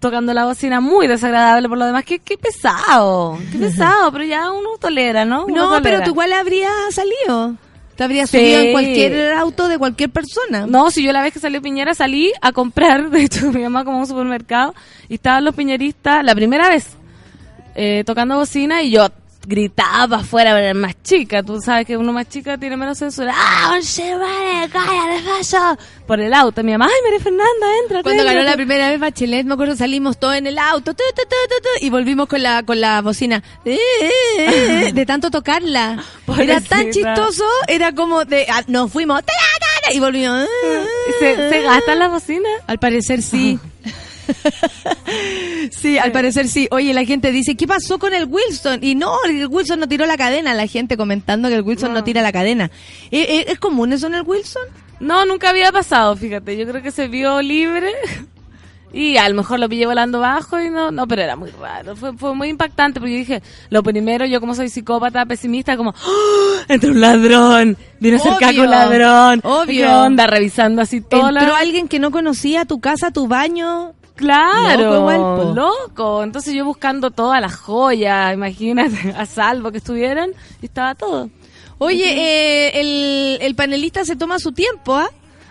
tocando 0.00 0.32
la 0.34 0.44
bocina 0.44 0.80
muy 0.80 1.06
desagradable 1.06 1.68
por 1.68 1.78
lo 1.78 1.86
demás. 1.86 2.04
Qué, 2.04 2.18
qué 2.18 2.38
pesado, 2.38 3.38
qué 3.52 3.58
pesado, 3.58 4.10
pero 4.12 4.24
ya 4.24 4.50
uno 4.52 4.70
tolera, 4.80 5.24
¿no? 5.24 5.46
Uno 5.46 5.70
No, 5.76 5.82
pero 5.82 6.02
tú 6.02 6.10
igual 6.10 6.32
habrías 6.32 6.70
salido. 6.92 7.54
Te 7.96 8.04
habrías 8.04 8.28
Sí. 8.28 8.38
subido 8.38 8.60
en 8.60 8.72
cualquier 8.72 9.32
auto 9.32 9.68
de 9.68 9.78
cualquier 9.78 10.10
persona. 10.10 10.66
No, 10.66 10.90
si 10.90 11.02
yo 11.02 11.12
la 11.12 11.22
vez 11.22 11.32
que 11.32 11.40
salió 11.40 11.62
Piñera 11.62 11.94
salí 11.94 12.30
a 12.42 12.52
comprar, 12.52 13.08
de 13.10 13.22
hecho 13.22 13.50
mi 13.52 13.62
mamá 13.62 13.84
como 13.84 13.96
a 13.98 14.00
un 14.00 14.06
supermercado 14.06 14.74
y 15.08 15.14
estaban 15.14 15.44
los 15.44 15.54
piñeristas 15.54 16.22
la 16.24 16.34
primera 16.34 16.68
vez 16.68 16.88
eh, 17.74 18.02
tocando 18.06 18.36
bocina 18.36 18.82
y 18.82 18.90
yo 18.90 19.08
gritaba 19.46 20.18
afuera, 20.18 20.50
pero 20.50 20.64
era 20.64 20.74
más 20.74 20.94
chica, 21.02 21.42
tú 21.42 21.60
sabes 21.60 21.86
que 21.86 21.96
uno 21.96 22.12
más 22.12 22.28
chica 22.28 22.58
tiene 22.58 22.76
menos 22.76 22.98
censura. 22.98 23.32
¡Ah, 23.34 23.68
conche 23.70 24.14
madre, 24.16 24.68
cállate, 24.72 25.22
fallo! 25.22 25.78
Por 26.06 26.20
el 26.20 26.34
auto, 26.34 26.62
mi 26.62 26.72
mamá, 26.72 26.86
¡ay, 26.86 27.00
María 27.04 27.20
Fernanda, 27.20 27.66
entra! 27.82 28.02
Cuando 28.02 28.22
entra". 28.22 28.34
ganó 28.34 28.44
la 28.44 28.56
primera 28.56 28.90
vez 28.90 29.00
Bachelet, 29.00 29.46
me 29.46 29.54
acuerdo, 29.54 29.76
salimos 29.76 30.18
todos 30.18 30.34
en 30.34 30.46
el 30.46 30.58
auto 30.58 30.94
tu, 30.94 31.02
y 31.80 31.90
volvimos 31.90 32.28
con 32.28 32.42
la 32.42 32.62
con 32.62 32.80
la 32.80 33.00
bocina 33.02 33.42
Eh, 33.64 33.78
eh, 34.02 34.08
eh, 34.88 34.92
de 34.92 35.06
tanto 35.06 35.30
tocarla. 35.30 36.02
Era 36.38 36.60
tan 36.60 36.90
chistoso, 36.90 37.44
era 37.68 37.92
como 37.92 38.24
de 38.24 38.46
ah, 38.50 38.62
nos 38.66 38.90
fuimos 38.92 39.22
y 39.92 40.00
volvimos. 40.00 40.42
eh, 40.42 40.86
¿Se, 41.18 41.48
se 41.48 41.62
gastan 41.62 41.98
las 41.98 42.10
bocinas? 42.10 42.52
Al 42.66 42.78
parecer 42.78 43.22
sí. 43.22 43.58
sí, 45.70 45.98
al 45.98 46.12
parecer 46.12 46.48
sí. 46.48 46.68
Oye, 46.70 46.92
la 46.94 47.04
gente 47.04 47.32
dice, 47.32 47.56
¿qué 47.56 47.66
pasó 47.66 47.98
con 47.98 48.14
el 48.14 48.26
Wilson? 48.26 48.80
Y 48.82 48.94
no, 48.94 49.12
el 49.28 49.46
Wilson 49.46 49.80
no 49.80 49.88
tiró 49.88 50.06
la 50.06 50.16
cadena. 50.16 50.54
La 50.54 50.66
gente 50.66 50.96
comentando 50.96 51.48
que 51.48 51.54
el 51.56 51.62
Wilson 51.62 51.92
no, 51.92 52.04
tira 52.04 52.22
la 52.22 52.32
cadena. 52.32 52.70
¿Es, 53.10 53.26
es- 53.28 53.46
es 53.48 53.58
común 53.58 53.92
eso 53.92 54.06
en 54.06 54.14
el 54.14 54.22
Wilson? 54.22 54.62
No, 55.00 55.26
nunca 55.26 55.50
había 55.50 55.72
pasado, 55.72 56.16
fíjate. 56.16 56.56
Yo 56.56 56.66
creo 56.66 56.82
que 56.82 56.90
se 56.90 57.08
vio 57.08 57.42
libre 57.42 57.92
y 58.92 59.18
a 59.18 59.28
lo 59.28 59.34
mejor 59.34 59.58
lo 59.60 59.68
pillé 59.68 59.84
volando 59.84 60.20
bajo 60.20 60.58
y 60.58 60.70
no, 60.70 60.90
no, 60.90 61.06
pero 61.06 61.20
era 61.20 61.36
muy 61.36 61.50
raro. 61.50 61.94
Fue, 61.96 62.16
fue 62.16 62.34
muy 62.34 62.48
impactante 62.48 62.98
porque 62.98 63.12
yo 63.12 63.18
dije, 63.18 63.42
lo 63.68 63.82
primero, 63.82 64.24
yo 64.24 64.40
como 64.40 64.54
soy 64.54 64.70
psicópata, 64.70 65.26
pesimista, 65.26 65.76
como, 65.76 65.90
¡Oh! 65.90 66.52
entró 66.68 66.92
un 66.92 67.00
ladrón, 67.00 67.76
vino 68.00 68.16
a 68.16 68.38
caco 68.38 68.60
un 68.62 68.70
ladrón. 68.70 69.40
obvio. 69.44 69.86
¿Qué 69.86 69.92
onda? 69.92 70.26
Revisando 70.26 70.80
así 70.80 71.02
todo. 71.02 71.28
Entró 71.28 71.54
alguien 71.54 71.88
que 71.88 71.98
no 71.98 72.10
conocía 72.10 72.64
tu 72.64 72.80
casa, 72.80 73.10
tu 73.10 73.28
baño. 73.28 73.92
Claro, 74.16 74.82
Loco 74.82 74.96
igual, 74.96 75.54
loco. 75.54 76.22
Entonces 76.24 76.54
yo 76.54 76.64
buscando 76.64 77.10
todas 77.10 77.40
las 77.40 77.54
joyas, 77.54 78.34
imagínate, 78.34 79.14
a 79.16 79.26
salvo 79.26 79.70
que 79.70 79.78
estuvieran, 79.78 80.32
y 80.60 80.66
estaba 80.66 80.94
todo. 80.94 81.30
Oye, 81.78 82.04
eh, 82.06 82.80
el, 82.80 83.38
el 83.42 83.54
panelista 83.54 84.04
se 84.04 84.16
toma 84.16 84.38
su 84.38 84.52
tiempo, 84.52 84.96
¿ah? 84.96 85.10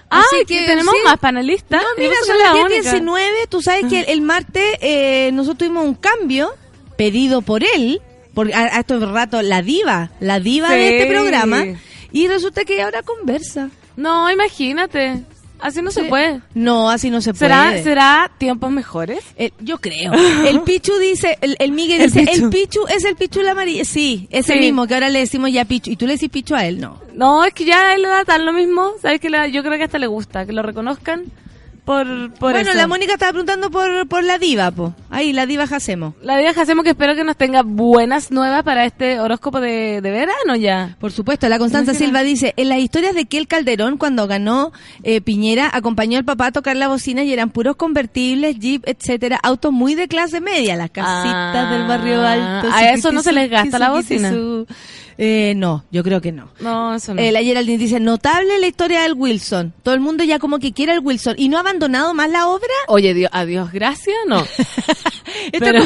Ah, 0.10 0.22
Así 0.22 0.46
que 0.46 0.66
tenemos 0.66 0.94
sí. 0.94 1.02
más 1.04 1.18
panelistas. 1.18 1.82
No, 1.82 1.88
mira, 1.98 2.14
son 2.26 2.38
las 2.38 2.54
la 2.56 2.64
única. 2.66 2.92
10.19. 2.94 3.48
Tú 3.50 3.62
sabes 3.62 3.86
que 3.88 4.02
el, 4.02 4.10
el 4.10 4.22
martes 4.22 4.78
eh, 4.82 5.32
nosotros 5.34 5.60
tuvimos 5.60 5.84
un 5.84 5.96
cambio 5.96 6.52
pedido 6.96 7.42
por 7.42 7.64
él, 7.64 8.02
por 8.34 8.54
a, 8.54 8.78
a 8.78 8.80
estos 8.80 9.02
rato, 9.12 9.42
la 9.42 9.62
diva, 9.62 10.12
la 10.20 10.40
diva 10.40 10.70
de 10.72 10.98
este 10.98 11.12
programa. 11.12 11.66
Y 12.12 12.28
resulta 12.28 12.66
que 12.66 12.82
ahora 12.82 13.02
conversa. 13.04 13.70
No, 13.98 14.30
imagínate. 14.30 15.24
Así 15.60 15.82
no 15.82 15.90
se 15.92 16.04
puede. 16.04 16.42
No, 16.54 16.90
así 16.90 17.10
no 17.10 17.22
se 17.22 17.34
¿Será, 17.34 17.70
puede. 17.70 17.84
¿Será 17.84 18.32
tiempos 18.38 18.72
mejores? 18.72 19.20
Eh, 19.38 19.52
yo 19.60 19.78
creo. 19.80 20.12
El 20.46 20.62
Pichu 20.62 20.94
dice, 21.00 21.38
el, 21.42 21.56
el 21.60 21.72
Miguel 21.72 22.02
El 22.02 22.12
dice, 22.12 22.26
Pichu. 22.26 22.44
el 22.46 22.50
Pichu 22.52 22.80
es 22.88 23.06
el 23.06 23.16
Pichu 23.16 23.42
la 23.42 23.52
amarilla. 23.52 23.86
Sí, 23.86 24.28
ese 24.32 24.54
Sí. 24.54 24.60
mismo 24.60 24.86
que 24.88 24.94
ahora 24.94 25.10
le 25.10 25.20
decimos 25.20 25.52
ya 25.52 25.66
Pichu. 25.66 25.92
Y 25.92 25.96
tú 25.96 26.06
le 26.08 26.14
decís 26.14 26.30
Pichu 26.30 26.56
a 26.56 26.66
él, 26.66 26.80
no. 26.80 27.00
No, 27.14 27.44
es 27.46 27.54
que 27.54 27.66
ya 27.66 27.90
a 27.90 27.96
él 27.96 28.02
le 28.02 28.10
da 28.10 28.26
tan 28.26 28.46
lo 28.46 28.54
mismo. 28.54 28.92
¿Sabes 29.02 29.20
que 29.22 29.30
Yo 29.52 29.64
creo 29.64 29.78
que 29.78 29.84
hasta 29.86 29.98
le 30.00 30.08
gusta 30.08 30.46
que 30.46 30.52
lo 30.54 30.62
reconozcan 30.62 31.24
por, 31.86 32.34
por 32.34 32.54
bueno, 32.54 32.70
eso. 32.72 32.74
la 32.74 32.88
Mónica 32.88 33.14
estaba 33.14 33.32
preguntando 33.32 33.70
por, 33.70 34.08
por 34.08 34.24
la 34.24 34.38
diva, 34.40 34.72
po. 34.72 34.94
Ahí, 35.12 35.32
la 35.34 35.46
diva 35.46 35.68
Jacemo. 35.68 36.16
La 36.22 36.36
diva 36.38 36.50
hacemos 36.50 36.84
que 36.84 36.90
espero 36.90 37.16
que 37.16 37.24
nos 37.24 37.38
tenga 37.38 37.62
buenas 37.64 38.32
nuevas 38.32 38.64
para 38.64 38.86
este 38.86 39.20
horóscopo 39.20 39.60
de, 39.62 40.02
de 40.02 40.12
verano 40.12 40.56
ya. 40.58 40.98
Por 41.00 41.12
supuesto, 41.12 41.48
la 41.48 41.60
Constanza. 41.60 41.94
Silva 41.94 42.24
dice, 42.24 42.54
en 42.58 42.70
las 42.70 42.80
historias 42.80 43.14
de 43.14 43.26
que 43.26 43.38
el 43.38 43.48
Calderón, 43.48 43.98
cuando 43.98 44.28
ganó 44.28 44.72
eh, 45.04 45.22
Piñera, 45.22 45.70
acompañó 45.72 46.18
al 46.18 46.26
papá 46.26 46.48
a 46.48 46.52
tocar 46.52 46.76
la 46.76 46.88
bocina 46.88 47.24
y 47.24 47.32
eran 47.32 47.52
puros 47.52 47.76
convertibles, 47.76 48.58
jeep, 48.60 48.84
etcétera, 48.88 49.40
autos 49.44 49.72
muy 49.72 49.94
de 49.96 50.08
clase 50.08 50.42
media, 50.42 50.76
las 50.76 50.90
casitas 50.90 51.34
Ah, 51.56 51.70
del 51.72 51.88
barrio 51.88 52.22
alto. 52.26 52.68
a 52.74 52.90
eso 52.90 53.12
no 53.12 53.22
se 53.22 53.32
les 53.32 53.50
gasta 53.50 53.78
la 53.80 53.92
bocina. 53.92 54.34
Eh, 55.18 55.54
no, 55.56 55.86
yo 55.92 56.04
creo 56.04 56.20
que 56.20 56.32
no. 56.34 56.50
No, 56.60 56.94
eso 56.96 57.14
no. 57.14 57.22
Eh, 57.22 57.32
la 57.32 57.42
Geraldine 57.42 57.78
dice, 57.78 58.00
notable 58.02 58.60
la 58.60 58.68
historia 58.68 59.02
del 59.04 59.14
Wilson. 59.14 59.74
Todo 59.82 59.94
el 59.94 60.02
mundo 60.02 60.24
ya 60.26 60.40
como 60.40 60.60
que 60.60 60.74
quiere 60.74 60.92
al 60.92 61.00
Wilson. 61.00 61.36
¿Y 61.38 61.48
no 61.48 61.58
ha 61.58 61.62
abandonado 61.62 62.14
más 62.14 62.30
la 62.30 62.48
obra? 62.50 62.68
Oye, 62.88 63.14
Dios, 63.14 63.30
adiós, 63.34 63.72
gracias, 63.72 64.16
no. 64.28 64.44
Esto 65.52 65.60
Pero- 65.60 65.80
es 65.80 65.86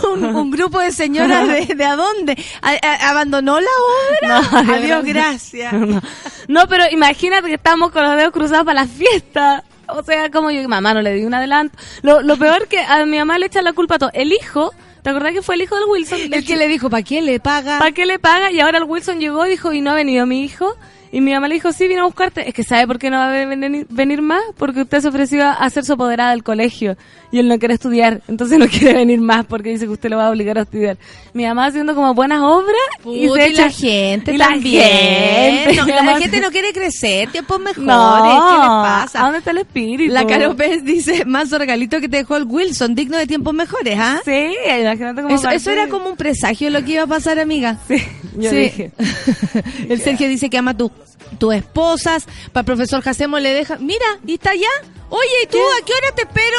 como 0.00 0.12
un, 0.14 0.24
un 0.36 0.50
grupo 0.50 0.78
de 0.80 0.92
señoras 0.92 1.48
de, 1.48 1.74
de 1.74 1.84
a 1.84 1.96
dónde. 1.96 2.36
¿A- 2.62 2.70
a- 2.86 3.10
¿Abandonó 3.10 3.58
la 3.60 3.66
obra? 3.68 4.40
No, 4.50 4.58
adiós, 4.58 4.76
Adiós, 4.82 5.04
gracias. 5.04 5.72
No. 5.82 6.00
No, 6.48 6.68
pero 6.68 6.84
imagínate 6.90 7.48
que 7.48 7.54
estamos 7.54 7.90
con 7.92 8.02
los 8.04 8.16
dedos 8.16 8.32
cruzados 8.32 8.64
para 8.64 8.82
la 8.82 8.86
fiesta. 8.86 9.64
O 9.88 10.02
sea, 10.02 10.30
como 10.30 10.50
yo, 10.50 10.66
mamá, 10.68 10.94
no 10.94 11.02
le 11.02 11.12
di 11.14 11.24
un 11.24 11.34
adelanto. 11.34 11.76
Lo, 12.02 12.22
lo 12.22 12.36
peor 12.36 12.66
que 12.68 12.78
a 12.80 13.04
mi 13.06 13.18
mamá 13.18 13.38
le 13.38 13.46
echa 13.46 13.60
la 13.62 13.72
culpa 13.72 13.96
a 13.96 13.98
todo. 13.98 14.10
El 14.14 14.32
hijo, 14.32 14.72
¿te 15.02 15.10
acordás 15.10 15.32
que 15.32 15.42
fue 15.42 15.56
el 15.56 15.62
hijo 15.62 15.74
del 15.76 15.84
Wilson? 15.88 16.20
El 16.32 16.44
que 16.44 16.56
le 16.56 16.68
dijo, 16.68 16.88
¿para 16.88 17.02
qué 17.02 17.20
le 17.22 17.40
paga? 17.40 17.78
¿Para 17.78 17.92
qué 17.92 18.06
le 18.06 18.18
paga? 18.18 18.50
Y 18.50 18.60
ahora 18.60 18.78
el 18.78 18.84
Wilson 18.84 19.20
llegó 19.20 19.44
y 19.46 19.50
dijo, 19.50 19.72
¿y 19.72 19.80
no 19.80 19.90
ha 19.90 19.94
venido 19.94 20.26
mi 20.26 20.44
hijo? 20.44 20.76
Y 21.12 21.20
mi 21.20 21.32
mamá 21.32 21.46
le 21.46 21.54
dijo, 21.54 21.70
sí, 21.72 21.88
vino 21.88 22.02
a 22.02 22.06
buscarte. 22.06 22.48
Es 22.48 22.54
que 22.54 22.64
¿sabe 22.64 22.86
por 22.86 22.98
qué 22.98 23.10
no 23.10 23.18
va 23.18 23.28
a 23.28 23.44
venir, 23.44 23.86
venir 23.90 24.22
más? 24.22 24.42
Porque 24.56 24.80
usted 24.80 25.00
se 25.00 25.08
ofreció 25.08 25.46
a 25.46 25.68
ser 25.68 25.84
su 25.84 25.92
apoderada 25.92 26.30
del 26.30 26.42
colegio. 26.42 26.96
Y 27.30 27.38
él 27.38 27.48
no 27.48 27.58
quiere 27.58 27.74
estudiar. 27.74 28.22
Entonces 28.28 28.58
no 28.58 28.66
quiere 28.70 28.94
venir 28.94 29.20
más 29.20 29.44
porque 29.44 29.68
dice 29.70 29.84
que 29.84 29.92
usted 29.92 30.08
lo 30.08 30.16
va 30.16 30.28
a 30.28 30.30
obligar 30.30 30.56
a 30.58 30.62
estudiar. 30.62 30.96
Mi 31.34 31.44
mamá 31.44 31.66
haciendo 31.66 31.94
como 31.94 32.14
buenas 32.14 32.40
obras 32.40 32.74
y 33.04 33.28
se 33.28 33.48
y 33.48 33.52
echa... 33.52 33.62
la 33.66 33.70
gente 33.70 34.34
y 34.34 34.38
también. 34.38 34.82
gente. 34.84 35.74
No, 35.76 35.84
Mi 35.86 35.92
la 35.92 36.18
gente 36.18 36.40
no 36.40 36.50
quiere 36.50 36.72
crecer, 36.72 37.30
tiempos 37.30 37.60
mejores. 37.60 37.84
No, 37.86 38.22
¿Qué 38.22 38.58
les 38.58 38.66
pasa? 38.68 39.20
¿A 39.20 39.22
dónde 39.24 39.38
está 39.38 39.50
el 39.50 39.58
espíritu? 39.58 40.12
La 40.14 40.26
Caro 40.26 40.56
Pérez 40.56 40.82
dice, 40.82 41.24
más 41.26 41.50
regalito 41.50 42.00
que 42.00 42.08
te 42.08 42.16
dejó 42.18 42.36
el 42.38 42.44
Wilson, 42.44 42.94
digno 42.94 43.18
de 43.18 43.26
tiempos 43.26 43.52
mejores, 43.52 43.98
¿ah? 43.98 44.20
Sí, 44.24 44.54
imagínate 44.80 45.22
cómo 45.22 45.34
Eso, 45.34 45.50
eso 45.50 45.70
era 45.70 45.88
como 45.88 46.08
un 46.08 46.16
presagio 46.16 46.70
lo 46.70 46.82
que 46.84 46.92
iba 46.92 47.02
a 47.02 47.06
pasar, 47.06 47.38
amiga. 47.38 47.78
Sí, 47.86 47.96
yo 48.38 48.48
Sí. 48.50 48.56
dije. 48.56 48.92
el 49.88 50.00
Sergio 50.00 50.28
dice 50.28 50.48
que 50.50 50.58
ama 50.58 50.70
a 50.72 50.76
tu, 50.76 50.90
tus 51.38 51.54
esposas. 51.54 52.26
Para 52.52 52.60
el 52.62 52.66
profesor 52.66 53.02
Jacemo 53.02 53.38
le 53.38 53.52
deja. 53.54 53.76
Mira, 53.78 54.06
¿y 54.26 54.34
está 54.34 54.50
allá? 54.50 54.68
Oye, 55.08 55.28
¿y 55.44 55.46
tú 55.46 55.58
a 55.58 55.84
qué 55.84 55.92
hora 55.92 56.14
te 56.14 56.22
espero? 56.22 56.58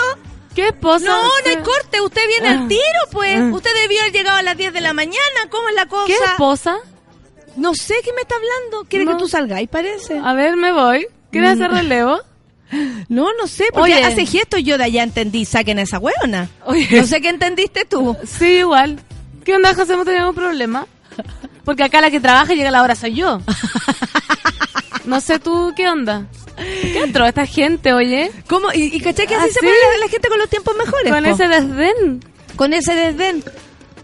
¿Qué 0.56 0.68
esposa? 0.68 1.06
No, 1.06 1.24
no 1.24 1.30
hay 1.46 1.56
corte. 1.58 2.02
Usted 2.02 2.22
viene 2.28 2.48
Ah. 2.50 2.52
al 2.62 2.68
tiro, 2.68 2.82
pues. 3.12 3.40
Ah. 3.40 3.50
Usted 3.52 3.72
debió 3.82 4.02
haber 4.02 4.14
llegado 4.14 4.38
a 4.38 4.44
las 4.44 4.56
10 4.58 4.74
de 4.74 4.82
la 4.82 4.94
mañana. 4.94 5.20
¿Cómo 5.50 5.68
es 5.70 5.76
la 5.76 5.88
cosa? 5.88 6.06
¿Qué 6.08 6.14
esposa? 6.14 6.78
No 7.56 7.74
sé 7.76 7.96
qué 8.04 8.12
me 8.14 8.22
está 8.22 8.36
hablando. 8.36 8.88
¿Quiere 8.90 9.06
No. 9.06 9.12
que 9.14 9.18
tú 9.18 9.28
salgáis, 9.28 9.68
parece? 9.70 10.20
A 10.24 10.34
ver, 10.34 10.56
me 10.58 10.72
voy. 10.72 11.08
¿Quieres 11.32 11.52
hacer 11.52 11.72
relevo? 11.72 12.20
No, 13.08 13.28
no 13.40 13.46
sé, 13.46 13.66
porque 13.72 13.94
Oye. 13.94 14.04
hace 14.04 14.26
gestos 14.26 14.64
yo 14.64 14.80
de 14.80 14.86
allá 14.86 15.04
entendí, 15.04 15.46
saquen 15.46 15.78
a 15.78 15.84
esa 15.84 16.00
hueona. 16.00 16.50
Oye. 16.66 16.88
No 16.92 17.06
sé 17.06 17.22
qué 17.22 17.30
entendiste 17.30 17.86
tú. 17.86 18.18
Sí, 18.26 18.46
igual. 18.60 19.00
¿Qué 19.46 19.54
onda, 19.56 19.76
José? 19.76 19.96
¿No 19.96 20.04
tenemos 20.04 20.34
problema? 20.34 20.88
Porque 21.66 21.84
acá 21.84 22.02
la 22.02 22.10
que 22.10 22.20
trabaja 22.20 22.52
y 22.52 22.56
llega 22.56 22.72
la 22.72 22.82
hora 22.82 22.96
soy 22.96 23.14
yo. 23.14 23.42
No 25.06 25.20
sé 25.22 25.40
tú, 25.40 25.74
¿qué 25.76 25.90
onda? 25.90 26.28
¿Qué 26.56 27.04
entró 27.04 27.26
esta 27.26 27.46
gente, 27.46 27.94
oye? 27.94 28.32
¿Cómo? 28.48 28.68
¿Y, 28.74 28.96
y 28.96 29.00
caché 29.02 29.26
que 29.28 29.36
así 29.36 29.46
¿Ah, 29.50 29.54
se 29.54 29.60
sí? 29.60 29.66
pone 29.66 29.72
la, 30.00 30.06
la 30.06 30.12
gente 30.12 30.30
con 30.30 30.38
los 30.40 30.50
tiempos 30.50 30.76
mejores? 30.78 31.12
Con 31.14 31.24
po? 31.24 31.30
ese 31.30 31.48
desdén. 31.48 32.20
Con 32.56 32.74
ese 32.74 32.96
desdén. 32.96 33.44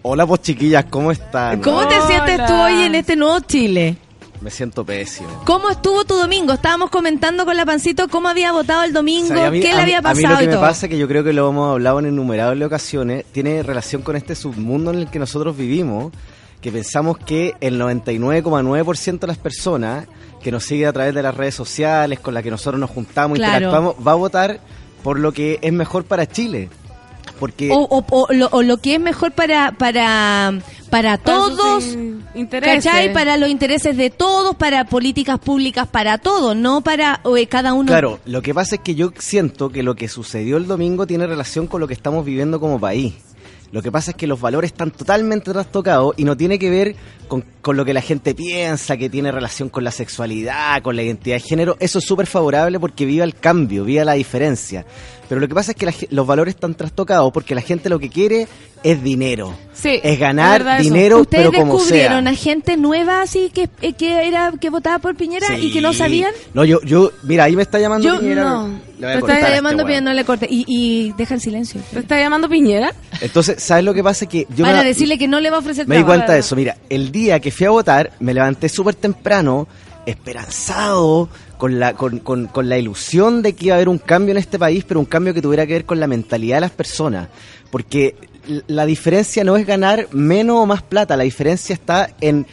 Hola, 0.02 0.26
pues 0.26 0.42
chiquillas, 0.42 0.86
¿cómo 0.90 1.12
están? 1.12 1.62
¿Cómo 1.62 1.88
te 1.88 1.96
sientes 2.08 2.46
tú 2.46 2.54
hoy 2.54 2.84
en 2.84 2.96
este 2.96 3.16
nuevo 3.16 3.40
Chile? 3.42 3.98
Me 4.42 4.50
siento 4.50 4.86
pésimo. 4.86 5.30
¿Cómo 5.46 5.70
estuvo 5.70 6.06
tu 6.06 6.16
domingo? 6.16 6.54
Estábamos 6.54 6.90
comentando 6.90 7.44
con 7.46 7.58
la 7.58 7.66
pancito 7.66 8.08
cómo 8.08 8.30
había 8.30 8.54
votado 8.54 8.84
el 8.84 8.94
domingo, 8.94 9.34
O 9.34 9.38
sea, 9.38 9.48
a 9.48 9.52
mí- 9.52 9.60
qué 9.60 9.74
le 9.76 9.82
había 9.82 9.98
A 9.98 10.02
mí 10.02 10.22
pasado 10.22 10.30
lo 10.36 10.38
que 10.38 10.44
y 10.46 10.48
me 10.48 10.56
pasa, 10.58 10.88
que 10.88 10.98
yo 10.98 11.08
creo 11.10 11.26
que 11.26 11.34
lo 11.34 11.50
hemos 11.50 11.72
hablado 11.74 12.00
en 12.00 12.08
innumerables 12.08 12.66
ocasiones, 12.66 13.26
tiene 13.34 13.62
relación 13.64 14.02
con 14.02 14.16
este 14.16 14.36
submundo 14.36 14.92
en 14.92 15.00
el 15.00 15.10
que 15.10 15.20
nosotros 15.20 15.58
vivimos, 15.58 16.14
que 16.62 16.72
pensamos 16.72 17.18
que 17.18 17.56
el 17.60 17.78
99,9% 17.82 19.20
de 19.20 19.28
las 19.28 19.38
personas 19.38 20.08
que 20.42 20.52
nos 20.52 20.64
sigue 20.66 20.86
a 20.86 20.94
través 20.94 21.14
de 21.14 21.22
las 21.24 21.36
redes 21.36 21.56
sociales, 21.56 22.20
con 22.20 22.34
las 22.34 22.44
que 22.44 22.52
nosotros 22.52 22.80
nos 22.80 22.90
juntamos, 22.90 23.38
Claro. 23.38 23.54
interactuamos, 23.58 23.96
va 24.08 24.12
a 24.14 24.16
votar 24.16 24.60
por 25.04 25.20
lo 25.20 25.32
que 25.32 25.60
es 25.62 25.74
mejor 25.74 26.04
para 26.06 26.26
Chile. 26.28 26.70
Porque 27.40 27.70
O, 27.72 27.78
o- 27.90 28.06
o 28.10 28.34
lo, 28.34 28.48
o 28.52 28.64
lo 28.64 28.78
que 28.78 28.96
es 28.96 29.00
mejor 29.00 29.32
para 29.32 29.72
para 29.72 30.54
para 30.90 31.18
todos, 31.20 31.86
Intereses. 32.36 32.84
¿cachai? 32.84 33.14
Para 33.14 33.38
los 33.38 33.48
intereses 33.50 33.96
de 33.96 34.10
todos, 34.10 34.56
para 34.56 34.86
políticas 34.86 35.40
públicas 35.40 35.88
para 35.88 36.18
todos, 36.18 36.56
no 36.56 36.82
para 36.82 37.22
eh, 37.38 37.48
cada 37.48 37.74
uno. 37.74 37.88
Claro, 37.88 38.20
lo 38.26 38.42
que 38.42 38.54
pasa 38.54 38.76
es 38.76 38.82
que 38.82 38.96
yo 38.96 39.12
siento 39.20 39.70
que 39.70 39.84
lo 39.84 39.96
que 39.96 40.08
sucedió 40.10 40.58
el 40.58 40.68
domingo 40.68 41.06
tiene 41.08 41.28
relación 41.28 41.68
con 41.68 41.80
lo 41.80 41.88
que 41.88 41.94
estamos 41.94 42.26
viviendo 42.26 42.60
como 42.60 42.80
país. 42.80 43.14
Lo 43.72 43.82
que 43.82 43.92
pasa 43.92 44.12
es 44.12 44.18
que 44.18 44.28
los 44.28 44.42
valores 44.42 44.72
están 44.72 44.92
totalmente 44.92 45.52
trastocados 45.52 46.14
y 46.18 46.24
no 46.24 46.36
tiene 46.36 46.58
que 46.58 46.70
ver 46.70 46.96
con, 47.28 47.44
con 47.62 47.78
lo 47.78 47.86
que 47.86 47.94
la 47.94 48.02
gente 48.02 48.34
piensa, 48.34 48.98
que 48.98 49.10
tiene 49.10 49.32
relación 49.32 49.70
con 49.70 49.84
la 49.84 49.92
sexualidad, 49.92 50.82
con 50.82 50.96
la 50.96 51.04
identidad 51.04 51.36
de 51.36 51.42
género. 51.42 51.78
Eso 51.80 52.00
es 52.00 52.06
súper 52.06 52.26
favorable 52.26 52.80
porque 52.80 53.06
viva 53.06 53.24
el 53.24 53.36
cambio, 53.36 53.84
viva 53.84 54.04
la 54.04 54.14
diferencia. 54.14 54.86
Pero 55.30 55.40
lo 55.40 55.48
que 55.48 55.54
pasa 55.56 55.72
es 55.72 55.78
que 55.78 55.86
la 55.86 55.94
los 56.10 56.26
valores 56.28 56.56
están 56.56 56.74
trastocados 56.76 57.32
porque 57.32 57.54
la 57.56 57.62
gente 57.62 57.88
lo 57.88 58.00
que 58.00 58.10
quiere 58.10 58.48
es 58.84 59.04
dinero. 59.04 59.54
Sí, 59.74 60.00
Es 60.04 60.18
ganar 60.20 60.82
dinero, 60.82 61.20
Ustedes 61.20 61.48
pero 61.50 61.58
como 61.58 61.76
descubrieron 61.78 62.24
sea. 62.24 62.32
a 62.34 62.36
gente 62.36 62.76
nueva 62.78 63.22
así 63.22 63.52
que 63.54 63.70
eh, 63.82 63.94
que 63.94 64.28
era 64.28 64.52
que 64.60 64.70
votaba 64.70 64.98
por 65.00 65.16
Piñera 65.16 65.58
y 65.60 65.72
que 65.72 65.82
no 65.82 65.94
sabían. 65.94 66.32
No, 66.54 66.66
yo, 66.66 66.82
yo, 66.82 67.12
mira, 67.24 67.44
ahí 67.44 67.56
me 67.56 67.62
está 67.62 67.78
llamando 67.80 68.08
Yo 68.08 68.20
Piñera. 68.20 68.44
no. 68.44 68.68
Le 69.00 69.14
está 69.20 69.40
este 69.40 69.56
llamando. 69.56 69.84
Piñera, 69.86 70.02
no 70.02 70.14
le 70.14 70.26
corte 70.26 70.48
y, 70.50 70.66
y 70.68 71.14
deja 71.18 71.36
el 71.36 71.42
silencio. 71.42 71.80
¿Te 71.94 72.00
está 72.00 72.20
llamando 72.20 72.50
Piñera? 72.50 72.92
Entonces, 73.22 73.62
¿sabes 73.62 73.84
lo 73.86 73.94
que 73.94 74.04
pasa? 74.04 74.26
Que 74.26 74.48
yo 74.56 74.66
para 74.66 74.80
me- 74.80 74.86
decirle 74.86 75.18
que 75.20 75.28
no 75.28 75.40
le 75.40 75.50
va 75.52 75.58
a 75.58 75.60
ofrecer 75.60 75.88
Me 75.88 75.98
di 75.98 76.04
cuenta 76.04 76.34
de 76.34 76.40
eso. 76.40 76.56
Mira, 76.56 76.76
el 76.90 77.12
día 77.12 77.40
que 77.40 77.52
fui 77.52 77.68
a 77.68 77.70
votar, 77.70 78.12
me 78.20 78.34
levanté 78.34 78.68
súper 78.68 78.96
temprano, 78.96 79.68
esperanzado, 80.06 81.30
con 81.60 81.78
la, 81.80 81.94
con, 81.94 82.18
con- 82.20 82.48
con 82.48 82.70
la 82.70 82.78
ilusión 82.80 83.42
de 83.44 83.54
que 83.54 83.66
iba 83.68 83.76
a 83.76 83.78
haber 83.78 83.90
un 83.90 84.00
cambio 84.00 84.32
en 84.32 84.38
este 84.38 84.58
país, 84.58 84.84
pero 84.88 85.00
un 85.00 85.06
cambio 85.06 85.34
que 85.34 85.42
tuviera 85.42 85.68
que 85.68 85.74
ver 85.74 85.86
con 85.86 86.00
la 86.00 86.08
mentalidad 86.08 86.56
de 86.58 86.62
las 86.62 86.72
personas. 86.72 87.28
Porque 87.70 88.16
la 88.68 88.86
diferencia 88.88 89.44
no 89.44 89.58
es 89.58 89.68
ganar 89.68 90.08
menos 90.12 90.56
o 90.58 90.66
más 90.66 90.82
plata, 90.82 91.16
la 91.18 91.24
diferencia 91.26 91.74
está 91.74 92.10
en, 92.22 92.48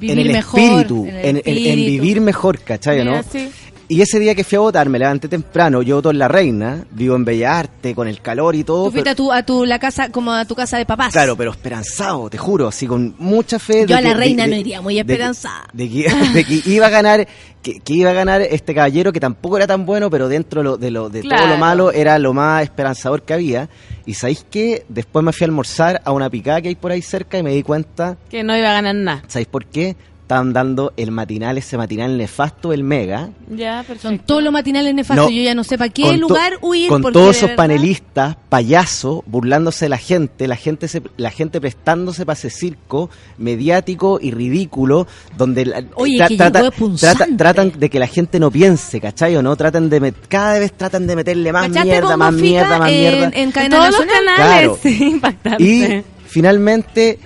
Vivir 0.00 0.18
en 0.18 0.26
el 0.26 0.32
mejor, 0.32 0.60
espíritu, 0.60 1.06
en 1.06 1.14
el 1.14 1.16
en, 1.16 1.24
en- 1.24 1.36
en 1.36 1.56
espíritu. 1.56 1.90
vivir 2.02 2.20
mejor, 2.20 2.58
¿cachai? 2.58 2.98
Mira, 2.98 3.16
¿no? 3.18 3.22
sí. 3.30 3.48
Y 3.88 4.00
ese 4.00 4.18
día 4.18 4.34
que 4.34 4.44
fui 4.44 4.56
a 4.56 4.60
votar, 4.60 4.88
me 4.88 4.98
levanté 4.98 5.28
temprano, 5.28 5.82
yo 5.82 5.96
voto 5.96 6.10
en 6.10 6.18
La 6.18 6.26
Reina, 6.28 6.84
vivo 6.90 7.16
en 7.16 7.24
Bella 7.24 7.58
Arte, 7.58 7.94
con 7.94 8.08
el 8.08 8.20
calor 8.22 8.54
y 8.54 8.64
todo. 8.64 8.86
Tú 8.86 8.92
fuiste 8.92 9.10
pero- 9.14 9.32
a 9.32 9.42
tu, 9.44 9.54
a 9.54 9.58
tu 9.60 9.64
la 9.66 9.78
casa 9.78 10.08
como 10.10 10.32
a 10.32 10.44
tu 10.46 10.54
casa 10.54 10.78
de 10.78 10.86
papás. 10.86 11.12
Claro, 11.12 11.36
pero 11.36 11.50
esperanzado, 11.50 12.30
te 12.30 12.38
juro, 12.38 12.68
así 12.68 12.86
con 12.86 13.14
mucha 13.18 13.58
fe. 13.58 13.80
Yo 13.82 13.86
de 13.88 13.94
a 13.94 14.00
la 14.00 14.08
que- 14.10 14.14
reina 14.16 14.44
de- 14.44 14.48
no 14.48 14.54
de- 14.54 14.60
iría 14.60 14.80
muy 14.80 14.94
de 14.94 15.04
que- 15.04 15.12
esperanzada. 15.12 15.68
De 15.72 15.88
que, 15.90 16.04
de 16.34 16.44
que 16.44 16.62
iba 16.70 16.86
a 16.86 16.90
ganar, 16.90 17.28
que, 17.62 17.80
que 17.80 17.92
iba 17.94 18.10
a 18.10 18.14
ganar 18.14 18.40
este 18.42 18.74
caballero 18.74 19.12
que 19.12 19.20
tampoco 19.20 19.56
era 19.58 19.66
tan 19.66 19.84
bueno, 19.84 20.08
pero 20.10 20.28
dentro 20.28 20.60
de, 20.60 20.64
lo, 20.64 20.76
de, 20.78 20.90
lo- 20.90 21.10
de 21.10 21.20
todo 21.20 21.28
Claro. 21.30 21.48
lo 21.48 21.58
malo 21.58 21.92
era 21.92 22.18
lo 22.18 22.32
más 22.32 22.62
esperanzador 22.62 23.22
que 23.22 23.34
había. 23.34 23.68
Y 24.06 24.14
sabéis 24.14 24.44
qué, 24.50 24.84
después 24.88 25.24
me 25.24 25.32
fui 25.32 25.44
a 25.44 25.48
almorzar 25.48 26.00
a 26.04 26.12
una 26.12 26.28
picada 26.30 26.60
que 26.62 26.68
hay 26.68 26.74
por 26.74 26.90
ahí 26.90 27.02
cerca 27.02 27.38
y 27.38 27.42
me 27.42 27.52
di 27.52 27.62
cuenta, 27.62 28.16
Que 28.30 28.42
no 28.42 28.56
iba 28.56 28.70
a 28.70 28.72
ganar 28.74 28.94
nada. 28.94 29.22
¿sabéis 29.28 29.48
por 29.48 29.66
qué? 29.66 29.96
Estaban 30.24 30.54
dando 30.54 30.94
el 30.96 31.10
matinal, 31.10 31.58
ese 31.58 31.76
matinal 31.76 32.16
nefasto, 32.16 32.72
el 32.72 32.82
Mega. 32.82 33.28
Ya, 33.50 33.84
perfecto. 33.86 34.08
Son 34.08 34.18
todos 34.20 34.42
los 34.42 34.50
matinales 34.54 34.94
nefastos. 34.94 35.26
No, 35.26 35.30
Yo 35.30 35.42
ya 35.42 35.54
no 35.54 35.64
sé 35.64 35.76
para 35.76 35.90
qué 35.90 36.16
lugar 36.16 36.54
huir. 36.62 36.88
Con 36.88 37.02
porque 37.02 37.12
todos 37.12 37.36
esos 37.36 37.42
verdad- 37.50 37.56
panelistas, 37.56 38.36
payasos, 38.48 39.20
burlándose 39.26 39.84
de 39.84 39.88
la 39.90 39.98
gente, 39.98 40.48
la 40.48 40.56
gente 40.56 40.88
se, 40.88 41.02
la 41.18 41.30
gente 41.30 41.60
prestándose 41.60 42.24
para 42.24 42.38
ese 42.38 42.48
circo 42.48 43.10
mediático 43.36 44.18
y 44.18 44.30
ridículo, 44.30 45.06
donde 45.36 45.66
la- 45.66 45.84
Oye, 45.96 46.16
tra- 46.16 46.28
que 46.28 46.36
trata- 46.38 46.70
trata- 46.70 47.26
tratan 47.36 47.72
de 47.78 47.90
que 47.90 47.98
la 47.98 48.06
gente 48.06 48.40
no 48.40 48.50
piense, 48.50 49.02
¿cachai 49.02 49.36
o 49.36 49.42
no? 49.42 49.54
Tratan 49.56 49.90
de 49.90 50.00
met- 50.00 50.14
cada 50.28 50.58
vez 50.58 50.72
tratan 50.72 51.06
de 51.06 51.16
meterle 51.16 51.52
más 51.52 51.68
¿Cachaste 51.68 51.90
mierda, 51.90 52.16
más 52.16 52.32
mierda, 52.32 52.78
más 52.78 52.90
en, 52.90 52.98
mierda. 52.98 53.30
En 53.34 53.52
Todos 53.70 53.90
los 53.90 54.06
canales, 54.06 54.36
Claro. 54.36 54.78
sí, 54.82 55.04
impactante. 55.04 55.62
Y 55.62 56.02
finalmente, 56.26 57.18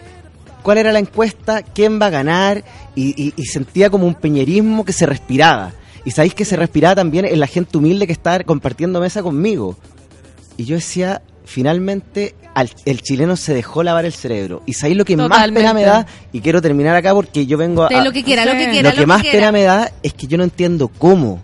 ¿cuál 0.62 0.78
era 0.78 0.92
la 0.92 0.98
encuesta? 0.98 1.62
¿Quién 1.62 2.00
va 2.00 2.06
a 2.06 2.10
ganar? 2.10 2.64
Y, 2.94 3.14
y- 3.22 3.34
y 3.36 3.44
sentía 3.46 3.90
como 3.90 4.06
un 4.06 4.14
peñerismo 4.14 4.84
que 4.84 4.92
se 4.92 5.06
respiraba. 5.06 5.72
Y 6.04 6.10
sabéis 6.12 6.34
que 6.34 6.44
se 6.44 6.56
respiraba 6.56 6.94
también 6.94 7.24
en 7.24 7.38
la 7.40 7.46
gente 7.46 7.76
humilde 7.78 8.06
que 8.06 8.12
estaba 8.12 8.38
compartiendo 8.44 9.00
mesa 9.00 9.22
conmigo. 9.22 9.76
Y 10.56 10.64
yo 10.64 10.76
decía, 10.76 11.22
finalmente 11.44 12.34
al- 12.54 12.70
el 12.86 13.02
chileno 13.02 13.36
se 13.36 13.54
dejó 13.54 13.82
lavar 13.82 14.04
el 14.04 14.12
cerebro. 14.12 14.62
Y 14.66 14.72
sabéis 14.74 14.96
lo 14.96 15.04
que 15.04 15.14
más 15.28 15.38
pena 15.60 15.74
me 15.74 15.82
da, 15.82 16.06
y 16.32 16.40
quiero 16.40 16.62
terminar 16.62 16.96
acá 16.96 17.14
porque 17.14 17.46
yo 17.46 17.58
vengo 17.58 17.82
a... 17.82 17.86
Usted 17.86 18.04
lo 18.04 18.12
que 18.12 18.24
quiera, 18.24 18.44
lo 18.44 18.52
que 18.52 18.70
quiera. 18.70 18.90
lo 18.90 18.96
que 18.96 19.06
más 19.06 19.20
quiera. 19.22 19.38
pena 19.38 19.52
me 19.52 19.62
da 19.62 19.92
es 20.02 20.12
que 20.14 20.26
yo 20.26 20.38
no 20.38 20.44
entiendo 20.44 20.88
cómo 20.88 21.40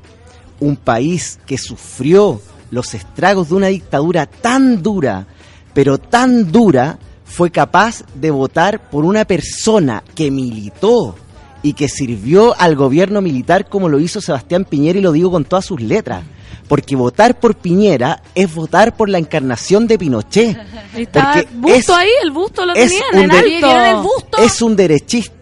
un 0.60 0.76
país 0.76 1.38
que 1.46 1.58
sufrió 1.58 2.40
los 2.70 2.94
estragos 2.94 3.50
de 3.50 3.54
una 3.56 3.66
dictadura 3.68 4.26
tan 4.26 4.82
dura, 4.82 5.26
pero 5.74 5.98
tan 5.98 6.50
dura, 6.50 6.98
fue 7.34 7.50
capaz 7.50 8.04
de 8.14 8.30
votar 8.30 8.88
por 8.90 9.04
una 9.04 9.24
persona 9.24 10.04
que 10.14 10.30
militó 10.30 11.16
y 11.64 11.72
que 11.72 11.88
sirvió 11.88 12.54
al 12.60 12.76
gobierno 12.76 13.20
militar 13.20 13.68
como 13.68 13.88
lo 13.88 13.98
hizo 13.98 14.20
Sebastián 14.20 14.64
Piñera 14.64 15.00
y 15.00 15.02
lo 15.02 15.10
digo 15.10 15.32
con 15.32 15.44
todas 15.44 15.64
sus 15.64 15.80
letras. 15.80 16.22
Porque 16.68 16.94
votar 16.94 17.38
por 17.40 17.56
Piñera 17.56 18.22
es 18.36 18.54
votar 18.54 18.96
por 18.96 19.08
la 19.08 19.18
encarnación 19.18 19.86
de 19.88 19.98
Pinochet. 19.98 20.56
Está 20.96 21.32
Porque 21.34 21.48
busto 21.56 21.76
es- 21.76 21.90
ahí, 21.90 22.08
el 22.22 22.30
busto 22.30 22.64
lo 22.64 22.72
tenían 22.72 23.02
en 23.14 23.30
alto. 23.32 23.44
¿Vieron 23.46 23.80
el 23.84 23.96
busto? 23.96 24.38
Es 24.38 24.62
un 24.62 24.76
derechista 24.76 25.33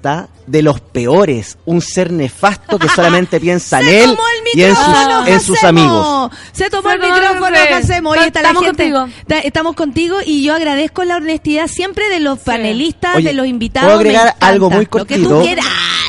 de 0.47 0.63
los 0.63 0.81
peores, 0.81 1.57
un 1.65 1.81
ser 1.81 2.13
nefasto 2.13 2.79
que 2.79 2.89
solamente 2.89 3.39
piensa 3.41 3.81
en 3.81 3.89
él 3.89 4.17
y 4.55 4.63
en 4.63 4.75
sus, 4.75 5.29
en 5.29 5.41
sus 5.41 5.63
amigos. 5.65 6.31
Se 6.53 6.69
tomó 6.69 6.89
Se 6.91 6.97
el 6.97 7.01
micrófono, 7.03 7.57
Jacemo. 7.71 8.11
Oye, 8.11 8.27
está 8.27 8.43
la 8.43 8.49
Estamos 8.49 8.67
gente- 8.67 8.91
contigo. 8.93 9.19
ta- 9.29 9.39
estamos 9.39 9.77
contigo 9.77 10.17
y 10.27 10.43
yo 10.43 10.55
agradezco 10.55 11.05
la 11.05 11.17
honestidad 11.17 11.69
siempre 11.69 12.09
de 12.09 12.21
los 12.21 12.41
panelistas, 12.41 13.17
Oye, 13.17 13.29
de 13.29 13.35
los 13.35 13.47
invitados. 13.47 13.87
¿puedo 13.89 13.99
agregar 14.01 14.27
encanta. 14.29 14.47
algo 14.47 14.71
muy 14.71 14.85
Lo 14.85 14.91
que 14.91 14.99
cortito? 15.15 15.29
tú 15.29 15.43
quieras. 15.43 15.67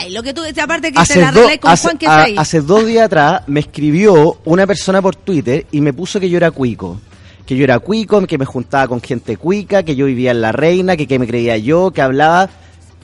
Lo 0.10 0.22
que 0.24 0.34
tú, 0.34 0.42
aparte 0.62 0.88
que 0.90 0.94
te 0.96 1.00
Hace, 1.00 1.22
la 1.22 1.32
do- 1.32 1.40
arreglé 1.42 1.60
con 1.60 1.72
hace- 1.72 1.84
Juan 1.88 1.98
que 1.98 2.08
a- 2.08 2.24
ahí. 2.24 2.36
hace 2.38 2.62
dos 2.62 2.86
días 2.86 3.06
atrás 3.06 3.44
me 3.48 3.60
escribió 3.62 4.38
una 4.46 4.68
persona 4.68 5.02
por 5.02 5.16
Twitter 5.16 5.66
y 5.72 5.80
me 5.82 5.94
puso 5.94 6.20
que 6.20 6.30
yo 6.30 6.38
era 6.38 6.52
cuico. 6.52 7.00
Que 7.46 7.56
yo 7.58 7.64
era 7.66 7.80
cuico, 7.80 8.26
que 8.26 8.38
me 8.38 8.46
juntaba 8.46 8.88
con 8.88 9.02
gente 9.02 9.36
cuica, 9.38 9.84
que 9.84 9.96
yo 9.96 10.06
vivía 10.06 10.32
en 10.32 10.42
La 10.42 10.52
Reina, 10.54 10.96
que, 10.98 11.08
que 11.08 11.20
me 11.20 11.28
creía 11.28 11.58
yo, 11.58 11.92
que 11.92 12.02
hablaba. 12.02 12.50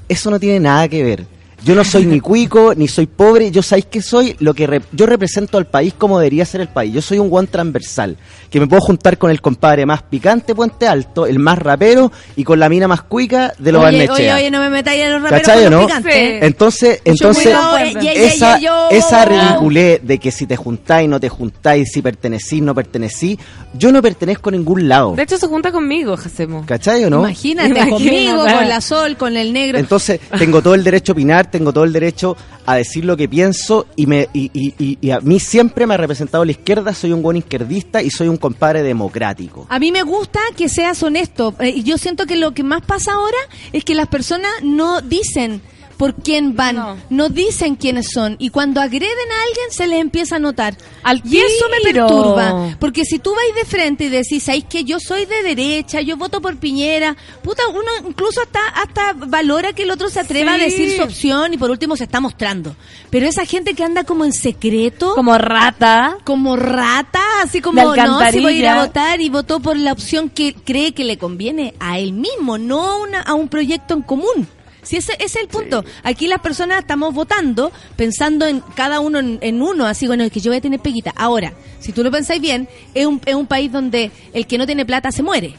Eso 0.09 0.29
no 0.31 0.39
tiene 0.39 0.59
nada 0.59 0.89
que 0.89 1.03
ver. 1.03 1.25
Yo 1.63 1.75
no 1.75 1.83
soy 1.83 2.05
ni 2.05 2.19
cuico, 2.19 2.73
ni 2.75 2.87
soy 2.87 3.05
pobre, 3.05 3.51
yo 3.51 3.61
sabéis 3.61 3.85
que 3.87 4.01
soy 4.01 4.35
lo 4.39 4.53
que 4.53 4.67
rep- 4.67 4.83
yo 4.91 5.05
represento 5.05 5.57
al 5.57 5.67
país 5.67 5.93
como 5.97 6.17
debería 6.19 6.45
ser 6.45 6.61
el 6.61 6.69
país. 6.69 6.93
Yo 6.93 7.01
soy 7.01 7.19
un 7.19 7.29
guan 7.29 7.47
transversal, 7.47 8.15
que 8.49 8.59
me 8.59 8.67
puedo 8.67 8.81
juntar 8.81 9.17
con 9.17 9.29
el 9.29 9.41
compadre 9.41 9.85
más 9.85 10.01
picante 10.03 10.55
Puente 10.55 10.87
Alto, 10.87 11.25
el 11.25 11.37
más 11.39 11.59
rapero 11.59 12.11
y 12.35 12.43
con 12.43 12.59
la 12.59 12.69
mina 12.69 12.87
más 12.87 13.01
cuica 13.01 13.53
de 13.59 13.71
los 13.71 13.81
Barnechea. 13.81 14.13
oye, 14.13 14.33
oye, 14.33 14.51
no 14.51 14.59
me 14.59 14.69
metáis 14.69 15.01
en 15.03 15.11
los 15.13 15.21
raperos 15.21 15.47
¿Cachai 15.47 15.59
o 15.59 15.63
con 15.63 15.71
los 15.71 15.81
no? 15.81 15.87
picantes. 15.87 16.43
Entonces, 16.43 17.01
entonces 17.03 17.55
esa, 18.03 18.59
yo. 18.59 18.89
esa 18.89 19.25
ridiculez 19.25 20.01
de 20.03 20.17
que 20.17 20.31
si 20.31 20.45
te 20.47 20.55
juntáis, 20.55 21.09
no 21.09 21.19
te 21.19 21.29
juntáis, 21.29 21.91
si 21.91 22.01
pertenecís, 22.01 22.61
no 22.61 22.73
pertenecís, 22.73 23.37
yo 23.73 23.91
no 23.91 24.01
pertenezco 24.01 24.49
a 24.49 24.51
ningún 24.53 24.87
lado. 24.87 25.13
De 25.15 25.23
hecho, 25.23 25.37
se 25.37 25.47
junta 25.47 25.71
conmigo, 25.71 26.15
Jacemo. 26.17 26.65
¿Cachai 26.65 27.03
o 27.05 27.09
no? 27.09 27.19
Imagínate, 27.19 27.69
Imagínate. 27.69 27.91
conmigo, 27.91 28.45
con 28.45 28.69
la 28.69 28.81
Sol, 28.81 29.17
con 29.17 29.37
el 29.37 29.53
negro. 29.53 29.77
Entonces, 29.77 30.19
tengo 30.37 30.61
todo 30.61 30.73
el 30.75 30.83
derecho 30.83 31.11
a 31.11 31.13
opinar, 31.13 31.48
tengo 31.49 31.73
todo 31.73 31.83
el 31.83 31.93
derecho 31.93 32.35
a 32.65 32.75
decir 32.75 33.05
lo 33.05 33.17
que 33.17 33.27
pienso 33.27 33.87
y, 33.95 34.05
me, 34.05 34.27
y, 34.33 34.49
y- 34.53 34.97
y- 35.01 35.11
a 35.11 35.19
mí 35.21 35.39
siempre 35.39 35.87
me 35.87 35.93
ha 35.93 35.97
representado 35.97 36.45
la 36.45 36.51
izquierda, 36.51 36.93
soy 36.93 37.11
un 37.11 37.21
buen 37.21 37.37
izquierdista 37.37 38.01
y 38.01 38.09
soy 38.11 38.27
un 38.27 38.37
compadre 38.37 38.83
democrático. 38.83 39.65
A 39.69 39.79
mí 39.79 39.91
me 39.91 40.03
gusta 40.03 40.39
que 40.55 40.69
seas 40.69 41.01
honesto. 41.03 41.53
Eh, 41.59 41.81
yo 41.83 41.97
siento 41.97 42.25
que 42.25 42.35
lo 42.35 42.53
que 42.53 42.63
más 42.63 42.81
pasa 42.83 43.13
ahora 43.13 43.37
es 43.73 43.83
que 43.83 43.95
las 43.95 44.07
personas 44.07 44.51
no 44.63 45.01
dicen 45.01 45.61
por 45.99 46.15
quién 46.15 46.55
van, 46.55 46.77
No. 46.77 46.97
no, 47.09 47.27
dicen 47.29 47.75
quiénes 47.75 48.07
son. 48.13 48.37
Y 48.39 48.51
cuando 48.51 48.79
agreden 48.79 49.09
a 49.11 49.43
alguien 49.47 49.65
se 49.71 49.85
les 49.85 49.99
empieza 49.99 50.37
a 50.37 50.39
notar. 50.39 50.77
Al 51.03 51.21
y 51.25 51.39
eso 51.39 51.65
me 51.69 51.91
perturba. 51.91 52.77
Porque 52.79 53.03
si 53.03 53.19
tú 53.19 53.35
vais 53.35 53.53
de 53.53 53.65
frente 53.65 54.05
y 54.05 54.09
decís, 54.09 54.43
¿sabéis 54.43 54.63
que 54.63 54.85
yo 54.85 54.97
soy 55.01 55.25
de 55.25 55.43
derecha, 55.43 55.99
yo 55.99 56.15
voto 56.15 56.39
por 56.41 56.55
Piñera? 56.55 57.17
Puta, 57.43 57.63
uno 57.67 58.07
incluso 58.07 58.39
hasta, 58.41 58.59
hasta 58.81 59.11
valora 59.13 59.73
que 59.73 59.83
el 59.83 59.91
otro 59.91 60.07
se 60.09 60.21
atreva 60.21 60.55
Sí. 60.55 60.61
a 60.61 60.63
decir 60.63 60.95
su 60.95 61.03
opción 61.03 61.53
y 61.53 61.57
por 61.57 61.69
último 61.69 61.97
se 61.97 62.05
está 62.05 62.21
mostrando. 62.21 62.77
Pero 63.09 63.27
esa 63.27 63.45
gente 63.45 63.73
que 63.73 63.83
anda 63.83 64.05
como 64.05 64.23
en 64.23 64.31
secreto 64.31 65.13
Como 65.15 65.37
rata. 65.37 66.17
como 66.23 66.55
rata, 66.55 67.19
así 67.43 67.59
como 67.59 67.81
no, 67.83 68.31
si 68.31 68.39
voy 68.39 68.53
a 68.53 68.57
ir 68.57 68.67
a 68.67 68.85
votar 68.85 69.19
y 69.19 69.27
votó 69.29 69.59
por 69.59 69.75
la 69.75 69.91
opción 69.91 70.29
que 70.29 70.53
cree 70.53 70.93
que 70.93 71.03
le 71.03 71.17
conviene 71.17 71.73
a 71.81 71.99
él 71.99 72.13
mismo, 72.13 72.57
no 72.57 72.87
a, 72.87 72.95
una- 73.01 73.21
a 73.21 73.33
un 73.33 73.49
proyecto 73.49 73.93
en 73.95 74.01
común. 74.01 74.47
Si 74.89 74.97
ese, 74.97 75.13
ese 75.19 75.23
es 75.25 75.35
el 75.35 75.47
punto. 75.47 75.85
Aquí 76.01 76.27
las 76.27 76.41
personas 76.41 76.79
estamos 76.79 77.13
votando 77.13 77.71
pensando 77.95 78.47
en 78.47 78.61
cada 78.73 79.01
uno 79.01 79.19
en, 79.19 79.37
en 79.41 79.61
uno, 79.61 79.85
así 79.85 80.07
bueno, 80.07 80.23
es 80.23 80.31
que 80.31 80.39
yo 80.39 80.49
voy 80.49 80.57
a 80.57 80.61
tener 80.61 80.79
peguita. 80.79 81.13
Ahora, 81.15 81.53
si 81.77 81.91
tú 81.91 82.03
lo 82.03 82.09
pensáis 82.09 82.41
bien, 82.41 82.67
es 82.95 83.05
un, 83.05 83.21
es 83.23 83.35
un 83.35 83.45
país 83.45 83.71
donde 83.71 84.09
el 84.33 84.47
que 84.47 84.57
no 84.57 84.65
tiene 84.65 84.87
plata 84.87 85.11
se 85.11 85.21
muere. 85.21 85.53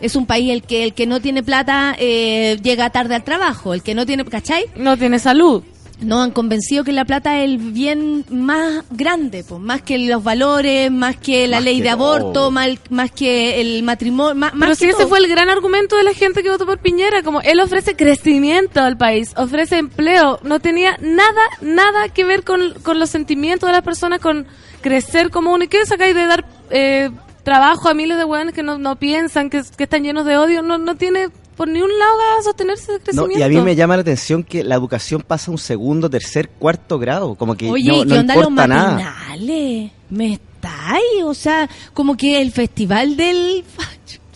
Es 0.00 0.14
un 0.14 0.26
país 0.26 0.52
el 0.52 0.62
que 0.62 0.84
el 0.84 0.94
que 0.94 1.08
no 1.08 1.18
tiene 1.18 1.42
plata 1.42 1.96
eh, 1.98 2.56
llega 2.62 2.88
tarde 2.90 3.16
al 3.16 3.24
trabajo, 3.24 3.74
el 3.74 3.82
que 3.82 3.96
no 3.96 4.06
tiene, 4.06 4.24
¿cachai? 4.24 4.66
No 4.76 4.96
tiene 4.96 5.18
salud. 5.18 5.64
Nos 6.00 6.24
han 6.24 6.30
convencido 6.30 6.84
que 6.84 6.92
la 6.92 7.04
plata 7.04 7.38
es 7.38 7.44
el 7.44 7.58
bien 7.58 8.24
más 8.30 8.84
grande, 8.90 9.44
pues, 9.48 9.60
más 9.60 9.82
que 9.82 9.98
los 9.98 10.22
valores, 10.22 10.90
más 10.90 11.16
que 11.16 11.48
la 11.48 11.56
Más 11.56 11.64
ley 11.64 11.78
que 11.78 11.82
de 11.82 11.90
aborto, 11.90 12.50
más, 12.50 12.68
más 12.90 13.10
que 13.10 13.60
el 13.60 13.82
matrimonio, 13.82 14.34
más, 14.34 14.52
Pero 14.52 14.68
más 14.68 14.78
sí, 14.78 14.84
que 14.84 14.90
ese 14.90 14.98
todo. 15.00 15.08
fue 15.08 15.18
el 15.18 15.28
gran 15.28 15.48
argumento 15.48 15.96
de 15.96 16.04
la 16.04 16.14
gente 16.14 16.42
que 16.42 16.50
votó 16.50 16.66
por 16.66 16.78
Piñera, 16.78 17.22
como 17.22 17.40
él 17.40 17.58
ofrece 17.60 17.96
crecimiento 17.96 18.80
al 18.80 18.96
país, 18.96 19.32
ofrece 19.36 19.78
empleo, 19.78 20.38
no 20.42 20.60
tenía 20.60 20.96
nada, 21.00 21.42
nada 21.60 22.08
que 22.08 22.24
ver 22.24 22.44
con, 22.44 22.74
con 22.82 22.98
los 22.98 23.10
sentimientos 23.10 23.68
de 23.68 23.72
las 23.72 23.82
personas, 23.82 24.20
con 24.20 24.46
crecer 24.80 25.30
como 25.30 25.52
uno. 25.52 25.64
¿Y 25.64 25.68
qué 25.68 25.84
sacáis 25.84 26.14
de 26.14 26.26
dar 26.26 26.44
eh, 26.70 27.10
trabajo 27.42 27.88
a 27.88 27.94
miles 27.94 28.18
de 28.18 28.24
hueones 28.24 28.54
que 28.54 28.62
no, 28.62 28.78
no 28.78 28.96
piensan, 28.96 29.50
que, 29.50 29.62
que 29.76 29.84
están 29.84 30.04
llenos 30.04 30.24
de 30.26 30.36
odio? 30.38 30.62
No, 30.62 30.78
no 30.78 30.94
tiene 30.96 31.28
por 31.58 31.68
ni 31.68 31.82
un 31.82 31.90
lado 31.98 32.18
a 32.38 32.42
sostenerse 32.42 32.92
de 32.92 32.98
No, 32.98 33.02
crecimiento. 33.04 33.38
y 33.38 33.42
a 33.42 33.48
mí 33.48 33.60
me 33.60 33.76
llama 33.76 33.96
la 33.96 34.00
atención 34.02 34.42
que 34.42 34.64
la 34.64 34.76
educación 34.76 35.20
pasa 35.26 35.50
a 35.50 35.52
un 35.52 35.58
segundo, 35.58 36.08
tercer, 36.08 36.48
cuarto 36.48 36.98
grado, 36.98 37.34
como 37.34 37.54
que 37.54 37.68
Oye, 37.68 37.88
no, 37.90 37.96
¿y 37.96 38.04
no 38.06 38.14
qué 38.14 38.20
onda 38.20 38.34
los 38.36 38.44
importa 38.48 38.66
nada. 38.66 38.92
matinales? 38.94 39.90
¿Me 40.08 40.32
estáis? 40.34 41.22
O 41.24 41.34
sea, 41.34 41.68
como 41.92 42.16
que 42.16 42.40
el 42.40 42.50
festival 42.52 43.16
del... 43.16 43.62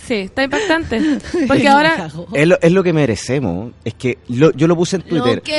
Sí, 0.05 0.15
está 0.15 0.43
impactante. 0.43 1.01
Porque 1.47 1.69
ahora... 1.69 2.11
Es 2.33 2.49
lo, 2.49 2.61
es 2.61 2.73
lo 2.73 2.83
que 2.83 2.93
merecemos. 2.93 3.71
Es 3.85 3.95
que 3.95 4.19
lo- 4.31 4.51
yo 4.53 4.67
lo 4.67 4.75
puse 4.75 4.97
en 4.97 5.03
Twitter. 5.03 5.37
Lo 5.37 5.43
que 5.45 5.53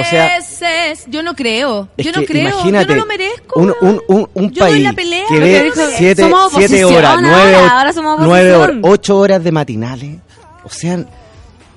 O 0.00 0.04
sea, 0.04 0.30
mereces. 0.30 1.04
yo 1.08 1.22
no 1.22 1.34
creo. 1.36 1.86
Yo 1.98 2.10
no 2.12 2.22
creo. 2.24 2.48
imagínate, 2.48 2.88
yo 2.88 2.94
no 2.94 3.00
lo 3.02 3.06
merezco. 3.06 3.60
un, 3.60 3.74
un, 3.82 4.00
un, 4.08 4.28
un 4.32 4.50
Yo 4.50 4.64
doy 4.64 4.72
país 4.72 4.82
la 4.82 4.92
pelea, 4.94 5.24
que 5.28 5.38
ve 5.38 5.72
siete, 5.94 6.22
somos 6.22 6.52
siete 6.54 6.84
oposición 6.84 6.94
horas, 6.94 7.18
nueve, 7.20 7.54
ahora, 7.54 7.60
ho- 7.60 7.78
ahora 7.78 7.92
somos 7.92 8.16
nueve 8.20 8.50
horas, 8.54 8.68
oposición. 8.70 8.92
ocho 8.92 9.18
horas 9.18 9.44
de 9.44 9.52
matinales. 9.52 10.16
O 10.66 10.68
sea, 10.68 11.04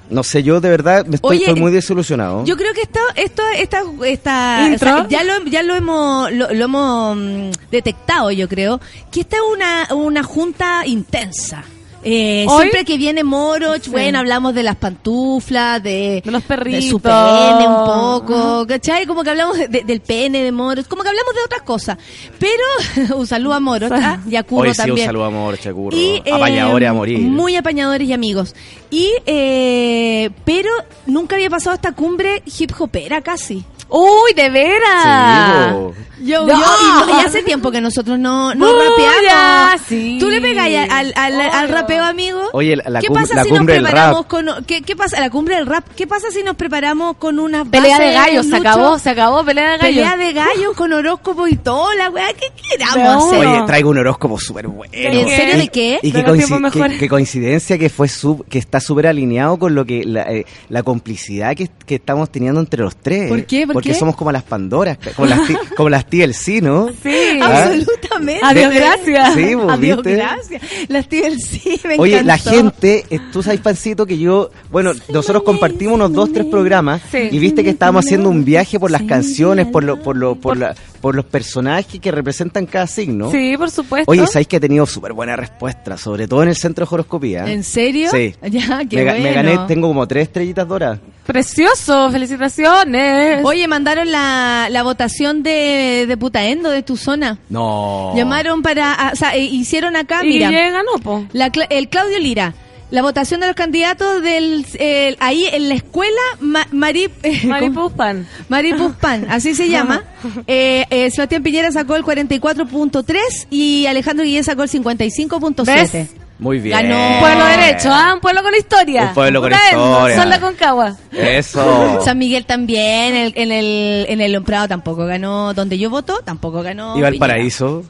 no 0.10 0.24
sé, 0.24 0.42
yo 0.42 0.60
de 0.60 0.70
verdad 0.70 1.06
me 1.06 1.18
estoy, 1.18 1.38
Oye, 1.38 1.46
estoy 1.46 1.62
muy 1.62 1.72
desilusionado. 1.72 2.44
Yo 2.44 2.58
creo 2.58 2.74
que 2.74 2.82
esto, 2.82 3.00
esto, 3.16 3.44
esta, 3.56 3.84
esta, 4.04 4.68
¿Intro? 4.68 4.90
o 4.90 4.98
sea, 5.02 5.08
ya 5.08 5.24
lo, 5.24 5.46
ya 5.46 5.62
lo 5.62 5.76
hemos, 5.76 6.32
lo, 6.32 6.52
lo 6.52 6.66
hemos 6.66 7.16
mm, 7.16 7.52
detectado, 7.70 8.32
yo 8.32 8.50
creo, 8.50 8.82
que 9.12 9.22
esta 9.22 9.36
es 9.36 9.44
una, 9.54 9.88
una 9.94 10.24
junta 10.24 10.88
intensa. 10.88 11.64
Eh, 12.04 12.46
siempre 12.58 12.86
que 12.86 12.98
viene 12.98 13.24
Moroch, 13.24 13.82
Sí. 13.84 13.90
bueno, 13.90 14.20
hablamos 14.20 14.54
de 14.56 14.64
las 14.64 14.76
pantuflas, 14.78 15.82
de, 15.84 16.22
De 16.24 16.32
los 16.32 16.44
perritos. 16.44 16.84
de 16.84 16.90
su 16.90 17.00
pene 17.00 17.68
un 17.68 17.86
poco, 17.86 18.66
¿cachai? 18.68 19.06
Como 19.06 19.24
que 19.24 19.30
hablamos 19.32 19.58
de- 19.58 19.68
de- 19.68 19.84
del 19.84 20.00
pene 20.02 20.44
de 20.44 20.52
Moroch, 20.52 20.88
como 20.88 21.04
que 21.04 21.10
hablamos 21.10 21.34
de 21.36 21.42
otras 21.46 21.62
cosas. 21.64 21.98
Pero, 22.40 23.16
un 23.18 23.28
saludo 23.28 23.54
a 23.54 23.60
Moroch, 23.60 23.92
¿ah? 23.92 24.20
y 24.30 24.36
a 24.36 24.44
Curro 24.44 24.70
Hoy 24.70 24.74
sí, 24.76 24.82
un 24.82 24.88
también. 24.88 25.06
saludo 25.08 25.24
a 25.26 25.28
amor, 25.28 25.58
Chacurro. 25.60 25.96
Y, 25.98 26.22
eh, 26.26 26.32
Apañadores 26.32 26.90
a 26.90 26.94
morir. 26.94 27.20
Muy 27.20 27.56
apañadores 27.56 28.08
y 28.08 28.14
amigos. 28.14 28.56
Y, 28.90 29.12
eh, 29.26 30.30
pero 30.46 30.70
nunca 31.06 31.36
había 31.36 31.50
pasado 31.50 31.76
esta 31.76 31.92
cumbre 31.92 32.42
hip 32.60 32.72
hopera 32.80 33.22
casi. 33.22 33.64
¡Uy, 33.90 34.34
de 34.36 34.50
veras! 34.50 35.74
Sí. 35.96 36.04
Yo, 36.22 36.46
No. 36.46 36.50
yo, 36.50 36.56
y, 36.58 37.08
no- 37.12 37.18
y 37.22 37.26
hace 37.26 37.44
tiempo 37.44 37.72
que 37.72 37.80
nosotros 37.80 38.20
no, 38.20 38.54
no 38.54 38.68
rapeamos. 38.74 39.82
sí. 39.88 40.18
¿Tú 40.20 40.30
le 40.30 40.42
pegas 40.42 40.66
al, 40.68 41.14
al, 41.16 41.40
al- 41.40 41.50
al 41.50 41.70
rapeo, 41.70 42.04
amigo? 42.04 42.42
Oye, 42.52 42.76
la- 42.76 42.90
la 42.90 43.00
¿Qué 43.00 43.08
cum- 43.08 43.16
pasa 43.22 43.36
la 43.36 43.44
si 43.46 43.50
cumbre 43.50 43.76
nos 43.76 43.84
del 43.84 43.84
preparamos 43.94 44.20
rap. 44.24 44.28
con 44.28 44.66
¿qué, 44.66 44.82
qué 44.82 44.96
pasa? 44.98 45.20
La 45.22 45.30
cumbre 45.30 45.56
del 45.56 45.66
rap. 45.66 45.86
¿Qué 45.96 46.08
pasa 46.08 46.30
si 46.30 46.44
nos 46.44 46.58
preparamos 46.58 47.16
con 47.18 47.40
unas 47.40 47.68
Pelea 47.70 47.98
de 48.00 48.12
gallos, 48.12 48.48
se 48.48 48.56
acabó, 48.58 49.00
se 49.00 49.10
acabó, 49.12 49.46
pelea 49.46 49.72
de 49.72 49.78
gallos. 49.78 49.96
Pelea 50.12 50.18
de 50.18 50.34
gallos 50.34 50.76
con 50.76 50.92
horóscopo 50.92 51.48
y 51.48 51.56
todo, 51.56 51.94
la 51.96 52.10
weá, 52.10 52.28
¿qué 52.34 52.48
queramos 52.70 53.28
hacer? 53.34 53.48
Oye, 53.48 53.64
traigo 53.66 53.90
un 53.90 53.98
horóscopo 54.00 54.38
súper 54.38 54.68
bueno. 54.68 54.92
¿En 54.94 55.30
serio 55.30 55.58
de 55.58 55.68
qué? 55.70 56.00
Y 56.04 56.12
qué, 56.12 56.22
los 56.22 56.36
tiempos 56.36 56.58
coinci- 56.60 56.62
mejores. 56.62 56.94
qué- 56.96 57.00
qué 57.00 57.10
coincidencia 57.10 57.78
que 57.78 57.90
fue 57.90 58.10
sub- 58.10 58.46
que 58.50 58.60
está 58.60 58.82
súper 58.82 59.08
alineado 59.08 59.58
con 59.58 59.74
lo 59.74 59.86
que 59.86 60.04
la, 60.04 60.24
eh, 60.24 60.46
la 60.68 60.84
complicidad 60.84 61.56
que, 61.56 61.70
que 61.86 61.96
estamos 61.96 62.30
teniendo 62.30 62.60
entre 62.60 62.84
los 62.84 62.98
tres. 62.98 63.30
¿Por 63.30 63.46
qué? 63.46 63.66
¿Por 63.66 63.79
Porque 63.80 63.90
qué? 63.94 63.96
somos 64.00 64.16
como 64.16 64.32
las 64.32 64.44
Pandoras, 64.44 64.98
como 65.16 65.28
las, 65.28 65.40
como 65.76 65.90
las 65.90 66.06
TLC, 66.06 66.62
¿no? 66.62 66.90
Sí. 67.04 67.40
Ah. 67.42 67.64
Absolutamente. 67.66 68.42
Adiós, 68.44 68.74
gracias. 68.74 69.34
Sí, 69.36 69.56
vos, 69.56 69.72
Adiós, 69.72 69.98
¿viste? 69.98 70.16
gracias. 70.16 70.62
Las 70.88 71.08
TLC, 71.08 71.86
me 71.86 71.96
Oye, 72.00 72.24
la 72.24 72.38
gente, 72.38 73.06
eh, 73.10 73.20
tú 73.32 73.42
sabes, 73.44 73.60
Pancito, 73.62 74.06
que 74.06 74.18
yo, 74.18 74.50
bueno, 74.72 74.92
nosotros 75.10 75.44
compartimos 75.44 75.96
unos 75.96 76.12
dos, 76.14 76.32
tres 76.34 76.46
programas 76.48 77.02
Sí. 77.12 77.30
y 77.32 77.40
viste 77.40 77.64
que 77.64 77.70
estábamos 77.72 78.06
haciendo 78.06 78.30
un 78.30 78.44
viaje 78.46 78.80
por 78.80 78.92
las 78.92 79.02
Sí. 79.02 79.08
canciones, 79.08 79.68
por, 79.68 79.84
lo, 79.84 80.02
por, 80.02 80.16
lo, 80.18 80.36
por, 80.36 80.58
la- 80.58 80.76
por 81.02 81.16
los 81.16 81.26
personajes 81.26 82.00
que 82.02 82.12
representan 82.12 82.66
cada 82.66 82.86
signo. 82.88 83.32
Sí, 83.32 83.56
por 83.58 83.70
supuesto. 83.72 84.12
Oye, 84.12 84.28
sabéis 84.28 84.48
que 84.48 84.58
he 84.58 84.60
tenido 84.60 84.86
súper 84.86 85.14
buena 85.14 85.36
respuesta, 85.36 85.98
sobre 85.98 86.28
todo 86.28 86.44
en 86.44 86.50
el 86.50 86.56
centro 86.56 86.86
de 86.86 86.94
horoscopía. 86.94 87.46
¿En 87.50 87.64
serio? 87.64 88.10
Sí. 88.12 88.36
Ya, 88.50 88.82
qué 88.90 88.98
me, 88.98 89.04
ga- 89.06 89.14
me 89.14 89.20
bueno. 89.22 89.36
gané, 89.36 89.60
tengo 89.68 89.88
como 89.88 90.08
tres 90.08 90.24
estrellitas 90.24 90.68
doradas. 90.68 91.00
Precioso, 91.26 92.10
felicitaciones. 92.12 93.46
Oye, 93.46 93.68
mandaron 93.70 94.12
la, 94.12 94.68
la 94.70 94.84
votación 94.84 95.42
de, 95.44 96.04
de 96.06 96.18
Putaendo, 96.18 96.70
de 96.70 96.84
tu 96.84 96.98
zona. 96.98 97.38
No. 97.50 98.12
Llamaron 98.18 98.62
para, 98.62 99.12
o 99.14 99.16
sea, 99.16 99.36
eh, 99.38 99.44
hicieron 99.46 99.96
acá, 99.96 100.20
Y 100.26 100.28
mira. 100.34 100.50
Guille 100.50 100.72
ganó, 100.72 100.92
po. 101.02 101.26
La 101.32 101.50
Cla- 101.52 101.68
el 101.70 101.88
Claudio 101.88 102.20
Lira. 102.20 102.54
La 102.92 103.04
votación 103.04 103.40
de 103.40 103.46
los 103.46 103.56
candidatos 103.56 104.24
del 104.24 104.66
eh, 104.74 105.16
ahí 105.20 105.46
en 105.54 105.70
la 105.70 105.76
escuela 105.76 106.20
Ma- 106.40 106.68
Mari 106.72 107.08
eh. 107.24 107.42
Maripuzpan. 107.46 108.28
Maripuzpan, 108.50 109.28
así 109.30 109.54
se 109.56 109.70
llama. 109.70 110.04
Eh, 110.48 110.86
eh, 110.90 111.12
Sebastián 111.12 111.44
Piñera 111.44 111.72
sacó 111.72 111.96
el 111.96 112.04
44.3 112.04 113.16
y 113.52 113.86
Alejandro 113.86 114.26
Guillén 114.26 114.44
sacó 114.44 114.64
el 114.64 114.70
55.7. 114.70 116.08
Muy 116.40 116.60
bien. 116.60 116.78
Ganó. 116.78 117.16
Un 117.16 117.20
pueblo 117.20 117.46
derecho, 117.46 117.90
¿ah? 117.92 118.14
Un 118.14 118.22
pueblo 118.22 118.42
con 118.42 118.56
historia. 118.56 119.08
Un 119.10 119.14
pueblo 119.14 119.42
con 119.42 119.52
historia. 119.52 120.16
Son 120.16 120.30
la 120.30 120.40
Concagua. 120.40 120.96
Eso. 121.12 122.00
San 122.06 122.18
Miguel 122.18 122.46
también, 122.46 123.16
en 123.16 123.16
el, 123.16 123.34
en 123.36 123.52
el, 123.52 124.06
en 124.10 124.22
el 124.22 124.42
Prado 124.44 124.70
tampoco 124.70 125.06
ganó. 125.06 125.54
Donde 125.54 125.78
yo 125.78 125.90
voto, 125.90 126.20
tampoco 126.24 126.64
ganó. 126.64 126.92
Y 126.92 126.94
Piñera. 126.94 127.10
Valparaíso. 127.10 127.84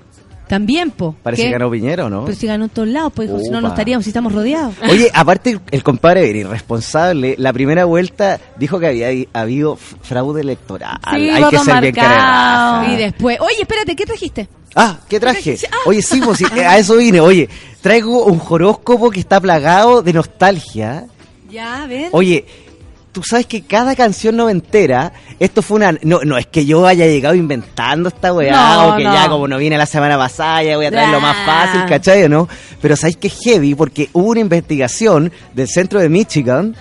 También, 0.49 0.89
po. 0.89 1.15
Parece 1.21 1.43
que 1.43 1.51
ganó 1.51 1.69
Piñera, 1.69 2.05
¿o 2.05 2.09
¿no? 2.09 2.25
Pero 2.25 2.35
si 2.35 2.47
ganó 2.47 2.63
en 2.63 2.69
todos 2.71 2.87
lados, 2.87 3.13
pues, 3.15 3.29
si 3.43 3.51
no, 3.51 3.61
no 3.61 3.67
estaríamos, 3.67 4.03
si 4.03 4.09
estamos 4.09 4.33
rodeados. 4.33 4.73
Oye, 4.89 5.11
aparte 5.13 5.59
el, 5.69 5.83
compadre 5.83 6.27
era 6.27 6.39
irresponsable. 6.39 7.35
La 7.37 7.53
primera 7.53 7.85
vuelta 7.85 8.39
dijo 8.57 8.79
que 8.79 8.87
había 8.87 9.09
habido 9.33 9.75
fraude 9.75 10.41
electoral. 10.41 10.97
Sí, 11.13 11.29
Hay 11.29 11.43
que 11.43 11.59
ser 11.59 11.81
bien 11.81 11.93
marcado. 11.95 12.81
cara. 12.81 12.93
Y 12.93 12.97
después, 12.97 13.39
oye, 13.39 13.61
espérate, 13.61 13.95
¿qué 13.95 14.05
trajiste? 14.07 14.49
Ah, 14.75 14.97
¿qué 15.07 15.19
traje? 15.19 15.57
Ah. 15.71 15.75
Oye, 15.85 16.01
sí, 16.01 16.21
pues, 16.23 16.37
sí, 16.39 16.45
a 16.59 16.77
eso 16.77 16.95
vine. 16.95 17.19
Oye, 17.19 17.49
traigo 17.81 18.25
un 18.25 18.41
horóscopo 18.47 19.09
que 19.09 19.19
está 19.19 19.39
plagado 19.39 20.01
de 20.01 20.13
nostalgia. 20.13 21.05
Ya, 21.49 21.85
ven. 21.87 22.09
Oye, 22.11 22.45
tú 23.11 23.23
sabes 23.23 23.47
que 23.47 23.63
cada 23.63 23.95
canción 23.95 24.35
noventera, 24.37 25.11
esto 25.39 25.61
fue 25.61 25.77
una... 25.77 25.93
No, 26.03 26.19
no 26.23 26.37
es 26.37 26.45
que 26.45 26.65
yo 26.65 26.85
haya 26.85 27.07
llegado 27.07 27.33
inventando 27.35 28.09
esta 28.09 28.31
weá, 28.33 28.51
No, 28.51 28.89
o 28.93 28.97
que 28.97 29.03
no. 29.03 29.13
ya 29.13 29.27
como 29.27 29.47
no 29.47 29.57
vine 29.57 29.77
la 29.77 29.87
semana 29.87 30.17
pasada, 30.17 30.61
ya 30.63 30.77
voy 30.77 30.85
a 30.85 30.91
traer 30.91 31.09
lo 31.09 31.19
más 31.19 31.35
fácil, 31.45 31.81
¿cachai 31.89 32.29
no? 32.29 32.47
Pero 32.81 32.95
sabéis 32.95 33.17
que 33.17 33.27
es 33.27 33.37
heavy 33.43 33.73
porque 33.73 34.09
hubo 34.13 34.29
una 34.29 34.41
investigación 34.41 35.31
del 35.53 35.67
centro 35.67 35.99
de 35.99 36.09
Michigan, 36.09 36.75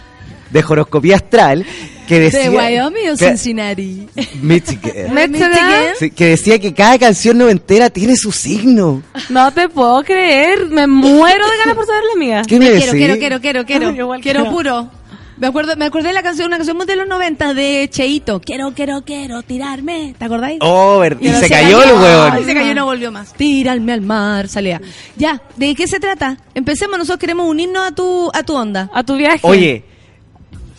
de 0.50 0.64
horoscopía 0.66 1.16
astral, 1.16 1.64
que 2.06 2.20
decía... 2.20 2.50
¿De 2.50 2.56
Wyoming 2.56 3.10
o 3.10 3.16
que- 3.16 3.28
Cincinnati? 3.28 4.08
Michigan. 4.42 4.92
¿Michigan? 5.30 5.84
Sí, 5.98 6.10
que 6.10 6.26
decía 6.26 6.58
que 6.58 6.72
cada 6.74 6.98
canción 6.98 7.36
noventera 7.38 7.90
tiene 7.90 8.16
su 8.16 8.32
signo. 8.32 9.02
No 9.28 9.52
te 9.52 9.68
puedo 9.68 10.02
creer. 10.04 10.66
Me 10.68 10.86
muero 10.86 11.44
de 11.50 11.56
ganas 11.58 11.74
por 11.74 11.86
saber 11.86 12.02
la 12.14 12.18
mía. 12.18 12.42
¿Qué 12.46 12.58
me 12.58 12.66
quiero, 12.70 12.76
decís? 12.92 12.92
quiero, 12.98 13.18
quiero, 13.18 13.40
quiero, 13.40 13.64
quiero. 13.66 13.90
Igual 13.90 14.20
quiero 14.20 14.40
quiero. 14.40 14.56
puro. 14.56 14.90
Me 15.36 15.46
acuerdo, 15.46 15.76
me 15.76 15.84
acordé 15.84 16.08
de 16.08 16.14
la 16.14 16.22
canción, 16.24 16.48
una 16.48 16.56
canción 16.56 16.76
muy 16.76 16.84
de 16.84 16.96
los 16.96 17.06
90 17.06 17.54
de 17.54 17.88
Cheito. 17.92 18.40
Quiero, 18.40 18.72
quiero, 18.74 19.02
quiero 19.04 19.42
tirarme. 19.42 20.12
¿Te 20.18 20.24
acordáis? 20.24 20.58
Oh, 20.62 20.98
ver- 20.98 21.16
y 21.20 21.28
no 21.28 21.38
se 21.38 21.48
cayó 21.48 21.80
el 21.80 21.90
Y 21.90 21.92
huevón. 21.92 22.44
se 22.44 22.54
cayó 22.54 22.70
y 22.72 22.74
no 22.74 22.84
volvió 22.86 23.12
más. 23.12 23.34
Tíralme 23.34 23.92
al 23.92 24.00
mar, 24.00 24.48
salía. 24.48 24.80
Ya, 25.16 25.40
¿de 25.54 25.76
qué 25.76 25.86
se 25.86 26.00
trata? 26.00 26.38
Empecemos, 26.54 26.98
nosotros 26.98 27.20
queremos 27.20 27.46
unirnos 27.48 27.86
a 27.86 27.92
tu, 27.92 28.28
a 28.34 28.42
tu 28.42 28.54
onda. 28.56 28.90
A 28.92 29.04
tu 29.04 29.14
viaje. 29.16 29.38
Oye, 29.42 29.84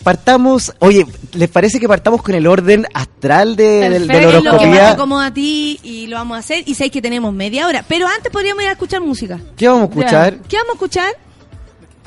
partamos, 0.03 0.73
oye, 0.79 1.05
¿les 1.33 1.49
parece 1.49 1.79
que 1.79 1.87
partamos 1.87 2.21
con 2.21 2.35
el 2.35 2.47
orden 2.47 2.85
astral 2.93 3.55
de, 3.55 3.89
del- 3.89 4.07
de, 4.07 4.21
la. 4.21 4.27
Es 4.29 4.33
lo 4.33 4.41
que 4.43 4.49
más 4.49 4.51
te 4.51 4.55
horoscopía? 4.65 4.91
acomoda 4.91 5.25
a 5.27 5.33
ti 5.33 5.79
y 5.83 6.07
lo 6.07 6.17
vamos 6.17 6.35
a 6.37 6.39
hacer. 6.39 6.63
Y 6.65 6.75
sabéis 6.75 6.91
que 6.93 7.01
tenemos 7.01 7.33
media 7.33 7.67
hora. 7.67 7.83
Pero 7.87 8.07
antes 8.07 8.31
podríamos 8.31 8.63
ir 8.63 8.69
a 8.69 8.73
escuchar 8.73 9.01
música. 9.01 9.39
¿Qué 9.57 9.67
vamos 9.67 9.83
a 9.83 9.85
escuchar? 9.85 10.33
¿Qué 10.47 10.57
vamos 10.57 10.69
a 10.71 10.73
escuchar? 10.73 11.13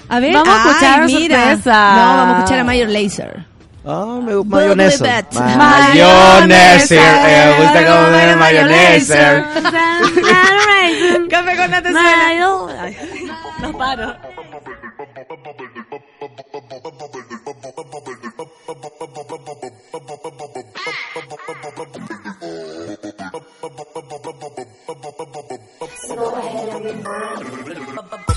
A 0.08 0.20
ver. 0.20 0.32
Vamos 0.34 0.48
a 0.54 0.68
escuchar 0.68 1.00
Ay, 1.02 1.14
mira. 1.14 1.38
sorpresa. 1.38 1.94
No, 1.94 2.16
vamos 2.16 2.34
a 2.34 2.38
escuchar 2.38 2.58
a 2.60 2.64
Mayor 2.64 2.88
Laser. 2.88 3.46
Ah, 3.84 4.20
me 4.22 4.34
gusta 4.36 4.56
mayonesa. 4.56 5.24
Mayonesa. 5.56 6.94
eh, 6.94 7.54
Me 7.58 7.64
gusta 7.64 7.84
comer 7.86 8.36
mayonesa. 8.36 9.46
Café 11.28 11.56
con 11.56 11.70
nata 11.70 11.90
No 13.60 13.78
paro. 13.78 14.14
Bop 21.82 21.90
bop 21.92 23.72
bop 23.74 23.90
bop 23.92 24.06
bop 24.08 24.38
bop 24.38 24.54
bop 24.54 25.02
bop 25.02 25.32
bop 25.32 25.48
bop 28.20 28.31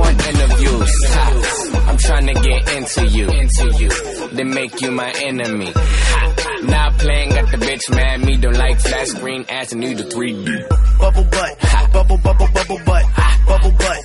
want 0.00 0.16
interviews. 0.26 0.92
Ha. 1.14 1.86
I'm 1.88 1.96
trying 1.98 2.26
to 2.26 2.34
get 2.34 2.60
into 2.76 3.06
you, 3.06 3.26
into 3.28 3.66
you, 3.80 3.90
then 4.36 4.50
make 4.50 4.80
you 4.80 4.90
my 4.90 5.10
enemy. 5.22 5.72
Ha. 5.74 6.20
Now 6.64 6.90
playing, 6.98 7.30
got 7.30 7.50
the 7.50 7.58
bitch 7.58 7.94
mad. 7.94 8.24
Me 8.24 8.36
don't 8.36 8.56
like 8.56 8.78
flat 8.80 9.08
screen, 9.08 9.44
ass 9.48 9.72
and 9.72 9.80
need 9.80 10.00
a 10.00 10.04
3D. 10.04 10.68
Bubble 10.98 11.24
butt, 11.24 11.52
bubble 11.92 12.18
bubble 12.18 12.48
bubble 12.54 12.80
butt, 12.84 13.04
bubble 13.46 13.72
butt, 13.72 13.99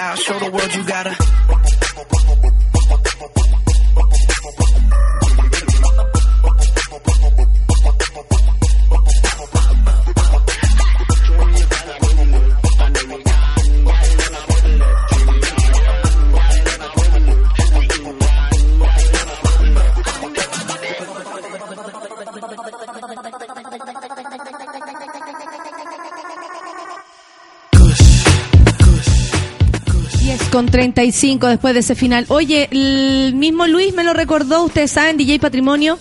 now. 0.00 0.14
Show 0.14 0.38
the 0.38 0.50
world 0.50 0.74
you 0.74 0.84
got. 0.84 0.89
45 31.10 31.46
después 31.48 31.74
de 31.74 31.80
ese 31.80 31.94
final. 31.94 32.24
Oye, 32.28 32.68
el 32.70 33.34
mismo 33.34 33.66
Luis 33.66 33.92
me 33.94 34.04
lo 34.04 34.12
recordó, 34.12 34.64
ustedes 34.64 34.92
saben, 34.92 35.16
DJ 35.16 35.40
Patrimonio. 35.40 35.98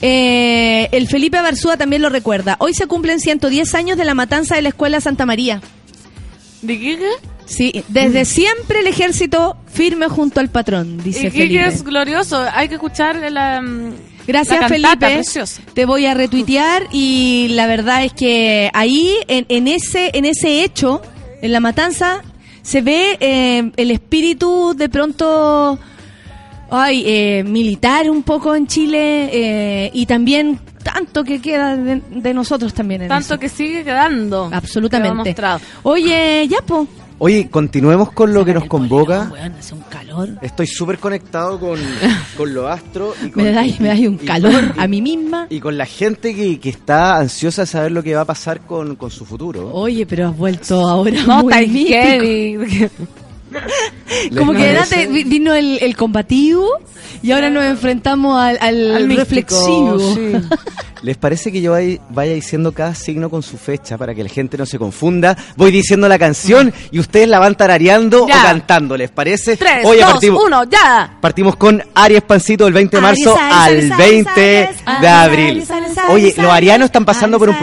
Eh, 0.00 0.88
el 0.92 1.08
Felipe 1.08 1.40
Barzúa 1.40 1.76
también 1.76 2.02
lo 2.02 2.08
recuerda. 2.08 2.56
Hoy 2.60 2.74
se 2.74 2.86
cumplen 2.86 3.20
110 3.20 3.74
años 3.74 3.96
de 3.96 4.04
la 4.04 4.14
matanza 4.14 4.54
de 4.56 4.62
la 4.62 4.68
Escuela 4.68 5.00
Santa 5.00 5.26
María. 5.26 5.60
¿De 6.62 6.78
qué? 6.78 6.98
Sí, 7.46 7.84
desde 7.88 8.22
mm. 8.22 8.26
siempre 8.26 8.80
el 8.80 8.86
ejército 8.86 9.56
firme 9.66 10.08
junto 10.08 10.40
al 10.40 10.48
patrón, 10.48 11.02
dice 11.02 11.30
Felipe. 11.30 11.66
es 11.66 11.82
glorioso, 11.82 12.42
hay 12.54 12.68
que 12.68 12.74
escuchar 12.74 13.16
la... 13.30 13.62
Gracias 14.26 14.68
Felipe, 14.68 15.20
te 15.74 15.84
voy 15.84 16.06
a 16.06 16.14
retuitear 16.14 16.84
y 16.90 17.48
la 17.50 17.66
verdad 17.66 18.04
es 18.04 18.14
que 18.14 18.70
ahí, 18.72 19.14
en, 19.28 19.68
ese, 19.68 20.12
en 20.14 20.24
ese 20.24 20.64
hecho, 20.64 21.02
en 21.42 21.52
la 21.52 21.60
matanza, 21.60 22.22
se 22.64 22.80
ve 22.80 23.18
eh, 23.20 23.70
el 23.76 23.90
espíritu 23.90 24.74
de 24.74 24.88
pronto 24.88 25.78
ay, 26.70 27.04
eh, 27.06 27.44
militar 27.44 28.08
un 28.10 28.22
poco 28.22 28.54
en 28.54 28.66
Chile 28.66 29.28
eh, 29.32 29.90
y 29.92 30.06
también 30.06 30.58
tanto 30.82 31.24
que 31.24 31.40
queda 31.40 31.76
de, 31.76 32.00
de 32.10 32.34
nosotros 32.34 32.72
también 32.72 33.02
en 33.02 33.08
Tanto 33.08 33.34
eso. 33.34 33.38
que 33.38 33.48
sigue 33.48 33.84
quedando. 33.84 34.50
Absolutamente. 34.52 35.34
Oye, 35.82 36.46
ya 36.48 36.58
po. 36.66 36.88
Oye, 37.18 37.48
continuemos 37.48 38.10
con 38.12 38.34
lo 38.34 38.44
que 38.44 38.52
nos 38.52 38.64
convoca. 38.66 39.30
Weón, 39.32 39.52
hace 39.52 39.74
un 39.74 39.80
calor. 39.82 40.28
Estoy 40.42 40.66
súper 40.66 40.98
conectado 40.98 41.58
con, 41.60 41.78
con 42.36 42.52
los 42.52 42.68
astros 42.68 43.14
y 43.24 43.30
con, 43.30 43.44
Me 43.44 43.52
dais 43.52 43.78
me 43.80 43.88
dais 43.88 44.06
un 44.08 44.14
y- 44.20 44.26
calor 44.26 44.74
a 44.76 44.86
mí 44.88 45.00
misma. 45.00 45.46
y 45.48 45.60
con 45.60 45.78
la 45.78 45.86
gente 45.86 46.34
que, 46.34 46.58
que 46.58 46.68
está 46.70 47.16
ansiosa 47.18 47.62
de 47.62 47.66
saber 47.66 47.92
lo 47.92 48.02
que 48.02 48.14
va 48.14 48.22
a 48.22 48.24
pasar 48.26 48.60
con, 48.62 48.96
con 48.96 49.10
su 49.10 49.24
futuro. 49.24 49.70
Oye, 49.72 50.04
pero 50.06 50.28
has 50.28 50.36
vuelto 50.36 50.80
ahora 50.86 51.22
No, 51.26 51.42
muy 51.44 51.52
heavy. 51.88 52.88
Como 54.36 54.52
¿Les 54.52 54.62
que 54.62 54.78
antes 54.78 55.12
vi- 55.12 55.24
vino 55.24 55.54
el, 55.54 55.78
el 55.80 55.96
combativo 55.96 56.68
y 57.22 57.32
ahora 57.32 57.50
nos 57.50 57.64
enfrentamos 57.64 58.40
al, 58.42 58.58
al 58.60 58.96
Al 58.96 59.06
místico, 59.08 59.24
reflexivo. 59.24 59.98
sí. 60.14 60.32
¿Les 61.02 61.18
parece 61.18 61.52
que 61.52 61.60
yo 61.60 61.72
vaya, 61.72 61.98
vaya 62.08 62.32
diciendo 62.32 62.72
cada 62.72 62.94
signo 62.94 63.28
con 63.28 63.42
su 63.42 63.58
fecha 63.58 63.98
para 63.98 64.14
que 64.14 64.22
la 64.22 64.30
gente 64.30 64.56
no 64.56 64.64
se 64.64 64.78
confunda? 64.78 65.36
Voy 65.54 65.70
diciendo 65.70 66.08
la 66.08 66.18
canción 66.18 66.72
y 66.90 66.98
ustedes 66.98 67.28
la 67.28 67.38
van 67.38 67.56
tarareando 67.56 68.26
Ya. 68.26 68.40
o 68.40 68.42
cantando, 68.42 68.96
¿les 68.96 69.10
parece? 69.10 69.58
Tres, 69.58 69.84
Oye, 69.84 70.00
dos, 70.00 70.12
partimos, 70.12 70.42
uno, 70.46 70.64
ya. 70.64 71.18
partimos 71.20 71.56
con 71.56 71.82
Aries 71.94 72.22
Pancito 72.22 72.64
del 72.64 72.72
20 72.72 72.96
de 72.96 73.02
marzo 73.02 73.36
Aries, 73.38 73.52
al 73.52 73.62
Aries, 73.68 73.92
Aries, 73.92 74.24
20 74.24 74.66
Aries, 74.66 75.00
de 75.02 75.08
abril. 75.08 75.48
Aries, 75.50 75.70
Aries, 75.70 75.98
Oye, 76.08 76.22
Aries, 76.28 76.38
los 76.38 76.50
arianos 76.52 76.86
están 76.86 77.04
pasando 77.04 77.38
por 77.38 77.48
un 77.50 77.54
Aries, 77.56 77.62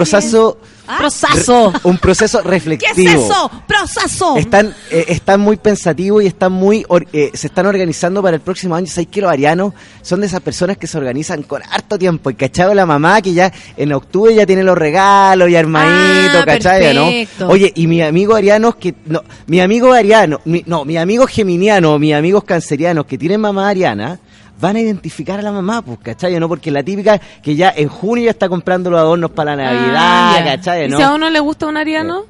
proceso 0.97 1.71
Proceso. 1.71 1.73
un 1.83 1.97
proceso 1.97 2.41
¿Qué 2.43 2.49
reflexivo. 2.49 3.09
es 3.09 3.15
eso? 3.15 3.51
¡Proceso! 3.67 4.37
Están, 4.37 4.75
eh, 4.89 5.05
están 5.09 5.39
muy 5.39 5.57
pensativos 5.57 6.23
y 6.23 6.27
están 6.27 6.51
muy 6.51 6.85
or- 6.87 7.07
eh, 7.13 7.31
se 7.33 7.47
están 7.47 7.65
organizando 7.65 8.21
para 8.21 8.35
el 8.35 8.41
próximo 8.41 8.75
año. 8.75 8.87
¿Sabes 8.87 9.07
que 9.09 9.21
los 9.21 9.31
arianos 9.31 9.73
son 10.01 10.21
de 10.21 10.27
esas 10.27 10.41
personas 10.41 10.77
que 10.77 10.87
se 10.87 10.97
organizan 10.97 11.43
con 11.43 11.61
harto 11.63 11.97
tiempo? 11.97 12.29
Y 12.29 12.35
cachado 12.35 12.73
la 12.73 12.85
mamá 12.85 13.21
que 13.21 13.33
ya 13.33 13.51
en 13.77 13.93
octubre 13.93 14.33
ya 14.33 14.45
tiene 14.45 14.63
los 14.63 14.77
regalos 14.77 15.49
y 15.49 15.55
armaditos, 15.55 16.45
Ah. 16.47 16.93
¿no? 17.39 17.47
Oye, 17.47 17.71
y 17.75 17.87
mi 17.87 18.01
amigo 18.01 18.35
arianos 18.35 18.75
que, 18.75 18.93
no, 19.05 19.21
mi 19.47 19.59
amigo 19.61 19.93
ariano, 19.93 20.39
mi- 20.45 20.63
no, 20.65 20.85
mi 20.85 20.97
amigo 20.97 21.27
geminiano, 21.27 21.97
mis 21.99 22.13
amigos 22.13 22.43
cancerianos 22.43 23.05
que 23.05 23.17
tienen 23.17 23.41
mamá 23.41 23.69
ariana, 23.69 24.19
van 24.61 24.75
a 24.77 24.79
identificar 24.79 25.39
a 25.39 25.41
la 25.41 25.51
mamá, 25.51 25.81
pues, 25.81 25.97
¿cachai? 26.01 26.39
¿no? 26.39 26.47
Porque 26.47 26.71
la 26.71 26.83
típica 26.83 27.19
que 27.41 27.55
ya 27.55 27.73
en 27.75 27.89
junio 27.89 28.25
ya 28.25 28.31
está 28.31 28.47
comprando 28.47 28.89
los 28.89 28.99
adornos 28.99 29.31
para 29.31 29.55
la 29.55 29.65
Navidad, 29.65 29.95
Ah. 29.97 30.41
¿cachai? 30.45 30.85
¿Y 30.85 30.89
¿no? 30.89 30.97
si 30.97 31.03
a 31.03 31.11
uno 31.13 31.29
le 31.29 31.39
gusta 31.39 31.65
un 31.67 31.75
ariano? 31.77 32.23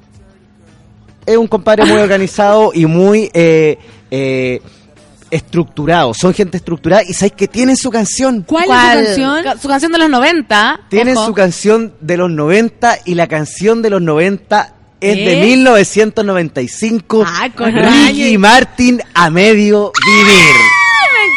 es 1.25 1.37
un 1.37 1.47
compadre 1.47 1.85
muy 1.85 1.97
organizado 2.01 2.71
y 2.73 2.85
muy 2.87 3.29
eh, 3.33 3.77
eh, 4.09 4.59
estructurado. 5.29 6.13
Son 6.13 6.33
gente 6.33 6.57
estructurada 6.57 7.03
y 7.07 7.13
sabéis 7.13 7.33
que 7.33 7.47
tienen 7.47 7.77
su 7.77 7.91
canción. 7.91 8.43
¿Cuál, 8.47 8.65
¿Cuál? 8.65 8.97
es 8.99 9.15
su 9.15 9.21
canción? 9.21 9.43
Ca- 9.43 9.57
Su 9.61 9.67
canción 9.67 9.91
de 9.91 9.97
los 9.99 10.09
90. 10.09 10.79
Tienen 10.89 11.17
Ojo. 11.17 11.27
su 11.27 11.33
canción 11.33 11.93
de 12.01 12.17
los 12.17 12.31
90 12.31 12.97
y 13.05 13.13
la 13.15 13.27
canción 13.27 13.81
de 13.83 13.89
los 13.91 14.01
90 14.01 14.73
es 14.99 15.15
de 15.15 15.41
¿Eh? 15.41 15.45
1995. 15.45 17.23
Ah, 17.25 17.49
con 17.55 17.71
Ricky. 17.71 18.37
Martin 18.37 19.01
a 19.13 19.29
medio 19.29 19.91
vivir. 20.05 20.55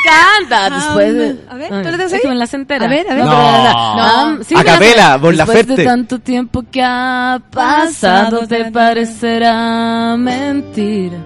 Encanta. 0.05 0.71
Después 0.77 1.15
de... 1.15 1.45
a 1.49 1.55
ver, 1.55 1.69
¿tú 1.69 1.89
es 2.03 2.13
ahí? 2.13 2.21
que 2.21 2.29
me 2.29 2.35
la 2.35 2.47
sé 2.47 2.57
entera. 2.57 2.87
A 2.87 2.89
ver, 2.89 3.07
a 3.11 3.15
ver. 3.15 3.25
No, 3.25 4.37
No. 4.37 4.45
sí, 4.45 4.55
A 4.55 4.59
me 4.59 4.65
la 4.97 5.19
Después 5.19 5.67
de 5.67 5.85
tanto 5.85 6.19
tiempo 6.19 6.65
que 6.71 6.83
ha 6.83 7.41
pasado, 7.51 8.47
te 8.47 8.71
parecerá 8.71 10.17
mentira. 10.19 11.19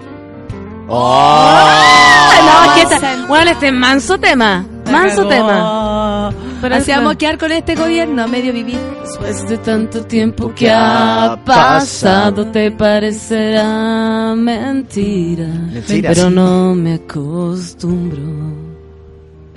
Ay, 0.91 2.39
no, 2.45 2.73
¿qué 2.75 2.99
tal? 2.99 3.25
Bueno, 3.27 3.51
este 3.51 3.71
manso 3.71 4.17
tema. 4.17 4.65
Manso 4.91 5.27
tema. 5.27 6.31
Pero 6.61 6.75
Así 6.75 6.91
es- 6.91 6.97
vamos 6.97 7.13
a 7.13 7.17
quedar 7.17 7.37
con 7.37 7.51
este 7.51 7.75
gobierno 7.75 8.23
a 8.23 8.27
medio 8.27 8.51
vivir. 8.51 8.79
Después 9.01 9.47
de 9.47 9.57
tanto 9.59 10.03
tiempo 10.05 10.53
que 10.53 10.69
ha 10.71 11.37
pasado, 11.45 12.47
te 12.47 12.71
parecerá 12.71 14.33
mentira. 14.35 15.45
Mentira. 15.45 16.11
Pero 16.13 16.29
no 16.29 16.73
me 16.75 16.95
acostumbro. 16.95 18.68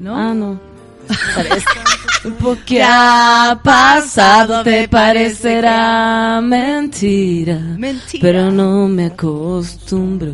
¿No? 0.02 0.16
Ah, 0.16 0.34
no. 0.34 0.58
Parece 1.36 1.64
tiempo 2.22 2.56
que 2.66 2.82
ha 2.82 3.60
pasado, 3.62 4.64
te 4.64 4.88
parecerá 4.88 6.40
mentira. 6.42 7.54
Mentira. 7.78 8.20
Pero 8.20 8.50
no 8.50 8.88
me 8.88 9.06
acostumbro. 9.06 10.32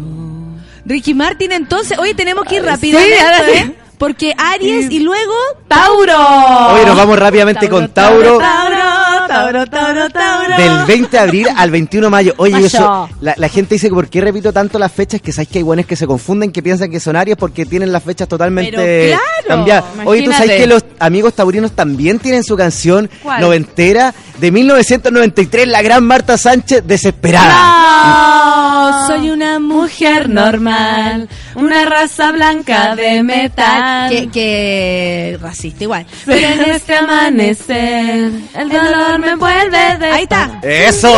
Ricky 0.86 1.12
Martin, 1.12 1.52
entonces, 1.52 1.98
oye, 1.98 2.14
tenemos 2.14 2.46
que 2.46 2.56
ir 2.56 2.64
rápido. 2.64 2.98
sí. 2.98 3.04
¿eh? 3.06 3.74
Porque 3.98 4.32
Aries 4.38 4.90
y 4.90 5.00
luego 5.00 5.34
¡Tauro! 5.66 6.72
Hoy 6.72 6.86
nos 6.86 6.96
vamos 6.96 7.18
rápidamente 7.18 7.68
con 7.68 7.88
Tauro. 7.88 8.38
Tauro, 8.38 8.38
Tauro, 8.38 8.87
Tauro, 9.28 9.66
Tauro. 9.66 10.56
Del 10.56 10.86
20 10.86 11.10
de 11.10 11.18
abril 11.18 11.46
al 11.56 11.70
21 11.70 12.06
de 12.06 12.10
mayo. 12.10 12.34
Oye, 12.38 12.52
yo 12.52 12.56
Mayo. 12.58 12.68
so- 12.70 13.08
la, 13.20 13.34
la 13.36 13.48
gente 13.48 13.74
dice 13.76 13.88
que 13.88 13.94
por 13.94 14.08
qué 14.08 14.20
repito 14.20 14.52
tanto 14.52 14.78
las 14.78 14.90
fechas, 14.90 15.20
que 15.20 15.32
sabéis 15.32 15.48
que 15.50 15.58
hay 15.58 15.62
buenos 15.64 15.86
que 15.86 15.96
se 15.96 16.06
confunden, 16.06 16.50
que 16.50 16.62
piensan 16.62 16.90
que 16.90 16.98
son 17.00 17.14
Aries 17.16 17.36
porque 17.36 17.64
tienen 17.66 17.92
las 17.92 18.02
fechas 18.02 18.26
totalmente 18.28 18.72
Pero 18.76 19.16
claro, 19.18 19.48
cambiadas. 19.48 19.84
Oye, 20.04 20.22
tú 20.22 20.32
sabes 20.32 20.50
que 20.52 20.66
los 20.66 20.84
amigos 20.98 21.34
taurinos 21.34 21.72
también 21.72 22.18
tienen 22.18 22.42
su 22.42 22.56
canción 22.56 23.08
¿Cuál? 23.22 23.40
noventera 23.40 24.14
de 24.40 24.50
1993, 24.50 25.68
la 25.68 25.82
gran 25.82 26.04
Marta 26.04 26.36
Sánchez, 26.38 26.82
Desesperada. 26.86 27.52
No, 27.52 28.67
soy 29.08 29.30
una 29.30 29.58
mujer 29.58 30.28
normal, 30.28 31.28
una 31.54 31.84
raza 31.84 32.30
blanca 32.32 32.94
de 32.94 33.22
metal. 33.22 34.10
Que, 34.10 34.28
que 34.30 35.38
racista 35.40 35.84
igual. 35.84 36.06
Pero 36.26 36.46
en 36.48 36.60
este 36.70 36.94
amanecer, 36.96 38.30
el 38.54 38.68
dolor 38.68 39.18
me 39.18 39.34
vuelve 39.36 39.96
de... 39.98 40.06
Ahí 40.06 40.22
está. 40.24 40.60
¡Eso! 40.62 41.10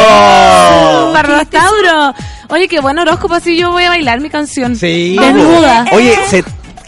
Para 1.12 1.38
los 1.38 1.50
Tauro. 1.50 2.14
Oye, 2.48 2.68
qué 2.68 2.80
buen 2.80 2.98
horóscopo, 2.98 3.34
así 3.34 3.56
yo 3.56 3.70
voy 3.70 3.84
a 3.84 3.90
bailar 3.90 4.20
mi 4.20 4.30
canción. 4.30 4.74
Sí. 4.76 5.16
Desnuda. 5.20 5.86
Oye, 5.92 6.16
se- 6.28 6.44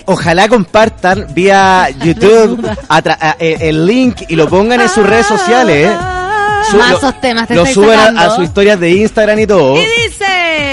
ojalá 0.06 0.48
compartan 0.48 1.26
vía 1.34 1.88
YouTube 2.02 2.68
a- 2.88 3.36
eh, 3.38 3.58
el 3.60 3.86
link 3.86 4.22
y 4.28 4.34
lo 4.36 4.48
pongan 4.48 4.80
en 4.80 4.88
sus 4.88 5.06
redes 5.06 5.26
sociales. 5.26 5.88
¿eh? 5.90 5.96
Su- 6.70 6.76
Más 6.78 6.90
lo- 6.92 6.96
esos 6.98 7.20
temas 7.20 7.48
te 7.48 7.54
Lo 7.54 7.62
estáis 7.62 7.74
suban 7.74 7.98
a, 7.98 8.02
sacando. 8.02 8.20
a 8.22 8.34
sus 8.36 8.44
historias 8.44 8.80
de 8.80 8.90
Instagram 8.90 9.38
y 9.38 9.46
todo. 9.46 9.76
Y 9.76 9.80
dice... 9.80 10.24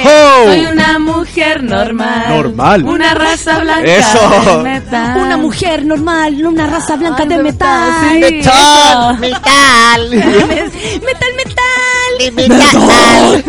Soy 0.03 0.65
una 0.65 0.99
mujer 0.99 1.63
normal. 1.63 2.25
Normal. 2.29 2.83
Una 2.83 3.13
raza 3.13 3.59
blanca. 3.59 3.83
Eso. 3.85 4.57
de 4.57 4.63
metal. 4.63 5.17
Una 5.17 5.37
mujer 5.37 5.85
normal, 5.85 6.45
una 6.45 6.67
raza 6.67 6.95
blanca 6.95 7.23
Ay, 7.23 7.29
de 7.29 7.37
de 7.37 7.43
metal. 7.43 9.17
metal, 9.19 10.09
sí. 10.09 11.01
¡Metal! 11.05 12.33
Metal. 12.35 13.43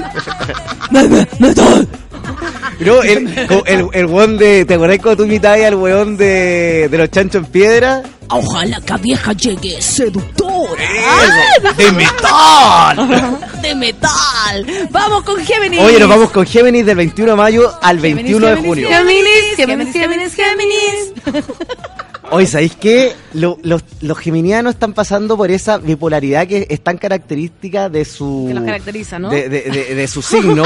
metal, 0.90 1.28
metal. 1.38 1.88
No, 2.78 3.02
el, 3.02 3.28
el, 3.66 3.88
el 3.92 4.06
weón 4.06 4.38
de. 4.38 4.64
¿Te 4.64 4.74
acordás 4.74 4.98
cuando 4.98 5.24
tú 5.24 5.28
imitabas 5.28 5.60
al 5.60 5.74
weón 5.74 6.16
de, 6.16 6.88
de 6.90 6.98
los 6.98 7.10
chanchos 7.10 7.44
en 7.44 7.50
piedra? 7.50 8.02
Ojalá 8.30 8.80
que 8.80 8.94
vieja 9.02 9.32
llegue 9.32 9.82
seductora. 9.82 10.82
Eso, 10.82 11.74
¡De 11.76 11.92
metal! 11.92 13.38
De 13.62 13.74
metal. 13.74 14.66
Vamos 14.90 15.24
con 15.24 15.44
Géminis. 15.44 15.80
Oye, 15.80 15.98
nos 15.98 16.08
vamos 16.08 16.30
con 16.30 16.46
Géminis 16.46 16.86
del 16.86 16.96
21 16.96 17.32
de 17.32 17.36
mayo 17.36 17.72
al 17.82 17.98
21 17.98 18.46
de 18.46 18.56
junio. 18.56 18.88
Géminis, 18.88 19.56
Géminis, 19.56 19.92
Géminis, 19.92 20.34
Géminis. 20.34 21.12
Oye, 22.32 22.46
¿sabéis 22.46 22.76
qué? 22.76 23.12
Lo- 23.34 23.58
los, 23.62 23.82
los 24.02 24.16
geminianos 24.18 24.74
están 24.74 24.92
pasando 24.92 25.36
por 25.36 25.50
esa 25.50 25.78
bipolaridad 25.78 26.46
que 26.46 26.66
es 26.70 26.80
tan 26.80 26.96
característica 26.96 27.88
de 27.88 28.04
su... 28.04 28.44
Que 28.46 28.54
los 28.54 28.62
caracteriza, 28.64 29.18
¿no? 29.18 29.30
De, 29.30 29.48
de- 29.48 29.62
de- 29.62 29.94
de 29.96 30.06
su 30.08 30.22
signo. 30.22 30.62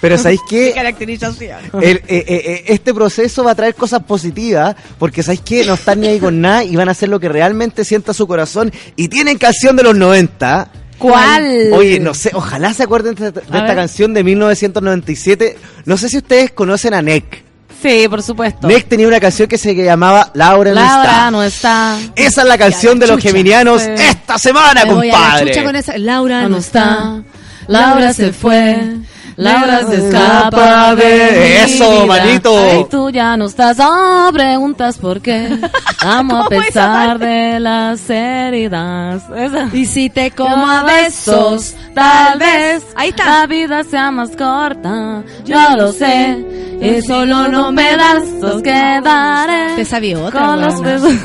Pero 0.00 0.16
¿sabéis 0.16 0.40
qué? 0.48 0.72
Caracterización. 0.74 1.58
El- 1.82 1.96
eh, 1.96 2.02
eh, 2.08 2.24
eh, 2.28 2.64
este 2.68 2.94
proceso 2.94 3.42
va 3.42 3.50
a 3.50 3.54
traer 3.56 3.74
cosas 3.74 4.04
positivas 4.04 4.76
porque 4.98 5.24
¿sabéis 5.24 5.40
qué? 5.40 5.64
No 5.64 5.74
están 5.74 6.00
ni 6.00 6.06
ahí 6.06 6.20
con 6.20 6.40
nada 6.40 6.62
y 6.62 6.76
van 6.76 6.88
a 6.88 6.92
hacer 6.92 7.08
lo 7.08 7.18
que 7.18 7.28
realmente 7.28 7.84
sienta 7.84 8.14
su 8.14 8.28
corazón 8.28 8.70
y 8.94 9.08
tienen 9.08 9.38
canción 9.38 9.74
de 9.74 9.82
los 9.82 9.96
90. 9.96 10.70
¿Cuál? 10.98 11.72
Oye, 11.74 11.98
no 12.00 12.14
sé, 12.14 12.30
ojalá 12.34 12.74
se 12.74 12.84
acuerden 12.84 13.14
de, 13.16 13.30
de 13.32 13.40
esta 13.40 13.74
canción 13.74 14.14
de 14.14 14.22
1997. 14.24 15.56
No 15.84 15.96
sé 15.96 16.08
si 16.08 16.18
ustedes 16.18 16.52
conocen 16.52 16.94
a 16.94 17.02
Nick. 17.02 17.47
Sí, 17.80 18.08
por 18.08 18.22
supuesto. 18.22 18.66
Nick 18.66 18.88
tenía 18.88 19.06
una 19.06 19.20
canción 19.20 19.46
que 19.48 19.56
se 19.56 19.74
llamaba 19.74 20.30
Laura 20.34 20.70
no 20.70 20.80
Laura 20.80 21.02
está. 21.10 21.30
no 21.30 21.42
está. 21.44 21.98
Esa 22.16 22.42
es 22.42 22.48
la 22.48 22.58
canción 22.58 22.98
de 22.98 23.06
los 23.06 23.20
geminianos 23.22 23.82
esta 23.82 24.36
semana, 24.38 24.84
Me 24.84 24.94
voy 24.94 25.10
a 25.10 25.12
la 25.12 25.18
compadre. 25.18 25.50
chucha 25.52 25.64
con 25.64 25.76
esa. 25.76 25.98
Laura 25.98 26.48
No 26.48 26.56
está. 26.56 27.22
Laura 27.68 28.12
se 28.12 28.32
fue. 28.32 28.96
Laura 29.38 29.86
se 29.86 29.96
escapa 30.08 30.94
de- 30.96 31.62
Eso, 31.62 31.90
vida. 32.02 32.06
manito. 32.06 32.58
Ay, 32.58 32.86
tú 32.90 33.08
ya 33.10 33.36
no 33.36 33.46
estás. 33.46 33.78
No 33.78 34.30
preguntas 34.32 34.98
por 34.98 35.20
qué. 35.20 35.56
Amo 36.00 36.38
a 36.38 36.44
¿Cómo 36.46 36.60
esa 36.60 36.66
pesar 36.66 37.18
de 37.20 37.60
las 37.60 38.10
heridas. 38.10 39.22
Esa. 39.36 39.68
Y 39.72 39.86
si 39.86 40.10
te 40.10 40.32
como 40.32 40.68
a 40.68 40.82
besos, 40.82 41.74
tal 41.94 42.38
vez 42.38 42.84
Ahí 42.96 43.10
está. 43.10 43.40
la 43.40 43.46
vida 43.46 43.84
sea 43.84 44.10
más 44.10 44.30
corta. 44.36 45.22
Yo 45.44 45.56
lo 45.76 45.92
sé. 45.92 46.44
Y 46.80 47.00
solo 47.02 47.46
no 47.48 47.72
pedazos 47.74 48.60
quedaré. 48.62 49.76
Te 49.76 49.84
sabía 49.84 50.18
otra, 50.18 50.40
Con 50.46 50.60
los 50.62 50.80
besos. 50.80 51.12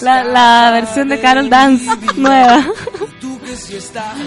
La, 0.00 0.24
la 0.24 0.70
versión 0.72 1.08
de 1.08 1.20
Carol 1.20 1.50
Dance 1.50 1.84
nueva. 2.16 2.64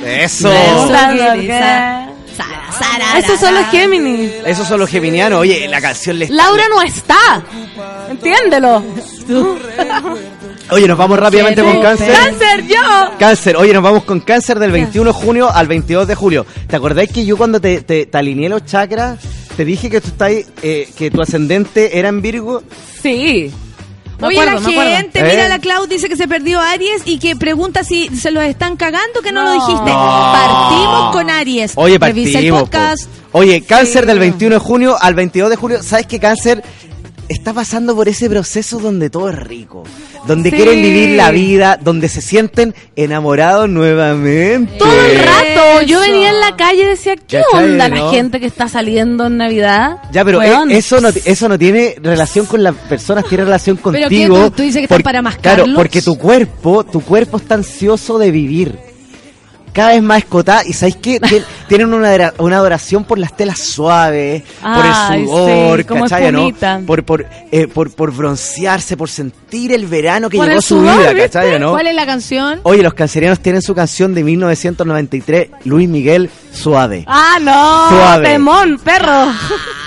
Eso. 0.06 0.51
Sara, 0.89 2.72
Sara. 2.72 3.18
Estos 3.18 3.39
son 3.39 3.53
los 3.53 3.65
Géminis. 3.68 4.31
Esos 4.45 4.68
son 4.68 4.80
los 4.80 4.89
geminianos. 4.89 5.39
Oye, 5.39 5.68
la 5.68 5.81
canción 5.81 6.18
les... 6.19 6.30
Laura 6.30 6.64
no 6.69 6.81
está. 6.81 7.43
Entiéndelo. 8.10 8.84
Oye, 10.72 10.88
nos 10.88 10.97
vamos 10.97 11.19
rápidamente 11.19 11.61
con 11.61 11.81
cáncer. 11.81 12.14
Cáncer, 12.14 12.68
yo. 12.68 13.18
Cáncer, 13.18 13.57
oye, 13.57 13.73
nos 13.73 13.84
vamos 13.84 14.03
con 14.03 14.19
cáncer 14.19 14.60
del 14.60 14.72
21 14.72 15.11
de 15.11 15.19
junio 15.19 15.49
al 15.51 15.68
22 15.68 16.07
de 16.07 16.15
julio. 16.15 16.45
¿Te 16.68 16.76
acordáis 16.76 17.11
que 17.11 17.26
yo 17.26 17.38
cuando 17.38 17.60
te, 17.60 17.81
te, 17.81 18.06
te 18.06 18.18
alineé 18.18 18.49
los 18.49 18.65
chakras, 18.65 19.19
te 19.57 19.65
dije 19.65 19.89
que 19.89 19.99
tú 19.99 20.10
estás, 20.10 20.31
eh, 20.61 20.89
que 20.95 21.11
tu 21.11 21.22
ascendente 21.22 21.97
era 21.97 22.10
en 22.10 22.22
Virgo? 22.22 22.64
Sí. 23.01 23.51
Me 24.20 24.28
Oye, 24.28 24.41
acuerdo, 24.41 24.70
la 24.72 24.98
gente, 24.98 25.20
¿Eh? 25.20 25.24
mira, 25.30 25.48
la 25.48 25.60
Clau 25.60 25.88
dice 25.88 26.10
que 26.10 26.18
se 26.18 26.28
perdió 26.28 26.60
Aries 26.60 27.04
y 27.06 27.20
que 27.20 27.36
pregunta 27.38 27.84
si 27.86 28.10
se 28.10 28.32
los 28.32 28.44
están 28.44 28.76
cagando, 28.76 29.22
que 29.22 29.32
no, 29.32 29.44
lo 29.44 29.54
dijiste. 29.54 29.90
No. 29.91 30.32
Partimos 30.34 31.12
con 31.14 31.30
Aries. 31.30 31.72
Oye, 31.76 31.98
Revisa 31.98 32.40
el 32.40 32.50
partimos. 32.50 32.62
podcast. 32.64 33.06
po. 33.32 33.40
Oye, 33.40 33.62
cáncer 33.64 34.02
Sí. 34.02 34.08
del 34.08 34.20
21 34.20 34.56
de 34.56 34.60
junio 34.60 34.98
al 35.00 35.14
22 35.16 35.50
de 35.50 35.56
julio. 35.56 35.84
¿Sabes 35.84 36.06
que 36.08 36.20
cáncer 36.20 36.64
está 37.30 37.53
pasando 37.53 37.95
por 37.95 38.10
ese 38.10 38.30
proceso 38.30 38.80
donde 38.80 39.10
todo 39.10 39.30
es 39.30 39.35
rico? 39.39 39.84
Donde 40.27 40.49
Sí. 40.49 40.56
quieren 40.57 40.81
vivir 40.81 41.11
la 41.11 41.31
vida, 41.31 41.80
donde 41.81 42.10
se 42.10 42.22
sienten 42.22 42.76
enamorados 42.97 43.69
nuevamente. 43.69 44.77
Todo 44.77 44.91
el 45.01 45.18
rato. 45.19 45.81
Yo 45.85 46.01
venía 46.01 46.30
en 46.30 46.39
la 46.41 46.56
calle 46.57 46.84
y 46.84 46.85
decía, 46.88 47.15
¿qué 47.15 47.41
¿Cachai, 47.51 47.72
onda 47.72 47.88
no? 47.88 47.95
la 47.95 48.11
gente 48.11 48.39
que 48.39 48.45
está 48.45 48.68
saliendo 48.68 49.27
en 49.27 49.38
Navidad? 49.38 49.97
Ya, 50.11 50.26
pero 50.26 50.41
eh, 50.41 50.51
eso 50.72 50.99
no, 50.99 51.10
eso 51.10 51.47
no 51.47 51.57
tiene 51.57 51.95
relación 52.01 52.45
con 52.45 52.61
las 52.64 52.76
personas, 52.76 53.26
tiene 53.27 53.45
relación 53.45 53.77
¿Pero 53.77 53.93
qué? 53.93 54.01
contigo. 54.01 54.38
¿Tú- 54.45 54.51
tú 54.51 54.64
dices 54.64 54.80
que 54.80 54.84
están 54.85 54.97
Por- 54.97 55.03
para 55.03 55.22
mascarlos? 55.22 55.65
Claro, 55.65 55.77
porque 55.77 56.01
tu 56.01 56.18
cuerpo, 56.18 56.84
tu 56.84 57.01
cuerpo 57.01 57.38
está 57.38 57.56
ansioso 57.56 58.18
de 58.19 58.31
vivir. 58.31 58.89
Cada 59.80 59.93
vez 59.93 60.03
más 60.03 60.18
escotada. 60.19 60.61
¿Y 60.65 60.73
sabéis 60.73 60.97
qué? 60.97 61.19
Tien- 61.22 61.45
Tienen 61.68 61.93
una, 61.93 62.34
una 62.38 62.57
adoración 62.57 63.03
por 63.06 63.18
las 63.18 63.35
telas 63.35 63.60
suaves, 63.60 64.43
por 64.61 64.85
el 64.85 65.26
sudor, 65.27 65.80
sí, 65.80 65.85
¿cachai, 65.85 66.31
no? 66.31 66.49
Por, 66.85 67.03
por, 67.03 67.26
eh, 67.51 67.68
por, 67.68 67.91
por 67.91 68.14
broncearse, 68.14 68.97
por 68.97 69.10
sentir 69.10 69.72
el 69.72 69.85
verano 69.88 70.30
que 70.30 70.38
Por 70.38 70.47
llegó 70.47 70.61
su 70.61 70.80
sudor, 70.80 70.97
vida. 71.14 71.15
¿cachai, 71.15 71.60
no? 71.60 71.72
¿Cuál 71.72 71.88
es 71.88 71.95
la 71.95 72.06
canción? 72.06 72.60
Oye, 72.64 72.81
los 72.84 72.93
cancerianos 72.93 73.39
tienen 73.39 73.61
su 73.61 73.73
canción 73.76 74.14
de 74.14 74.23
1993, 74.23 75.49
Luis 75.65 75.88
Miguel, 75.88 76.30
Suave. 76.51 77.03
Ah, 77.07 77.38
no. 77.41 77.89
Suave. 77.89 78.26
Temón, 78.30 78.80
perro. 78.84 79.27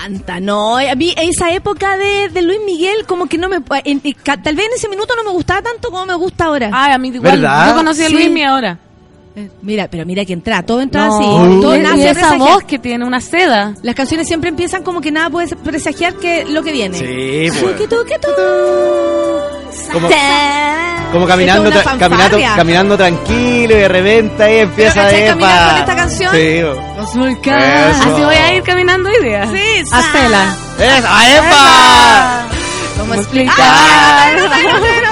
Canta, 0.02 0.40
no. 0.40 0.78
A 0.78 0.94
mí 0.94 1.12
esa 1.16 1.52
época 1.52 1.97
de, 1.97 2.28
de 2.28 2.43
Luis 2.43 2.59
Miguel, 2.64 3.05
como 3.06 3.27
que 3.27 3.36
no 3.39 3.48
me. 3.48 3.56
en- 3.85 4.01
en- 4.05 4.14
ca- 4.23 4.40
tal 4.40 4.55
vez 4.56 4.66
en 4.66 4.73
ese 4.77 4.89
minuto 4.89 5.14
no 5.16 5.24
me 5.24 5.31
gustaba 5.31 5.62
tanto 5.62 5.90
como 5.90 6.06
me 6.06 6.14
gusta 6.14 6.44
ahora. 6.47 6.70
Ay, 6.73 6.93
a 6.93 6.98
mí 6.98 7.09
igual. 7.09 7.32
¿Verdad? 7.40 7.69
Yo 7.70 7.74
conocí 7.77 8.02
a 8.05 8.06
Sí. 8.09 8.12
Luis 8.14 8.31
mi 8.31 8.43
ahora. 8.44 8.78
Eh, 9.35 9.49
Mira, 9.63 9.89
pero 9.91 10.05
mira 10.05 10.25
que 10.27 10.35
entra, 10.35 10.63
todo 10.63 10.83
entra 10.83 11.07
No, 11.07 11.17
así. 11.19 11.25
Todo 11.63 11.77
nace 11.79 11.97
y 11.99 12.03
esa 12.03 12.13
presagiar. 12.13 12.39
voz 12.39 12.65
que 12.65 12.79
tiene 12.79 13.05
una 13.07 13.21
seda. 13.21 13.75
Las 13.83 13.95
canciones 13.95 14.27
siempre 14.29 14.51
empiezan 14.51 14.83
como 14.83 15.01
que 15.01 15.11
nada 15.11 15.31
puede 15.31 15.57
presagiar 15.57 16.15
que 16.17 16.45
lo 16.45 16.63
que 16.63 16.71
viene. 16.73 16.99
Sí, 16.99 17.49
pues. 17.61 17.77
Que 17.77 17.89
tú, 17.89 17.97
que 18.07 18.19
tú. 18.19 18.29
Como- 21.13 21.27
caminando, 21.27 21.71
tra- 21.71 21.99
caminando, 21.99 22.39
caminando 22.57 22.97
tranquilo 22.97 23.75
y 23.75 23.79
de 23.81 23.89
repente 23.89 24.43
ahí 24.43 24.57
empieza 24.61 25.03
¿cachai 25.03 25.25
a 25.25 25.27
caminar 25.31 25.69
con 25.71 25.79
esta 25.81 25.97
canción? 25.97 26.35
Sí. 26.35 26.63
bo. 26.63 26.95
Los 26.97 27.15
volcanes. 27.17 27.97
Eso. 27.99 28.15
Así 28.15 28.23
voy 28.23 28.35
a 28.35 28.55
ir 28.55 28.63
caminando 28.63 29.09
hoy 29.11 29.25
día. 29.25 29.47
Sí, 29.51 29.81
A 29.81 29.85
sa- 29.87 30.01
Estela. 30.01 30.57
¡Es- 30.79 31.05
¡A 31.05 31.37
¡Epa! 31.37 32.47
¿Cómo 32.99 33.15
explicar? 33.15 33.57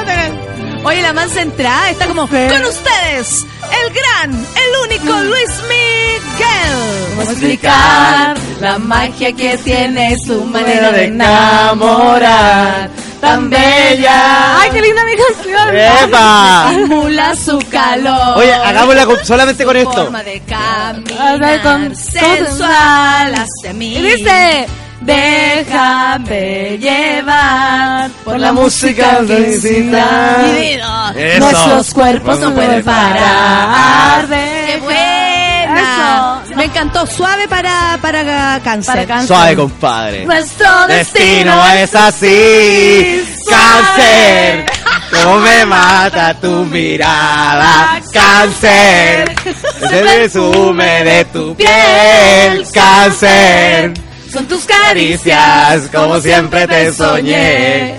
Oye, 0.83 1.03
la 1.03 1.13
mansa 1.13 1.43
entrada 1.43 1.91
está 1.91 2.07
como 2.07 2.27
con 2.27 2.37
ustedes, 2.65 3.47
el 3.85 3.93
gran, 3.93 4.33
el 4.35 4.91
único 4.91 5.13
Luis 5.25 5.51
Miguel. 5.69 7.11
¿Cómo 7.11 7.23
explicar 7.31 8.37
la 8.61 8.79
magia 8.79 9.33
que 9.33 9.59
tiene 9.59 10.17
su 10.27 10.43
manera 10.45 10.91
de 10.91 11.05
enamorar? 11.05 12.89
Tan 13.21 13.51
bella. 13.51 14.59
Ay, 14.63 14.71
qué 14.71 14.81
linda 14.81 15.03
mi 15.05 15.13
canción. 15.17 15.77
¡Epa! 15.77 16.71
Simula 16.71 17.37
su 17.37 17.59
calor. 17.71 18.39
Oye, 18.39 18.55
hagámosla 18.55 19.05
con- 19.05 19.27
solamente 19.27 19.65
con 19.67 19.77
esto. 19.77 19.93
Forma 20.05 20.23
de 20.23 20.43
A 20.55 20.93
ver, 21.37 21.61
caminar 21.61 21.63
con- 21.63 21.95
sensual 21.95 23.35
hacia 23.35 23.73
mí. 23.75 23.97
Y 23.99 24.01
dice, 24.03 24.67
déjame 25.01 26.79
llevar 26.79 28.11
por 28.25 28.39
la 28.39 28.53
música. 28.53 29.21
Eso. 29.21 31.41
Nuestros 31.41 31.95
cuerpos 31.95 32.39
no 32.41 32.55
pueden 32.55 32.85
parar 32.85 34.29
de 34.29 34.61
¡Qué 34.67 34.79
buena! 34.81 36.43
Eso. 36.45 36.57
Me 36.57 36.65
encantó. 36.65 37.07
Suave 37.07 37.49
para, 37.49 37.99
para 38.01 38.61
cáncer. 38.63 38.95
Para 38.95 39.07
cáncer. 39.07 39.29
Suave, 39.29 39.57
compadre. 39.57 40.25
Nuestro 40.27 40.87
Destino 40.89 41.67
es 41.75 41.95
así. 41.95 43.25
Cáncer. 43.49 44.67
Cómo 45.11 45.41
me 45.41 45.67
mata 45.67 46.35
tu 46.35 46.65
mirada. 46.67 48.01
Cáncer. 48.13 49.35
Se 49.89 50.03
resume 50.03 51.05
de 51.05 51.25
tu 51.27 51.55
piel. 51.57 52.67
Cáncer. 52.73 53.93
Son 54.33 54.47
tus 54.47 54.65
Caricias, 54.65 55.89
como 55.93 56.21
siempre 56.21 56.67
te 56.67 56.93
soñé. 56.93 57.97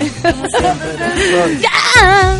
Ya. 1.59 2.39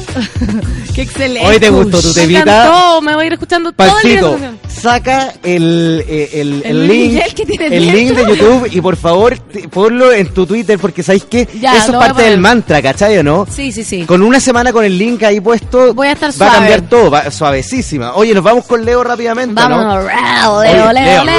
Qué 0.94 1.04
excelente. 1.04 1.48
Hoy 1.48 1.60
te 1.60 1.70
gustó 1.70 2.02
tu 2.02 2.08
Me 2.10 2.14
temita. 2.14 2.40
encantó. 2.42 3.02
Me 3.02 3.16
voy 3.16 3.24
a 3.24 3.28
ir 3.28 3.34
escuchando 3.34 3.72
Pancito, 3.72 4.32
canción. 4.32 4.60
saca 4.68 5.34
el, 5.44 6.04
eh, 6.08 6.30
el, 6.34 6.64
el 6.66 6.82
El 6.82 6.88
link, 6.88 7.22
el 7.62 7.88
link 7.88 8.12
de. 8.12 8.22
YouTube 8.36 8.68
y 8.72 8.82
por 8.82 8.98
favor 8.98 9.38
te- 9.38 9.68
ponlo 9.70 10.12
en 10.12 10.28
tu 10.34 10.46
Twitter 10.46 10.78
porque 10.80 11.02
sabéis 11.02 11.24
que 11.26 11.48
Ya, 11.62 11.78
eso 11.78 11.94
es 11.94 11.98
parte 11.98 12.24
del 12.24 12.40
mantra, 12.40 12.82
¿cachai 12.82 13.18
o 13.20 13.24
no? 13.24 13.48
Sí, 13.50 13.72
sí, 13.72 13.84
sí. 13.86 14.04
Con 14.06 14.22
una 14.22 14.40
semana 14.40 14.74
con 14.74 14.84
el 14.84 14.98
link 14.98 15.24
ahí 15.24 15.40
puesto, 15.40 15.94
Voy 15.94 16.08
a 16.08 16.12
estar 16.12 16.32
va 16.42 16.48
a 16.48 16.52
cambiar 16.56 16.82
todo, 16.82 17.10
va, 17.10 17.32
suavecísima. 17.32 18.14
Oye, 18.16 18.34
nos 18.34 18.44
vamos 18.44 18.66
con 18.66 18.84
Leo 18.84 19.02
rápidamente, 19.04 19.54
Vámonos, 19.56 19.96
¿no? 19.96 20.02
Leo, 20.02 20.64
Leo, 20.64 20.94
Leo, 20.94 20.94
Leo, 20.94 21.24
Leo. 21.24 21.36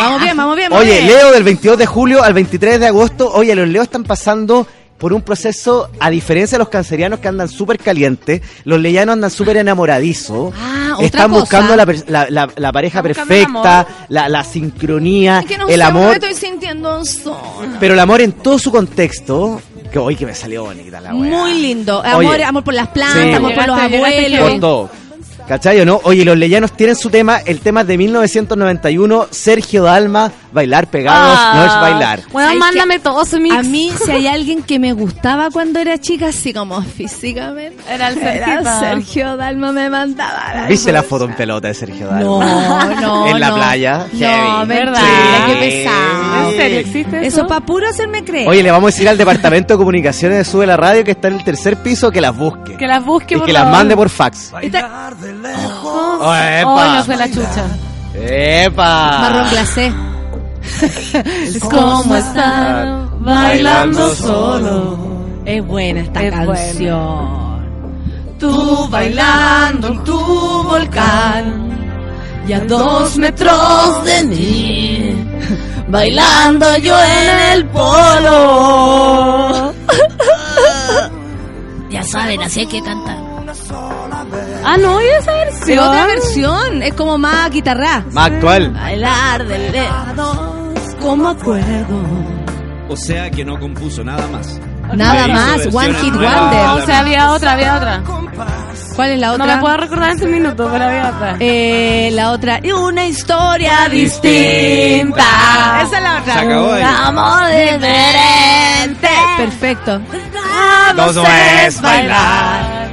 Vamos 0.00 0.20
bien, 0.22 0.36
vamos 0.36 0.56
bien. 0.56 0.70
vamos 0.70 0.84
Oye. 0.84 1.02
Leo 1.02 1.30
del 1.32 1.42
22 1.42 1.78
de 1.78 1.86
julio 1.86 2.22
al 2.22 2.34
23 2.34 2.80
de 2.80 2.86
agosto. 2.86 3.30
Oye, 3.32 3.54
los 3.54 3.68
Leos 3.68 3.84
están 3.84 4.04
pasando 4.04 4.66
por 4.98 5.12
un 5.12 5.22
proceso, 5.22 5.90
a 6.00 6.08
diferencia 6.10 6.56
de 6.56 6.60
los 6.60 6.68
cancerianos 6.70 7.20
que 7.20 7.28
andan 7.28 7.48
súper 7.48 7.78
calientes, 7.78 8.40
los 8.64 8.80
leyanos 8.80 9.12
andan 9.14 9.30
súper 9.30 9.58
enamoradizos. 9.58 10.54
Ah, 10.58 10.96
Están 11.00 11.28
cosa. 11.30 11.40
buscando 11.40 11.76
la, 11.76 11.84
per- 11.86 12.04
la- 12.08 12.26
la- 12.30 12.48
la 12.56 12.72
pareja 12.72 13.02
perfecta, 13.02 13.80
amor. 13.80 13.86
la, 14.08 14.28
la 14.28 14.42
sincronía, 14.44 15.40
Es 15.40 15.46
que 15.46 15.58
no 15.58 15.68
el 15.68 15.76
sé, 15.76 15.82
amor. 15.82 16.08
me 16.08 16.14
estoy 16.14 16.34
sintiendo 16.34 17.04
sola. 17.04 17.76
Pero 17.78 17.94
el 17.94 18.00
amor 18.00 18.20
en 18.22 18.32
todo 18.32 18.58
su 18.58 18.70
contexto. 18.70 19.60
Que 19.92 19.98
hoy 20.00 20.16
que 20.16 20.26
me 20.26 20.34
salió 20.34 20.64
bonita 20.64 21.00
la 21.00 21.14
weá. 21.14 21.30
Muy 21.30 21.54
lindo. 21.60 22.02
Amor, 22.04 22.24
Oye. 22.34 22.44
amor 22.44 22.64
por 22.64 22.74
las 22.74 22.88
plantas, 22.88 23.22
Sí. 23.22 23.32
amor 23.32 23.54
por 23.54 23.66
los 23.68 23.78
abuelos. 23.78 24.50
Por 24.50 24.60
todo. 24.60 24.90
¿Cachai 25.46 25.80
o 25.80 25.84
no? 25.86 26.00
Oye, 26.02 26.24
los 26.24 26.36
leyanos 26.36 26.72
tienen 26.72 26.96
su 26.96 27.08
tema, 27.08 27.38
el 27.38 27.60
tema 27.60 27.82
es 27.82 27.86
de 27.86 27.96
1991, 27.96 29.28
Sergio 29.30 29.84
Dalma, 29.84 30.32
Bailar 30.56 30.88
Pegados, 30.88 31.38
Ah. 31.40 31.52
no 31.54 31.64
es 31.66 31.74
bailar. 31.80 32.20
Bueno, 32.32 32.48
¿Sabes 32.48 32.58
mándame 32.60 32.98
todo 32.98 33.24
su 33.24 33.38
mix. 33.38 33.54
A 33.54 33.62
mí, 33.62 33.92
si 34.04 34.10
hay 34.10 34.26
alguien 34.26 34.62
que 34.64 34.78
me 34.80 34.92
gustaba 34.92 35.50
cuando 35.50 35.78
era 35.78 35.98
chica, 35.98 36.28
así 36.28 36.52
como 36.52 36.82
físicamente, 36.82 37.76
Era 37.88 38.08
el 38.08 38.18
era. 38.18 38.80
Sergio 38.80 39.36
Dalma 39.36 39.70
me 39.72 39.88
mandaba. 39.90 40.52
la- 40.54 40.66
¿Viste 40.66 40.90
la 40.92 41.02
foto 41.04 41.26
en 41.26 41.34
pelota 41.36 41.68
de 41.68 41.74
Sergio 41.74 42.06
Dalma? 42.08 42.20
No, 42.24 42.94
no, 43.00 43.26
En 43.28 43.38
la 43.38 43.48
no. 43.50 43.54
playa. 43.56 44.06
No, 44.12 44.18
Heavy. 44.18 44.66
verdad, 44.66 45.00
Sí. 45.00 45.46
qué 45.46 45.54
pesado. 45.60 46.50
¿En 46.50 46.56
serio 46.56 46.78
existe 46.80 47.16
eso? 47.18 47.26
Eso 47.26 47.40
es 47.42 47.46
para 47.48 47.60
puro 47.64 47.88
hacerme 47.88 48.24
creer. 48.24 48.48
Oye, 48.48 48.62
le 48.62 48.70
vamos 48.70 48.88
a 48.88 48.92
decir 48.92 49.08
al 49.08 49.18
departamento 49.18 49.74
de 49.74 49.78
comunicaciones 49.78 50.38
de 50.38 50.44
Sube 50.44 50.66
la 50.66 50.76
Radio 50.76 51.04
que 51.04 51.12
está 51.12 51.28
en 51.28 51.34
el 51.34 51.44
tercer 51.44 51.76
piso 51.82 52.10
que 52.10 52.20
las 52.20 52.36
busque. 52.36 52.76
Que 52.76 52.86
las 52.86 53.04
busque, 53.04 53.34
y 53.34 53.38
por 53.38 53.46
que 53.46 53.52
las 53.52 53.70
mande 53.70 53.94
por 53.94 54.08
fax. 54.08 54.52
Esta- 54.62 55.10
Oh, 56.18 56.34
epa. 56.34 56.66
Hoy 56.74 56.96
no 56.96 57.04
fue 57.04 57.16
la 57.16 57.26
chucha. 57.28 57.64
¡Epa! 58.14 59.18
Marrón 59.20 59.50
glacé. 59.50 59.92
Es 60.82 61.60
como 61.60 62.16
estar 62.16 63.08
bailando 63.20 64.14
solo. 64.14 64.98
Es 65.44 65.64
buena 65.64 66.00
esta 66.00 66.22
Es 66.22 66.34
canción. 66.34 67.46
Tú 68.38 68.88
bailando 68.90 69.88
en 69.88 70.04
tu 70.04 70.62
volcán 70.64 71.70
y 72.46 72.52
a 72.52 72.60
dos 72.60 73.16
metros 73.16 74.04
de 74.04 74.24
mí, 74.24 75.26
bailando 75.88 76.76
yo 76.78 76.94
en 77.02 77.52
el 77.52 77.66
polo. 77.68 79.72
ya 81.90 82.02
saben, 82.02 82.42
así 82.42 82.60
hay 82.60 82.66
que 82.66 82.82
cantar. 82.82 83.16
Ah, 84.64 84.76
no, 84.76 85.00
y 85.00 85.06
esa 85.06 85.32
versión. 85.32 85.66
Sí, 85.66 85.78
otra 85.78 86.06
versión, 86.06 86.82
es 86.82 86.92
como 86.94 87.16
más 87.18 87.50
guitarra. 87.50 88.04
Más 88.10 88.32
actual. 88.32 88.72
Bailar 88.72 89.46
de 89.46 89.70
lejos 89.70 90.55
como 91.06 91.28
acuerdo. 91.28 92.02
O 92.88 92.96
sea 92.96 93.30
que 93.30 93.44
no 93.44 93.58
compuso 93.60 94.02
nada 94.02 94.26
más. 94.26 94.60
Nada 94.94 95.28
más, 95.28 95.66
One 95.72 95.94
Hit. 95.94 96.12
Wonder. 96.12 96.66
O 96.70 96.84
sea, 96.84 96.98
había 97.00 97.30
otra, 97.30 97.52
había 97.52 97.76
otra. 97.76 98.02
¿Cuál 98.96 99.10
es 99.10 99.20
la 99.20 99.32
otra? 99.32 99.46
No 99.46 99.54
me 99.54 99.60
puedo 99.60 99.76
recordar 99.76 100.10
en 100.10 100.16
este 100.16 100.26
minuto, 100.26 100.68
pero 100.70 100.84
había 100.84 101.10
otra. 101.10 101.36
Eh, 101.38 102.10
la 102.12 102.32
otra, 102.32 102.60
y 102.62 102.72
una 102.72 103.06
historia 103.06 103.88
distinta. 103.88 105.22
Esa 105.84 105.96
es 105.96 106.02
la 106.02 106.20
otra. 106.20 106.32
Se 106.34 106.40
acabó 106.40 106.72
ahí. 106.72 106.82
Un 106.82 106.88
amor 106.88 107.46
diferente. 107.46 109.08
Perfecto. 109.36 110.00
Todo 110.96 111.24
es 111.66 111.80
bailar. 111.80 112.92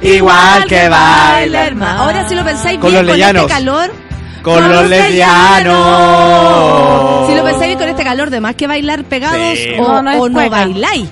Igual 0.00 0.64
que 0.66 0.88
baila 0.88 1.66
el 1.66 1.74
mar. 1.76 1.96
Ahora 1.98 2.28
si 2.28 2.34
lo 2.34 2.44
pensáis 2.44 2.78
Con 2.78 2.90
bien, 2.90 3.06
los 3.06 3.16
con 3.16 3.36
este 3.36 3.46
calor. 3.46 4.11
Con 4.42 4.72
los 4.72 4.88
lesbianos. 4.88 7.28
Si 7.28 7.34
lo 7.34 7.44
pensáis 7.44 7.66
bien 7.68 7.78
con 7.78 7.88
este 7.88 8.04
calor, 8.04 8.30
de 8.30 8.40
más 8.40 8.54
que 8.56 8.66
bailar 8.66 9.04
pegados 9.04 9.58
Sí. 9.58 9.70
o 9.78 9.82
No, 9.88 10.02
no 10.02 10.10
es 10.10 10.16
o 10.18 10.28
no 10.28 10.34
cueca. 10.34 10.50
bailáis. 10.50 11.08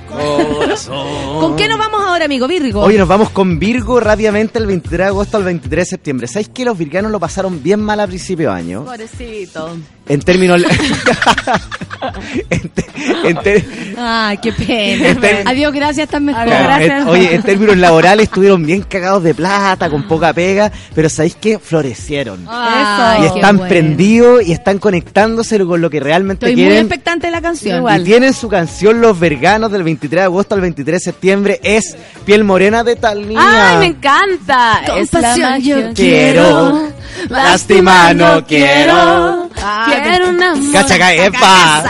¿Con 1.40 1.56
qué 1.56 1.68
nos 1.68 1.78
vamos 1.78 2.00
ahora, 2.06 2.24
amigo 2.24 2.46
Virgo? 2.48 2.82
Oye, 2.82 2.98
nos 2.98 3.08
vamos 3.08 3.30
con 3.30 3.58
Virgo 3.58 4.00
rápidamente 4.00 4.58
el 4.58 4.66
23 4.66 4.98
de 4.98 5.04
agosto 5.06 5.36
al 5.36 5.44
23 5.44 5.86
de 5.86 5.90
septiembre. 5.90 6.26
¿Sabéis 6.26 6.48
que 6.48 6.64
los 6.64 6.76
virganos 6.76 7.12
lo 7.12 7.20
pasaron 7.20 7.62
bien 7.62 7.80
mal 7.80 8.00
a 8.00 8.06
principio 8.06 8.50
de 8.50 8.56
año? 8.56 8.84
Pobrecito. 8.84 9.76
En 10.08 10.20
términos... 10.22 10.60
en 12.50 12.68
te- 12.70 12.86
en 13.24 13.36
te- 13.38 13.94
Ay, 13.98 14.38
qué 14.38 14.52
pena. 14.52 15.08
Este- 15.10 15.42
Adiós, 15.46 15.72
gracias, 15.72 16.04
estás 16.06 16.20
mejor. 16.20 16.48
en- 16.48 17.08
oye, 17.08 17.34
en 17.34 17.42
términos 17.42 17.76
laborales 17.76 18.24
estuvieron 18.24 18.64
bien 18.64 18.82
cagados 18.82 19.22
de 19.22 19.34
plata, 19.34 19.88
con 19.88 20.06
poca 20.08 20.32
pega, 20.32 20.72
pero 20.94 21.08
¿sabéis 21.08 21.36
qué? 21.40 21.58
Florecieron. 21.58 22.44
Ay, 22.48 23.19
y 23.22 23.26
están 23.26 23.56
bueno. 23.56 23.68
prendidos 23.68 24.46
y 24.46 24.52
están 24.52 24.78
conectándose 24.78 25.58
con 25.64 25.80
lo 25.80 25.90
que 25.90 26.00
realmente 26.00 26.46
Estoy 26.46 26.56
muy 26.56 26.64
quieren. 26.64 26.86
expectante 26.86 27.26
de 27.26 27.30
la 27.32 27.40
canción. 27.40 27.84
Y 28.00 28.04
tienen 28.04 28.32
su 28.34 28.48
canción 28.48 29.00
Los 29.00 29.18
Verganos 29.18 29.70
del 29.72 29.82
23 29.82 30.20
de 30.20 30.24
agosto 30.24 30.54
al 30.54 30.60
23 30.60 30.94
de 30.94 31.00
septiembre. 31.04 31.60
Es 31.62 31.96
Piel 32.24 32.44
Morena 32.44 32.84
de 32.84 32.96
Talía. 32.96 33.38
¡Ay, 33.40 33.78
me 33.78 33.86
encanta! 33.86 34.80
Con 34.86 34.98
Es 34.98 35.12
la 35.12 35.20
pasión 35.20 35.50
magia. 35.50 35.76
yo 35.88 35.94
Quiero, 35.94 36.88
lástima 37.28 38.14
no 38.14 38.44
quiero. 38.46 39.48
Quiero 39.86 40.28
una 40.30 40.54
Cacha, 40.72 40.98
ca- 40.98 41.12
epa. 41.14 41.84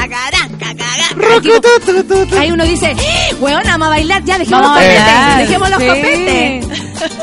Ahí 2.39 2.51
uno 2.51 2.65
dice, 2.65 2.94
weón, 3.40 3.62
vamos 3.65 3.86
a 3.86 3.90
bailar, 3.90 4.24
ya 4.24 4.39
dejemos 4.39 4.62
los 4.62 4.70
copetes, 4.73 5.39
dejemos 5.39 5.70
los 5.70 5.81
sí. 5.81 5.86
copetes. 5.86 6.66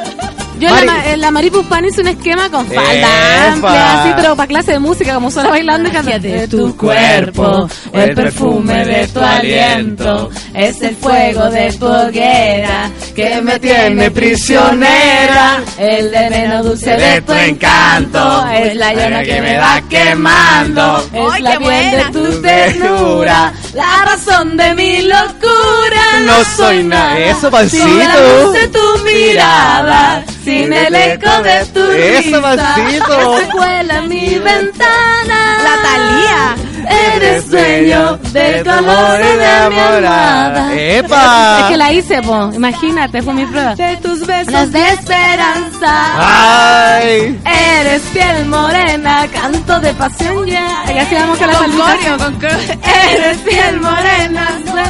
Yo 0.59 0.67
en 0.69 0.73
Mari- 0.75 0.85
la, 0.87 0.93
ma- 0.93 1.05
en 1.11 1.21
la 1.21 1.31
Maripuspán 1.31 1.85
hice 1.85 2.01
un 2.01 2.07
esquema 2.07 2.49
con 2.49 2.65
falda 2.67 2.91
Epa. 2.93 3.51
amplia, 3.53 4.01
así, 4.01 4.13
pero 4.15 4.35
para 4.35 4.47
clase 4.47 4.71
de 4.73 4.79
música, 4.79 5.13
como 5.13 5.29
sola 5.31 5.49
bailando 5.49 5.89
y 5.89 5.91
cantando. 5.91 6.27
De 6.27 6.47
tu 6.47 6.75
cuerpo, 6.77 7.67
el 7.93 8.15
perfume 8.15 8.85
de 8.85 9.07
tu 9.07 9.19
aliento, 9.19 10.29
es 10.53 10.81
el 10.81 10.95
fuego 10.95 11.49
de 11.49 11.71
tu 11.73 11.85
hoguera 11.85 12.89
que 13.15 13.41
me 13.41 13.59
tiene 13.59 14.09
prisionera. 14.11 15.61
El 15.77 16.09
veneno 16.09 16.63
dulce 16.63 16.91
de 16.97 17.21
tu 17.21 17.33
encanto, 17.33 18.45
es 18.53 18.75
la 18.75 18.93
llama 18.93 19.23
que 19.23 19.41
me 19.41 19.57
va 19.57 19.81
quemando, 19.89 21.03
es 21.13 21.41
la 21.41 21.57
piel 21.57 21.91
de 21.91 22.03
tu 22.11 22.41
ternura, 22.41 23.53
la 23.77 24.05
razón 24.05 24.57
de 24.57 24.73
mi 24.73 25.01
locura. 25.03 26.03
No 26.25 26.43
soy 26.57 26.83
nada. 26.83 27.17
Eso, 27.19 27.51
Sin 27.69 27.99
la 27.99 28.15
luz 28.17 28.53
de 28.53 28.59
pancito. 28.67 28.79
tu 28.79 29.03
mirada, 29.03 30.23
sin 30.43 30.73
el 30.73 30.95
eco 30.95 31.29
de 31.43 31.65
tu 31.73 31.83
Eso, 31.91 32.23
risa, 32.23 32.41
Pancito. 32.41 33.31
que 33.35 33.37
se 33.45 33.49
cuela 33.51 33.97
en 33.99 34.07
mi 34.09 34.39
ventana. 34.39 35.39
La 35.63 35.75
Thalía. 35.83 36.55
Eres 36.89 37.49
dueño 37.49 38.17
del 38.31 38.63
color 38.63 39.17
de 39.17 39.37
mi 39.37 39.43
almohada. 39.43 40.73
¡Epa! 40.73 41.59
Es 41.59 41.65
que 41.65 41.77
la 41.77 41.91
hice, 41.91 42.21
po. 42.21 42.51
Imagínate, 42.53 43.21
fue 43.21 43.33
mi 43.33 43.45
prueba. 43.45 43.75
De 43.75 43.97
tus 43.97 44.25
besos. 44.25 44.53
Las 44.53 44.71
de 44.71 44.89
esperanza. 44.89 46.97
¡Ay! 46.99 47.39
Eres 47.79 48.01
piel 48.13 48.45
morena, 48.45 49.27
canto 49.31 49.79
de 49.79 49.93
pasión 49.93 50.45
ya. 50.45 50.83
Y 50.93 50.97
así 50.97 51.15
vamos 51.15 51.37
con 51.37 51.47
la 51.47 52.17
Con 52.17 52.33
con. 52.35 52.49
Eres 52.49 53.37
piel 53.39 53.79
morena, 53.79 54.47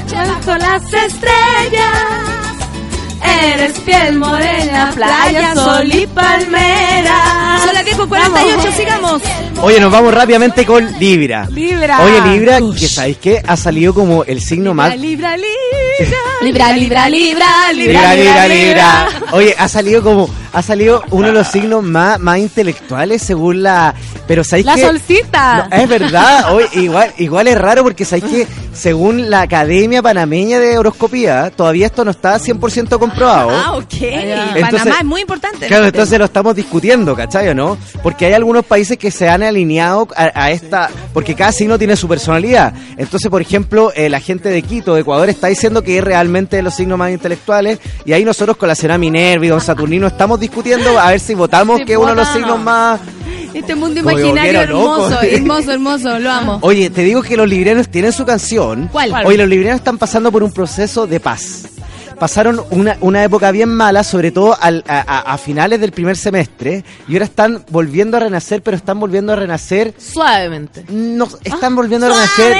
suelto 0.07 0.57
las 0.57 0.83
estrellas. 0.83 2.46
Eres 3.23 3.79
piel 3.79 4.17
morena, 4.17 4.91
playa, 4.93 5.53
sol 5.55 5.93
y 5.93 6.05
palmera. 6.07 7.59
Son 7.63 7.73
las 7.73 7.83
10 7.85 7.97
con 7.97 8.09
48, 8.09 8.71
sigamos. 8.75 9.21
Oye, 9.61 9.79
nos 9.79 9.91
vamos 9.91 10.13
rápidamente 10.13 10.65
con 10.65 10.85
Libra. 10.99 11.47
Libra. 11.49 11.99
Oye, 12.03 12.21
Libra, 12.31 12.59
que 12.77 12.87
sabéis 12.87 13.17
que 13.17 13.41
ha 13.45 13.57
salido 13.57 13.93
como 13.93 14.23
el 14.23 14.41
signo 14.41 14.73
más. 14.73 14.95
Libra, 14.97 15.35
libra. 15.35 15.47
Libra, 16.43 16.71
libra, 16.73 17.09
libra, 17.09 17.47
Libra, 17.73 18.13
libra, 18.15 18.47
libra. 18.47 19.07
Oye, 19.31 19.55
ha 19.57 19.67
salido 19.67 20.03
como, 20.03 20.29
ha 20.53 20.61
salido 20.61 21.01
uno 21.09 21.27
de 21.27 21.33
los 21.33 21.47
signos 21.47 21.83
más, 21.83 22.19
más 22.19 22.37
intelectuales 22.37 23.23
según 23.23 23.63
la. 23.63 23.95
Pero 24.27 24.43
sabéis 24.43 24.65
La 24.67 24.75
que. 24.75 24.81
solcita. 24.81 25.67
No, 25.71 25.75
es 25.77 25.89
verdad, 25.89 26.53
oye, 26.53 26.67
igual, 26.73 27.13
igual 27.17 27.47
es 27.47 27.57
raro 27.57 27.81
porque 27.83 28.05
sabéis 28.05 28.25
que 28.25 28.47
según 28.73 29.29
la 29.31 29.41
Academia 29.41 30.03
Panameña 30.03 30.59
de 30.59 30.77
Horoscopía, 30.77 31.49
todavía 31.49 31.87
esto 31.87 32.05
no 32.05 32.11
está 32.11 32.37
100% 32.37 32.99
comprobado. 33.09 33.49
Ah, 33.51 33.73
ok. 33.77 33.93
Entonces- 34.01 34.61
Panamá 34.79 34.95
es 34.99 35.05
muy 35.05 35.21
importante. 35.21 35.67
Claro, 35.67 35.85
entonces 35.85 36.17
lo 36.19 36.25
estamos 36.25 36.55
discutiendo, 36.55 37.15
¿cachai 37.15 37.47
o 37.49 37.55
no? 37.55 37.77
Porque 38.03 38.25
hay 38.25 38.33
algunos 38.33 38.65
países 38.65 38.97
que 38.97 39.11
se 39.11 39.27
han 39.29 39.43
alineado 39.43 40.07
a, 40.15 40.31
a 40.33 40.51
esta, 40.51 40.89
porque 41.13 41.35
cada 41.35 41.51
signo 41.51 41.77
tiene 41.77 41.95
su 41.95 42.07
personalidad. 42.07 42.73
Entonces, 42.97 43.29
por 43.29 43.41
ejemplo, 43.41 43.91
eh, 43.95 44.09
la 44.09 44.19
gente 44.19 44.49
de 44.49 44.61
Quito, 44.61 44.95
de 44.95 45.01
Ecuador, 45.01 45.29
está 45.29 45.47
diciendo 45.47 45.81
que 45.83 45.97
es 45.97 46.03
realmente 46.03 46.55
de 46.57 46.61
los 46.63 46.73
signos 46.75 46.97
más 46.97 47.11
intelectuales, 47.11 47.79
y 48.05 48.13
ahí 48.13 48.23
nosotros 48.25 48.57
con 48.57 48.67
la 48.67 48.75
señora 48.75 48.97
Minerva 48.97 49.45
y 49.45 49.49
don 49.49 49.61
Saturnino 49.61 50.07
estamos 50.07 50.39
discutiendo 50.39 50.99
a 50.99 51.09
ver 51.11 51.19
si 51.19 51.33
votamos 51.35 51.77
Sí, 51.79 51.85
que 51.85 51.93
es 51.93 51.97
uno 51.97 52.09
de 52.09 52.15
los 52.15 52.27
signos 52.29 52.59
más... 52.59 52.99
Este 53.53 53.73
mundo 53.75 53.99
imaginario 53.99 54.65
loco. 54.67 55.07
hermoso, 55.07 55.21
hermoso, 55.23 55.71
hermoso, 55.71 56.19
lo 56.19 56.31
amo. 56.31 56.59
Oye, 56.61 56.89
te 56.91 57.01
digo 57.03 57.23
que 57.23 57.35
los 57.35 57.47
librianos 57.49 57.89
tienen 57.89 58.11
su 58.11 58.23
canción. 58.25 58.87
¿Cuál? 58.91 59.09
¿Cuál? 59.09 59.25
Oye, 59.25 59.37
los 59.37 59.47
librianos 59.47 59.79
están 59.79 59.97
pasando 59.97 60.31
por 60.31 60.43
un 60.43 60.51
proceso 60.51 61.07
de 61.07 61.19
paz. 61.19 61.63
Pasaron 62.19 62.61
una, 62.71 62.97
una 63.01 63.23
época 63.23 63.51
bien 63.51 63.69
mala, 63.69 64.03
sobre 64.03 64.31
todo 64.31 64.57
al- 64.59 64.83
a, 64.87 65.01
a- 65.33 65.37
finales 65.37 65.79
del 65.79 65.91
primer 65.91 66.17
semestre, 66.17 66.83
y 67.07 67.13
ahora 67.13 67.25
están 67.25 67.63
volviendo 67.69 68.17
a 68.17 68.21
renacer, 68.21 68.63
pero 68.63 68.75
están 68.75 68.99
volviendo 68.99 69.33
a 69.33 69.35
renacer. 69.35 69.93
Suavemente. 69.99 70.83
No, 70.89 71.27
están 71.43 71.75
volviendo 71.75 72.07
a 72.07 72.09
renacer. 72.09 72.57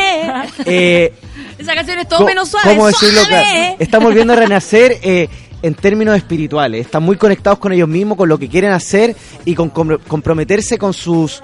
eh, 0.66 1.14
Esa 1.58 1.74
canción 1.74 1.98
es 1.98 2.08
todo 2.08 2.24
menos 2.24 2.50
suave. 2.50 2.70
¿Cómo 2.70 2.86
decirlo? 2.88 3.22
¡Suave! 3.26 3.76
Están 3.80 4.04
volviendo 4.04 4.34
a 4.34 4.36
renacer 4.36 5.00
eh, 5.02 5.28
en 5.64 5.74
términos 5.74 6.16
espirituales. 6.16 6.86
Están 6.86 7.02
muy 7.02 7.18
conectados 7.18 7.58
con 7.58 7.72
ellos 7.74 7.90
mismos, 7.90 8.16
con 8.16 8.30
lo 8.30 8.38
que 8.38 8.48
quieren 8.48 8.72
hacer 8.74 9.16
y 9.44 9.56
con 9.56 9.70
com- 9.72 9.98
comprometerse 10.08 10.78
con 10.78 10.94
sus. 10.94 11.42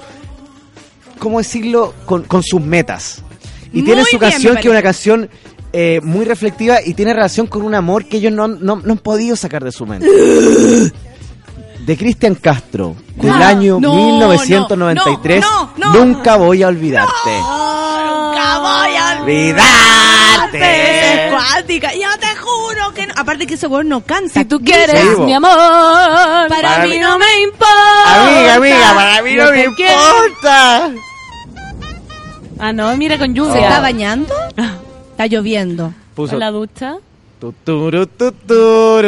¿Cómo 1.18 1.40
decirlo? 1.40 1.94
Con, 2.06 2.23
con 2.26 2.44
sus 2.44 2.61
metas. 2.61 3.23
Y 3.72 3.77
Muy 3.77 3.85
tienen 3.85 4.06
su 4.06 4.19
bien, 4.19 4.31
canción, 4.31 4.53
que 4.56 4.61
es 4.68 4.72
una 4.72 4.84
canción 4.84 5.30
eh, 5.73 5.99
muy 6.03 6.25
reflectiva 6.25 6.77
y 6.85 6.93
tiene 6.93 7.13
relación 7.13 7.47
con 7.47 7.63
un 7.63 7.73
amor 7.75 8.05
que 8.05 8.17
ellos 8.17 8.31
no, 8.31 8.43
han- 8.45 8.59
no, 8.61 8.77
no 8.77 8.91
han 8.93 8.97
podido 8.99 9.35
sacar 9.35 9.63
de 9.63 9.71
su 9.71 9.85
mente. 9.85 10.07
De 11.85 11.97
Cristian 11.97 12.35
Castro, 12.35 12.95
del 13.17 13.29
Ah, 13.29 13.49
año 13.49 13.77
no, 13.81 13.93
1993, 13.93 15.41
no, 15.41 15.73
no, 15.75 15.93
no. 15.93 16.05
Nunca 16.05 16.37
voy 16.37 16.63
a 16.63 16.69
olvidarte. 16.69 17.11
Nunca 17.31 18.59
voy 18.59 18.95
a 18.95 19.17
Olvidarte. 19.21 21.25
Es 21.25 21.33
cuática. 21.33 21.91
Yo 21.93 22.07
te 22.21 22.27
juro 22.37 22.93
que 22.93 23.07
no. 23.07 23.13
Aparte 23.17 23.45
que 23.45 23.55
ese 23.55 23.67
weón 23.67 23.89
no 23.89 23.99
canta. 23.99 24.33
Si 24.33 24.45
tú 24.45 24.61
quieres 24.61 24.97
Sí, 24.97 25.21
mi 25.23 25.33
amor, 25.33 25.51
Para, 25.51 26.47
Para 26.61 26.83
mí 26.85 26.91
mí- 26.91 26.99
no 26.99 27.19
me 27.19 27.41
importa. 27.41 28.27
Amiga, 28.27 28.55
amiga, 28.55 28.93
para 28.95 29.21
mí 29.21 29.33
no 29.35 29.51
me 29.51 29.75
quiero. 29.75 29.93
importa. 30.27 30.91
Ah, 32.59 32.71
no, 32.71 32.95
mira 32.95 33.17
con 33.17 33.27
¿Se 33.27 33.33
lluvia. 33.33 33.67
está 33.67 33.81
bañando? 33.81 34.33
Está 35.23 35.37
lloviendo. 35.37 35.93
Puso 36.15 36.33
En 36.33 36.39
la 36.39 36.51
ducha. 36.51 36.97
tu, 37.39 37.53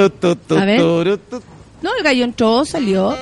tu, 0.09 0.35
tu, 0.37 0.55
A 0.55 0.63
ver. 0.63 0.79
No, 0.79 1.93
el 1.97 2.03
gallo 2.03 2.23
entró, 2.23 2.63
salió. 2.63 3.13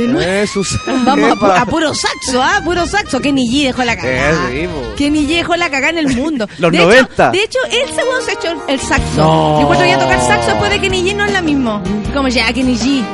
De 0.00 0.06
nuevo. 0.08 0.30
Eh, 0.30 0.46
sus- 0.46 0.78
Vamos 1.04 1.30
a, 1.32 1.34
pu- 1.34 1.46
Epa. 1.46 1.60
a 1.62 1.66
puro 1.66 1.94
saxo, 1.94 2.42
¿ah? 2.42 2.60
Puro 2.64 2.86
saxo. 2.86 3.20
Kenny 3.20 3.48
G 3.48 3.64
dejó 3.66 3.84
la 3.84 3.96
cagada. 3.96 4.50
Eh. 4.52 4.68
Kenny 4.96 5.26
G 5.26 5.36
dejó 5.36 5.56
la 5.56 5.70
cagada 5.70 5.98
en 5.98 6.06
el 6.08 6.16
mundo. 6.16 6.48
Los 6.58 6.72
de 6.72 6.78
90. 6.78 7.28
Hecho, 7.28 7.30
de 7.32 7.42
hecho, 7.44 7.58
él 7.70 7.94
según 7.94 8.22
se 8.24 8.32
echó 8.32 8.62
el 8.68 8.80
saxo. 8.80 9.16
No. 9.16 9.54
Yo 9.56 9.60
encuentro 9.62 9.86
que 9.86 9.92
a 9.92 9.98
tocar 9.98 10.20
saxo 10.20 10.50
después 10.50 10.70
de 10.70 10.80
Kenny 10.80 11.02
G 11.02 11.14
no 11.16 11.24
es 11.24 11.32
la 11.32 11.42
mismo. 11.42 11.82
Como 12.14 12.28
ya, 12.28 12.52
Kenny 12.52 12.76
G. 12.76 13.04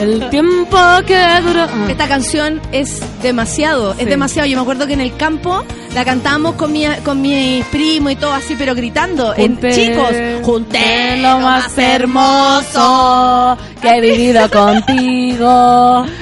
El 0.00 0.30
tiempo 0.30 0.78
que 1.06 1.20
duró. 1.44 1.66
Esta 1.88 2.08
canción 2.08 2.60
es 2.72 3.00
demasiado, 3.22 3.92
es 3.98 4.06
demasiado. 4.06 4.48
Yo 4.48 4.56
me 4.56 4.62
acuerdo 4.62 4.86
que 4.86 4.94
en 4.94 5.00
el 5.02 5.14
campo 5.16 5.62
la 5.94 6.04
cantábamos 6.06 6.54
con 6.54 6.72
mi, 6.72 6.86
con 7.04 7.20
mis 7.20 7.64
primos 7.66 8.12
y 8.12 8.16
todo 8.16 8.32
así, 8.32 8.54
pero 8.56 8.74
gritando. 8.74 9.34
En, 9.36 9.58
chicos, 9.60 10.08
junté 10.42 11.18
lo 11.18 11.40
más 11.40 11.76
hermoso 11.76 13.58
que 13.82 13.88
he 13.88 14.00
vivido 14.00 14.48
contigo. 14.50 15.49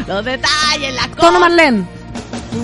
Los 0.07 0.25
detalles, 0.25 0.95
las 0.95 1.09
Tono 1.11 1.17
cosas. 1.17 1.41
Marlene. 1.41 1.85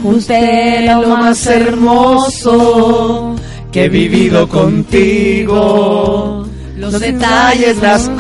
Usted 0.02 0.86
lo 0.86 1.08
más 1.16 1.46
hermoso 1.46 3.34
que 3.72 3.84
he 3.84 3.88
vivido 3.88 4.48
contigo. 4.48 6.46
Los 6.76 6.98
detalles, 7.00 7.76
las 7.78 8.02
sol. 8.02 8.12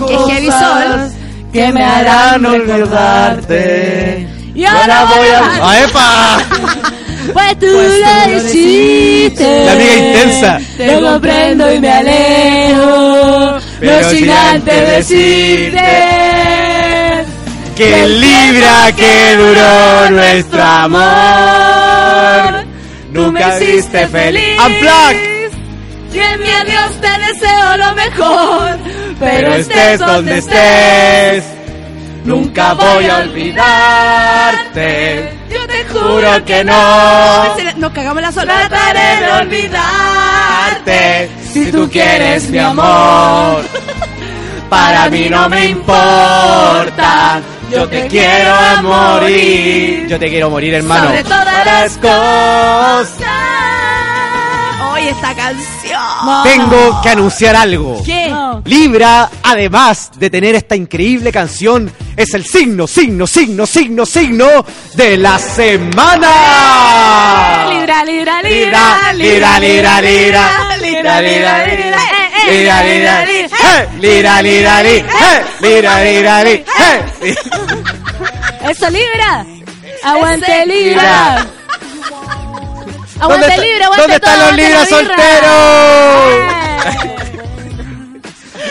que 1.52 1.72
me 1.72 1.82
harán 1.84 2.44
olvidarte. 2.46 4.26
Y 4.54 4.64
ahora 4.64 5.04
voy 5.16 5.28
a- 5.28 5.58
¡Ah, 5.62 5.78
epa! 5.84 6.38
Pues 7.32 7.58
tú 7.58 7.66
lo 7.66 8.36
hiciste. 8.36 9.64
La 9.64 9.72
amiga 9.72 9.96
intensa. 9.96 10.60
Te 10.76 11.00
comprendo 11.00 11.72
y 11.72 11.80
me 11.80 11.90
alejo. 11.90 13.56
Pero 13.80 14.02
no 14.02 14.10
sin 14.10 14.30
antes 14.30 14.88
decirte. 15.08 15.80
Que 17.76 18.06
libra 18.06 18.92
que 18.96 19.36
duró 19.36 20.10
nuestro 20.10 20.62
amor. 20.62 21.04
Me 23.32 23.40
hiciste 23.56 24.06
feliz. 24.08 24.58
Unplug. 24.64 25.14
Y 26.12 26.18
en 26.18 26.40
mi 26.40 26.48
adiós 26.48 27.00
te 27.00 27.08
deseo 27.26 27.76
lo 27.76 27.94
mejor. 27.94 28.78
Pero 29.18 29.54
estés 29.54 29.98
donde 29.98 30.38
estés. 30.38 31.44
nunca 32.24 32.74
voy 32.74 33.06
a 33.06 33.18
olvidarte. 33.18 34.74
Yo 35.50 35.66
te 35.66 35.84
Juro 35.86 36.44
que 36.44 36.64
no. 36.64 37.56
Nos 37.76 37.92
cagamos 37.92 38.22
la 38.22 38.30
sola. 38.30 38.68
Trataré 38.68 39.26
de 39.26 39.32
olvidarte. 39.32 41.28
Si 41.52 41.72
tú 41.72 41.88
quieres 41.90 42.48
mi 42.50 42.58
amor, 42.58 43.64
para 44.68 45.10
mí 45.10 45.28
no 45.28 45.48
me 45.48 45.66
importa. 45.66 47.40
Yo 47.70 47.88
te 47.88 48.06
quiero 48.06 48.54
a 48.54 48.82
morir. 48.82 50.06
Yo 50.06 50.18
te 50.18 50.28
quiero 50.28 50.50
morir, 50.50 50.74
hermano. 50.74 51.06
Sobre 51.06 51.24
todas 51.24 51.66
las 51.66 51.96
cosas. 51.98 53.18
Oye, 54.92 55.10
esta 55.10 55.34
canción. 55.34 56.00
Tengo 56.44 57.00
que 57.02 57.08
anunciar 57.08 57.56
algo. 57.56 58.02
¿Qué? 58.04 58.32
Libra, 58.64 59.28
además 59.42 60.10
de 60.16 60.30
tener 60.30 60.54
esta 60.54 60.76
increíble 60.76 61.32
canción, 61.32 61.90
es 62.16 62.32
el 62.34 62.44
signo, 62.44 62.86
signo, 62.86 63.26
signo, 63.26 63.66
signo, 63.66 64.06
signo 64.06 64.46
de 64.94 65.16
la 65.16 65.38
semana. 65.38 66.30
Libra, 67.70 68.04
libra, 68.04 68.42
Libra, 68.42 69.12
libra, 69.14 69.60
libra, 69.60 70.00
libra, 70.00 70.50
libra, 70.80 71.20
libra, 71.20 71.66
libra. 71.66 72.23
Lira, 72.48 72.82
lira, 72.82 73.24
li, 73.24 73.38
eh, 73.40 73.88
lira, 74.00 74.42
lira, 74.42 74.82
li, 74.82 74.96
eh, 74.96 75.44
lira, 75.60 76.02
lira, 76.02 76.44
li, 76.44 76.52
eh. 76.52 77.34
Eso, 78.70 78.90
Libra. 78.90 79.46
Aguante. 80.02 80.66
Libra. 80.66 81.46
¿Dónde, 83.20 83.46
Aguante, 83.46 83.58
Libra, 83.58 83.86
aguante 83.86 84.02
¿Dónde 84.02 84.14
están 84.16 84.38
los 84.40 84.56
libras 84.56 84.88
solteros? 84.88 86.24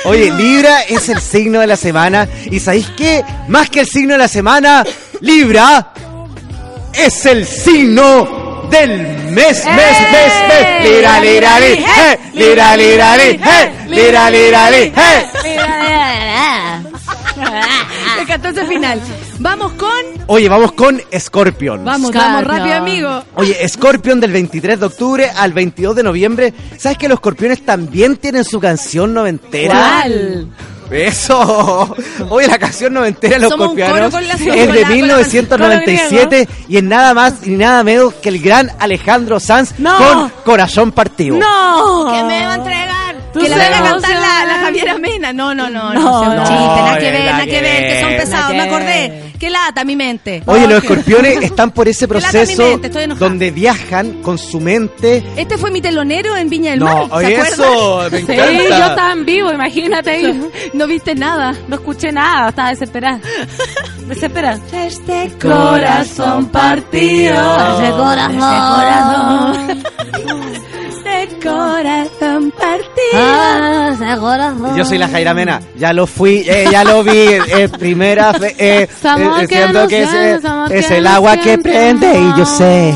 Oye, 0.06 0.32
Libra 0.32 0.82
es 0.82 1.10
el 1.10 1.22
signo 1.22 1.60
de 1.60 1.68
la 1.68 1.78
semana. 1.78 2.28
¿Y 2.52 2.60
sabéis 2.60 2.90
qué? 2.98 3.24
Más 3.48 3.70
que 3.70 3.82
el 3.82 3.88
signo 3.88 4.14
de 4.14 4.20
la 4.20 4.28
semana, 4.28 4.84
Libra 5.22 5.94
es 6.94 7.26
el 7.26 7.48
signo 7.48 8.53
del 8.70 9.00
mes, 9.32 9.66
mes, 9.66 9.66
mes, 9.66 10.34
mes. 10.48 10.84
Lira, 10.84 11.20
lira, 11.20 11.60
li, 11.60 11.74
eh, 11.74 12.20
lira, 12.34 12.78
lira, 12.78 13.18
li, 13.18 13.30
eh, 13.30 13.72
lira, 13.88 14.30
lira, 14.30 14.70
li, 14.72 14.94
eh. 14.96 15.34
Me 18.16 18.22
encantó 18.22 18.50
ese 18.50 18.66
final. 18.66 19.02
Vamos 19.40 19.74
con. 19.74 19.90
Oye, 20.28 20.48
vamos 20.48 20.72
con 20.74 21.02
Scorpion. 21.18 21.84
Vamos, 21.84 22.12
Scorpion. 22.12 22.34
vamos 22.34 22.44
rápido, 22.44 22.76
amigo. 22.76 23.24
Oye, 23.36 23.68
Scorpion 23.68 24.20
del 24.20 24.32
23 24.32 24.80
de 24.80 24.86
octubre 24.86 25.30
al 25.36 25.54
22 25.54 25.96
de 25.96 26.04
noviembre. 26.04 26.54
¿Sabes 26.78 26.98
que 26.98 27.08
los 27.08 27.18
Scorpiones 27.18 27.66
también 27.66 28.18
tienen 28.18 28.44
su 28.44 28.60
canción 28.60 29.14
noventera? 29.14 30.02
¿Cuál? 30.02 30.48
Eso. 30.94 31.96
Oye, 32.30 32.48
la 32.48 32.58
canción 32.60 32.94
noventera 32.94 33.36
de 33.36 33.42
los 33.42 33.50
Somos 33.52 33.70
es 33.72 33.76
de 33.76 33.82
la- 33.84 34.10
con 34.12 34.28
la- 34.28 34.90
1997 34.90 36.48
y 36.70 36.78
es 36.78 36.84
nada 36.84 37.14
más 37.14 37.46
ni 37.46 37.56
nada 37.56 37.84
menos 37.84 38.14
que 38.16 38.30
el 38.30 38.40
gran 38.40 38.72
Alejandro 38.80 39.40
Sanz 39.40 39.74
No. 39.80 39.98
con 39.98 40.30
Corazón 40.46 40.92
Partido. 40.92 41.38
¡No! 41.38 42.06
Que 42.14 42.24
me 42.24 42.46
va 42.46 42.54
a 42.54 42.56
entregar. 42.56 43.03
Tú 43.34 43.40
Que 43.40 43.50
la 43.50 43.58
van 43.58 43.74
a 43.74 43.82
cantar 43.84 44.12
la, 44.12 44.46
la 44.46 44.60
Javiera 44.60 44.98
Mena. 44.98 45.34
No, 45.34 45.54
no, 45.56 45.70
no. 45.70 45.94
No, 45.94 46.02
No, 46.26 46.36
no. 46.36 46.42
chiste. 46.44 46.54
Nada 46.56 46.98
que 47.00 47.12
ver, 47.12 47.26
nada 47.32 47.46
que 47.46 47.62
ver. 47.62 47.88
Que 47.88 48.02
son 48.02 48.10
pesados. 48.12 48.52
Me 48.56 48.62
acordé. 48.62 49.34
Que 49.40 49.50
lata 49.50 49.84
mi 49.84 49.96
mente. 49.98 50.42
Oye, 50.46 50.68
los 50.68 50.82
escorpiones 50.84 51.42
están 51.42 51.72
por 51.72 51.88
ese 51.90 52.08
proceso 52.14 52.64
mente, 52.64 52.90
donde 53.18 53.52
viajan 53.52 54.22
con 54.22 54.38
su 54.38 54.60
mente. 54.62 55.22
Este 55.36 55.58
fue 55.58 55.70
mi 55.72 55.82
telonero 55.82 56.38
en 56.38 56.50
Viña 56.50 56.72
del 56.72 56.80
No, 56.80 56.86
Mar. 56.86 57.08
¿Se 57.08 57.14
oye, 57.16 57.36
eso, 57.42 58.04
me 58.10 58.20
Sí, 58.20 58.32
encanta. 58.32 58.54
yo 58.80 58.86
estaba 58.86 59.12
en 59.12 59.26
vivo, 59.26 59.52
imagínate. 59.52 60.34
No 60.74 60.88
viste 60.88 61.16
nada. 61.16 61.54
No 61.68 61.76
escuché 61.76 62.12
nada, 62.14 62.50
estaba 62.50 62.70
desesperada. 62.70 63.20
Desesperada. 64.08 64.60
Este 64.72 65.32
Corazón 65.42 66.46
partido. 66.48 67.34
Ese 67.82 67.92
corazón. 67.92 69.54
Este 69.64 69.84
corazón 69.84 70.64
partido. 72.52 73.20
Yo 74.76 74.86
soy 74.86 74.98
la 74.98 75.08
Jaira 75.08 75.34
Mena, 75.34 75.62
ya 75.78 75.94
lo 75.94 76.08
fui, 76.08 76.44
eh, 76.48 76.66
ya 76.72 76.84
lo 76.84 77.04
vi, 77.04 77.12
eh, 77.12 77.70
primera 77.78 78.34
fe, 78.34 78.56
eh, 78.58 78.88
eh, 79.04 79.30
que 79.40 79.48
siento 79.48 79.88
que 79.88 80.04
es, 80.04 80.14
eh, 80.14 80.40
somos 80.42 80.72
es 80.72 80.88
que 80.88 80.98
el 80.98 81.08
agua 81.08 81.38
que 81.38 81.58
prende 81.58 82.20
y 82.20 82.38
yo 82.38 82.46
sé. 82.46 82.94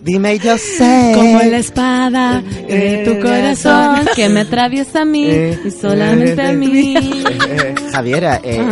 Dime 0.00 0.36
y 0.36 0.38
yo 0.38 0.56
sé. 0.56 1.12
Como 1.14 1.38
la 1.42 1.58
espada 1.58 2.42
de 2.66 3.02
tu 3.04 3.20
corazón 3.20 4.08
que 4.14 4.28
me 4.30 4.40
atraviesa 4.40 5.02
a 5.02 5.04
mí 5.04 5.26
Eh, 5.28 5.58
y 5.66 5.70
solamente 5.70 6.40
a 6.40 6.52
mí. 6.52 6.94
Eh, 6.96 7.74
Javiera, 7.92 8.40
eh, 8.42 8.62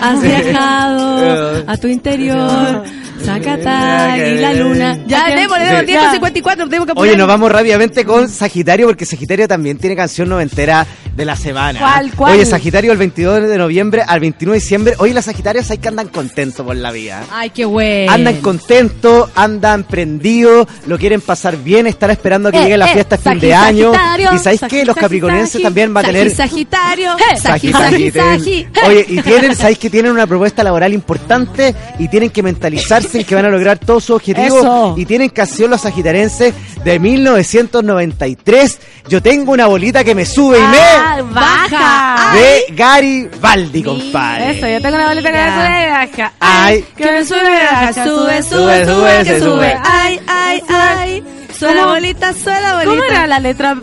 Has 0.00 0.22
viajado 0.22 1.64
a 1.66 1.76
tu 1.76 1.88
interior, 1.88 2.84
Zacatá 3.24 4.16
y 4.18 4.38
la 4.38 4.52
luna. 4.54 4.98
Ya, 5.10 5.26
démosle, 5.34 5.80
Sí. 5.80 5.86
154, 5.86 6.68
tengo 6.68 6.86
que 6.86 6.92
Oye, 6.96 7.16
nos 7.16 7.26
vamos 7.28 7.50
rápidamente 7.50 8.04
con 8.04 8.28
Sagitario 8.28 8.86
porque 8.86 9.04
Sagitario 9.04 9.46
también 9.48 9.78
tiene 9.78 9.96
canción 9.96 10.28
noventera 10.28 10.86
de 11.14 11.24
la 11.24 11.36
semana. 11.36 11.78
¿Cuál, 11.80 12.10
cuál? 12.16 12.32
Oye, 12.34 12.46
Sagitario 12.46 12.92
el 12.92 12.98
22 12.98 13.48
de 13.48 13.58
noviembre 13.58 14.02
al 14.06 14.20
21 14.20 14.52
de 14.52 14.58
diciembre. 14.60 14.94
Oye, 14.98 15.12
los 15.12 15.24
Sagitarios 15.24 15.70
hay 15.70 15.78
que 15.78 15.88
andan 15.88 16.08
contentos 16.08 16.64
por 16.64 16.76
la 16.76 16.90
vida. 16.92 17.24
Ay, 17.32 17.50
qué 17.50 17.64
bueno. 17.64 18.12
Andan 18.12 18.36
contentos, 18.40 19.30
andan 19.34 19.84
prendidos, 19.84 20.66
lo 20.86 20.98
quieren 20.98 21.20
pasar 21.20 21.56
bien, 21.56 21.86
están 21.86 22.10
esperando 22.10 22.48
a 22.48 22.52
que 22.52 22.58
Eh, 22.58 22.62
llegue 22.62 22.78
la 22.78 22.86
eh, 22.90 22.92
fiesta 22.94 23.18
fin 23.18 23.38
de 23.38 23.54
año. 23.54 23.92
Sagitario, 23.92 24.30
Y 24.34 24.38
sabéis 24.38 24.60
que 24.68 24.84
los 24.84 24.96
capricornenses 24.96 25.62
también 25.62 25.94
va 25.94 26.00
a 26.00 26.04
tener 26.04 26.30
Sagitario. 26.30 27.16
Sagi, 27.18 27.40
Sagi, 27.40 27.72
Sagi, 27.72 27.72
Sagi, 27.72 28.10
tienen- 28.10 28.38
Sagi. 28.40 28.66
Oye, 28.86 29.04
y 29.08 29.20
tienen, 29.22 29.56
sabéis 29.56 29.78
que 29.78 29.90
tienen 29.90 30.12
una 30.12 30.26
propuesta 30.26 30.62
laboral 30.62 30.92
importante 30.94 31.74
y 31.98 32.08
tienen 32.08 32.30
que 32.30 32.42
mentalizarse 32.42 33.18
en 33.20 33.24
que 33.24 33.34
van 33.34 33.44
a 33.46 33.50
lograr 33.50 33.78
todos 33.78 34.04
sus 34.04 34.16
objetivos 34.16 34.60
Eso. 34.60 34.94
Y 35.00 35.06
tienen 35.06 35.28
canción 35.30 35.70
los 35.70 35.80
sagitarenses 35.82 36.54
de 36.84 36.98
1993. 36.98 38.78
Yo 39.08 39.22
tengo 39.22 39.52
una 39.52 39.66
bolita 39.66 40.04
que 40.04 40.14
me 40.14 40.24
sube 40.26 40.58
y 40.58 40.62
Ah, 40.62 41.14
me 41.16 41.22
baja. 41.32 42.32
de 42.34 42.74
Gary 42.74 43.28
Baldi, 43.40 43.82
compadre. 43.82 44.50
Eso, 44.50 44.68
yo 44.68 44.80
tengo 44.80 44.96
una 44.96 45.08
bolita 45.08 45.30
que 45.32 45.38
me 45.38 45.50
sube 45.50 45.82
y 45.86 45.90
baja. 45.90 46.32
Ay. 46.40 46.84
que 46.96 47.04
me 47.12 47.24
sube 47.24 47.38
y 47.38 47.64
baja. 47.74 47.92
Sube, 47.94 48.04
Sube, 48.04 48.42
sube, 48.42 48.42
sube, 48.42 48.86
sube, 48.86 49.18
que 49.18 49.24
se 49.24 49.38
sube. 49.40 49.50
sube. 49.50 49.76
Ay, 49.84 50.20
ay, 50.26 50.62
ay. 50.68 51.24
¿Cómo? 51.58 51.86
bolita, 51.88 52.32
suena 52.34 52.74
bolita. 52.74 52.90
¿Cómo 52.90 53.04
era 53.04 53.26
la 53.26 53.38
letra 53.40 53.76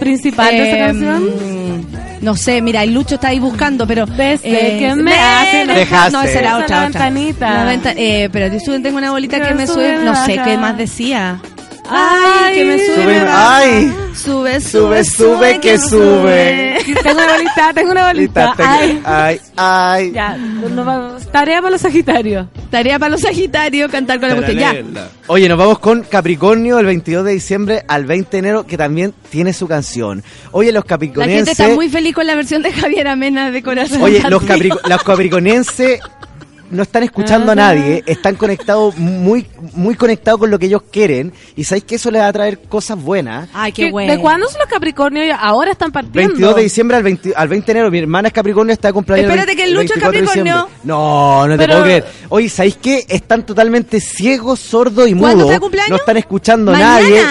principal 0.00 0.50
de 0.50 0.68
esa 0.68 0.76
Eh, 0.76 0.86
canción? 0.86 2.01
No 2.22 2.36
sé, 2.36 2.62
mira, 2.62 2.82
el 2.84 2.94
Lucho 2.94 3.16
está 3.16 3.28
ahí 3.28 3.40
buscando, 3.40 3.86
pero... 3.86 4.06
Desde 4.06 4.76
eh, 4.76 4.78
que 4.78 4.94
me 4.94 5.12
hacen- 5.12 5.66
Dejaste. 5.66 6.12
No, 6.12 6.22
esa 6.22 6.38
era 6.38 6.48
Esa 6.50 6.58
otra, 6.58 6.80
la 6.82 6.86
otra. 6.86 7.00
ventanita. 7.08 7.50
La 7.52 7.64
venta- 7.64 7.92
eh, 7.96 8.28
pero 8.32 8.48
tengo 8.82 8.96
una 8.96 9.10
bolita 9.10 9.40
Que 9.40 9.48
que 9.48 9.54
me 9.54 9.66
sube, 9.66 9.98
no 10.04 10.14
sé 10.24 10.40
qué 10.44 10.56
más 10.56 10.78
decía. 10.78 11.40
Ay, 11.88 12.54
que 12.54 12.64
me 12.64 12.78
sube, 12.78 12.94
Sube, 12.94 13.24
ay. 13.28 13.94
Sube, 14.14 14.60
Sube, 14.60 15.04
sube, 15.04 15.60
que 15.60 15.78
sube. 15.78 16.78
tengo 17.02 17.18
una 17.22 17.32
bolita, 17.32 17.72
tengo 17.74 17.90
una 17.92 18.06
bolita. 18.06 18.54
Ay. 18.58 19.00
ay, 19.04 19.40
ay. 19.56 20.12
Ya, 20.12 20.36
no 20.36 20.84
vamos. 20.84 21.26
Tarea 21.32 21.60
para 21.60 21.72
los 21.72 21.80
Sagitarios. 21.80 22.46
Tarea 22.70 22.98
para 22.98 23.10
los 23.10 23.20
Sagitarios, 23.20 23.90
cantar 23.90 24.20
con 24.20 24.28
la 24.28 24.36
cuestión. 24.36 24.58
Ya. 24.94 25.08
Oye, 25.26 25.48
nos 25.48 25.58
vamos 25.58 25.78
con 25.80 26.02
Capricornio 26.02 26.78
el 26.78 26.86
22 26.86 27.24
de 27.24 27.32
diciembre 27.32 27.82
al 27.88 28.04
20 28.06 28.30
de 28.30 28.38
enero, 28.38 28.66
que 28.66 28.76
también 28.76 29.12
tiene 29.30 29.52
su 29.52 29.66
canción. 29.66 30.22
Oye, 30.52 30.70
los 30.72 30.84
La 30.84 30.88
capricornienses... 30.88 31.56
gente 31.56 31.62
está 31.62 31.74
muy 31.74 31.88
feliz 31.88 32.14
con 32.14 32.26
la 32.26 32.34
versión 32.36 32.62
de 32.62 32.72
Javier 32.72 33.08
Amena 33.08 33.50
de 33.50 33.62
corazón. 33.62 34.02
Oye, 34.02 34.22
los, 34.28 34.42
caprico- 34.44 34.80
los 34.88 35.02
capricornienses 35.02 36.00
no 36.72 36.82
están 36.82 37.02
escuchando 37.04 37.52
a 37.52 37.54
nadie, 37.54 38.02
están 38.06 38.34
conectados, 38.34 38.96
muy, 38.96 39.46
muy 39.74 39.94
conectados 39.94 40.40
con 40.40 40.50
lo 40.50 40.58
que 40.58 40.66
ellos 40.66 40.82
quieren, 40.90 41.32
y 41.54 41.64
sabéis 41.64 41.84
que 41.84 41.94
eso 41.94 42.10
les 42.10 42.22
va 42.22 42.26
a 42.28 42.32
traer 42.32 42.58
cosas 42.62 43.00
buenas. 43.00 43.48
Ay, 43.52 43.72
¿Qué- 43.72 43.90
bueno. 43.90 44.10
¿De 44.12 44.18
cuándo 44.18 44.48
son 44.48 44.58
los 44.58 44.68
Capricornios? 44.68 45.36
Ahora 45.40 45.70
están 45.72 45.92
partiendo. 45.92 46.28
22 46.30 46.56
de 46.56 46.62
diciembre 46.62 46.96
al 46.96 47.02
20, 47.02 47.32
al 47.36 47.48
20 47.48 47.66
de 47.66 47.72
enero, 47.78 47.90
mi 47.90 47.98
hermana 47.98 48.28
es 48.28 48.34
Capricornio, 48.34 48.72
está 48.72 48.88
de 48.88 48.94
cumpleaños. 48.94 49.26
Espérate 49.30 49.52
el 49.52 49.56
que 49.56 49.64
el 49.64 49.70
Lucho 49.74 49.94
es 49.94 50.00
24 50.00 50.20
de 50.20 50.26
Capricornio. 50.26 50.68
No, 50.84 51.46
no 51.46 51.52
te 51.52 51.58
Pero- 51.58 51.72
puedo 51.74 51.84
creer. 51.84 52.04
Oye, 52.30 52.48
¿sabéis 52.48 52.76
qué? 52.82 53.04
Están 53.08 53.44
totalmente 53.46 54.00
ciegos, 54.00 54.58
sordos 54.60 55.08
y 55.08 55.14
¿Cuándo 55.14 55.44
mudos. 55.44 55.60
cumpleaños? 55.60 55.90
No 55.90 55.96
están 55.96 56.16
escuchando 56.16 56.72
a 56.74 56.78
nadie. 56.78 57.22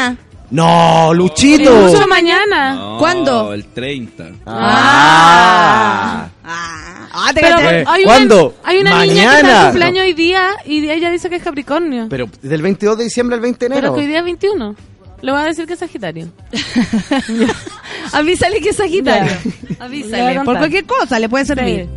No, 0.52 1.14
Luchito. 1.14 1.74
Mañana. 2.08 2.76
No, 2.76 2.98
¿Cuándo? 3.00 3.54
El 3.54 3.66
30. 3.68 4.32
Ah. 4.46 6.28
Ah, 6.44 6.91
te 7.34 7.42
Pero 7.42 7.56
caché. 7.58 7.84
Hay 7.88 8.04
¿cuándo? 8.04 8.48
Una, 8.48 8.70
hay 8.70 8.78
una 8.80 9.02
niña 9.06 9.14
que 9.14 9.20
está 9.20 9.32
Mañana. 9.42 9.60
de 9.60 9.66
cumpleaños 9.66 10.04
hoy 10.06 10.14
día 10.14 10.50
y 10.66 10.90
ella 10.90 11.12
dice 11.12 11.30
que 11.30 11.36
es 11.38 11.44
Capricornio. 11.44 12.08
Pero, 12.10 12.28
Pero 12.28 12.50
del 12.50 12.62
22 12.62 12.98
de 12.98 13.04
diciembre 13.06 13.36
al 13.36 13.42
20 13.42 13.60
de 13.70 13.76
enero. 13.76 13.94
que 13.94 14.02
hoy 14.02 14.08
día 14.08 14.20
es 14.20 14.24
21. 14.26 14.76
Le 15.22 15.32
voy 15.32 15.42
a 15.42 15.46
decir 15.46 15.68
que 15.68 15.74
es 15.74 15.80
Sagitario. 15.80 16.28
Avísale 18.14 18.60
que 18.62 18.70
es 18.70 18.76
Sagitario. 18.76 19.32
Ya. 19.32 19.40
Le 19.70 19.76
voy 19.76 19.78
Avísale. 19.80 20.36
Por 20.36 20.46
contar. 20.46 20.58
cualquier 20.62 20.86
cosa 20.86 21.20
le 21.20 21.30
puede 21.30 21.46
servir. 21.46 21.90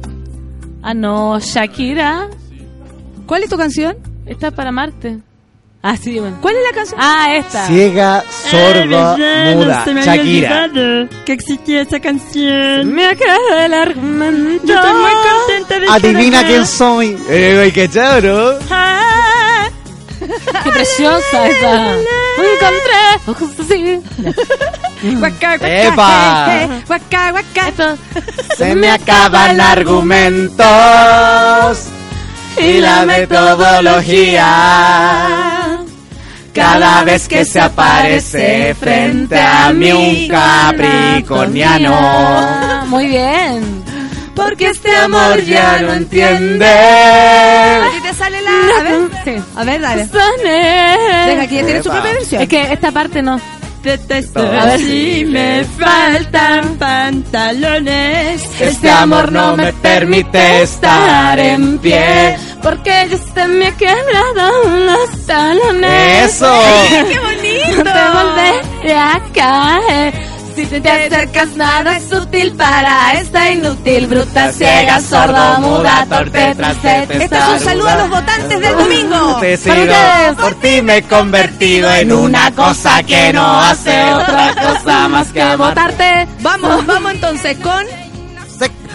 Ah, 0.82 0.94
no, 0.94 1.38
Shakira. 1.40 2.28
¿Cuál 3.26 3.42
es 3.44 3.48
tu 3.50 3.56
canción? 3.56 3.96
Esta 4.26 4.48
es 4.48 4.52
para 4.52 4.70
Marte. 4.72 5.18
Ah, 5.86 5.98
sí, 6.02 6.18
bueno. 6.18 6.38
¿Cuál 6.40 6.54
es 6.56 6.62
la 6.62 6.72
canción? 6.74 6.98
Ah, 7.02 7.26
esta. 7.34 7.66
Ciega, 7.66 8.24
sorda, 8.50 9.16
muda. 9.54 9.84
Shakira. 10.02 10.70
que 11.26 11.32
existía 11.34 11.82
esa 11.82 12.00
canción. 12.00 12.90
Me 12.90 13.04
acaba 13.06 13.66
el 13.66 13.74
argumento. 13.74 14.66
Yo 14.66 14.76
estoy 14.76 14.92
muy 14.94 15.10
contenta 15.12 15.78
de 15.80 15.86
Adivina 15.90 16.36
estar 16.38 16.46
quién 16.46 16.60
acá. 16.62 16.66
soy. 16.70 17.18
Eh, 17.28 17.52
güey, 17.56 17.70
qué 17.72 17.86
chévere. 17.90 18.32
Ah, 18.70 19.68
Qué 20.64 20.70
preciosa 20.70 21.48
esa. 21.48 21.92
Encontré 21.92 23.20
ojos 23.26 23.50
así. 23.60 24.00
Guaca, 25.18 25.58
guaca, 25.58 25.82
¡Epa! 25.82 26.46
je, 26.48 26.66
je, 26.66 26.84
guaca, 26.86 27.30
guaca. 27.30 27.68
Esto. 27.68 27.98
Se 28.56 28.74
me 28.74 28.88
acaban 28.90 29.60
argumentos 29.60 30.56
y 32.56 32.80
la 32.80 33.04
metodología. 33.04 34.46
Cada 36.54 37.04
vez 37.04 37.28
que 37.28 37.44
se 37.44 37.60
aparece 37.60 38.74
frente 38.78 39.38
a 39.38 39.70
mí 39.72 39.92
un 39.92 40.28
capricorniano. 40.28 42.84
Muy 42.86 43.06
bien. 43.08 43.82
Porque 44.34 44.68
este 44.70 44.94
Amor 44.96 45.40
ya 45.42 45.80
no 45.80 45.92
entiende. 45.94 46.66
A 46.66 47.88
ti 47.92 48.00
te 48.08 48.14
sale 48.14 48.40
la... 48.42 48.50
A 48.50 48.82
ver, 48.82 49.00
Sí. 49.24 49.36
a 49.56 49.64
ver, 49.64 49.80
dale. 49.80 50.04
Deja 50.06 51.46
que 51.46 51.54
ella 51.58 51.64
tiene 51.66 51.82
su 51.82 51.90
propia 51.90 52.12
versión. 52.12 52.42
Es 52.42 52.48
que 52.48 52.72
esta 52.72 52.90
parte 52.92 53.22
no. 53.22 53.40
A 54.34 54.64
ver 54.64 54.80
si 54.80 55.26
me 55.28 55.62
faltan 55.78 56.76
pantalones. 56.78 58.42
Este 58.58 58.90
amor 58.90 59.30
no 59.30 59.54
me 59.58 59.74
permite 59.74 60.62
estar 60.62 61.38
en 61.38 61.76
pie. 61.78 62.34
Porque 62.64 63.08
ya 63.10 63.18
se 63.18 63.46
me 63.48 63.66
ha 63.66 63.76
quebrado 63.76 64.68
los 64.86 65.26
talones. 65.26 66.34
Eso. 66.34 66.50
¡Qué 66.88 67.18
bonito! 67.20 67.82
Te 67.84 68.08
volveré 68.16 68.94
a 68.98 69.22
caer. 69.34 70.34
Si 70.56 70.64
te 70.66 70.88
acercas 70.88 71.48
nada 71.56 71.96
es 71.96 72.12
útil 72.12 72.52
para 72.52 73.12
esta 73.14 73.50
inútil, 73.50 74.06
bruta, 74.06 74.52
ciega, 74.52 75.00
sorda, 75.00 75.58
muda, 75.58 76.06
torpe, 76.08 76.54
trasete. 76.54 77.24
Este 77.24 77.36
es 77.36 77.48
un 77.48 77.58
saludo 77.60 77.88
a 77.88 77.96
los 77.96 78.08
votantes 78.10 78.60
del 78.60 78.76
domingo. 78.76 79.36
Te 79.40 79.58
Para 79.58 79.74
sigo, 79.80 79.92
ustedes. 79.92 80.34
por 80.40 80.54
ti 80.60 80.80
me 80.82 80.96
he 80.98 81.02
convertido 81.02 81.92
en 81.92 82.12
una 82.12 82.52
cosa 82.52 83.02
que 83.02 83.32
no 83.32 83.60
hace 83.60 84.14
otra 84.14 84.54
cosa 84.54 85.08
más 85.08 85.32
que 85.32 85.56
votarte. 85.56 86.28
Vamos, 86.40 86.86
vamos 86.86 87.12
entonces 87.12 87.58
con... 87.58 88.03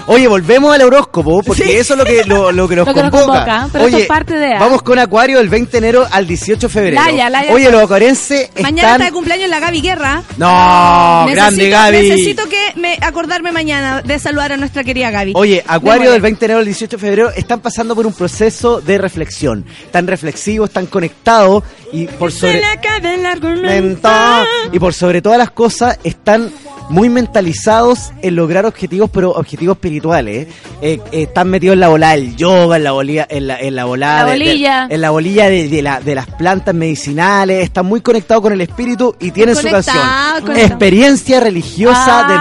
Oye, 0.07 0.27
volvemos 0.27 0.73
al 0.73 0.81
horóscopo, 0.81 1.41
porque 1.45 1.63
Sí. 1.63 1.71
eso 1.71 1.93
es 1.93 1.99
lo 1.99 2.05
que, 2.05 2.23
lo, 2.25 2.51
lo 2.51 2.67
que 2.67 2.75
nos 2.75 2.87
Lo 2.87 2.93
que 2.93 3.03
nos 3.03 3.11
convoca. 3.11 3.67
pero 3.71 3.85
Oye, 3.85 4.01
es 4.01 4.07
parte 4.07 4.33
de- 4.35 4.57
vamos 4.59 4.81
con 4.81 4.97
Acuario 4.99 5.37
del 5.37 5.49
20 5.49 5.71
de 5.71 5.77
enero 5.77 6.07
al 6.11 6.25
18 6.27 6.67
de 6.67 6.73
febrero. 6.73 6.95
Laya, 6.95 7.29
Laya. 7.29 7.53
Oye, 7.53 7.71
los 7.71 7.83
acuarenses 7.83 8.49
Mañana 8.61 8.81
están... 8.81 8.93
está 9.01 9.05
de 9.05 9.11
cumpleaños 9.11 9.49
la 9.49 9.59
Gaby 9.59 9.81
Guerra. 9.81 10.23
No, 10.37 11.25
grande 11.31 11.69
Gaby. 11.69 11.97
Necesito 12.09 12.47
que 12.49 12.57
me 12.75 12.97
acordarme 13.01 13.51
mañana 13.51 14.01
de 14.01 14.19
saludar 14.19 14.51
a 14.53 14.57
nuestra 14.57 14.83
querida 14.83 15.11
Gaby. 15.11 15.33
Oye, 15.35 15.63
Acuario 15.67 16.11
del 16.11 16.21
20 16.21 16.39
de 16.39 16.45
enero 16.45 16.59
al 16.59 16.65
18 16.65 16.97
de 16.97 17.01
febrero 17.01 17.29
están 17.35 17.59
pasando 17.59 17.95
por 17.95 18.05
un 18.07 18.13
proceso 18.13 18.81
de 18.81 18.97
reflexión. 18.97 19.65
Están 19.85 20.07
reflexivos, 20.07 20.69
están 20.69 20.85
conectados 20.87 21.63
y 21.93 22.05
por 22.07 22.31
sobre... 22.31 22.53
Se 22.53 22.59
le 22.59 22.65
acaba 22.65 23.13
el 23.13 23.25
argumento. 23.25 23.61
Menta. 23.67 24.45
Y 24.71 24.79
por 24.79 24.93
sobre 24.93 25.21
todas 25.21 25.37
las 25.37 25.51
cosas 25.51 25.97
están 26.03 26.51
muy 26.89 27.09
mentalizados 27.09 28.11
en 28.21 28.35
lograr 28.35 28.65
objetivos, 28.65 29.09
pero 29.13 29.31
objetivos 29.31 29.77
espirituales. 29.77 30.47
Eh, 30.81 30.99
eh, 31.11 31.23
están 31.23 31.49
metidos 31.49 31.73
en 31.73 31.79
la 31.81 31.89
bola 31.89 32.11
del 32.11 32.35
yoga, 32.35 32.77
en 32.77 32.83
la 32.83 32.91
bolilla, 32.91 33.27
en 33.29 33.47
la, 33.47 33.59
en 33.59 33.75
la 33.75 33.85
volada 33.85 34.23
La 34.25 34.31
de- 34.31 34.39
de- 34.39 34.45
bolilla. 34.45 34.87
en 34.89 35.01
la 35.01 35.09
bolilla 35.11 35.49
de, 35.49 35.69
de 35.69 35.81
la- 35.81 35.99
de 36.01 36.15
las 36.15 36.25
plantas 36.27 36.73
medicinales. 36.73 37.63
Están 37.63 37.85
muy 37.85 38.01
conectados 38.01 38.41
con 38.41 38.53
el 38.53 38.61
espíritu 38.61 39.15
y 39.19 39.31
tienen 39.31 39.55
su 39.55 39.67
canción. 39.69 39.97
conectado. 40.41 40.55
Experiencia 40.67 41.39
religiosa 41.39 41.99
Ah. 42.21 42.27
de 42.27 42.35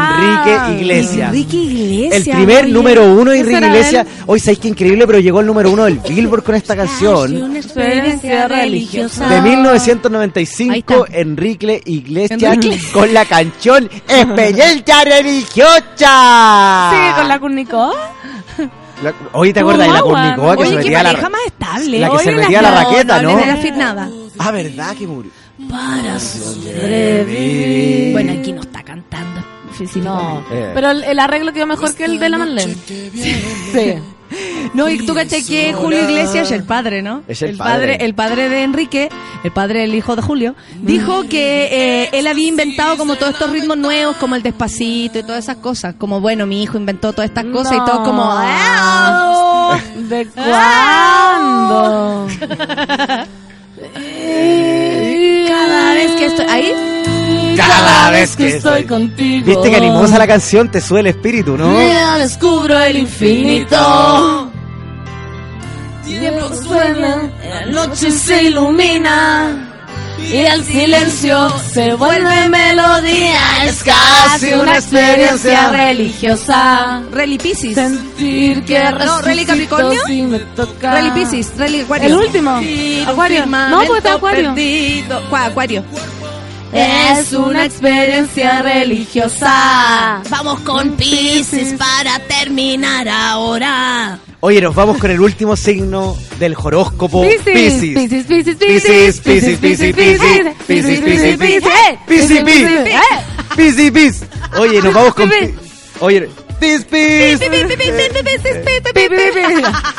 Enrique 0.74 0.80
Iglesias. 0.82 1.28
Enrique 1.28 1.56
Iglesias. 1.56 2.26
El 2.26 2.34
primer 2.36 2.64
oye. 2.64 2.72
número 2.72 3.04
uno 3.12 3.30
de 3.32 3.42
¿Qué 3.42 3.50
Enrique 3.50 3.66
Iglesias. 3.66 4.06
Hoy 4.26 4.40
sabéis 4.40 4.58
que 4.60 4.68
increíble, 4.68 5.06
pero 5.06 5.18
llegó 5.20 5.40
el 5.40 5.46
número 5.46 5.70
uno 5.70 5.84
del 5.84 5.98
Billboard 5.98 6.42
con 6.42 6.54
esta 6.54 6.72
Ay, 6.74 6.78
canción. 6.78 7.42
una 7.42 7.58
experiencia 7.58 8.48
religiosa. 8.48 9.28
De 9.28 9.40
1995, 9.42 10.72
Ahí 10.72 10.80
está. 11.06 11.18
Enrique 11.18 11.82
Iglesias 11.84 12.42
Enrique. 12.42 12.78
con 12.92 13.12
la 13.12 13.24
canción 13.24 13.88
Experiencia 14.38 15.04
Religiosa. 15.04 16.90
Sigue 16.92 17.12
con 17.16 17.28
la 17.28 17.38
Curnicó. 17.38 17.92
La- 19.02 19.14
Oye, 19.32 19.52
¿te 19.52 19.60
acuerdas 19.60 19.86
de 19.86 19.92
la 19.92 20.00
Cornicoa 20.00 20.56
que 20.56 20.62
Oye, 20.62 20.70
se 20.70 20.76
metía 20.76 21.02
la, 21.04 21.12
más 21.28 21.40
estable. 21.46 21.98
la 22.00 22.10
que 22.10 22.18
se 22.18 22.32
metía 22.32 22.62
la 22.62 22.70
no, 22.70 22.76
raqueta, 22.76 23.22
no 23.22 23.38
la 23.46 23.56
fit 23.56 23.74
nada. 23.74 24.10
Ah, 24.38 24.50
¿verdad 24.50 24.96
que 24.96 25.06
murió? 25.06 25.30
Para 25.70 26.18
sobrevivir. 26.20 28.12
Bueno, 28.12 28.32
aquí 28.40 28.52
no 28.52 28.60
está 28.62 28.82
cantando. 28.82 29.44
No, 29.96 30.42
Eh. 30.50 30.72
pero 30.74 30.90
el, 30.90 31.04
el 31.04 31.18
arreglo 31.20 31.52
quedó 31.52 31.66
mejor 31.66 31.94
que 31.94 32.04
el 32.06 32.18
de 32.18 32.28
la 32.28 32.38
Marlene. 32.38 32.74
Sí. 32.74 33.94
No, 34.74 34.88
y 34.88 35.04
tú 35.06 35.14
caché 35.14 35.44
que 35.44 35.72
Julio 35.72 36.08
Iglesias, 36.08 36.50
el 36.50 36.64
padre, 36.64 37.02
¿no? 37.02 37.22
Es 37.28 37.42
el 37.42 37.56
padre. 37.56 37.94
padre. 37.94 38.04
El 38.04 38.14
padre 38.14 38.48
de 38.48 38.62
Enrique, 38.62 39.08
el 39.42 39.50
padre 39.50 39.80
del 39.80 39.94
hijo 39.94 40.16
de 40.16 40.22
Julio, 40.22 40.54
dijo 40.82 41.22
que 41.28 41.68
eh, 41.70 42.10
él 42.12 42.26
había 42.26 42.48
inventado 42.48 42.96
como 42.96 43.16
todos 43.16 43.32
estos 43.32 43.50
ritmos 43.50 43.78
nuevos, 43.78 44.16
como 44.16 44.34
el 44.34 44.42
despacito 44.42 45.18
y 45.18 45.22
todas 45.22 45.44
esas 45.44 45.56
cosas. 45.56 45.94
Como, 45.96 46.20
bueno, 46.20 46.46
mi 46.46 46.62
hijo 46.62 46.76
inventó 46.76 47.12
todas 47.12 47.30
estas 47.30 47.46
cosas 47.46 47.74
y 47.74 47.84
todo 47.84 48.04
como... 48.04 48.22
¡Ah! 48.24 49.78
¿De 49.96 50.26
cuándo? 50.26 52.26
Cada 55.48 55.94
vez 55.94 56.10
que 56.12 56.26
estoy... 56.26 56.46
¿Ahí? 56.48 56.72
Cada 57.66 58.10
vez 58.10 58.36
que 58.36 58.56
estoy 58.56 58.84
contigo. 58.84 59.46
Viste 59.46 59.70
que 59.70 59.76
animosa 59.76 60.18
la 60.18 60.26
canción, 60.26 60.70
te 60.70 60.80
sube 60.80 61.00
el 61.00 61.08
espíritu, 61.08 61.56
¿no? 61.56 61.80
Ya 61.80 62.18
descubro 62.18 62.78
el 62.80 62.98
infinito. 62.98 64.50
Tiempo 66.04 66.50
suena, 66.62 67.30
la 67.48 67.66
noche 67.66 68.10
se 68.10 68.44
ilumina. 68.44 69.64
Y 70.20 70.36
el 70.36 70.64
silencio 70.64 71.48
se 71.72 71.94
vuelve 71.94 72.48
melodía. 72.48 73.64
Es 73.64 73.82
casi 73.84 74.52
una 74.52 74.74
experiencia 74.74 75.70
religiosa. 75.70 77.02
Reli 77.12 77.38
Piscis. 77.38 77.74
Sentir 77.74 78.64
que 78.64 78.82
No, 78.82 79.22
Reli 79.22 79.44
Capricornio. 79.46 80.00
si 80.06 80.22
me 80.22 80.40
toca. 80.40 80.94
Reli 80.94 81.82
Acuario. 81.82 82.06
El 82.08 82.14
último. 82.14 82.60
Acuario. 83.06 83.46
No, 83.46 83.78
porque 83.86 83.98
está 83.98 84.14
Acuario. 84.14 84.54
Perdido. 84.54 85.22
¿Cuál, 85.30 85.44
Acuario. 85.44 85.84
Es 86.72 87.32
una 87.32 87.64
experiencia 87.64 88.62
religiosa. 88.62 90.22
Vamos 90.28 90.60
con 90.60 90.90
Piscis 90.96 91.74
para 91.78 92.18
terminar 92.20 93.08
ahora. 93.08 94.18
Oye, 94.40 94.60
nos 94.60 94.74
vamos 94.74 94.98
con 94.98 95.10
el 95.10 95.20
último 95.20 95.56
signo 95.56 96.16
del 96.38 96.54
horóscopo 96.56 97.22
Piscis, 97.22 97.42
Piscis. 97.42 97.98
Piscis, 97.98 98.26
Piscis, 98.26 98.56
Piscis, 98.56 99.20
Piscis, 99.20 99.20
Piscis, 99.20 99.58
Piscis, 99.58 99.96
Piscis, 99.98 100.60
Piscis, 100.66 101.00
Piscis, 101.00 101.00
Piscis, 101.00 101.38
Piscis, 101.38 101.38
Piscis, 101.38 101.68
Piscis, 102.06 102.42
Piscis, 102.44 102.94
Piscis, 103.56 103.90
Piscis. 103.90 104.24
Oye, 104.58 104.80
nos 104.82 104.94
vamos 104.94 105.14
con... 105.14 105.30
Oye, 106.00 106.28
Pis, 106.60 106.84
Pis. 106.84 107.40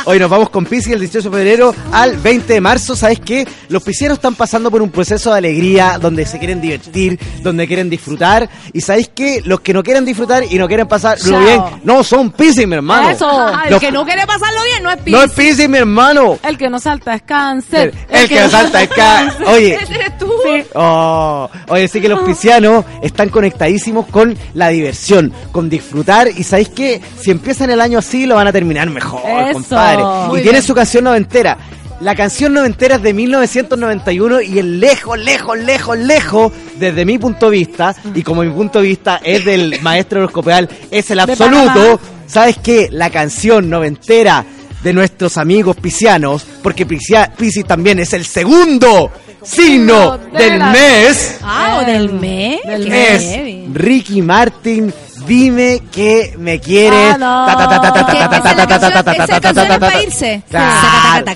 Hoy 0.05 0.19
nos 0.19 0.29
vamos 0.29 0.49
con 0.49 0.65
Piscis 0.65 0.93
el 0.93 0.99
18 0.99 1.29
de 1.29 1.37
febrero 1.37 1.75
al 1.91 2.17
20 2.17 2.53
de 2.53 2.61
marzo. 2.61 2.95
¿Sabes 2.95 3.19
qué? 3.19 3.47
Los 3.69 3.83
piscianos 3.83 4.17
están 4.17 4.35
pasando 4.35 4.69
por 4.69 4.81
un 4.81 4.89
proceso 4.89 5.31
de 5.31 5.37
alegría 5.37 5.97
donde 5.99 6.25
se 6.25 6.37
quieren 6.39 6.59
divertir, 6.59 7.19
donde 7.41 7.67
quieren 7.67 7.89
disfrutar. 7.89 8.49
Y 8.73 8.81
¿sabéis 8.81 9.09
qué? 9.13 9.41
Los 9.45 9.61
que 9.61 9.73
no 9.73 9.83
quieren 9.83 10.03
disfrutar 10.05 10.43
y 10.49 10.55
no 10.57 10.67
quieren 10.67 10.87
pasarlo 10.87 11.39
bien, 11.39 11.61
no 11.83 12.03
son 12.03 12.31
Piscis, 12.31 12.67
mi 12.67 12.75
hermano. 12.75 13.09
Eso. 13.09 13.27
Ah, 13.29 13.63
el 13.65 13.71
Los- 13.71 13.79
que 13.81 13.91
no 13.91 14.05
quiere 14.05 14.25
pasarlo 14.27 14.63
bien 14.63 14.83
no 14.83 14.89
es 14.91 14.97
Piscis. 14.97 15.13
No 15.13 15.23
es 15.23 15.31
Piscis, 15.31 15.69
mi 15.69 15.77
hermano. 15.77 16.39
El 16.43 16.57
que 16.57 16.69
no 16.69 16.79
salta 16.79 17.13
es 17.15 17.21
cáncer. 17.21 17.93
El 18.09 18.27
que 18.27 18.49
salta 18.49 18.83
es 18.83 18.89
ca- 18.89 19.33
Oye, 19.47 19.75
eres 19.75 20.17
tú. 20.17 20.29
Oh, 20.75 21.49
oye, 21.69 21.87
sí 21.87 22.01
que 22.01 22.09
los 22.09 22.19
piscianos 22.21 22.85
están 23.01 23.29
conectadísimos 23.29 24.07
con 24.07 24.37
la 24.53 24.69
diversión, 24.69 25.31
con 25.51 25.69
disfrutar 25.69 26.27
y 26.35 26.43
¿sabéis 26.49 26.69
qué? 26.69 27.01
Si 27.19 27.31
empiezan 27.31 27.69
el 27.69 27.79
año 27.81 27.99
así 27.99 28.25
lo 28.25 28.35
van 28.35 28.47
a 28.47 28.51
terminar 28.51 28.89
mejor, 28.89 29.21
Eso. 29.25 29.53
compadre. 29.53 30.03
Muy 30.29 30.39
y 30.39 30.43
tienen 30.43 30.59
bien. 30.61 30.67
su 30.67 30.73
canción 30.75 31.03
noventera. 31.03 31.57
La 32.01 32.15
canción 32.15 32.53
noventera 32.53 32.95
es 32.95 33.01
de 33.01 33.13
1991 33.13 34.41
y 34.41 34.57
el 34.59 34.79
lejos, 34.79 35.19
lejos, 35.19 35.57
lejos, 35.59 35.97
lejos, 35.97 36.51
desde 36.77 37.03
mi 37.05 37.17
punto 37.17 37.47
de 37.49 37.57
vista, 37.57 37.93
y 38.15 38.23
como 38.23 38.41
mi 38.43 38.51
punto 38.51 38.79
de 38.81 38.87
vista 38.87 39.19
es 39.23 39.43
del 39.43 39.79
maestro 39.81 40.19
horoscopial, 40.21 40.69
es 40.89 41.11
el 41.11 41.19
absoluto. 41.19 41.99
¿Sabes 42.25 42.57
qué? 42.63 42.87
La 42.91 43.09
canción 43.09 43.69
noventera 43.69 44.45
de 44.81 44.93
nuestros 44.93 45.37
amigos 45.37 45.75
piscianos, 45.75 46.45
porque 46.63 46.85
Piscis 46.85 47.65
también 47.65 47.99
es 47.99 48.13
el 48.13 48.23
segundo 48.25 49.11
signo 49.43 50.17
de 50.17 50.43
del 50.51 50.59
mes, 50.71 51.37
Ah, 51.43 51.83
del 51.85 52.13
mes. 52.13 52.59
Del 52.65 52.87
mes. 52.89 53.23
es 53.23 53.73
Ricky 53.73 54.21
Martin. 54.21 54.93
Dime 55.29 55.81
que 55.91 56.33
me 56.39 56.59
quieres. 56.59 57.15
para 59.79 60.01
irse. 60.01 60.41
Esa 60.49 61.29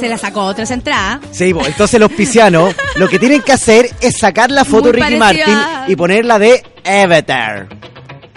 se 0.00 0.08
la 0.08 0.16
sacó 0.16 0.44
otra 0.44 0.64
entrada. 0.64 1.20
Sí, 1.30 1.54
entonces 1.66 2.00
los 2.00 2.10
piscianos 2.10 2.74
lo 2.96 3.06
que 3.06 3.18
tienen 3.18 3.42
que 3.42 3.52
hacer 3.52 3.90
es 4.00 4.16
sacar 4.16 4.50
la 4.50 4.64
foto 4.64 4.90
de 4.90 5.00
Ricky 5.00 5.16
Martin 5.16 5.58
y 5.88 5.96
ponerla 5.96 6.38
de 6.38 6.62
Avatar. 6.86 7.68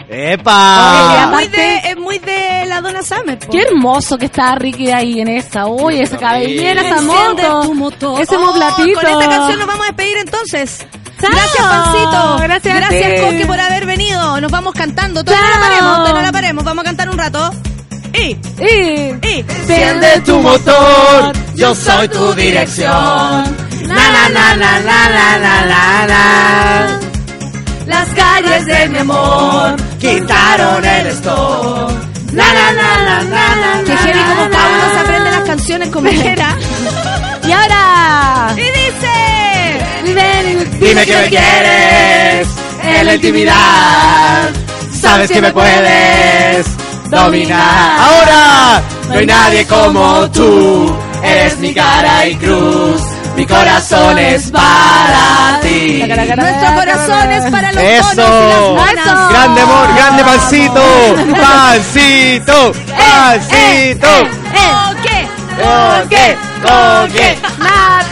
¡Epa! 0.10 1.07
Oye, 1.07 1.23
es, 1.23 1.30
muy 1.30 1.48
de, 1.48 1.77
es, 1.77 1.98
muy 1.98 2.19
de, 2.19 2.65
la 2.68 2.81
Donna 2.81 3.02
Summer. 3.02 3.40
Po. 3.40 3.49
Qué 3.49 3.61
hermoso 3.61 4.18
que 4.18 4.26
está 4.26 4.56
Ricky 4.56 4.91
ahí 4.91 5.22
en 5.22 5.30
esa. 5.30 5.68
Uy, 5.68 6.02
esa 6.02 6.18
cabellera, 6.18 6.81
esa 6.81 7.02
moto. 7.02 8.19
Ese 8.19 8.35
oh, 8.35 8.40
moblatito. 8.40 8.99
Con 8.99 9.10
esta 9.10 9.30
canción 9.30 9.60
nos 9.60 9.68
vamos 9.68 9.85
a 9.85 9.88
despedir 9.88 10.18
entonces. 10.18 10.85
Chao. 11.23 11.31
Gracias, 11.31 11.63
Pancito. 11.63 12.37
Gracias 12.43 12.75
Gracias. 12.75 13.21
Coque, 13.21 13.45
por 13.45 13.59
haber 13.59 13.85
venido. 13.85 14.41
Nos 14.41 14.51
vamos 14.51 14.73
cantando. 14.73 15.23
Todavía 15.23 15.45
no 15.47 15.53
la 15.55 15.59
paremos, 15.59 15.95
todavía 15.97 16.13
no 16.13 16.21
la 16.21 16.31
paremos. 16.31 16.63
Vamos 16.63 16.81
a 16.81 16.85
cantar 16.85 17.09
un 17.09 17.17
rato. 17.17 17.51
Y, 18.13 18.37
Y, 18.61 19.19
y. 19.23 19.45
enciende 19.49 20.21
tu 20.25 20.39
motor. 20.39 21.33
Yo 21.55 21.73
soy 21.73 22.07
tu 22.09 22.33
dirección. 22.33 22.91
Na, 22.91 23.95
na, 23.95 24.29
na, 24.29 24.55
na, 24.55 24.79
na, 24.79 25.09
na, 25.09 25.37
na, 25.39 25.65
na, 25.65 26.07
na. 26.07 26.99
Las 27.87 28.07
calles 28.09 28.65
de 28.65 28.89
mi 28.89 28.97
amor 28.99 29.75
quitaron 29.99 30.85
el 30.85 31.07
stop. 31.07 31.91
Na, 32.31 32.53
na, 32.53 32.71
na, 32.71 32.97
na, 33.03 33.23
na, 33.23 33.55
na, 33.55 33.83
Que 33.83 33.97
heavy 33.97 34.19
como 34.19 34.49
cada 34.49 34.69
uno 34.69 34.93
se 34.93 34.99
aprende 34.99 35.31
las 35.31 35.43
canciones 35.43 35.89
como 35.89 36.09
quiera. 36.09 36.55
Y 37.45 37.51
ahora, 37.51 38.53
Y 38.55 38.61
dice. 38.61 39.42
Dime 40.03 41.05
que 41.05 41.15
me 41.17 41.30
quieres 41.30 42.47
en 42.84 43.05
la 43.05 43.15
intimidad. 43.15 44.49
Sabes 44.99 45.31
que 45.31 45.41
me 45.41 45.51
puedes 45.51 46.65
dominar. 47.09 47.99
Ahora 47.99 48.81
no 49.07 49.13
hay 49.15 49.25
nadie 49.25 49.65
como 49.65 50.30
tú. 50.31 50.93
Eres 51.23 51.57
mi 51.59 51.73
cara 51.73 52.27
y 52.27 52.35
cruz. 52.35 53.01
Mi 53.38 53.45
corazón 53.47 54.17
es 54.19 54.51
para 54.51 55.59
ti. 55.61 56.03
Nuestro 56.05 56.75
corazón 56.75 57.31
es 57.31 57.51
para 57.51 57.71
los 57.71 57.84
Eso. 57.84 58.21
monos 58.21 58.43
y 58.43 58.49
las 58.49 58.61
monas. 58.61 59.07
Eso. 59.07 59.30
Grande 59.30 59.61
amor, 59.61 59.88
grande 59.95 60.23
pancito. 60.23 60.84
Pancito, 61.41 62.71
pancito. 62.97 64.07
Coque. 64.53 65.27
Coque, 65.55 66.38
coque. 66.61 67.38
Nata, 67.59 68.02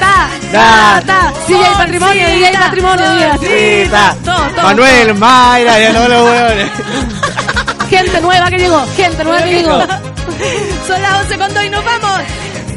Nata. 0.52 1.34
Sí, 1.48 1.54
hay 1.54 1.76
patrimonio, 1.76 2.28
sí, 2.28 2.44
hay 2.44 3.88
Todo, 3.90 4.36
todo, 4.56 4.64
Manuel, 4.64 5.16
Mayra, 5.16 5.80
ya 5.80 5.94
no 5.94 6.08
los 6.08 6.30
hueones. 6.30 6.72
Gente 7.90 8.22
nueva 8.22 8.50
que 8.50 8.58
llegó, 8.58 8.86
gente 8.96 9.24
nueva 9.24 9.44
que 9.44 9.54
llegó. 9.54 9.80
Son 10.88 11.02
las 11.02 11.24
11 11.24 11.38
con 11.38 11.54
dos 11.54 11.64
y 11.64 11.70
nos 11.70 11.84
vamos. 11.84 12.22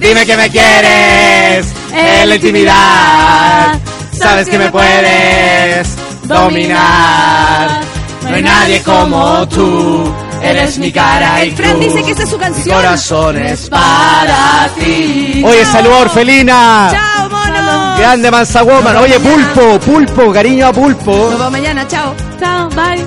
Dime 0.01 0.27
que 0.27 0.37
me 0.37 0.51
quieres 0.51 1.67
en 1.93 2.29
la 2.29 2.35
intimidad. 2.35 3.79
Sabes 4.13 4.49
que 4.49 4.59
me 4.59 4.71
puedes 4.71 5.89
dominar. 6.25 7.81
No 8.29 8.35
hay 8.35 8.43
nadie 8.43 8.83
como 8.83 9.47
tú. 9.49 10.24
Eres 10.43 10.79
mi 10.79 10.93
cara 10.93 11.45
y 11.45 11.51
Fran 11.53 11.79
cruz. 11.79 11.85
dice 11.95 12.03
que 12.05 12.11
esa 12.13 12.23
es 12.25 12.29
su 12.31 12.37
Mi 12.39 12.45
canción. 12.45 12.77
corazón 12.77 13.37
es 13.39 13.69
Para 13.71 14.69
ti. 14.79 15.43
Oye, 15.45 15.65
saludos, 15.65 16.03
Orfelina. 16.03 16.89
Chao, 16.93 17.29
mono. 17.31 17.97
Grande 17.99 18.31
Mansa 18.31 18.63
Woman. 18.63 18.97
Oye, 18.99 19.19
Pulpo, 19.21 19.79
Pulpo, 19.81 20.33
cariño 20.33 20.67
a 20.67 20.73
Nos 20.73 20.79
Pulpo. 20.79 21.29
vemos 21.31 21.51
mañana. 21.51 21.87
Chao. 21.89 22.15
Chao, 22.41 22.69
bye. 22.71 23.05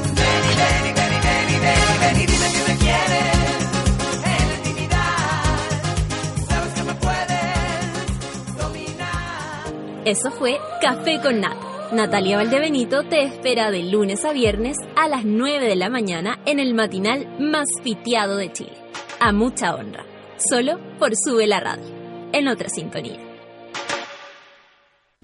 Eso 10.06 10.32
fue 10.32 10.58
Café 10.82 11.20
con 11.22 11.42
Nata. 11.42 11.56
Natalia 11.92 12.36
Valdebenito 12.36 13.04
te 13.04 13.24
espera 13.24 13.72
de 13.72 13.84
lunes 13.84 14.26
a 14.26 14.34
viernes 14.34 14.78
a 14.98 15.08
las 15.08 15.24
9 15.24 15.68
de 15.68 15.76
la 15.78 15.90
mañana 15.90 16.38
en 16.46 16.60
el 16.60 16.74
matinal 16.74 17.28
más 17.40 17.68
piteado 17.82 18.36
de 18.36 18.52
Chile. 18.52 18.74
A 19.22 19.32
mucha 19.32 19.74
honra. 19.74 20.06
Solo 20.38 20.80
por 21.00 21.16
Sube 21.16 21.48
la 21.48 21.62
Radio. 21.62 21.86
En 22.34 22.50
otra 22.50 22.68
sintonía. 22.68 23.18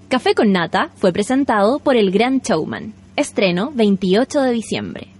Café 0.07 0.35
con 0.35 0.53
Nata 0.53 0.90
fue 0.95 1.11
presentado 1.11 1.80
por 1.80 1.98
El 1.98 2.11
Gran 2.11 2.40
Showman. 2.40 2.94
Estreno 3.18 3.72
28 3.73 4.41
de 4.41 4.52
diciembre. 4.52 5.12